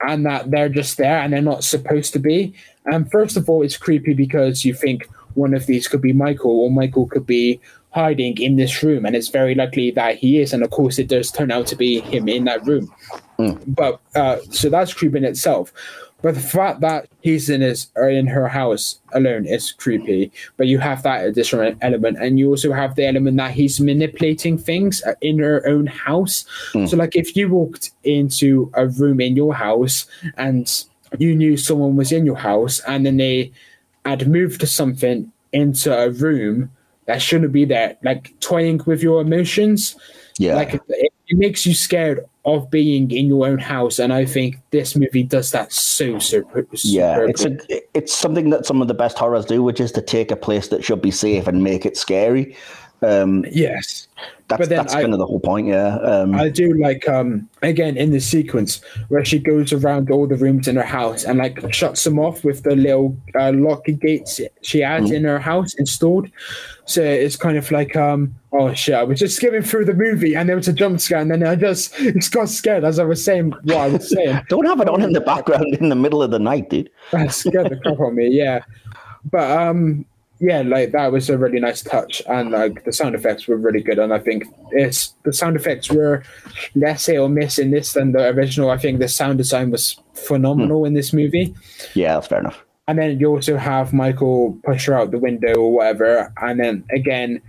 and 0.00 0.26
that 0.26 0.50
they're 0.50 0.68
just 0.68 0.96
there 0.98 1.18
and 1.18 1.32
they're 1.32 1.42
not 1.42 1.64
supposed 1.64 2.12
to 2.12 2.18
be. 2.18 2.54
And 2.86 3.10
first 3.10 3.36
of 3.36 3.48
all, 3.48 3.62
it's 3.62 3.76
creepy 3.76 4.14
because 4.14 4.64
you 4.64 4.74
think 4.74 5.08
one 5.34 5.54
of 5.54 5.66
these 5.66 5.88
could 5.88 6.02
be 6.02 6.12
Michael, 6.12 6.60
or 6.60 6.70
Michael 6.70 7.06
could 7.06 7.26
be 7.26 7.60
hiding 7.92 8.38
in 8.38 8.56
this 8.56 8.82
room, 8.82 9.04
and 9.06 9.14
it's 9.14 9.28
very 9.28 9.54
likely 9.54 9.90
that 9.92 10.16
he 10.16 10.40
is. 10.40 10.52
And 10.52 10.62
of 10.62 10.70
course, 10.70 10.98
it 10.98 11.08
does 11.08 11.30
turn 11.30 11.50
out 11.50 11.66
to 11.68 11.76
be 11.76 12.00
him 12.00 12.28
in 12.28 12.44
that 12.44 12.66
room. 12.66 12.92
But 13.66 14.00
uh, 14.14 14.38
so 14.50 14.68
that's 14.70 14.94
creepy 14.94 15.18
in 15.18 15.24
itself. 15.24 15.72
But 16.22 16.36
the 16.36 16.40
fact 16.40 16.80
that 16.82 17.08
he's 17.20 17.50
in 17.50 17.62
his 17.62 17.88
or 17.96 18.08
in 18.08 18.28
her 18.28 18.46
house 18.46 19.00
alone 19.12 19.44
is 19.44 19.72
creepy. 19.72 20.30
But 20.56 20.68
you 20.68 20.78
have 20.78 21.02
that 21.02 21.24
additional 21.26 21.74
element, 21.80 22.18
and 22.18 22.38
you 22.38 22.48
also 22.48 22.72
have 22.72 22.94
the 22.94 23.06
element 23.06 23.36
that 23.38 23.50
he's 23.50 23.80
manipulating 23.80 24.56
things 24.56 25.02
uh, 25.02 25.14
in 25.20 25.40
her 25.40 25.66
own 25.66 25.86
house. 25.86 26.44
So, 26.86 26.96
like, 26.96 27.16
if 27.16 27.36
you 27.36 27.48
walked 27.48 27.90
into 28.04 28.70
a 28.74 28.86
room 28.86 29.20
in 29.20 29.34
your 29.34 29.52
house 29.52 30.06
and 30.36 30.84
you 31.18 31.34
knew 31.34 31.56
someone 31.56 31.96
was 31.96 32.12
in 32.12 32.24
your 32.24 32.38
house, 32.38 32.78
and 32.86 33.04
then 33.04 33.16
they 33.16 33.50
had 34.06 34.28
moved 34.28 34.66
something 34.68 35.32
into 35.52 35.92
a 35.92 36.08
room 36.08 36.70
that 37.06 37.20
shouldn't 37.20 37.52
be 37.52 37.64
there, 37.64 37.96
like 38.02 38.38
toying 38.40 38.80
with 38.86 39.02
your 39.02 39.20
emotions, 39.20 39.96
yeah. 40.38 40.54
like 40.54 40.74
it, 40.74 40.82
it 40.88 41.38
makes 41.38 41.66
you 41.66 41.74
scared 41.74 42.24
of 42.44 42.70
being 42.70 43.10
in 43.10 43.26
your 43.26 43.46
own 43.46 43.58
house 43.58 44.00
and 44.00 44.12
i 44.12 44.24
think 44.24 44.58
this 44.72 44.96
movie 44.96 45.22
does 45.22 45.52
that 45.52 45.72
so 45.72 46.18
so 46.18 46.42
Yeah, 46.84 47.24
it's 47.28 47.44
a 47.44 47.56
it's 47.94 48.12
something 48.12 48.50
that 48.50 48.66
some 48.66 48.82
of 48.82 48.88
the 48.88 48.94
best 48.94 49.16
horrors 49.18 49.44
do, 49.44 49.62
which 49.62 49.80
is 49.80 49.92
to 49.92 50.02
take 50.02 50.30
a 50.30 50.36
place 50.36 50.68
that 50.68 50.84
should 50.84 51.00
be 51.00 51.10
safe 51.10 51.46
and 51.46 51.62
make 51.62 51.86
it 51.86 51.96
scary. 51.96 52.56
Um, 53.02 53.44
yes 53.50 54.08
that's 54.48 54.60
But 54.60 54.68
then 54.68 54.78
that's 54.78 54.94
I- 54.94 55.02
kind 55.02 55.12
of 55.14 55.18
the 55.18 55.26
whole 55.26 55.40
point. 55.40 55.66
Yeah, 55.66 55.96
um, 55.96 56.34
i 56.34 56.48
do 56.48 56.74
like 56.80 57.08
um 57.08 57.48
again 57.62 57.96
in 57.96 58.10
the 58.10 58.20
sequence 58.20 58.80
where 59.08 59.24
she 59.24 59.38
goes 59.38 59.72
around 59.72 60.10
all 60.10 60.26
the 60.26 60.36
rooms 60.36 60.68
in 60.68 60.76
her 60.76 60.82
house 60.82 61.24
and 61.24 61.38
like 61.38 61.72
shuts 61.72 62.04
them 62.04 62.18
off 62.18 62.44
with 62.44 62.62
the 62.62 62.76
little 62.76 63.16
uh, 63.38 63.52
locky 63.52 63.94
gates 63.94 64.40
she 64.62 64.80
has 64.80 65.10
Mm. 65.10 65.14
in 65.16 65.24
her 65.24 65.38
house 65.38 65.74
installed 65.74 66.28
so 66.84 67.02
it's 67.02 67.36
kind 67.36 67.56
of 67.56 67.70
like 67.70 67.96
um 67.96 68.34
oh 68.52 68.72
shit 68.74 68.94
i 68.94 69.02
was 69.02 69.18
just 69.18 69.36
skimming 69.36 69.62
through 69.62 69.84
the 69.86 69.94
movie 69.94 70.34
and 70.36 70.48
there 70.48 70.56
was 70.56 70.68
a 70.68 70.72
jump 70.72 71.00
scare 71.00 71.18
and 71.20 71.30
then 71.30 71.42
i 71.46 71.54
just 71.56 71.94
just 71.96 72.32
got 72.32 72.48
scared 72.48 72.84
as 72.84 72.98
i 72.98 73.04
was 73.04 73.24
saying 73.24 73.50
what 73.64 73.76
i 73.76 73.88
was 73.88 74.08
saying 74.10 74.40
don't 74.48 74.66
have 74.66 74.80
it 74.80 74.88
on 74.88 75.02
in 75.02 75.12
the 75.12 75.20
background 75.20 75.66
in 75.80 75.88
the 75.88 75.96
middle 75.96 76.22
of 76.22 76.30
the 76.30 76.38
night, 76.38 76.68
dude. 76.70 76.90
that 77.12 77.32
scared 77.32 77.70
the 77.70 77.76
crap 77.76 77.98
out 78.00 78.08
of 78.08 78.14
me. 78.14 78.28
Yeah, 78.28 78.60
but 79.30 79.50
um, 79.50 80.04
yeah, 80.42 80.62
like 80.62 80.90
that 80.90 81.12
was 81.12 81.30
a 81.30 81.38
really 81.38 81.60
nice 81.60 81.82
touch, 81.82 82.20
and 82.28 82.50
like 82.50 82.82
the 82.84 82.92
sound 82.92 83.14
effects 83.14 83.46
were 83.46 83.56
really 83.56 83.80
good. 83.80 84.00
And 84.00 84.12
I 84.12 84.18
think 84.18 84.44
it's 84.72 85.14
the 85.22 85.32
sound 85.32 85.54
effects 85.54 85.88
were 85.88 86.24
less 86.74 87.06
hit 87.06 87.18
or 87.18 87.28
miss 87.28 87.60
in 87.60 87.70
this 87.70 87.92
than 87.92 88.10
the 88.10 88.26
original. 88.30 88.68
I 88.68 88.76
think 88.76 88.98
the 88.98 89.06
sound 89.06 89.38
design 89.38 89.70
was 89.70 90.00
phenomenal 90.14 90.80
hmm. 90.80 90.86
in 90.86 90.94
this 90.94 91.12
movie. 91.12 91.54
Yeah, 91.94 92.14
that's 92.14 92.26
fair 92.26 92.40
enough. 92.40 92.58
And 92.88 92.98
then 92.98 93.20
you 93.20 93.28
also 93.28 93.56
have 93.56 93.92
Michael 93.92 94.58
push 94.64 94.86
her 94.86 94.98
out 94.98 95.12
the 95.12 95.18
window 95.18 95.54
or 95.54 95.72
whatever, 95.74 96.32
and 96.42 96.58
then 96.58 96.84
again. 96.90 97.40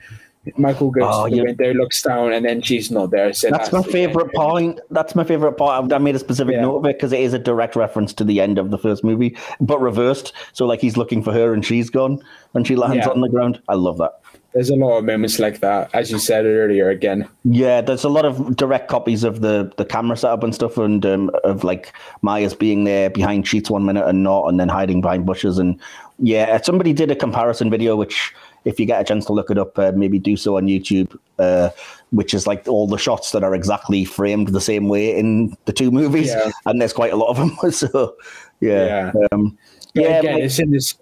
Michael 0.57 0.91
goes 0.91 1.03
Oh, 1.07 1.26
to 1.26 1.30
the 1.32 1.38
yeah. 1.38 1.44
window, 1.44 1.74
looks 1.74 2.02
down, 2.02 2.34
and 2.34 2.45
then 2.45 2.61
she's 2.61 2.91
not 2.91 3.11
there. 3.11 3.32
So 3.34 3.49
That's 3.49 3.72
my 3.72 3.82
favorite 3.82 4.26
end. 4.26 4.34
point. 4.34 4.80
That's 4.91 5.15
my 5.15 5.24
favorite 5.24 5.53
part. 5.53 5.91
I 5.94 5.98
made 5.99 6.15
a 6.15 6.20
specific 6.20 6.56
Yeah. 6.56 6.61
note 6.64 6.78
of 6.78 6.86
it 6.86 6.98
because 6.98 7.14
it 7.14 7.22
is 7.22 7.34
a 7.34 7.40
direct 7.40 7.76
reference 7.76 8.14
to 8.15 8.24
the 8.26 8.41
end 8.41 8.57
of 8.57 8.70
the 8.70 8.78
first 8.78 9.03
movie, 9.03 9.38
but 9.61 9.80
reversed. 9.82 10.34
So 10.52 10.65
like 10.65 10.82
he's 10.82 10.98
looking 10.98 11.24
for 11.24 11.32
her 11.32 11.53
and 11.53 11.65
she's 11.65 11.90
gone 11.90 12.20
and 12.56 12.68
she 12.68 12.76
lands 12.76 12.98
Yeah. 13.06 13.10
on 13.10 13.22
the 13.22 13.30
ground. 13.30 13.61
I 13.70 13.76
love 13.76 13.98
that. 13.99 14.20
There's 14.53 14.70
a 14.70 14.76
lot 14.76 14.98
of 14.99 15.06
moments 15.06 15.40
like 15.40 15.61
that, 15.61 15.90
as 15.95 16.11
you 16.11 16.20
said 16.20 16.45
earlier. 16.45 16.90
Again, 16.90 17.28
Yeah, 17.44 17.82
there's 17.82 18.03
a 18.03 18.10
lot 18.10 18.24
of 18.26 18.56
direct 18.56 18.88
copies 18.88 19.24
of 19.24 19.41
the 19.41 19.72
the 19.78 19.86
camera 19.86 20.15
setup 20.15 20.44
and 20.44 20.53
stuff, 20.53 20.78
and 20.78 21.03
um, 21.07 21.32
of 21.44 21.64
like 21.64 21.91
Myers 22.22 22.53
being 22.53 22.84
there 22.84 23.10
behind 23.10 23.48
sheets 23.48 23.72
one 23.72 23.84
minute 23.84 24.06
and 24.06 24.22
not, 24.24 24.49
and 24.49 24.60
then 24.60 24.70
hiding 24.70 25.02
behind 25.02 25.26
bushes. 25.26 25.57
And 25.57 25.80
yeah, 26.20 26.61
somebody 26.61 26.94
did 26.94 27.10
a 27.10 27.15
comparison 27.15 27.72
video, 27.72 27.95
which 27.95 28.32
if 28.65 28.80
you 28.80 28.85
get 28.85 29.02
a 29.02 29.03
chance 29.03 29.26
to 29.26 29.34
look 29.34 29.49
it 29.52 29.57
up, 29.57 29.77
uh, 29.77 29.91
maybe 29.95 30.19
do 30.19 30.35
so 30.38 30.57
on 30.57 30.65
YouTube. 30.68 31.18
Uh, 31.40 31.69
which 32.11 32.31
is 32.35 32.45
like 32.45 32.68
all 32.68 32.85
the 32.85 32.98
shots 32.98 33.31
that 33.31 33.44
are 33.44 33.56
exactly 33.56 34.06
framed 34.06 34.49
the 34.49 34.61
same 34.61 34.88
way 34.88 35.18
in 35.18 35.57
the 35.65 35.73
two 35.73 35.90
movies, 35.90 36.27
Yeah. 36.27 36.52
and 36.68 36.80
there's 36.80 36.94
quite 36.94 37.11
a 37.11 37.15
lot 37.15 37.30
of 37.30 37.38
them. 37.38 37.72
so 37.72 38.15
yeah, 38.60 39.11
Yeah. 39.15 39.27
Um, 39.31 39.57
yeah. 39.95 40.19
again, 40.19 40.35
but- 40.35 40.44
it's 40.44 40.60
in 40.60 40.69
this. 40.69 40.94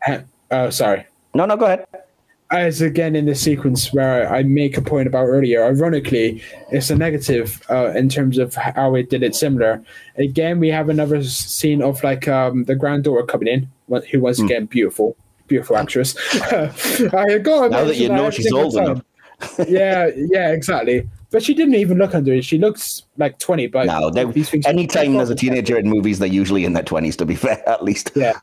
Oh, 0.51 0.69
sorry. 0.69 1.05
no, 1.35 1.45
no, 1.45 1.57
go 1.57 1.65
ahead. 1.65 1.85
as 2.49 2.81
again 2.81 3.15
in 3.15 3.25
the 3.25 3.35
sequence 3.35 3.91
where 3.93 4.33
I 4.33 4.43
make 4.43 4.77
a 4.77 4.81
point 4.81 5.07
about 5.07 5.25
earlier, 5.25 5.63
ironically, 5.65 6.41
it's 6.71 6.89
a 6.89 6.95
negative 6.95 7.61
uh, 7.69 7.91
in 7.95 8.07
terms 8.09 8.37
of 8.37 8.55
how 8.55 8.95
it 8.95 9.09
did 9.09 9.23
it 9.23 9.35
similar. 9.35 9.81
Again, 10.17 10.59
we 10.59 10.69
have 10.69 10.87
another 10.89 11.23
scene 11.23 11.81
of 11.81 12.01
like 12.05 12.27
um, 12.29 12.63
the 12.65 12.75
granddaughter 12.75 13.25
coming 13.25 13.47
in, 13.49 13.69
who 13.89 14.17
Hmm. 14.17 14.23
once 14.23 14.39
again 14.39 14.65
beautiful, 14.65 15.15
beautiful 15.51 15.75
actress. 15.77 16.15
I 16.33 17.37
gotta 17.43 17.69
Now 17.69 17.83
that 17.85 17.97
you 17.97 18.09
know 18.09 18.29
she's 18.31 18.51
old 18.51 18.75
enough. 18.75 19.01
yeah, 19.67 20.09
yeah, 20.15 20.51
exactly. 20.51 21.07
But 21.31 21.41
she 21.43 21.53
didn't 21.53 21.75
even 21.75 21.97
look 21.97 22.13
under 22.13 22.33
it. 22.33 22.43
She 22.45 22.57
looks 22.57 23.03
like 23.17 23.37
twenty. 23.39 23.67
But 23.67 23.85
No, 23.87 24.09
they, 24.09 24.21
anytime 24.65 25.13
there's 25.13 25.29
a 25.29 25.35
teenager 25.35 25.77
in 25.77 25.89
movies, 25.89 26.19
they're 26.19 26.27
usually 26.41 26.63
in 26.65 26.73
their 26.73 26.83
twenties. 26.83 27.15
To 27.17 27.25
be 27.25 27.35
fair, 27.45 27.57
at 27.67 27.83
least. 27.83 28.11
Yeah. 28.15 28.33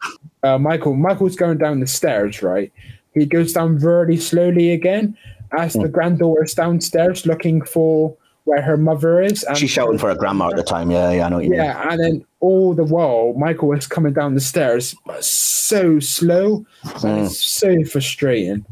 Uh, 0.42 0.58
Michael. 0.58 0.94
Michael's 0.96 1.36
going 1.36 1.58
down 1.58 1.80
the 1.80 1.86
stairs, 1.86 2.42
right? 2.42 2.72
He 3.14 3.26
goes 3.26 3.52
down 3.52 3.78
really 3.78 4.16
slowly 4.16 4.70
again 4.72 5.16
as 5.58 5.74
Hmm. 5.74 5.82
the 5.82 5.88
granddaughter's 5.88 6.54
downstairs 6.54 7.24
looking 7.26 7.62
for 7.62 8.14
where 8.48 8.62
her 8.62 8.76
mother 8.76 9.20
is. 9.20 9.44
And 9.44 9.56
She's 9.56 9.70
shouting 9.70 9.98
for 9.98 10.08
her 10.08 10.14
grandma 10.14 10.48
at 10.48 10.56
the 10.56 10.62
time. 10.62 10.90
Yeah, 10.90 11.10
yeah, 11.12 11.26
I 11.26 11.28
know 11.28 11.36
what 11.36 11.44
you 11.44 11.50
mean. 11.50 11.60
Yeah, 11.60 11.90
and 11.90 12.00
then 12.00 12.24
all 12.40 12.74
the 12.74 12.84
while, 12.84 13.34
Michael 13.34 13.68
was 13.68 13.86
coming 13.86 14.12
down 14.12 14.34
the 14.34 14.40
stairs, 14.40 14.94
so 15.20 16.00
slow. 16.00 16.64
And 17.04 17.26
it's 17.26 17.42
so 17.42 17.84
frustrating. 17.84 18.64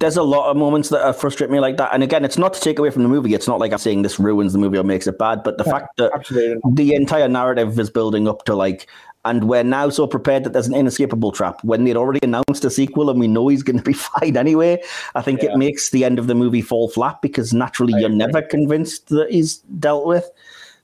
There's 0.00 0.16
a 0.16 0.22
lot 0.22 0.50
of 0.50 0.56
moments 0.56 0.88
that 0.88 1.14
frustrate 1.20 1.50
me 1.50 1.60
like 1.60 1.76
that. 1.76 1.90
And 1.92 2.02
again, 2.02 2.24
it's 2.24 2.38
not 2.38 2.54
to 2.54 2.60
take 2.60 2.78
away 2.78 2.90
from 2.90 3.02
the 3.02 3.08
movie. 3.08 3.34
It's 3.34 3.46
not 3.46 3.58
like 3.60 3.70
I'm 3.72 3.78
saying 3.78 4.00
this 4.02 4.18
ruins 4.18 4.52
the 4.54 4.58
movie 4.58 4.78
or 4.78 4.82
makes 4.82 5.06
it 5.06 5.18
bad, 5.18 5.42
but 5.42 5.58
the 5.58 5.64
fact 5.64 5.96
that 5.98 6.10
Absolutely. 6.14 6.58
the 6.72 6.94
entire 6.94 7.28
narrative 7.28 7.78
is 7.78 7.90
building 7.90 8.26
up 8.26 8.44
to 8.46 8.54
like, 8.54 8.86
and 9.26 9.46
we're 9.46 9.62
now 9.62 9.90
so 9.90 10.06
prepared 10.06 10.44
that 10.44 10.54
there's 10.54 10.66
an 10.68 10.74
inescapable 10.74 11.32
trap 11.32 11.62
when 11.64 11.84
they'd 11.84 11.98
already 11.98 12.20
announced 12.22 12.64
a 12.64 12.70
sequel 12.70 13.10
and 13.10 13.20
we 13.20 13.28
know 13.28 13.48
he's 13.48 13.62
going 13.62 13.76
to 13.76 13.82
be 13.82 13.92
fine 14.18 14.38
anyway. 14.38 14.82
I 15.14 15.20
think 15.20 15.42
Yeah. 15.42 15.52
it 15.52 15.58
makes 15.58 15.90
the 15.90 16.06
end 16.06 16.18
of 16.18 16.26
the 16.28 16.34
movie 16.34 16.62
fall 16.62 16.88
flat 16.88 17.20
because 17.20 17.52
naturally 17.52 17.92
you're 17.92 18.06
agree. 18.06 18.16
never 18.16 18.40
convinced 18.40 19.08
that 19.10 19.30
he's 19.30 19.58
dealt 19.78 20.06
with. 20.06 20.30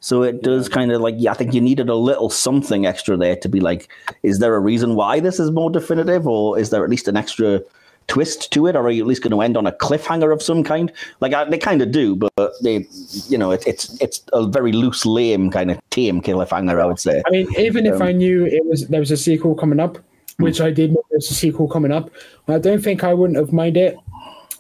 So 0.01 0.23
it 0.25 0.43
does 0.43 0.69
kind 0.69 0.93
of 0.93 1.01
like, 1.01 1.15
yeah, 1.17 1.31
I 1.31 1.35
think 1.35 1.55
you 1.55 1.63
needed 1.63 1.89
a 1.89 1.95
little 1.95 2.29
something 2.29 2.85
extra 2.85 3.17
there 3.17 3.37
to 3.37 3.49
be 3.49 3.61
like, 3.61 3.89
is 4.23 4.41
there 4.41 4.55
a 4.55 4.61
reason 4.61 4.95
why 4.95 5.21
this 5.21 5.41
is 5.41 5.51
more 5.51 5.71
definitive, 5.71 6.29
or 6.29 6.59
is 6.59 6.69
there 6.69 6.85
at 6.85 6.91
least 6.91 7.09
an 7.09 7.17
extra 7.17 7.63
twist 8.09 8.53
to 8.53 8.67
it, 8.67 8.77
or 8.77 8.87
are 8.87 8.91
you 8.91 9.03
at 9.03 9.07
least 9.07 9.23
going 9.23 9.33
to 9.33 9.41
end 9.41 9.57
on 9.57 9.67
a 9.67 9.73
cliffhanger 9.73 10.33
of 10.33 10.43
some 10.43 10.63
kind? 10.63 10.93
Like 11.21 11.35
I, 11.35 11.45
they 11.45 11.59
kind 11.59 11.83
of 11.83 11.91
do, 11.91 12.17
but 12.17 12.33
they, 12.63 12.87
you 13.29 13.39
know, 13.39 13.51
it, 13.51 13.67
it's 13.67 14.01
it's 14.01 14.23
a 14.33 14.47
very 14.47 14.73
loose, 14.73 15.05
lame 15.05 15.51
kind 15.51 15.71
of 15.71 15.81
tame 15.91 16.21
cliffhanger, 16.21 16.81
I 16.81 16.87
would 16.87 17.01
say. 17.01 17.23
I 17.27 17.31
mean, 17.31 17.49
even 17.59 17.87
if 17.87 18.01
I 18.01 18.13
knew 18.13 18.45
it 18.45 18.65
was 18.67 18.87
there 18.89 19.01
was 19.01 19.11
a 19.11 19.17
sequel 19.17 19.55
coming 19.55 19.81
up, 19.81 19.99
Hmm. 20.39 20.45
which 20.45 20.61
I 20.61 20.71
did 20.71 20.93
know 20.93 21.03
there's 21.11 21.31
a 21.31 21.35
sequel 21.35 21.69
coming 21.69 21.93
up, 21.93 22.11
I 22.49 22.59
don't 22.59 22.83
think 22.83 23.03
I 23.03 23.15
wouldn't 23.15 23.39
have 23.39 23.53
minded 23.53 23.97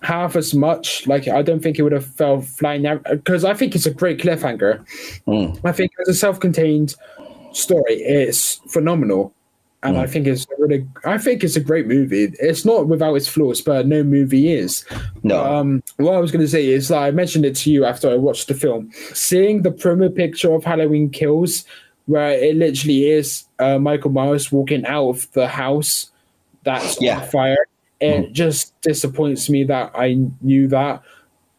half 0.02 0.36
as 0.36 0.54
much. 0.54 1.06
Like 1.06 1.28
I 1.28 1.42
don't 1.42 1.62
think 1.62 1.78
it 1.78 1.82
would 1.82 1.92
have 1.92 2.06
fell 2.06 2.40
flying 2.40 2.86
out 2.86 3.04
because 3.04 3.44
I 3.44 3.54
think 3.54 3.74
it's 3.74 3.86
a 3.86 3.90
great 3.90 4.18
cliffhanger. 4.18 4.84
Hmm. 5.26 5.66
I 5.66 5.72
think 5.72 5.92
as 6.00 6.08
a 6.08 6.14
self-contained 6.14 6.94
story, 7.52 7.94
it's 7.94 8.54
phenomenal. 8.68 9.34
And 9.82 9.98
I 9.98 10.06
think 10.06 10.26
it's 10.26 10.46
really, 10.58 10.86
I 11.04 11.16
think 11.18 11.44
it's 11.44 11.54
a 11.56 11.60
great 11.60 11.86
movie. 11.86 12.32
It's 12.40 12.64
not 12.64 12.88
without 12.88 13.14
its 13.14 13.28
flaws, 13.28 13.60
but 13.60 13.86
no 13.86 14.02
movie 14.02 14.50
is. 14.52 14.84
No. 15.22 15.44
Um, 15.44 15.82
what 15.96 16.14
I 16.14 16.18
was 16.18 16.32
going 16.32 16.44
to 16.44 16.48
say 16.50 16.66
is 16.66 16.88
that 16.88 17.02
I 17.02 17.10
mentioned 17.12 17.44
it 17.44 17.54
to 17.56 17.70
you 17.70 17.84
after 17.84 18.10
I 18.10 18.16
watched 18.16 18.48
the 18.48 18.54
film. 18.54 18.90
Seeing 19.12 19.62
the 19.62 19.70
promo 19.70 20.12
picture 20.12 20.52
of 20.52 20.64
Halloween 20.64 21.10
Kills, 21.10 21.64
where 22.06 22.30
it 22.30 22.56
literally 22.56 23.10
is 23.10 23.44
uh, 23.58 23.78
Michael 23.78 24.10
Myers 24.10 24.50
walking 24.50 24.84
out 24.86 25.08
of 25.08 25.32
the 25.32 25.46
house 25.46 26.10
that's 26.64 27.00
Yeah. 27.00 27.20
on 27.20 27.28
fire, 27.28 27.66
it 28.00 28.32
just 28.32 28.78
disappoints 28.80 29.48
me 29.48 29.64
that 29.64 29.92
I 29.94 30.18
knew 30.42 30.68
that 30.68 31.02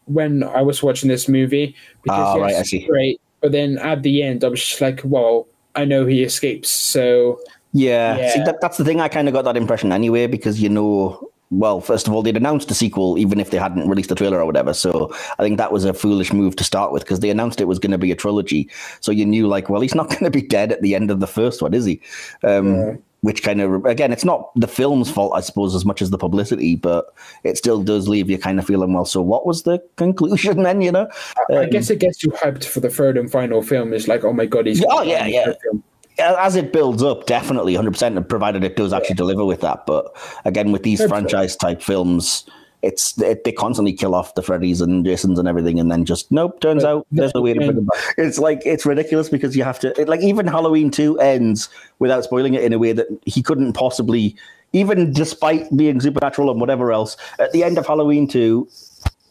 when 0.04 0.42
I 0.42 0.62
was 0.62 0.82
watching 0.82 1.08
this 1.08 1.28
movie. 1.28 1.74
Ah, 2.08 2.34
yes, 2.34 2.40
right, 2.42 2.54
I 2.56 2.62
see. 2.62 2.86
Great, 2.86 3.20
but 3.40 3.52
then 3.52 3.78
at 3.78 4.02
the 4.02 4.22
end, 4.22 4.44
I 4.44 4.48
was 4.48 4.60
just 4.62 4.80
like, 4.80 5.00
well, 5.04 5.46
I 5.74 5.84
know 5.84 6.06
he 6.06 6.22
escapes, 6.22 6.70
so 6.70 7.40
Yeah, 7.78 8.16
Yeah. 8.18 8.32
See, 8.32 8.42
that, 8.44 8.60
that's 8.60 8.76
the 8.76 8.84
thing. 8.84 9.00
I 9.00 9.08
kind 9.08 9.28
of 9.28 9.34
got 9.34 9.44
that 9.44 9.56
impression 9.56 9.92
anyway 9.92 10.26
because 10.26 10.60
you 10.60 10.68
know, 10.68 11.30
well, 11.50 11.80
first 11.80 12.06
of 12.06 12.12
all, 12.12 12.22
they'd 12.22 12.36
announced 12.36 12.70
a 12.70 12.74
sequel 12.74 13.16
even 13.18 13.40
if 13.40 13.50
they 13.50 13.58
hadn't 13.58 13.88
released 13.88 14.10
a 14.10 14.14
trailer 14.14 14.38
or 14.40 14.44
whatever. 14.46 14.74
So 14.74 15.14
I 15.38 15.42
think 15.42 15.56
that 15.58 15.72
was 15.72 15.84
a 15.84 15.94
foolish 15.94 16.32
move 16.32 16.56
to 16.56 16.64
start 16.64 16.92
with 16.92 17.02
because 17.04 17.20
they 17.20 17.30
announced 17.30 17.60
it 17.60 17.68
was 17.68 17.78
going 17.78 17.92
to 17.92 17.98
be 17.98 18.12
a 18.12 18.16
trilogy. 18.16 18.68
So 19.00 19.12
you 19.12 19.24
knew, 19.24 19.46
like, 19.46 19.70
well, 19.70 19.80
he's 19.80 19.94
not 19.94 20.08
going 20.14 20.24
to 20.24 20.30
be 20.30 20.42
dead 20.42 20.72
at 20.72 20.82
the 20.82 20.94
end 20.94 21.10
of 21.10 21.20
the 21.20 21.26
first 21.26 21.62
one, 21.62 21.72
is 21.74 21.84
he? 21.84 22.00
Um, 22.42 22.74
Yeah. 22.74 22.96
Which 23.22 23.42
kind 23.42 23.60
of, 23.60 23.84
again, 23.84 24.12
it's 24.12 24.24
not 24.24 24.50
the 24.54 24.68
film's 24.68 25.10
fault, 25.10 25.32
I 25.34 25.40
suppose, 25.40 25.74
as 25.74 25.84
much 25.84 26.00
as 26.02 26.10
the 26.10 26.18
publicity, 26.18 26.76
but 26.76 27.06
it 27.42 27.58
still 27.58 27.82
does 27.82 28.06
leave 28.06 28.30
you 28.30 28.38
kind 28.38 28.60
of 28.60 28.64
feeling, 28.66 28.92
well, 28.92 29.04
so 29.04 29.20
what 29.20 29.44
was 29.44 29.64
the 29.64 29.80
conclusion 29.96 30.62
then, 30.66 30.80
you 30.82 30.92
know? 30.92 31.08
I 31.50 31.64
Um, 31.64 31.70
guess 31.70 31.90
it 31.90 31.98
gets 31.98 32.22
you 32.22 32.30
hyped 32.30 32.62
for 32.64 32.78
the 32.78 32.88
third 32.88 33.18
and 33.18 33.28
final 33.28 33.60
film. 33.60 33.92
It's 33.92 34.06
like, 34.06 34.22
oh 34.22 34.32
my 34.32 34.46
god, 34.46 34.66
he's 34.66 34.84
Oh, 34.88 35.02
yeah, 35.02 35.26
yeah. 35.26 35.52
film. 35.64 35.82
As 36.18 36.56
it 36.56 36.72
builds 36.72 37.02
up, 37.02 37.26
definitely 37.26 37.74
100%, 37.74 38.28
provided 38.28 38.64
it 38.64 38.76
does 38.76 38.92
actually 38.92 39.16
deliver 39.16 39.44
with 39.44 39.60
that. 39.60 39.86
But 39.86 40.16
again, 40.44 40.72
with 40.72 40.82
these 40.82 41.04
franchise 41.04 41.56
type 41.56 41.82
films, 41.82 42.44
it's 42.82 43.20
it, 43.20 43.44
they 43.44 43.52
constantly 43.52 43.92
kill 43.92 44.14
off 44.14 44.34
the 44.34 44.42
Freddys 44.42 44.80
and 44.80 45.04
Jasons 45.04 45.38
and 45.38 45.48
everything, 45.48 45.80
and 45.80 45.90
then 45.90 46.04
just 46.04 46.30
nope. 46.30 46.60
Turns 46.60 46.84
But 46.84 46.88
out 46.88 47.06
there's 47.10 47.34
no 47.34 47.42
way 47.42 47.52
to 47.52 47.58
bring 47.58 47.74
them 47.74 47.86
back. 47.86 48.14
It's 48.16 48.38
like 48.38 48.62
it's 48.64 48.86
ridiculous 48.86 49.28
because 49.28 49.56
you 49.56 49.64
have 49.64 49.80
to. 49.80 50.00
It, 50.00 50.08
like 50.08 50.20
even 50.20 50.46
Halloween 50.46 50.90
two 50.90 51.18
ends 51.18 51.68
without 51.98 52.22
spoiling 52.24 52.54
it 52.54 52.62
in 52.62 52.72
a 52.72 52.78
way 52.78 52.92
that 52.92 53.08
he 53.26 53.42
couldn't 53.42 53.72
possibly, 53.72 54.36
even 54.72 55.12
despite 55.12 55.76
being 55.76 56.00
supernatural 56.00 56.50
and 56.50 56.60
whatever 56.60 56.92
else. 56.92 57.16
At 57.40 57.52
the 57.52 57.64
end 57.64 57.78
of 57.78 57.86
Halloween 57.86 58.28
two, 58.28 58.68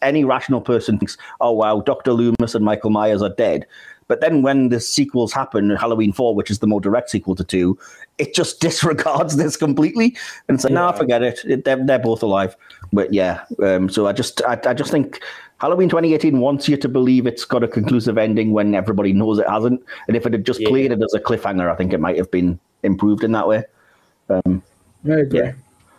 any 0.02 0.24
rational 0.24 0.60
person 0.60 0.98
thinks, 0.98 1.16
"Oh 1.40 1.52
wow, 1.52 1.80
Doctor 1.80 2.12
Loomis 2.12 2.54
and 2.54 2.64
Michael 2.64 2.90
Myers 2.90 3.22
are 3.22 3.34
dead." 3.34 3.66
But 4.08 4.20
then 4.20 4.42
when 4.42 4.70
the 4.70 4.80
sequels 4.80 5.32
happen, 5.32 5.70
Halloween 5.76 6.12
four, 6.12 6.34
which 6.34 6.50
is 6.50 6.58
the 6.58 6.66
more 6.66 6.80
direct 6.80 7.10
sequel 7.10 7.36
to 7.36 7.44
two, 7.44 7.78
it 8.18 8.34
just 8.34 8.60
disregards 8.66 9.36
this 9.36 9.56
completely 9.56 10.16
and 10.48 10.60
says, 10.60 10.70
"No, 10.70 10.86
Yeah. 10.86 10.92
forget 10.92 11.22
it. 11.22 11.44
it 11.44 11.64
they're, 11.64 11.84
they're 11.84 11.98
both 11.98 12.22
alive." 12.22 12.56
But 12.92 13.12
yeah, 13.12 13.44
um, 13.62 13.88
so 13.88 14.06
I 14.06 14.12
just 14.12 14.42
I, 14.42 14.58
I 14.66 14.74
just 14.74 14.90
think 14.90 15.20
Halloween 15.58 15.88
2018 15.88 16.40
wants 16.40 16.68
you 16.68 16.76
to 16.76 16.88
believe 16.88 17.26
it's 17.26 17.44
got 17.44 17.62
a 17.62 17.68
conclusive 17.68 18.16
ending 18.16 18.52
when 18.52 18.74
everybody 18.74 19.12
knows 19.12 19.38
it 19.38 19.48
hasn't. 19.48 19.84
And 20.08 20.16
if 20.16 20.24
it 20.26 20.32
had 20.32 20.46
just 20.46 20.60
Yeah. 20.60 20.68
played 20.70 20.92
it 20.92 21.02
as 21.02 21.14
a 21.14 21.20
cliffhanger, 21.20 21.70
I 21.70 21.74
think 21.76 21.92
it 21.92 22.00
might 22.00 22.16
have 22.16 22.30
been 22.30 22.58
improved 22.82 23.24
in 23.24 23.32
that 23.32 23.46
way. 23.46 23.64
I 24.30 24.40
agree. 25.04 25.40
Yeah. 25.40 25.52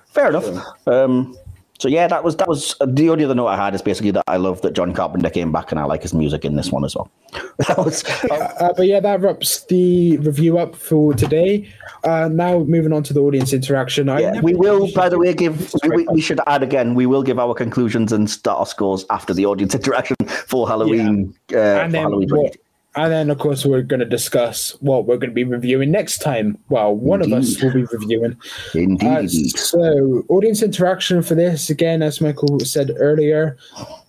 Fair 0.08 0.30
enough. 0.30 0.48
Um, 0.88 1.38
so 1.80 1.88
yeah, 1.88 2.08
that 2.08 2.26
was 2.26 2.36
that 2.36 2.48
was 2.48 2.76
the 2.86 3.10
only 3.10 3.24
other 3.24 3.34
note 3.34 3.48
I 3.48 3.56
had 3.56 3.74
is 3.74 3.82
basically 3.82 4.12
that 4.12 4.26
I 4.28 4.36
love 4.36 4.62
that 4.64 4.74
John 4.74 4.94
Carpenter 4.94 5.30
came 5.30 5.54
back 5.54 5.72
and 5.72 5.80
I 5.80 5.86
like 5.86 6.02
his 6.02 6.14
music 6.14 6.44
in 6.44 6.58
this 6.58 6.74
one 6.74 6.84
as 6.84 6.94
well. 6.94 7.10
that 7.58 7.78
was 7.78 8.04
Uh, 8.30 8.74
but 8.76 8.86
yeah, 8.86 9.00
that 9.00 9.22
wraps 9.22 9.64
the 9.66 10.18
review 10.18 10.58
up 10.58 10.76
for 10.76 11.14
today. 11.14 11.70
Uh, 12.04 12.28
now 12.30 12.60
moving 12.60 12.92
on 12.92 13.04
to 13.04 13.14
the 13.14 13.22
audience 13.22 13.54
interaction. 13.54 14.10
I 14.10 14.20
yeah. 14.20 14.42
We 14.42 14.56
will, 14.56 14.92
by 14.92 15.08
the 15.08 15.18
way, 15.18 15.34
give 15.34 15.74
we, 15.84 16.06
we, 16.08 16.20
should 16.20 16.42
add 16.48 16.64
again. 16.64 16.96
We 16.96 17.06
will 17.06 17.24
give 17.24 17.40
our 17.40 17.54
conclusions 17.54 18.12
and 18.12 18.30
start 18.30 18.60
our 18.60 18.66
scores 18.66 19.06
after 19.10 19.34
the 19.34 19.46
audience 19.46 19.74
interaction 19.80 20.18
for 20.28 20.68
Halloween. 20.68 21.34
Uh, 21.54 21.60
and 21.60 21.94
then 21.94 22.02
Halloween 22.02 22.30
what, 22.30 22.54
2018. 22.54 22.69
And 22.96 23.12
then 23.12 23.30
of 23.30 23.38
course 23.38 23.66
we're 23.66 23.82
going 23.82 24.00
to 24.00 24.06
discuss 24.06 24.72
what 24.82 25.06
we're 25.06 25.18
going 25.18 25.30
to 25.30 25.36
be 25.36 25.44
reviewing 25.44 25.92
next 25.92 26.20
time. 26.20 26.58
Well, 26.70 26.96
one 26.96 27.22
of 27.22 27.32
us 27.32 27.62
will 27.62 27.74
be 27.74 27.86
reviewing. 27.86 28.34
Uh, 28.76 28.80
Indeed. 28.80 29.58
so, 29.58 30.24
audience 30.30 30.62
interaction 30.64 31.22
for 31.22 31.36
this, 31.36 31.70
again, 31.70 32.02
as 32.02 32.22
Michael 32.22 32.60
said 32.62 32.92
earlier, 32.98 33.58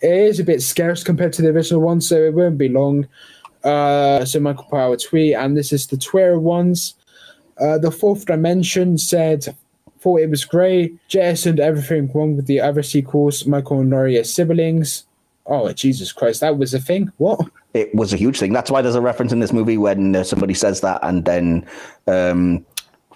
is 0.00 0.40
a 0.40 0.44
bit 0.44 0.62
scarce 0.62 1.04
compared 1.04 1.32
to 1.34 1.42
the 1.42 1.48
original 1.48 1.82
one, 1.82 2.00
so 2.00 2.16
it 2.16 2.34
won't 2.34 2.58
be 2.58 2.68
long. 2.68 3.06
Uh, 3.62 4.24
so, 4.24 4.40
Michael 4.40 4.64
a 4.92 4.96
tweet, 4.96 5.34
and 5.34 5.56
this 5.56 5.72
is 5.72 5.86
the 5.86 5.98
Twitter 5.98 6.38
ones. 6.38 6.94
Uh, 7.60 7.76
the 7.76 7.90
fourth 7.90 8.24
dimension 8.24 8.96
said, 8.96 9.54
thought 10.00 10.20
it 10.20 10.30
was 10.30 10.46
great, 10.46 10.96
jettisoned 11.08 11.60
everything 11.60 12.10
wrong 12.14 12.36
with 12.36 12.46
the 12.46 12.60
other 12.60 12.82
sequels, 12.82 13.46
Michael 13.46 13.80
and 13.80 13.90
as 14.16 14.32
siblings. 14.32 15.04
Oh, 15.46 15.70
Jesus 15.72 16.12
Christ, 16.12 16.40
that 16.40 16.56
was 16.56 16.72
a 16.72 16.80
thing? 16.80 17.12
What? 17.18 17.40
It 17.74 17.94
was 17.94 18.12
a 18.12 18.16
huge 18.16 18.38
thing. 18.38 18.52
That's 18.52 18.70
why 18.70 18.82
there's 18.82 18.94
a 18.94 19.00
reference 19.00 19.32
in 19.32 19.40
this 19.40 19.52
movie 19.52 19.78
when 19.78 20.14
uh, 20.16 20.24
somebody 20.24 20.54
says 20.54 20.80
that, 20.80 20.98
and 21.02 21.24
then 21.24 21.66
um, 22.06 22.64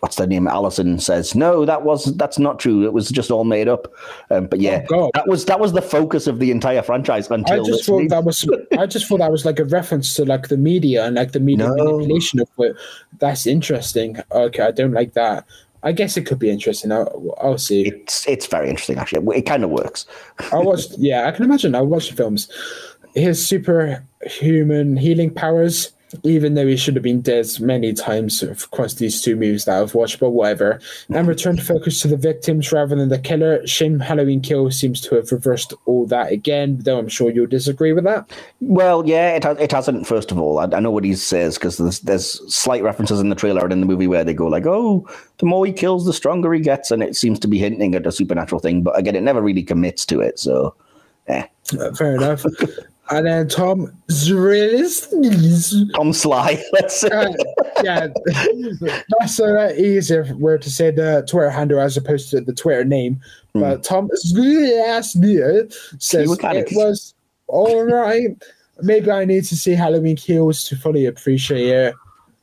what's 0.01 0.16
their 0.16 0.26
name? 0.26 0.47
Allison 0.47 0.98
says, 0.98 1.35
"No, 1.35 1.64
that 1.64 1.82
was 1.82 2.14
that's 2.16 2.39
not 2.39 2.59
true. 2.59 2.85
It 2.85 2.93
was 2.93 3.09
just 3.10 3.31
all 3.31 3.44
made 3.44 3.68
up." 3.68 3.93
Um, 4.31 4.47
but 4.47 4.60
yeah, 4.60 4.86
Oh, 4.90 5.10
that 5.14 5.26
was 5.26 5.44
that 5.47 5.59
was 5.60 5.72
the 5.72 5.82
focus 5.82 6.26
of 6.26 6.39
the 6.39 6.51
entire 6.51 6.82
franchise 6.82 7.31
until. 7.31 7.62
I 7.64 7.66
just 7.66 7.85
thought 7.85 8.09
that 8.10 8.24
was 8.24 8.48
I 8.78 8.86
just 8.86 9.06
thought 9.09 9.18
that 9.18 9.32
was 9.32 9.44
like 9.44 9.59
a 9.59 9.64
reference 9.64 10.14
to 10.14 10.24
like 10.24 10.48
the 10.48 10.56
media 10.59 11.05
and 11.06 11.16
like 11.16 11.32
the 11.32 11.40
media 11.40 11.66
No. 11.68 11.74
manipulation 11.98 12.40
of 12.40 12.48
it. 12.59 12.76
That's 13.18 13.47
interesting. 13.47 14.18
Okay, 14.31 14.62
I 14.62 14.70
don't 14.70 14.93
like 14.93 15.14
that. 15.14 15.47
I 15.82 15.93
guess 15.93 16.16
it 16.16 16.24
could 16.24 16.39
be 16.39 16.48
interesting. 16.48 16.90
I'll, 16.93 17.35
I'll 17.43 17.59
see. 17.59 17.89
It's 17.89 18.26
it's 18.26 18.47
very 18.47 18.70
interesting 18.70 18.98
actually. 18.98 19.36
It 19.36 19.43
kind 19.43 19.64
of 19.64 19.70
works. 19.70 20.06
I 20.51 20.56
watched. 20.59 20.93
Yeah, 20.97 21.26
I 21.28 21.31
can 21.31 21.44
imagine. 21.44 21.74
I 21.74 21.82
watched 21.82 22.09
the 22.10 22.16
films. 22.16 22.48
His 23.14 23.46
superhuman 23.46 24.96
healing 24.96 25.32
powers, 25.32 25.92
even 26.22 26.54
though 26.54 26.66
he 26.66 26.76
should 26.76 26.94
have 26.94 27.02
been 27.02 27.20
dead 27.20 27.46
many 27.60 27.92
times 27.92 28.42
across 28.42 28.94
these 28.94 29.20
two 29.20 29.34
movies 29.34 29.64
that 29.64 29.80
I've 29.80 29.94
watched, 29.94 30.20
but 30.20 30.30
whatever. 30.30 30.80
And 31.12 31.26
return 31.26 31.56
focus 31.56 32.00
to 32.00 32.08
the 32.08 32.16
victims 32.16 32.70
rather 32.72 32.94
than 32.94 33.08
the 33.08 33.18
killer. 33.18 33.66
Shin 33.66 34.00
Halloween 34.00 34.40
Kill 34.40 34.70
seems 34.70 35.00
to 35.02 35.16
have 35.16 35.32
reversed 35.32 35.74
all 35.86 36.06
that 36.06 36.30
again, 36.30 36.78
though 36.80 36.98
I'm 36.98 37.08
sure 37.08 37.30
you'll 37.30 37.46
disagree 37.46 37.92
with 37.92 38.04
that. 38.04 38.30
Well, 38.60 39.06
yeah, 39.06 39.34
it 39.34 39.44
has, 39.44 39.58
it 39.58 39.72
hasn't. 39.72 40.06
First 40.06 40.30
of 40.30 40.38
all, 40.38 40.58
I, 40.58 40.64
I 40.64 40.80
know 40.80 40.90
what 40.90 41.04
he 41.04 41.14
says 41.14 41.56
because 41.56 41.78
there's 41.78 42.00
there's 42.00 42.54
slight 42.54 42.82
references 42.82 43.20
in 43.20 43.28
the 43.28 43.34
trailer 43.34 43.62
and 43.62 43.72
in 43.72 43.80
the 43.80 43.86
movie 43.86 44.06
where 44.06 44.24
they 44.24 44.34
go 44.34 44.46
like, 44.46 44.66
"Oh, 44.66 45.08
the 45.38 45.46
more 45.46 45.66
he 45.66 45.72
kills, 45.72 46.06
the 46.06 46.12
stronger 46.12 46.52
he 46.52 46.60
gets," 46.60 46.90
and 46.90 47.02
it 47.02 47.16
seems 47.16 47.38
to 47.40 47.48
be 47.48 47.58
hinting 47.58 47.94
at 47.94 48.06
a 48.06 48.12
supernatural 48.12 48.60
thing. 48.60 48.82
But 48.82 48.98
again, 48.98 49.16
it 49.16 49.22
never 49.22 49.42
really 49.42 49.62
commits 49.62 50.06
to 50.06 50.20
it. 50.20 50.38
So, 50.38 50.74
eh. 51.26 51.46
Uh, 51.78 51.92
fair 51.92 52.14
enough. 52.14 52.44
And 53.10 53.26
then 53.26 53.48
Tom 53.48 53.97
Zrillis. 54.10 55.09
Tom 55.94 56.12
Sly. 56.12 56.62
Let's 56.72 57.01
say. 57.01 57.09
Uh, 57.09 57.32
yeah, 57.82 58.09
that's 59.18 59.39
a 59.40 59.81
easier 59.81 60.35
word 60.36 60.62
to 60.62 60.70
say 60.70 60.90
the 60.90 61.24
Twitter 61.28 61.51
handle 61.51 61.81
as 61.81 61.97
opposed 61.97 62.31
to 62.31 62.40
the 62.40 62.52
Twitter 62.52 62.85
name. 62.85 63.20
But 63.52 63.85
Tom 63.85 64.10
Zrillis 64.26 65.74
says 66.02 66.28
You 66.28 66.36
got 66.36 66.56
it 66.56 66.72
it. 66.72 66.76
was 66.76 67.14
all 67.47 67.85
right. 67.85 68.31
Maybe 68.82 69.10
I 69.10 69.24
need 69.24 69.44
to 69.44 69.56
see 69.56 69.72
Halloween 69.72 70.16
Kills 70.16 70.64
to 70.64 70.76
fully 70.76 71.06
appreciate 71.06 71.68
it. 71.68 71.94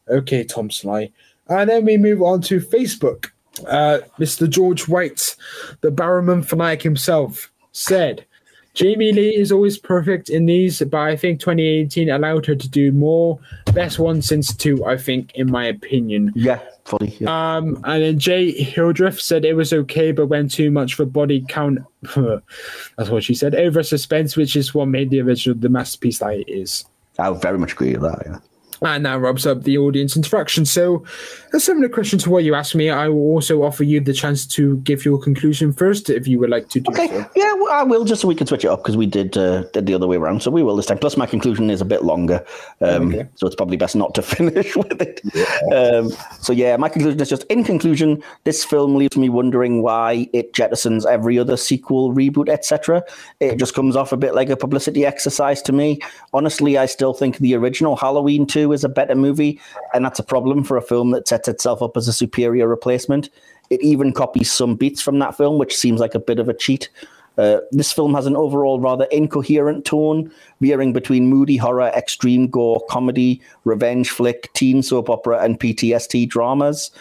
Okay, 0.10 0.44
Tom 0.44 0.70
Sly. 0.72 1.12
And 1.50 1.70
then 1.70 1.86
we 1.86 1.98
move 1.98 2.22
on 2.22 2.42
to 2.44 2.60
Facebook. 2.62 3.32
Uh, 3.68 4.00
Mr. 4.18 4.50
George 4.50 4.88
White, 4.88 5.36
the 5.82 5.92
Barrowman 5.92 6.46
fanatic 6.46 6.82
himself, 6.82 7.52
said, 7.74 8.26
Jamie 8.74 9.12
Lee 9.12 9.36
is 9.36 9.52
always 9.52 9.78
perfect 9.78 10.30
in 10.30 10.46
these, 10.46 10.80
but 10.80 11.00
I 11.02 11.18
think 11.18 11.40
2018 11.42 12.10
allowed 12.10 12.46
her 12.46 12.56
to 12.56 12.70
do 12.70 12.92
more. 12.92 13.38
Best 13.74 14.00
one 14.00 14.22
since 14.22 14.56
two, 14.56 14.86
I 14.86 14.98
think, 14.98 15.34
in 15.36 15.52
my 15.52 15.66
opinion. 15.66 16.32
Yeah, 16.36 16.62
fully. 16.86 17.10
Yeah. 17.20 17.58
Um, 17.58 17.82
and 17.84 18.02
then 18.02 18.20
Jay 18.20 18.52
Hildreth 18.52 19.20
said 19.20 19.44
it 19.44 19.56
was 19.56 19.74
okay, 19.74 20.14
but 20.14 20.28
went 20.28 20.52
too 20.52 20.72
much 20.72 20.94
for 20.94 21.06
body 21.06 21.46
count. 21.50 21.80
That's 22.16 23.10
what 23.10 23.24
she 23.24 23.34
said. 23.34 23.56
Over 23.56 23.84
suspense, 23.84 24.38
which 24.38 24.56
is 24.56 24.74
what 24.74 24.88
made 24.88 25.10
the 25.10 25.22
original 25.22 25.58
the 25.58 25.70
masterpiece 25.70 26.20
that 26.20 26.34
it 26.34 26.50
is. 26.50 26.86
I 27.20 27.30
very 27.34 27.58
much 27.58 27.74
agree 27.74 27.94
with 27.94 28.04
that. 28.04 28.24
Yeah. 28.26 28.38
And 28.84 29.06
that 29.06 29.20
wraps 29.20 29.46
up 29.46 29.62
the 29.62 29.78
audience 29.78 30.16
interaction. 30.18 30.66
So, 30.66 31.04
a 31.54 31.60
similar 31.60 31.88
question 31.88 32.18
to 32.20 32.32
what 32.32 32.44
you 32.44 32.56
asked 32.56 32.74
me. 32.74 32.90
I 32.90 33.10
will 33.10 33.20
also 33.34 33.62
offer 33.62 33.84
you 33.84 34.00
the 34.00 34.12
chance 34.14 34.48
to 34.48 34.78
give 34.78 35.06
your 35.06 35.20
conclusion 35.20 35.72
first, 35.72 36.10
if 36.10 36.28
you 36.28 36.40
would 36.40 36.50
like 36.50 36.68
to 36.70 36.80
do 36.80 36.90
Okay, 36.92 37.08
so. 37.08 37.30
yeah, 37.36 37.54
well, 37.54 37.72
I 37.72 37.84
will 37.84 38.06
just 38.06 38.22
so 38.24 38.28
we 38.28 38.34
can 38.34 38.48
switch 38.48 38.66
it 38.66 38.70
up 38.70 38.80
because 38.82 38.98
we 38.98 39.06
did 39.06 39.38
uh, 39.38 39.64
did 39.74 39.86
the 39.86 39.94
other 39.94 40.08
way 40.08 40.18
around. 40.18 40.42
So 40.42 40.50
we 40.50 40.64
will 40.64 40.76
this 40.76 40.88
time. 40.88 40.98
Plus, 40.98 41.16
my 41.16 41.28
conclusion 41.28 41.70
is 41.70 41.80
a 41.80 41.86
bit 41.86 42.04
longer, 42.04 42.44
um, 42.82 43.10
Okay. 43.14 43.28
so 43.36 43.46
it's 43.46 43.56
probably 43.56 43.78
best 43.78 43.96
not 43.96 44.16
to 44.16 44.22
finish 44.24 44.76
with 44.76 45.00
it. 45.00 45.22
Um, 45.72 46.10
so 46.40 46.52
yeah, 46.52 46.76
my 46.78 46.90
conclusion 46.90 47.20
is 47.22 47.30
just 47.30 47.44
in 47.44 47.64
conclusion, 47.64 48.24
this 48.46 48.64
film 48.64 48.96
leaves 48.96 49.16
me 49.16 49.30
wondering 49.30 49.84
why 49.84 50.28
it 50.34 50.54
jettisons 50.54 51.06
every 51.06 51.38
other 51.38 51.56
sequel, 51.56 52.16
reboot, 52.16 52.50
etc. 52.50 53.04
It 53.40 53.58
just 53.58 53.76
comes 53.76 53.96
off 53.96 54.12
a 54.12 54.18
bit 54.18 54.34
like 54.34 54.50
a 54.50 54.58
publicity 54.58 55.06
exercise 55.06 55.62
to 55.64 55.72
me. 55.72 56.00
Honestly, 56.34 56.80
I 56.80 56.88
still 56.88 57.14
think 57.14 57.38
the 57.38 57.54
original 57.54 57.96
Halloween 57.96 58.48
two 58.48 58.71
2 58.72 58.74
is 58.74 58.84
a 58.84 58.90
better 58.90 59.16
movie, 59.16 59.60
and 59.94 60.06
that's 60.06 60.20
a 60.20 60.24
problem 60.24 60.64
for 60.64 60.78
a 60.78 60.82
film 60.82 61.12
that 61.12 61.28
sets 61.28 61.48
itself 61.48 61.82
up 61.82 61.98
as 61.98 62.08
a 62.08 62.14
superior 62.14 62.68
replacement. 62.68 63.30
It 63.70 63.82
even 63.82 64.14
copies 64.14 64.52
some 64.52 64.76
beats 64.76 65.02
from 65.02 65.20
that 65.20 65.36
film, 65.36 65.58
which 65.58 65.76
seems 65.76 66.00
like 66.00 66.16
a 66.16 66.20
bit 66.20 66.40
of 66.40 66.50
a 66.50 66.54
cheat. 66.54 66.90
Uh, 67.38 67.60
this 67.72 67.94
film 67.94 68.14
has 68.14 68.26
an 68.26 68.36
overall 68.36 68.80
rather 68.80 69.06
incoherent 69.06 69.86
tone, 69.86 70.32
veering 70.60 70.94
between 70.94 71.28
moody 71.28 71.58
horror, 71.58 71.92
extreme 71.96 72.48
gore, 72.48 72.84
comedy, 72.90 73.42
revenge 73.64 74.10
flick, 74.10 74.52
teen 74.54 74.84
soap 74.84 75.10
opera, 75.10 75.40
and 75.40 75.60
PTSD 75.60 76.28
dramas. 76.28 76.92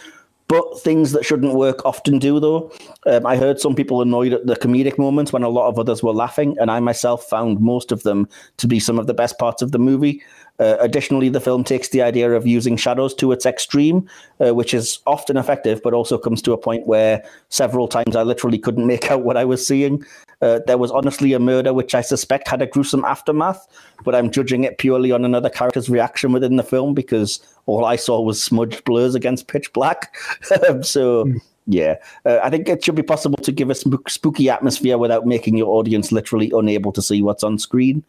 But 0.50 0.80
things 0.80 1.12
that 1.12 1.24
shouldn't 1.24 1.54
work 1.54 1.86
often 1.86 2.18
do, 2.18 2.40
though. 2.40 2.72
Um, 3.06 3.24
I 3.24 3.36
heard 3.36 3.60
some 3.60 3.76
people 3.76 4.02
annoyed 4.02 4.32
at 4.32 4.46
the 4.46 4.56
comedic 4.56 4.98
moments 4.98 5.32
when 5.32 5.44
a 5.44 5.48
lot 5.48 5.68
of 5.68 5.78
others 5.78 6.02
were 6.02 6.12
laughing, 6.12 6.56
and 6.58 6.72
I 6.72 6.80
myself 6.80 7.22
found 7.22 7.60
most 7.60 7.92
of 7.92 8.02
them 8.02 8.28
to 8.56 8.66
be 8.66 8.80
some 8.80 8.98
of 8.98 9.06
the 9.06 9.14
best 9.14 9.38
parts 9.38 9.62
of 9.62 9.70
the 9.70 9.78
movie. 9.78 10.22
Uh, 10.60 10.76
additionally, 10.78 11.30
the 11.30 11.40
film 11.40 11.64
takes 11.64 11.88
the 11.88 12.02
idea 12.02 12.30
of 12.32 12.46
using 12.46 12.76
shadows 12.76 13.14
to 13.14 13.32
its 13.32 13.46
extreme, 13.46 14.06
uh, 14.44 14.54
which 14.54 14.74
is 14.74 15.00
often 15.06 15.36
effective, 15.38 15.82
but 15.82 15.94
also 15.94 16.18
comes 16.18 16.42
to 16.42 16.52
a 16.52 16.58
point 16.58 16.86
where 16.86 17.24
several 17.48 17.88
times 17.88 18.14
I 18.14 18.22
literally 18.22 18.58
couldn't 18.58 18.86
make 18.94 19.10
out 19.10 19.22
what 19.22 19.36
I 19.36 19.44
was 19.44 19.66
seeing. 19.66 20.04
Uh, 20.42 20.60
there 20.66 20.78
was 20.78 20.90
honestly 20.90 21.32
a 21.32 21.38
murder 21.38 21.74
which 21.74 21.94
I 21.94 22.00
suspect 22.00 22.48
had 22.48 22.62
a 22.62 22.66
gruesome 22.66 23.04
aftermath, 23.04 23.66
but 24.04 24.14
I'm 24.14 24.30
judging 24.30 24.64
it 24.64 24.78
purely 24.78 25.12
on 25.12 25.24
another 25.24 25.50
character's 25.50 25.90
reaction 25.90 26.32
within 26.32 26.56
the 26.56 26.62
film 26.62 26.94
because 26.94 27.40
all 27.66 27.84
I 27.84 27.96
saw 27.96 28.20
was 28.20 28.42
smudged 28.42 28.84
blurs 28.84 29.14
against 29.14 29.48
pitch 29.48 29.72
black. 29.72 30.14
so. 30.82 31.24
Mm. 31.24 31.40
Yeah, 31.70 31.96
uh, 32.24 32.40
I 32.42 32.50
think 32.50 32.68
it 32.68 32.84
should 32.84 32.96
be 32.96 33.02
possible 33.02 33.38
to 33.38 33.52
give 33.52 33.70
a 33.70 33.76
spook- 33.76 34.10
spooky 34.10 34.50
atmosphere 34.50 34.98
without 34.98 35.24
making 35.24 35.56
your 35.56 35.68
audience 35.68 36.10
literally 36.10 36.50
unable 36.52 36.90
to 36.90 37.00
see 37.00 37.22
what's 37.22 37.44
on 37.44 37.58
screen. 37.58 38.02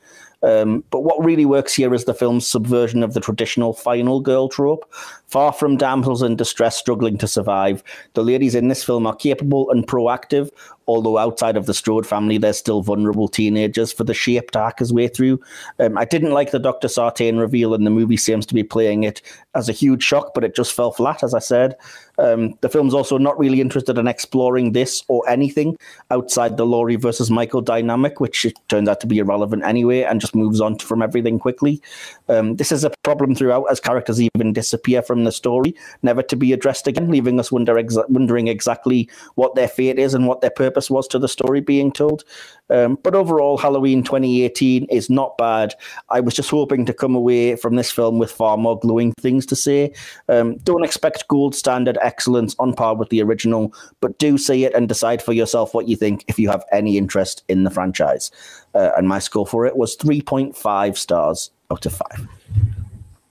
Um, 0.44 0.84
but 0.90 1.02
what 1.02 1.24
really 1.24 1.46
works 1.46 1.76
here 1.76 1.94
is 1.94 2.06
the 2.06 2.16
film's 2.16 2.48
subversion 2.48 3.04
of 3.04 3.14
the 3.14 3.20
traditional 3.20 3.74
final 3.74 4.20
girl 4.20 4.50
trope. 4.50 4.92
Far 5.28 5.54
from 5.54 5.78
damsels 5.78 6.24
in 6.24 6.36
distress 6.36 6.76
struggling 6.76 7.20
to 7.20 7.28
survive, 7.28 7.84
the 8.16 8.24
ladies 8.24 8.56
in 8.56 8.68
this 8.68 8.84
film 8.84 9.06
are 9.06 9.16
capable 9.16 9.70
and 9.70 9.86
proactive, 9.88 10.50
although 10.88 11.18
outside 11.18 11.56
of 11.56 11.68
the 11.68 11.74
Strode 11.74 12.08
family, 12.08 12.38
they're 12.38 12.54
still 12.54 12.82
vulnerable 12.82 13.28
teenagers 13.28 13.94
for 13.94 14.04
the 14.04 14.14
shape 14.14 14.52
to 14.52 14.60
hack 14.60 14.80
his 14.80 14.92
way 14.92 15.08
through. 15.08 15.40
Um, 15.80 15.98
I 15.98 16.06
didn't 16.06 16.32
like 16.32 16.52
the 16.52 16.60
Dr. 16.60 16.88
Sartain 16.88 17.38
reveal, 17.38 17.74
and 17.74 17.86
the 17.86 17.92
movie 17.92 18.18
seems 18.18 18.46
to 18.48 18.54
be 18.54 18.64
playing 18.64 19.04
it 19.04 19.22
as 19.56 19.70
a 19.70 19.74
huge 19.74 20.04
shock, 20.04 20.34
but 20.34 20.44
it 20.44 20.56
just 20.56 20.74
fell 20.74 20.92
flat, 20.92 21.24
as 21.24 21.34
I 21.34 21.40
said. 21.40 21.76
Um, 22.18 22.58
the 22.62 22.70
film's 22.70 22.94
also 22.94 23.18
not 23.18 23.38
really 23.40 23.62
interested 23.62 23.98
in 23.98 24.08
exploring 24.08 24.72
this 24.72 25.04
or 25.08 25.28
anything 25.30 25.78
outside 26.10 26.58
the 26.58 26.66
Laurie 26.66 26.96
versus 26.96 27.32
Michael 27.32 27.62
dynamic, 27.62 28.20
which 28.20 28.46
turns 28.68 28.88
out 28.88 29.00
to 29.02 29.08
be 29.08 29.20
irrelevant 29.20 29.64
anyway, 29.64 30.04
and 30.04 30.22
just 30.22 30.36
moves 30.36 30.62
on 30.62 30.78
from 30.78 31.02
everything 31.02 31.40
quickly. 31.40 31.82
Um, 32.30 32.56
this 32.56 32.72
is 32.72 32.84
a 32.84 32.92
problem 33.04 33.36
throughout, 33.36 33.66
as 33.70 33.80
characters 33.80 34.22
even 34.22 34.54
disappear 34.54 35.02
from 35.02 35.24
the 35.24 35.32
story, 35.32 35.76
never 36.04 36.22
to 36.24 36.36
be 36.36 36.54
addressed 36.54 36.88
again, 36.88 37.10
leaving 37.10 37.40
us 37.40 37.52
wonder 37.52 37.76
exa- 37.76 38.10
wondering 38.10 38.48
exactly 38.48 39.10
what 39.36 39.56
their 39.56 39.68
fate 39.68 40.00
is 40.00 40.14
and 40.14 40.28
what 40.28 40.42
their 40.42 40.50
purpose 40.50 40.90
was 40.90 41.08
to 41.10 41.20
the 41.20 41.28
story 41.28 41.62
being 41.62 41.92
told. 41.92 42.24
Um, 42.70 42.98
but 43.04 43.16
overall, 43.16 43.58
Halloween 43.58 44.02
2018 44.02 44.86
is 44.86 45.10
not 45.10 45.38
bad. 45.38 45.76
I 46.10 46.22
was 46.22 46.34
just 46.34 46.50
hoping 46.50 46.86
to 46.86 46.94
come 46.94 47.16
away 47.16 47.58
from 47.58 47.76
this 47.76 47.92
film 47.92 48.18
with 48.18 48.32
far 48.32 48.58
more 48.58 48.80
glowing 48.80 49.14
things 49.20 49.46
to 49.48 49.56
say. 49.56 49.94
Um, 50.30 50.58
don't 50.60 50.86
expect 50.86 51.28
gold 51.28 51.54
standard 51.54 51.98
excellence 52.02 52.56
on 52.60 52.74
par 52.74 52.96
with 52.96 53.10
the 53.10 53.22
original, 53.22 53.74
but 54.00 54.18
do 54.18 54.38
see 54.38 54.66
it 54.66 54.74
and 54.74 54.88
decide 54.88 55.22
for 55.22 55.34
yourself 55.34 55.74
what 55.74 55.88
you 55.88 55.96
think 55.96 56.26
if 56.28 56.40
you 56.40 56.50
have 56.50 56.64
any 56.72 56.98
interest 56.98 57.44
in 57.48 57.64
the 57.64 57.70
franchise. 57.70 58.32
Uh, 58.74 58.92
and 58.98 59.08
my 59.08 59.20
score 59.20 59.46
for 59.46 59.66
it 59.66 59.78
was 59.78 59.98
3.5 59.98 60.98
stars 60.98 61.52
out 61.72 61.86
of 61.86 61.94
5. 61.94 62.28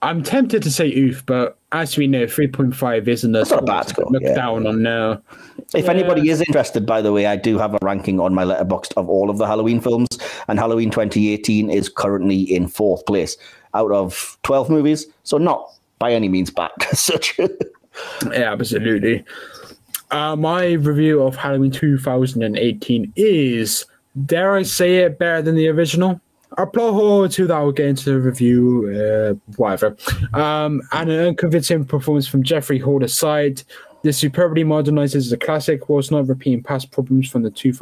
I'm 0.03 0.23
tempted 0.23 0.63
to 0.63 0.71
say 0.71 0.91
oof, 0.93 1.23
but 1.25 1.57
as 1.71 1.95
we 1.95 2.07
know, 2.07 2.25
3.5 2.25 3.07
isn't 3.07 3.35
a, 3.35 3.39
not 3.39 3.51
a 3.51 3.61
bad 3.61 3.87
score. 3.87 4.09
Look 4.09 4.23
yeah. 4.23 4.33
down 4.33 4.65
on 4.65 4.81
now. 4.81 5.21
If 5.75 5.85
yeah. 5.85 5.91
anybody 5.91 6.29
is 6.29 6.41
interested, 6.41 6.85
by 6.85 7.01
the 7.01 7.13
way, 7.13 7.27
I 7.27 7.35
do 7.35 7.59
have 7.59 7.75
a 7.75 7.79
ranking 7.81 8.19
on 8.19 8.33
my 8.33 8.43
Letterboxd 8.43 8.93
of 8.97 9.07
all 9.09 9.29
of 9.29 9.37
the 9.37 9.45
Halloween 9.45 9.79
films, 9.79 10.07
and 10.47 10.57
Halloween 10.57 10.89
2018 10.89 11.69
is 11.69 11.87
currently 11.87 12.41
in 12.41 12.67
fourth 12.67 13.05
place 13.05 13.37
out 13.73 13.91
of 13.91 14.37
12 14.43 14.69
movies, 14.69 15.05
so 15.23 15.37
not 15.37 15.71
by 15.99 16.11
any 16.11 16.27
means 16.27 16.49
bad 16.49 16.71
such. 16.93 17.39
Yeah, 18.31 18.51
absolutely. 18.51 19.23
Uh, 20.11 20.35
my 20.35 20.73
review 20.73 21.21
of 21.23 21.35
Halloween 21.35 21.71
2018 21.71 23.13
is, 23.15 23.85
dare 24.25 24.55
I 24.55 24.63
say 24.63 24.97
it, 24.97 25.17
better 25.17 25.41
than 25.41 25.55
the 25.55 25.69
original? 25.69 26.19
a 26.57 26.67
plot 26.67 26.93
hole 26.93 27.23
or 27.23 27.27
two 27.27 27.47
that 27.47 27.59
will 27.59 27.71
get 27.71 27.87
into 27.87 28.11
the 28.11 28.19
review, 28.19 28.91
uh, 28.93 29.33
whatever. 29.55 29.95
Um, 30.33 30.81
and 30.91 31.09
an 31.09 31.27
unconvincing 31.27 31.85
performance 31.85 32.27
from 32.27 32.43
Jeffrey 32.43 32.79
Hall 32.79 33.03
aside, 33.03 33.63
the 34.03 34.11
superbly 34.11 34.63
modernizes 34.63 35.29
the 35.29 35.37
classic 35.37 35.87
whilst 35.87 36.11
not 36.11 36.27
repeating 36.27 36.63
past 36.63 36.91
problems 36.91 37.29
from 37.29 37.43
the 37.43 37.51
two, 37.51 37.73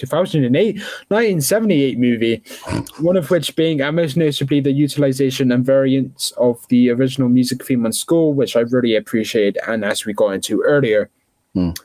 2008 0.00 0.76
1978 1.08 1.98
movie, 1.98 2.42
one 2.98 3.16
of 3.16 3.30
which 3.30 3.54
being 3.56 3.80
and 3.80 3.96
most 3.96 4.16
notably 4.16 4.60
the 4.60 4.72
utilization 4.72 5.52
and 5.52 5.64
variants 5.64 6.32
of 6.32 6.66
the 6.68 6.90
original 6.90 7.28
music 7.28 7.64
theme 7.64 7.86
on 7.86 7.92
score, 7.92 8.32
which 8.32 8.56
I 8.56 8.60
really 8.60 8.96
appreciate, 8.96 9.56
and 9.66 9.84
as 9.84 10.04
we 10.04 10.12
got 10.12 10.34
into 10.34 10.62
earlier. 10.62 11.10
Mm 11.56 11.76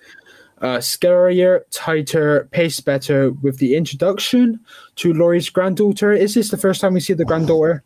uh, 0.61 0.77
scarier, 0.77 1.61
tighter, 1.71 2.47
paced 2.51 2.85
better 2.85 3.31
with 3.31 3.57
the 3.57 3.75
introduction 3.75 4.59
to 4.95 5.13
Laurie's 5.13 5.49
granddaughter. 5.49 6.11
Is 6.13 6.33
this 6.33 6.49
the 6.49 6.57
first 6.57 6.81
time 6.81 6.93
we 6.93 6.99
see 6.99 7.13
the 7.13 7.25
granddaughter? 7.25 7.83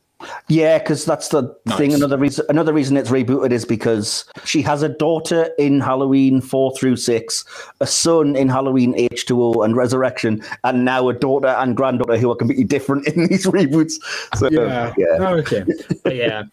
Yeah, 0.49 0.79
because 0.79 1.05
that's 1.05 1.29
the 1.29 1.55
nice. 1.65 1.77
thing. 1.77 1.93
Another 1.93 2.17
reason, 2.17 2.45
another 2.49 2.73
reason 2.73 2.97
it's 2.97 3.09
rebooted 3.09 3.51
is 3.51 3.63
because 3.63 4.25
she 4.43 4.61
has 4.63 4.83
a 4.83 4.89
daughter 4.89 5.49
in 5.57 5.79
Halloween 5.79 6.41
four 6.41 6.75
through 6.75 6.97
six, 6.97 7.45
a 7.79 7.87
son 7.87 8.35
in 8.35 8.49
Halloween 8.49 8.93
H 8.97 9.25
two 9.25 9.41
O 9.41 9.61
and 9.61 9.77
Resurrection, 9.77 10.43
and 10.65 10.83
now 10.83 11.07
a 11.07 11.13
daughter 11.13 11.47
and 11.47 11.77
granddaughter 11.77 12.17
who 12.17 12.29
are 12.31 12.35
completely 12.35 12.65
different 12.65 13.07
in 13.07 13.27
these 13.29 13.45
reboots. 13.45 13.93
So, 14.35 14.49
yeah. 14.49 14.93
yeah. 14.97 15.05
Oh, 15.19 15.35
okay. 15.37 15.63
yeah. 16.05 16.43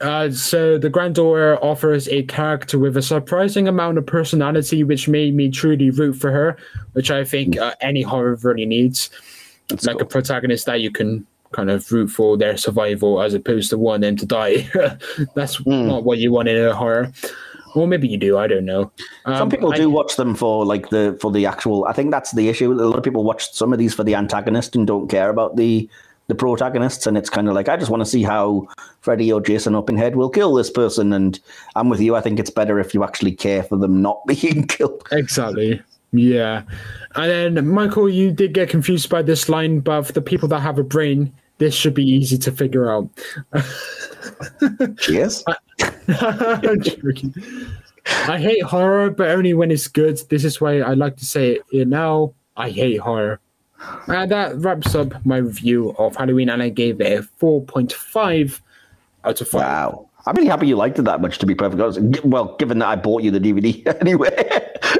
Uh, 0.00 0.30
so 0.30 0.76
the 0.76 0.90
granddaughter 0.90 1.56
offers 1.62 2.08
a 2.08 2.24
character 2.24 2.78
with 2.80 2.96
a 2.96 3.02
surprising 3.02 3.68
amount 3.68 3.96
of 3.96 4.06
personality, 4.06 4.82
which 4.82 5.06
made 5.06 5.34
me 5.34 5.50
truly 5.50 5.90
root 5.90 6.14
for 6.14 6.32
her, 6.32 6.56
which 6.94 7.12
I 7.12 7.24
think 7.24 7.58
uh, 7.58 7.74
any 7.80 8.02
horror 8.02 8.36
really 8.42 8.66
needs. 8.66 9.08
That's 9.68 9.86
like 9.86 9.98
cool. 9.98 10.02
a 10.02 10.06
protagonist 10.06 10.66
that 10.66 10.80
you 10.80 10.90
can 10.90 11.26
kind 11.54 11.70
of 11.70 11.90
root 11.90 12.08
for 12.08 12.36
their 12.36 12.56
survival 12.56 13.22
as 13.22 13.34
opposed 13.34 13.70
to 13.70 13.78
wanting 13.78 14.02
them 14.02 14.16
to 14.16 14.26
die. 14.26 14.68
That's 15.34 15.58
mm. 15.58 15.86
not 15.86 16.04
what 16.04 16.18
you 16.18 16.32
want 16.32 16.48
in 16.48 16.62
a 16.62 16.74
horror. 16.74 17.12
Well, 17.74 17.86
maybe 17.86 18.08
you 18.08 18.16
do. 18.16 18.38
I 18.38 18.46
don't 18.46 18.64
know. 18.64 18.92
Um, 19.24 19.36
some 19.36 19.50
people 19.50 19.72
do 19.72 19.82
I, 19.82 19.86
watch 19.86 20.16
them 20.16 20.34
for 20.34 20.64
like 20.64 20.90
the 20.90 21.18
for 21.20 21.32
the 21.32 21.46
actual. 21.46 21.84
I 21.86 21.92
think 21.92 22.12
that's 22.12 22.30
the 22.30 22.48
issue. 22.48 22.72
A 22.72 22.74
lot 22.74 22.96
of 22.96 23.02
people 23.02 23.24
watch 23.24 23.52
some 23.52 23.72
of 23.72 23.80
these 23.80 23.92
for 23.92 24.04
the 24.04 24.14
antagonist 24.14 24.76
and 24.76 24.86
don't 24.86 25.08
care 25.08 25.28
about 25.28 25.56
the 25.56 25.88
the 26.28 26.34
protagonists, 26.34 27.06
and 27.06 27.18
it's 27.18 27.28
kind 27.28 27.48
of 27.48 27.54
like 27.54 27.68
I 27.68 27.76
just 27.76 27.90
want 27.90 28.00
to 28.00 28.08
see 28.08 28.22
how 28.22 28.68
Freddy 29.00 29.32
or 29.32 29.40
Jason 29.40 29.74
up 29.74 29.90
in 29.90 29.96
head 29.96 30.14
will 30.14 30.30
kill 30.30 30.54
this 30.54 30.70
person. 30.70 31.12
And 31.12 31.40
I'm 31.74 31.88
with 31.88 32.00
you. 32.00 32.14
I 32.14 32.20
think 32.20 32.38
it's 32.38 32.50
better 32.50 32.78
if 32.78 32.94
you 32.94 33.02
actually 33.02 33.32
care 33.32 33.64
for 33.64 33.76
them 33.76 34.00
not 34.00 34.24
being 34.26 34.68
killed. 34.68 35.06
Exactly. 35.10 35.82
Yeah. 36.12 36.62
And 37.16 37.56
then 37.56 37.68
Michael, 37.68 38.08
you 38.08 38.30
did 38.30 38.54
get 38.54 38.68
confused 38.68 39.10
by 39.10 39.22
this 39.22 39.48
line, 39.48 39.80
but 39.80 40.02
for 40.02 40.12
the 40.12 40.22
people 40.22 40.48
that 40.48 40.60
have 40.60 40.78
a 40.78 40.84
brain, 40.84 41.32
this 41.58 41.74
should 41.74 41.94
be 41.94 42.04
easy 42.04 42.38
to 42.38 42.52
figure 42.52 42.90
out. 42.90 43.08
Cheers. 44.98 45.44
I'm 46.08 46.80
joking. 46.80 47.34
I 48.06 48.38
hate 48.38 48.62
horror, 48.62 49.10
but 49.10 49.30
only 49.30 49.54
when 49.54 49.70
it's 49.70 49.88
good. 49.88 50.18
This 50.28 50.44
is 50.44 50.60
why 50.60 50.80
I 50.80 50.94
like 50.94 51.16
to 51.16 51.24
say 51.24 51.52
it 51.52 51.62
here 51.70 51.84
now. 51.84 52.34
I 52.56 52.70
hate 52.70 53.00
horror. 53.00 53.40
And 54.06 54.30
that 54.30 54.56
wraps 54.58 54.94
up 54.94 55.24
my 55.24 55.38
review 55.38 55.94
of 55.98 56.16
Halloween, 56.16 56.48
and 56.48 56.62
I 56.62 56.68
gave 56.68 57.00
it 57.00 57.18
a 57.18 57.22
4.5 57.22 58.60
out 59.24 59.40
of 59.40 59.48
5. 59.48 59.60
Wow. 59.60 60.08
I'm 60.26 60.34
really 60.36 60.48
happy 60.48 60.66
you 60.66 60.76
liked 60.76 60.98
it 60.98 61.02
that 61.02 61.20
much, 61.20 61.38
to 61.38 61.46
be 61.46 61.54
perfectly 61.54 61.84
honest. 61.84 62.24
Well, 62.24 62.56
given 62.56 62.78
that 62.78 62.88
I 62.88 62.96
bought 62.96 63.22
you 63.22 63.30
the 63.30 63.40
DVD 63.40 63.86
anyway, 64.00 64.30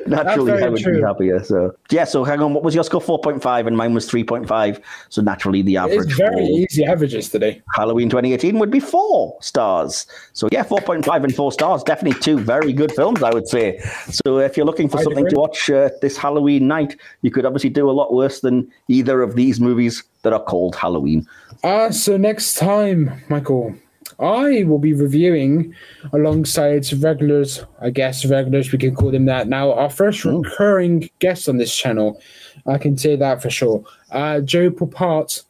naturally 0.06 0.62
I 0.62 0.68
would 0.68 0.82
true. 0.82 0.96
be 0.96 1.02
happier. 1.02 1.42
So 1.42 1.74
yeah. 1.90 2.04
So 2.04 2.24
hang 2.24 2.40
on, 2.40 2.54
what 2.54 2.62
was 2.62 2.74
your 2.74 2.84
score? 2.84 3.00
Four 3.00 3.18
point 3.20 3.42
five, 3.42 3.66
and 3.66 3.76
mine 3.76 3.94
was 3.94 4.08
three 4.08 4.24
point 4.24 4.46
five. 4.46 4.80
So 5.08 5.22
naturally, 5.22 5.62
the 5.62 5.76
average. 5.76 6.10
It's 6.10 6.16
very 6.16 6.46
easy 6.46 6.84
averages 6.84 7.28
today. 7.30 7.62
Halloween 7.74 8.08
2018 8.08 8.58
would 8.58 8.70
be 8.70 8.80
four 8.80 9.36
stars. 9.40 10.06
So 10.32 10.48
yeah, 10.52 10.62
four 10.62 10.80
point 10.80 11.04
five 11.04 11.24
and 11.24 11.34
four 11.34 11.52
stars. 11.52 11.82
Definitely 11.82 12.20
two 12.20 12.38
very 12.38 12.72
good 12.72 12.92
films, 12.92 13.22
I 13.22 13.30
would 13.30 13.48
say. 13.48 13.78
So 14.10 14.38
if 14.38 14.56
you're 14.56 14.66
looking 14.66 14.88
for 14.88 14.98
I 14.98 15.04
something 15.04 15.26
agree. 15.26 15.34
to 15.34 15.40
watch 15.40 15.70
uh, 15.70 15.90
this 16.00 16.16
Halloween 16.16 16.68
night, 16.68 16.96
you 17.22 17.30
could 17.30 17.46
obviously 17.46 17.70
do 17.70 17.88
a 17.88 17.92
lot 17.92 18.12
worse 18.12 18.40
than 18.40 18.70
either 18.88 19.22
of 19.22 19.34
these 19.34 19.60
movies 19.60 20.02
that 20.22 20.32
are 20.32 20.42
called 20.42 20.74
Halloween. 20.74 21.26
Ah, 21.62 21.86
uh, 21.86 21.90
so 21.92 22.16
next 22.16 22.54
time, 22.54 23.10
Michael 23.28 23.74
I 24.18 24.64
will 24.64 24.78
be 24.78 24.92
reviewing 24.92 25.74
alongside 26.12 26.92
regulars, 27.02 27.64
I 27.80 27.90
guess 27.90 28.24
regulars, 28.24 28.72
we 28.72 28.78
can 28.78 28.94
call 28.94 29.10
them 29.10 29.24
that 29.26 29.48
now, 29.48 29.72
our 29.72 29.90
first 29.90 30.24
oh. 30.26 30.38
recurring 30.42 31.10
guest 31.18 31.48
on 31.48 31.58
this 31.58 31.74
channel. 31.74 32.20
I 32.66 32.78
can 32.78 32.96
say 32.96 33.16
that 33.16 33.42
for 33.42 33.50
sure. 33.50 33.84
Uh, 34.10 34.40
Joe 34.40 34.70
Popart, 34.70 35.42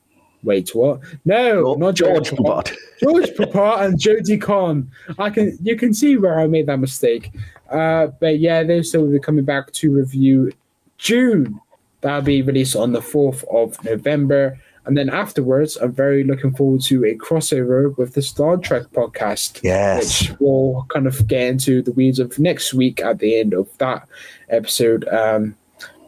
Wait, 0.44 0.74
what? 0.74 1.00
No, 1.24 1.74
not 1.74 1.94
George 1.94 2.30
Papard. 2.30 2.70
George 3.00 3.30
Papard 3.30 3.80
and 3.80 3.98
Jodie 3.98 4.40
Con. 4.40 4.90
I 5.18 5.30
can 5.30 5.56
you 5.62 5.74
can 5.74 5.94
see 5.94 6.18
where 6.18 6.38
I 6.38 6.46
made 6.46 6.66
that 6.66 6.76
mistake. 6.76 7.32
Uh, 7.70 8.08
but 8.20 8.38
yeah, 8.38 8.62
they're 8.62 8.82
still 8.82 9.10
be 9.10 9.18
coming 9.18 9.44
back 9.44 9.72
to 9.72 9.90
review 9.90 10.52
Dune. 10.98 11.58
That'll 12.02 12.20
be 12.20 12.42
released 12.42 12.76
on 12.76 12.92
the 12.92 13.00
fourth 13.00 13.42
of 13.50 13.82
November. 13.84 14.60
And 14.86 14.96
then 14.96 15.08
afterwards, 15.08 15.76
I'm 15.76 15.92
very 15.92 16.24
looking 16.24 16.54
forward 16.54 16.82
to 16.82 17.04
a 17.04 17.14
crossover 17.16 17.96
with 17.96 18.14
the 18.14 18.22
Star 18.22 18.56
Trek 18.58 18.82
podcast. 18.92 19.60
Yes. 19.62 20.28
Which 20.28 20.40
we'll 20.40 20.86
kind 20.90 21.06
of 21.06 21.26
get 21.26 21.42
into 21.42 21.80
the 21.82 21.92
weeds 21.92 22.18
of 22.18 22.38
next 22.38 22.74
week 22.74 23.00
at 23.02 23.18
the 23.18 23.38
end 23.40 23.54
of 23.54 23.66
that 23.78 24.06
episode. 24.50 25.08
Um, 25.08 25.56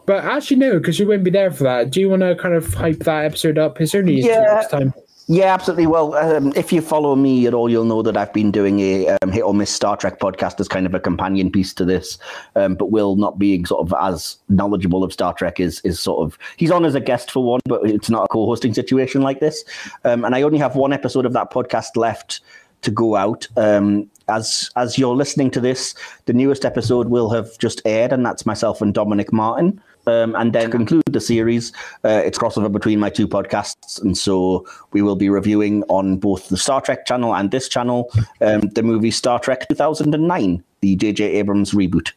but 0.04 0.24
actually, 0.24 0.58
no, 0.58 0.78
because 0.78 0.98
you 0.98 1.06
wouldn't 1.06 1.24
be 1.24 1.30
there 1.30 1.50
for 1.50 1.64
that. 1.64 1.90
Do 1.90 2.00
you 2.00 2.08
want 2.10 2.22
to 2.22 2.36
kind 2.36 2.54
of 2.54 2.72
hype 2.74 2.98
that 3.00 3.24
episode 3.24 3.58
up? 3.58 3.80
It's 3.80 3.94
only 3.94 4.20
Yeah. 4.20 4.62
time. 4.70 4.92
Yeah, 5.28 5.52
absolutely. 5.52 5.88
Well, 5.88 6.14
um, 6.14 6.52
if 6.54 6.72
you 6.72 6.80
follow 6.80 7.16
me 7.16 7.48
at 7.48 7.54
all, 7.54 7.68
you'll 7.68 7.84
know 7.84 8.00
that 8.00 8.16
I've 8.16 8.32
been 8.32 8.52
doing 8.52 8.78
a 8.78 9.08
um, 9.08 9.32
hit 9.32 9.42
or 9.42 9.52
miss 9.52 9.70
Star 9.70 9.96
Trek 9.96 10.20
podcast 10.20 10.60
as 10.60 10.68
kind 10.68 10.86
of 10.86 10.94
a 10.94 11.00
companion 11.00 11.50
piece 11.50 11.74
to 11.74 11.84
this. 11.84 12.16
Um, 12.54 12.76
but 12.76 12.92
Will 12.92 13.16
not 13.16 13.36
being 13.36 13.66
sort 13.66 13.80
of 13.80 13.92
as 14.00 14.36
knowledgeable 14.48 15.02
of 15.02 15.12
Star 15.12 15.34
Trek 15.34 15.58
is 15.58 15.80
is 15.80 15.98
sort 15.98 16.24
of 16.24 16.38
he's 16.58 16.70
on 16.70 16.84
as 16.84 16.94
a 16.94 17.00
guest 17.00 17.32
for 17.32 17.42
one, 17.42 17.60
but 17.64 17.84
it's 17.84 18.08
not 18.08 18.24
a 18.24 18.28
co-hosting 18.28 18.72
situation 18.72 19.20
like 19.20 19.40
this. 19.40 19.64
Um, 20.04 20.24
and 20.24 20.36
I 20.36 20.42
only 20.42 20.58
have 20.58 20.76
one 20.76 20.92
episode 20.92 21.26
of 21.26 21.32
that 21.32 21.50
podcast 21.50 21.96
left 21.96 22.40
to 22.82 22.92
go 22.92 23.16
out. 23.16 23.48
Um, 23.56 24.08
as 24.28 24.70
as 24.76 24.96
you're 24.96 25.16
listening 25.16 25.50
to 25.52 25.60
this, 25.60 25.96
the 26.26 26.34
newest 26.34 26.64
episode 26.64 27.08
will 27.08 27.30
have 27.30 27.58
just 27.58 27.82
aired, 27.84 28.12
and 28.12 28.24
that's 28.24 28.46
myself 28.46 28.80
and 28.80 28.94
Dominic 28.94 29.32
Martin. 29.32 29.80
Um, 30.08 30.36
and 30.36 30.52
then 30.52 30.70
conclude 30.70 31.02
the 31.10 31.20
series. 31.20 31.72
Uh, 32.04 32.22
it's 32.24 32.38
crossover 32.38 32.70
between 32.70 33.00
my 33.00 33.10
two 33.10 33.26
podcasts, 33.26 34.00
and 34.00 34.16
so 34.16 34.64
we 34.92 35.02
will 35.02 35.16
be 35.16 35.28
reviewing 35.28 35.82
on 35.88 36.16
both 36.18 36.48
the 36.48 36.56
Star 36.56 36.80
Trek 36.80 37.06
channel 37.06 37.34
and 37.34 37.50
this 37.50 37.68
channel 37.68 38.08
um, 38.40 38.60
the 38.74 38.82
movie 38.84 39.10
Star 39.10 39.40
Trek 39.40 39.66
2009, 39.68 40.62
the 40.80 40.94
J.J. 40.96 41.24
Abrams 41.24 41.72
reboot. 41.72 42.12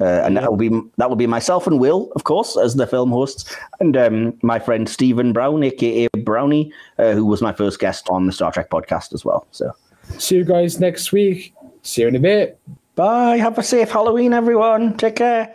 Uh, 0.00 0.22
and 0.24 0.36
that 0.36 0.48
will 0.50 0.56
be 0.56 0.68
that 0.98 1.08
will 1.08 1.16
be 1.16 1.26
myself 1.26 1.66
and 1.66 1.78
Will, 1.80 2.10
of 2.16 2.24
course, 2.24 2.56
as 2.56 2.74
the 2.76 2.86
film 2.86 3.10
hosts, 3.10 3.54
and 3.80 3.96
um, 3.96 4.38
my 4.42 4.58
friend 4.58 4.88
Stephen 4.88 5.32
Brown, 5.32 5.62
aka 5.62 6.08
Brownie, 6.24 6.72
uh, 6.98 7.12
who 7.12 7.24
was 7.26 7.42
my 7.42 7.52
first 7.52 7.78
guest 7.78 8.08
on 8.08 8.26
the 8.26 8.32
Star 8.32 8.50
Trek 8.52 8.70
podcast 8.70 9.12
as 9.12 9.24
well. 9.24 9.46
So, 9.50 9.70
See 10.18 10.36
you 10.36 10.44
guys 10.44 10.80
next 10.80 11.12
week. 11.12 11.54
See 11.82 12.02
you 12.02 12.08
in 12.08 12.16
a 12.16 12.20
bit. 12.20 12.58
bye. 12.94 13.36
Have 13.36 13.58
a 13.58 13.62
safe 13.62 13.90
Halloween, 13.90 14.32
everyone. 14.32 14.96
Take 14.96 15.16
care. 15.16 15.54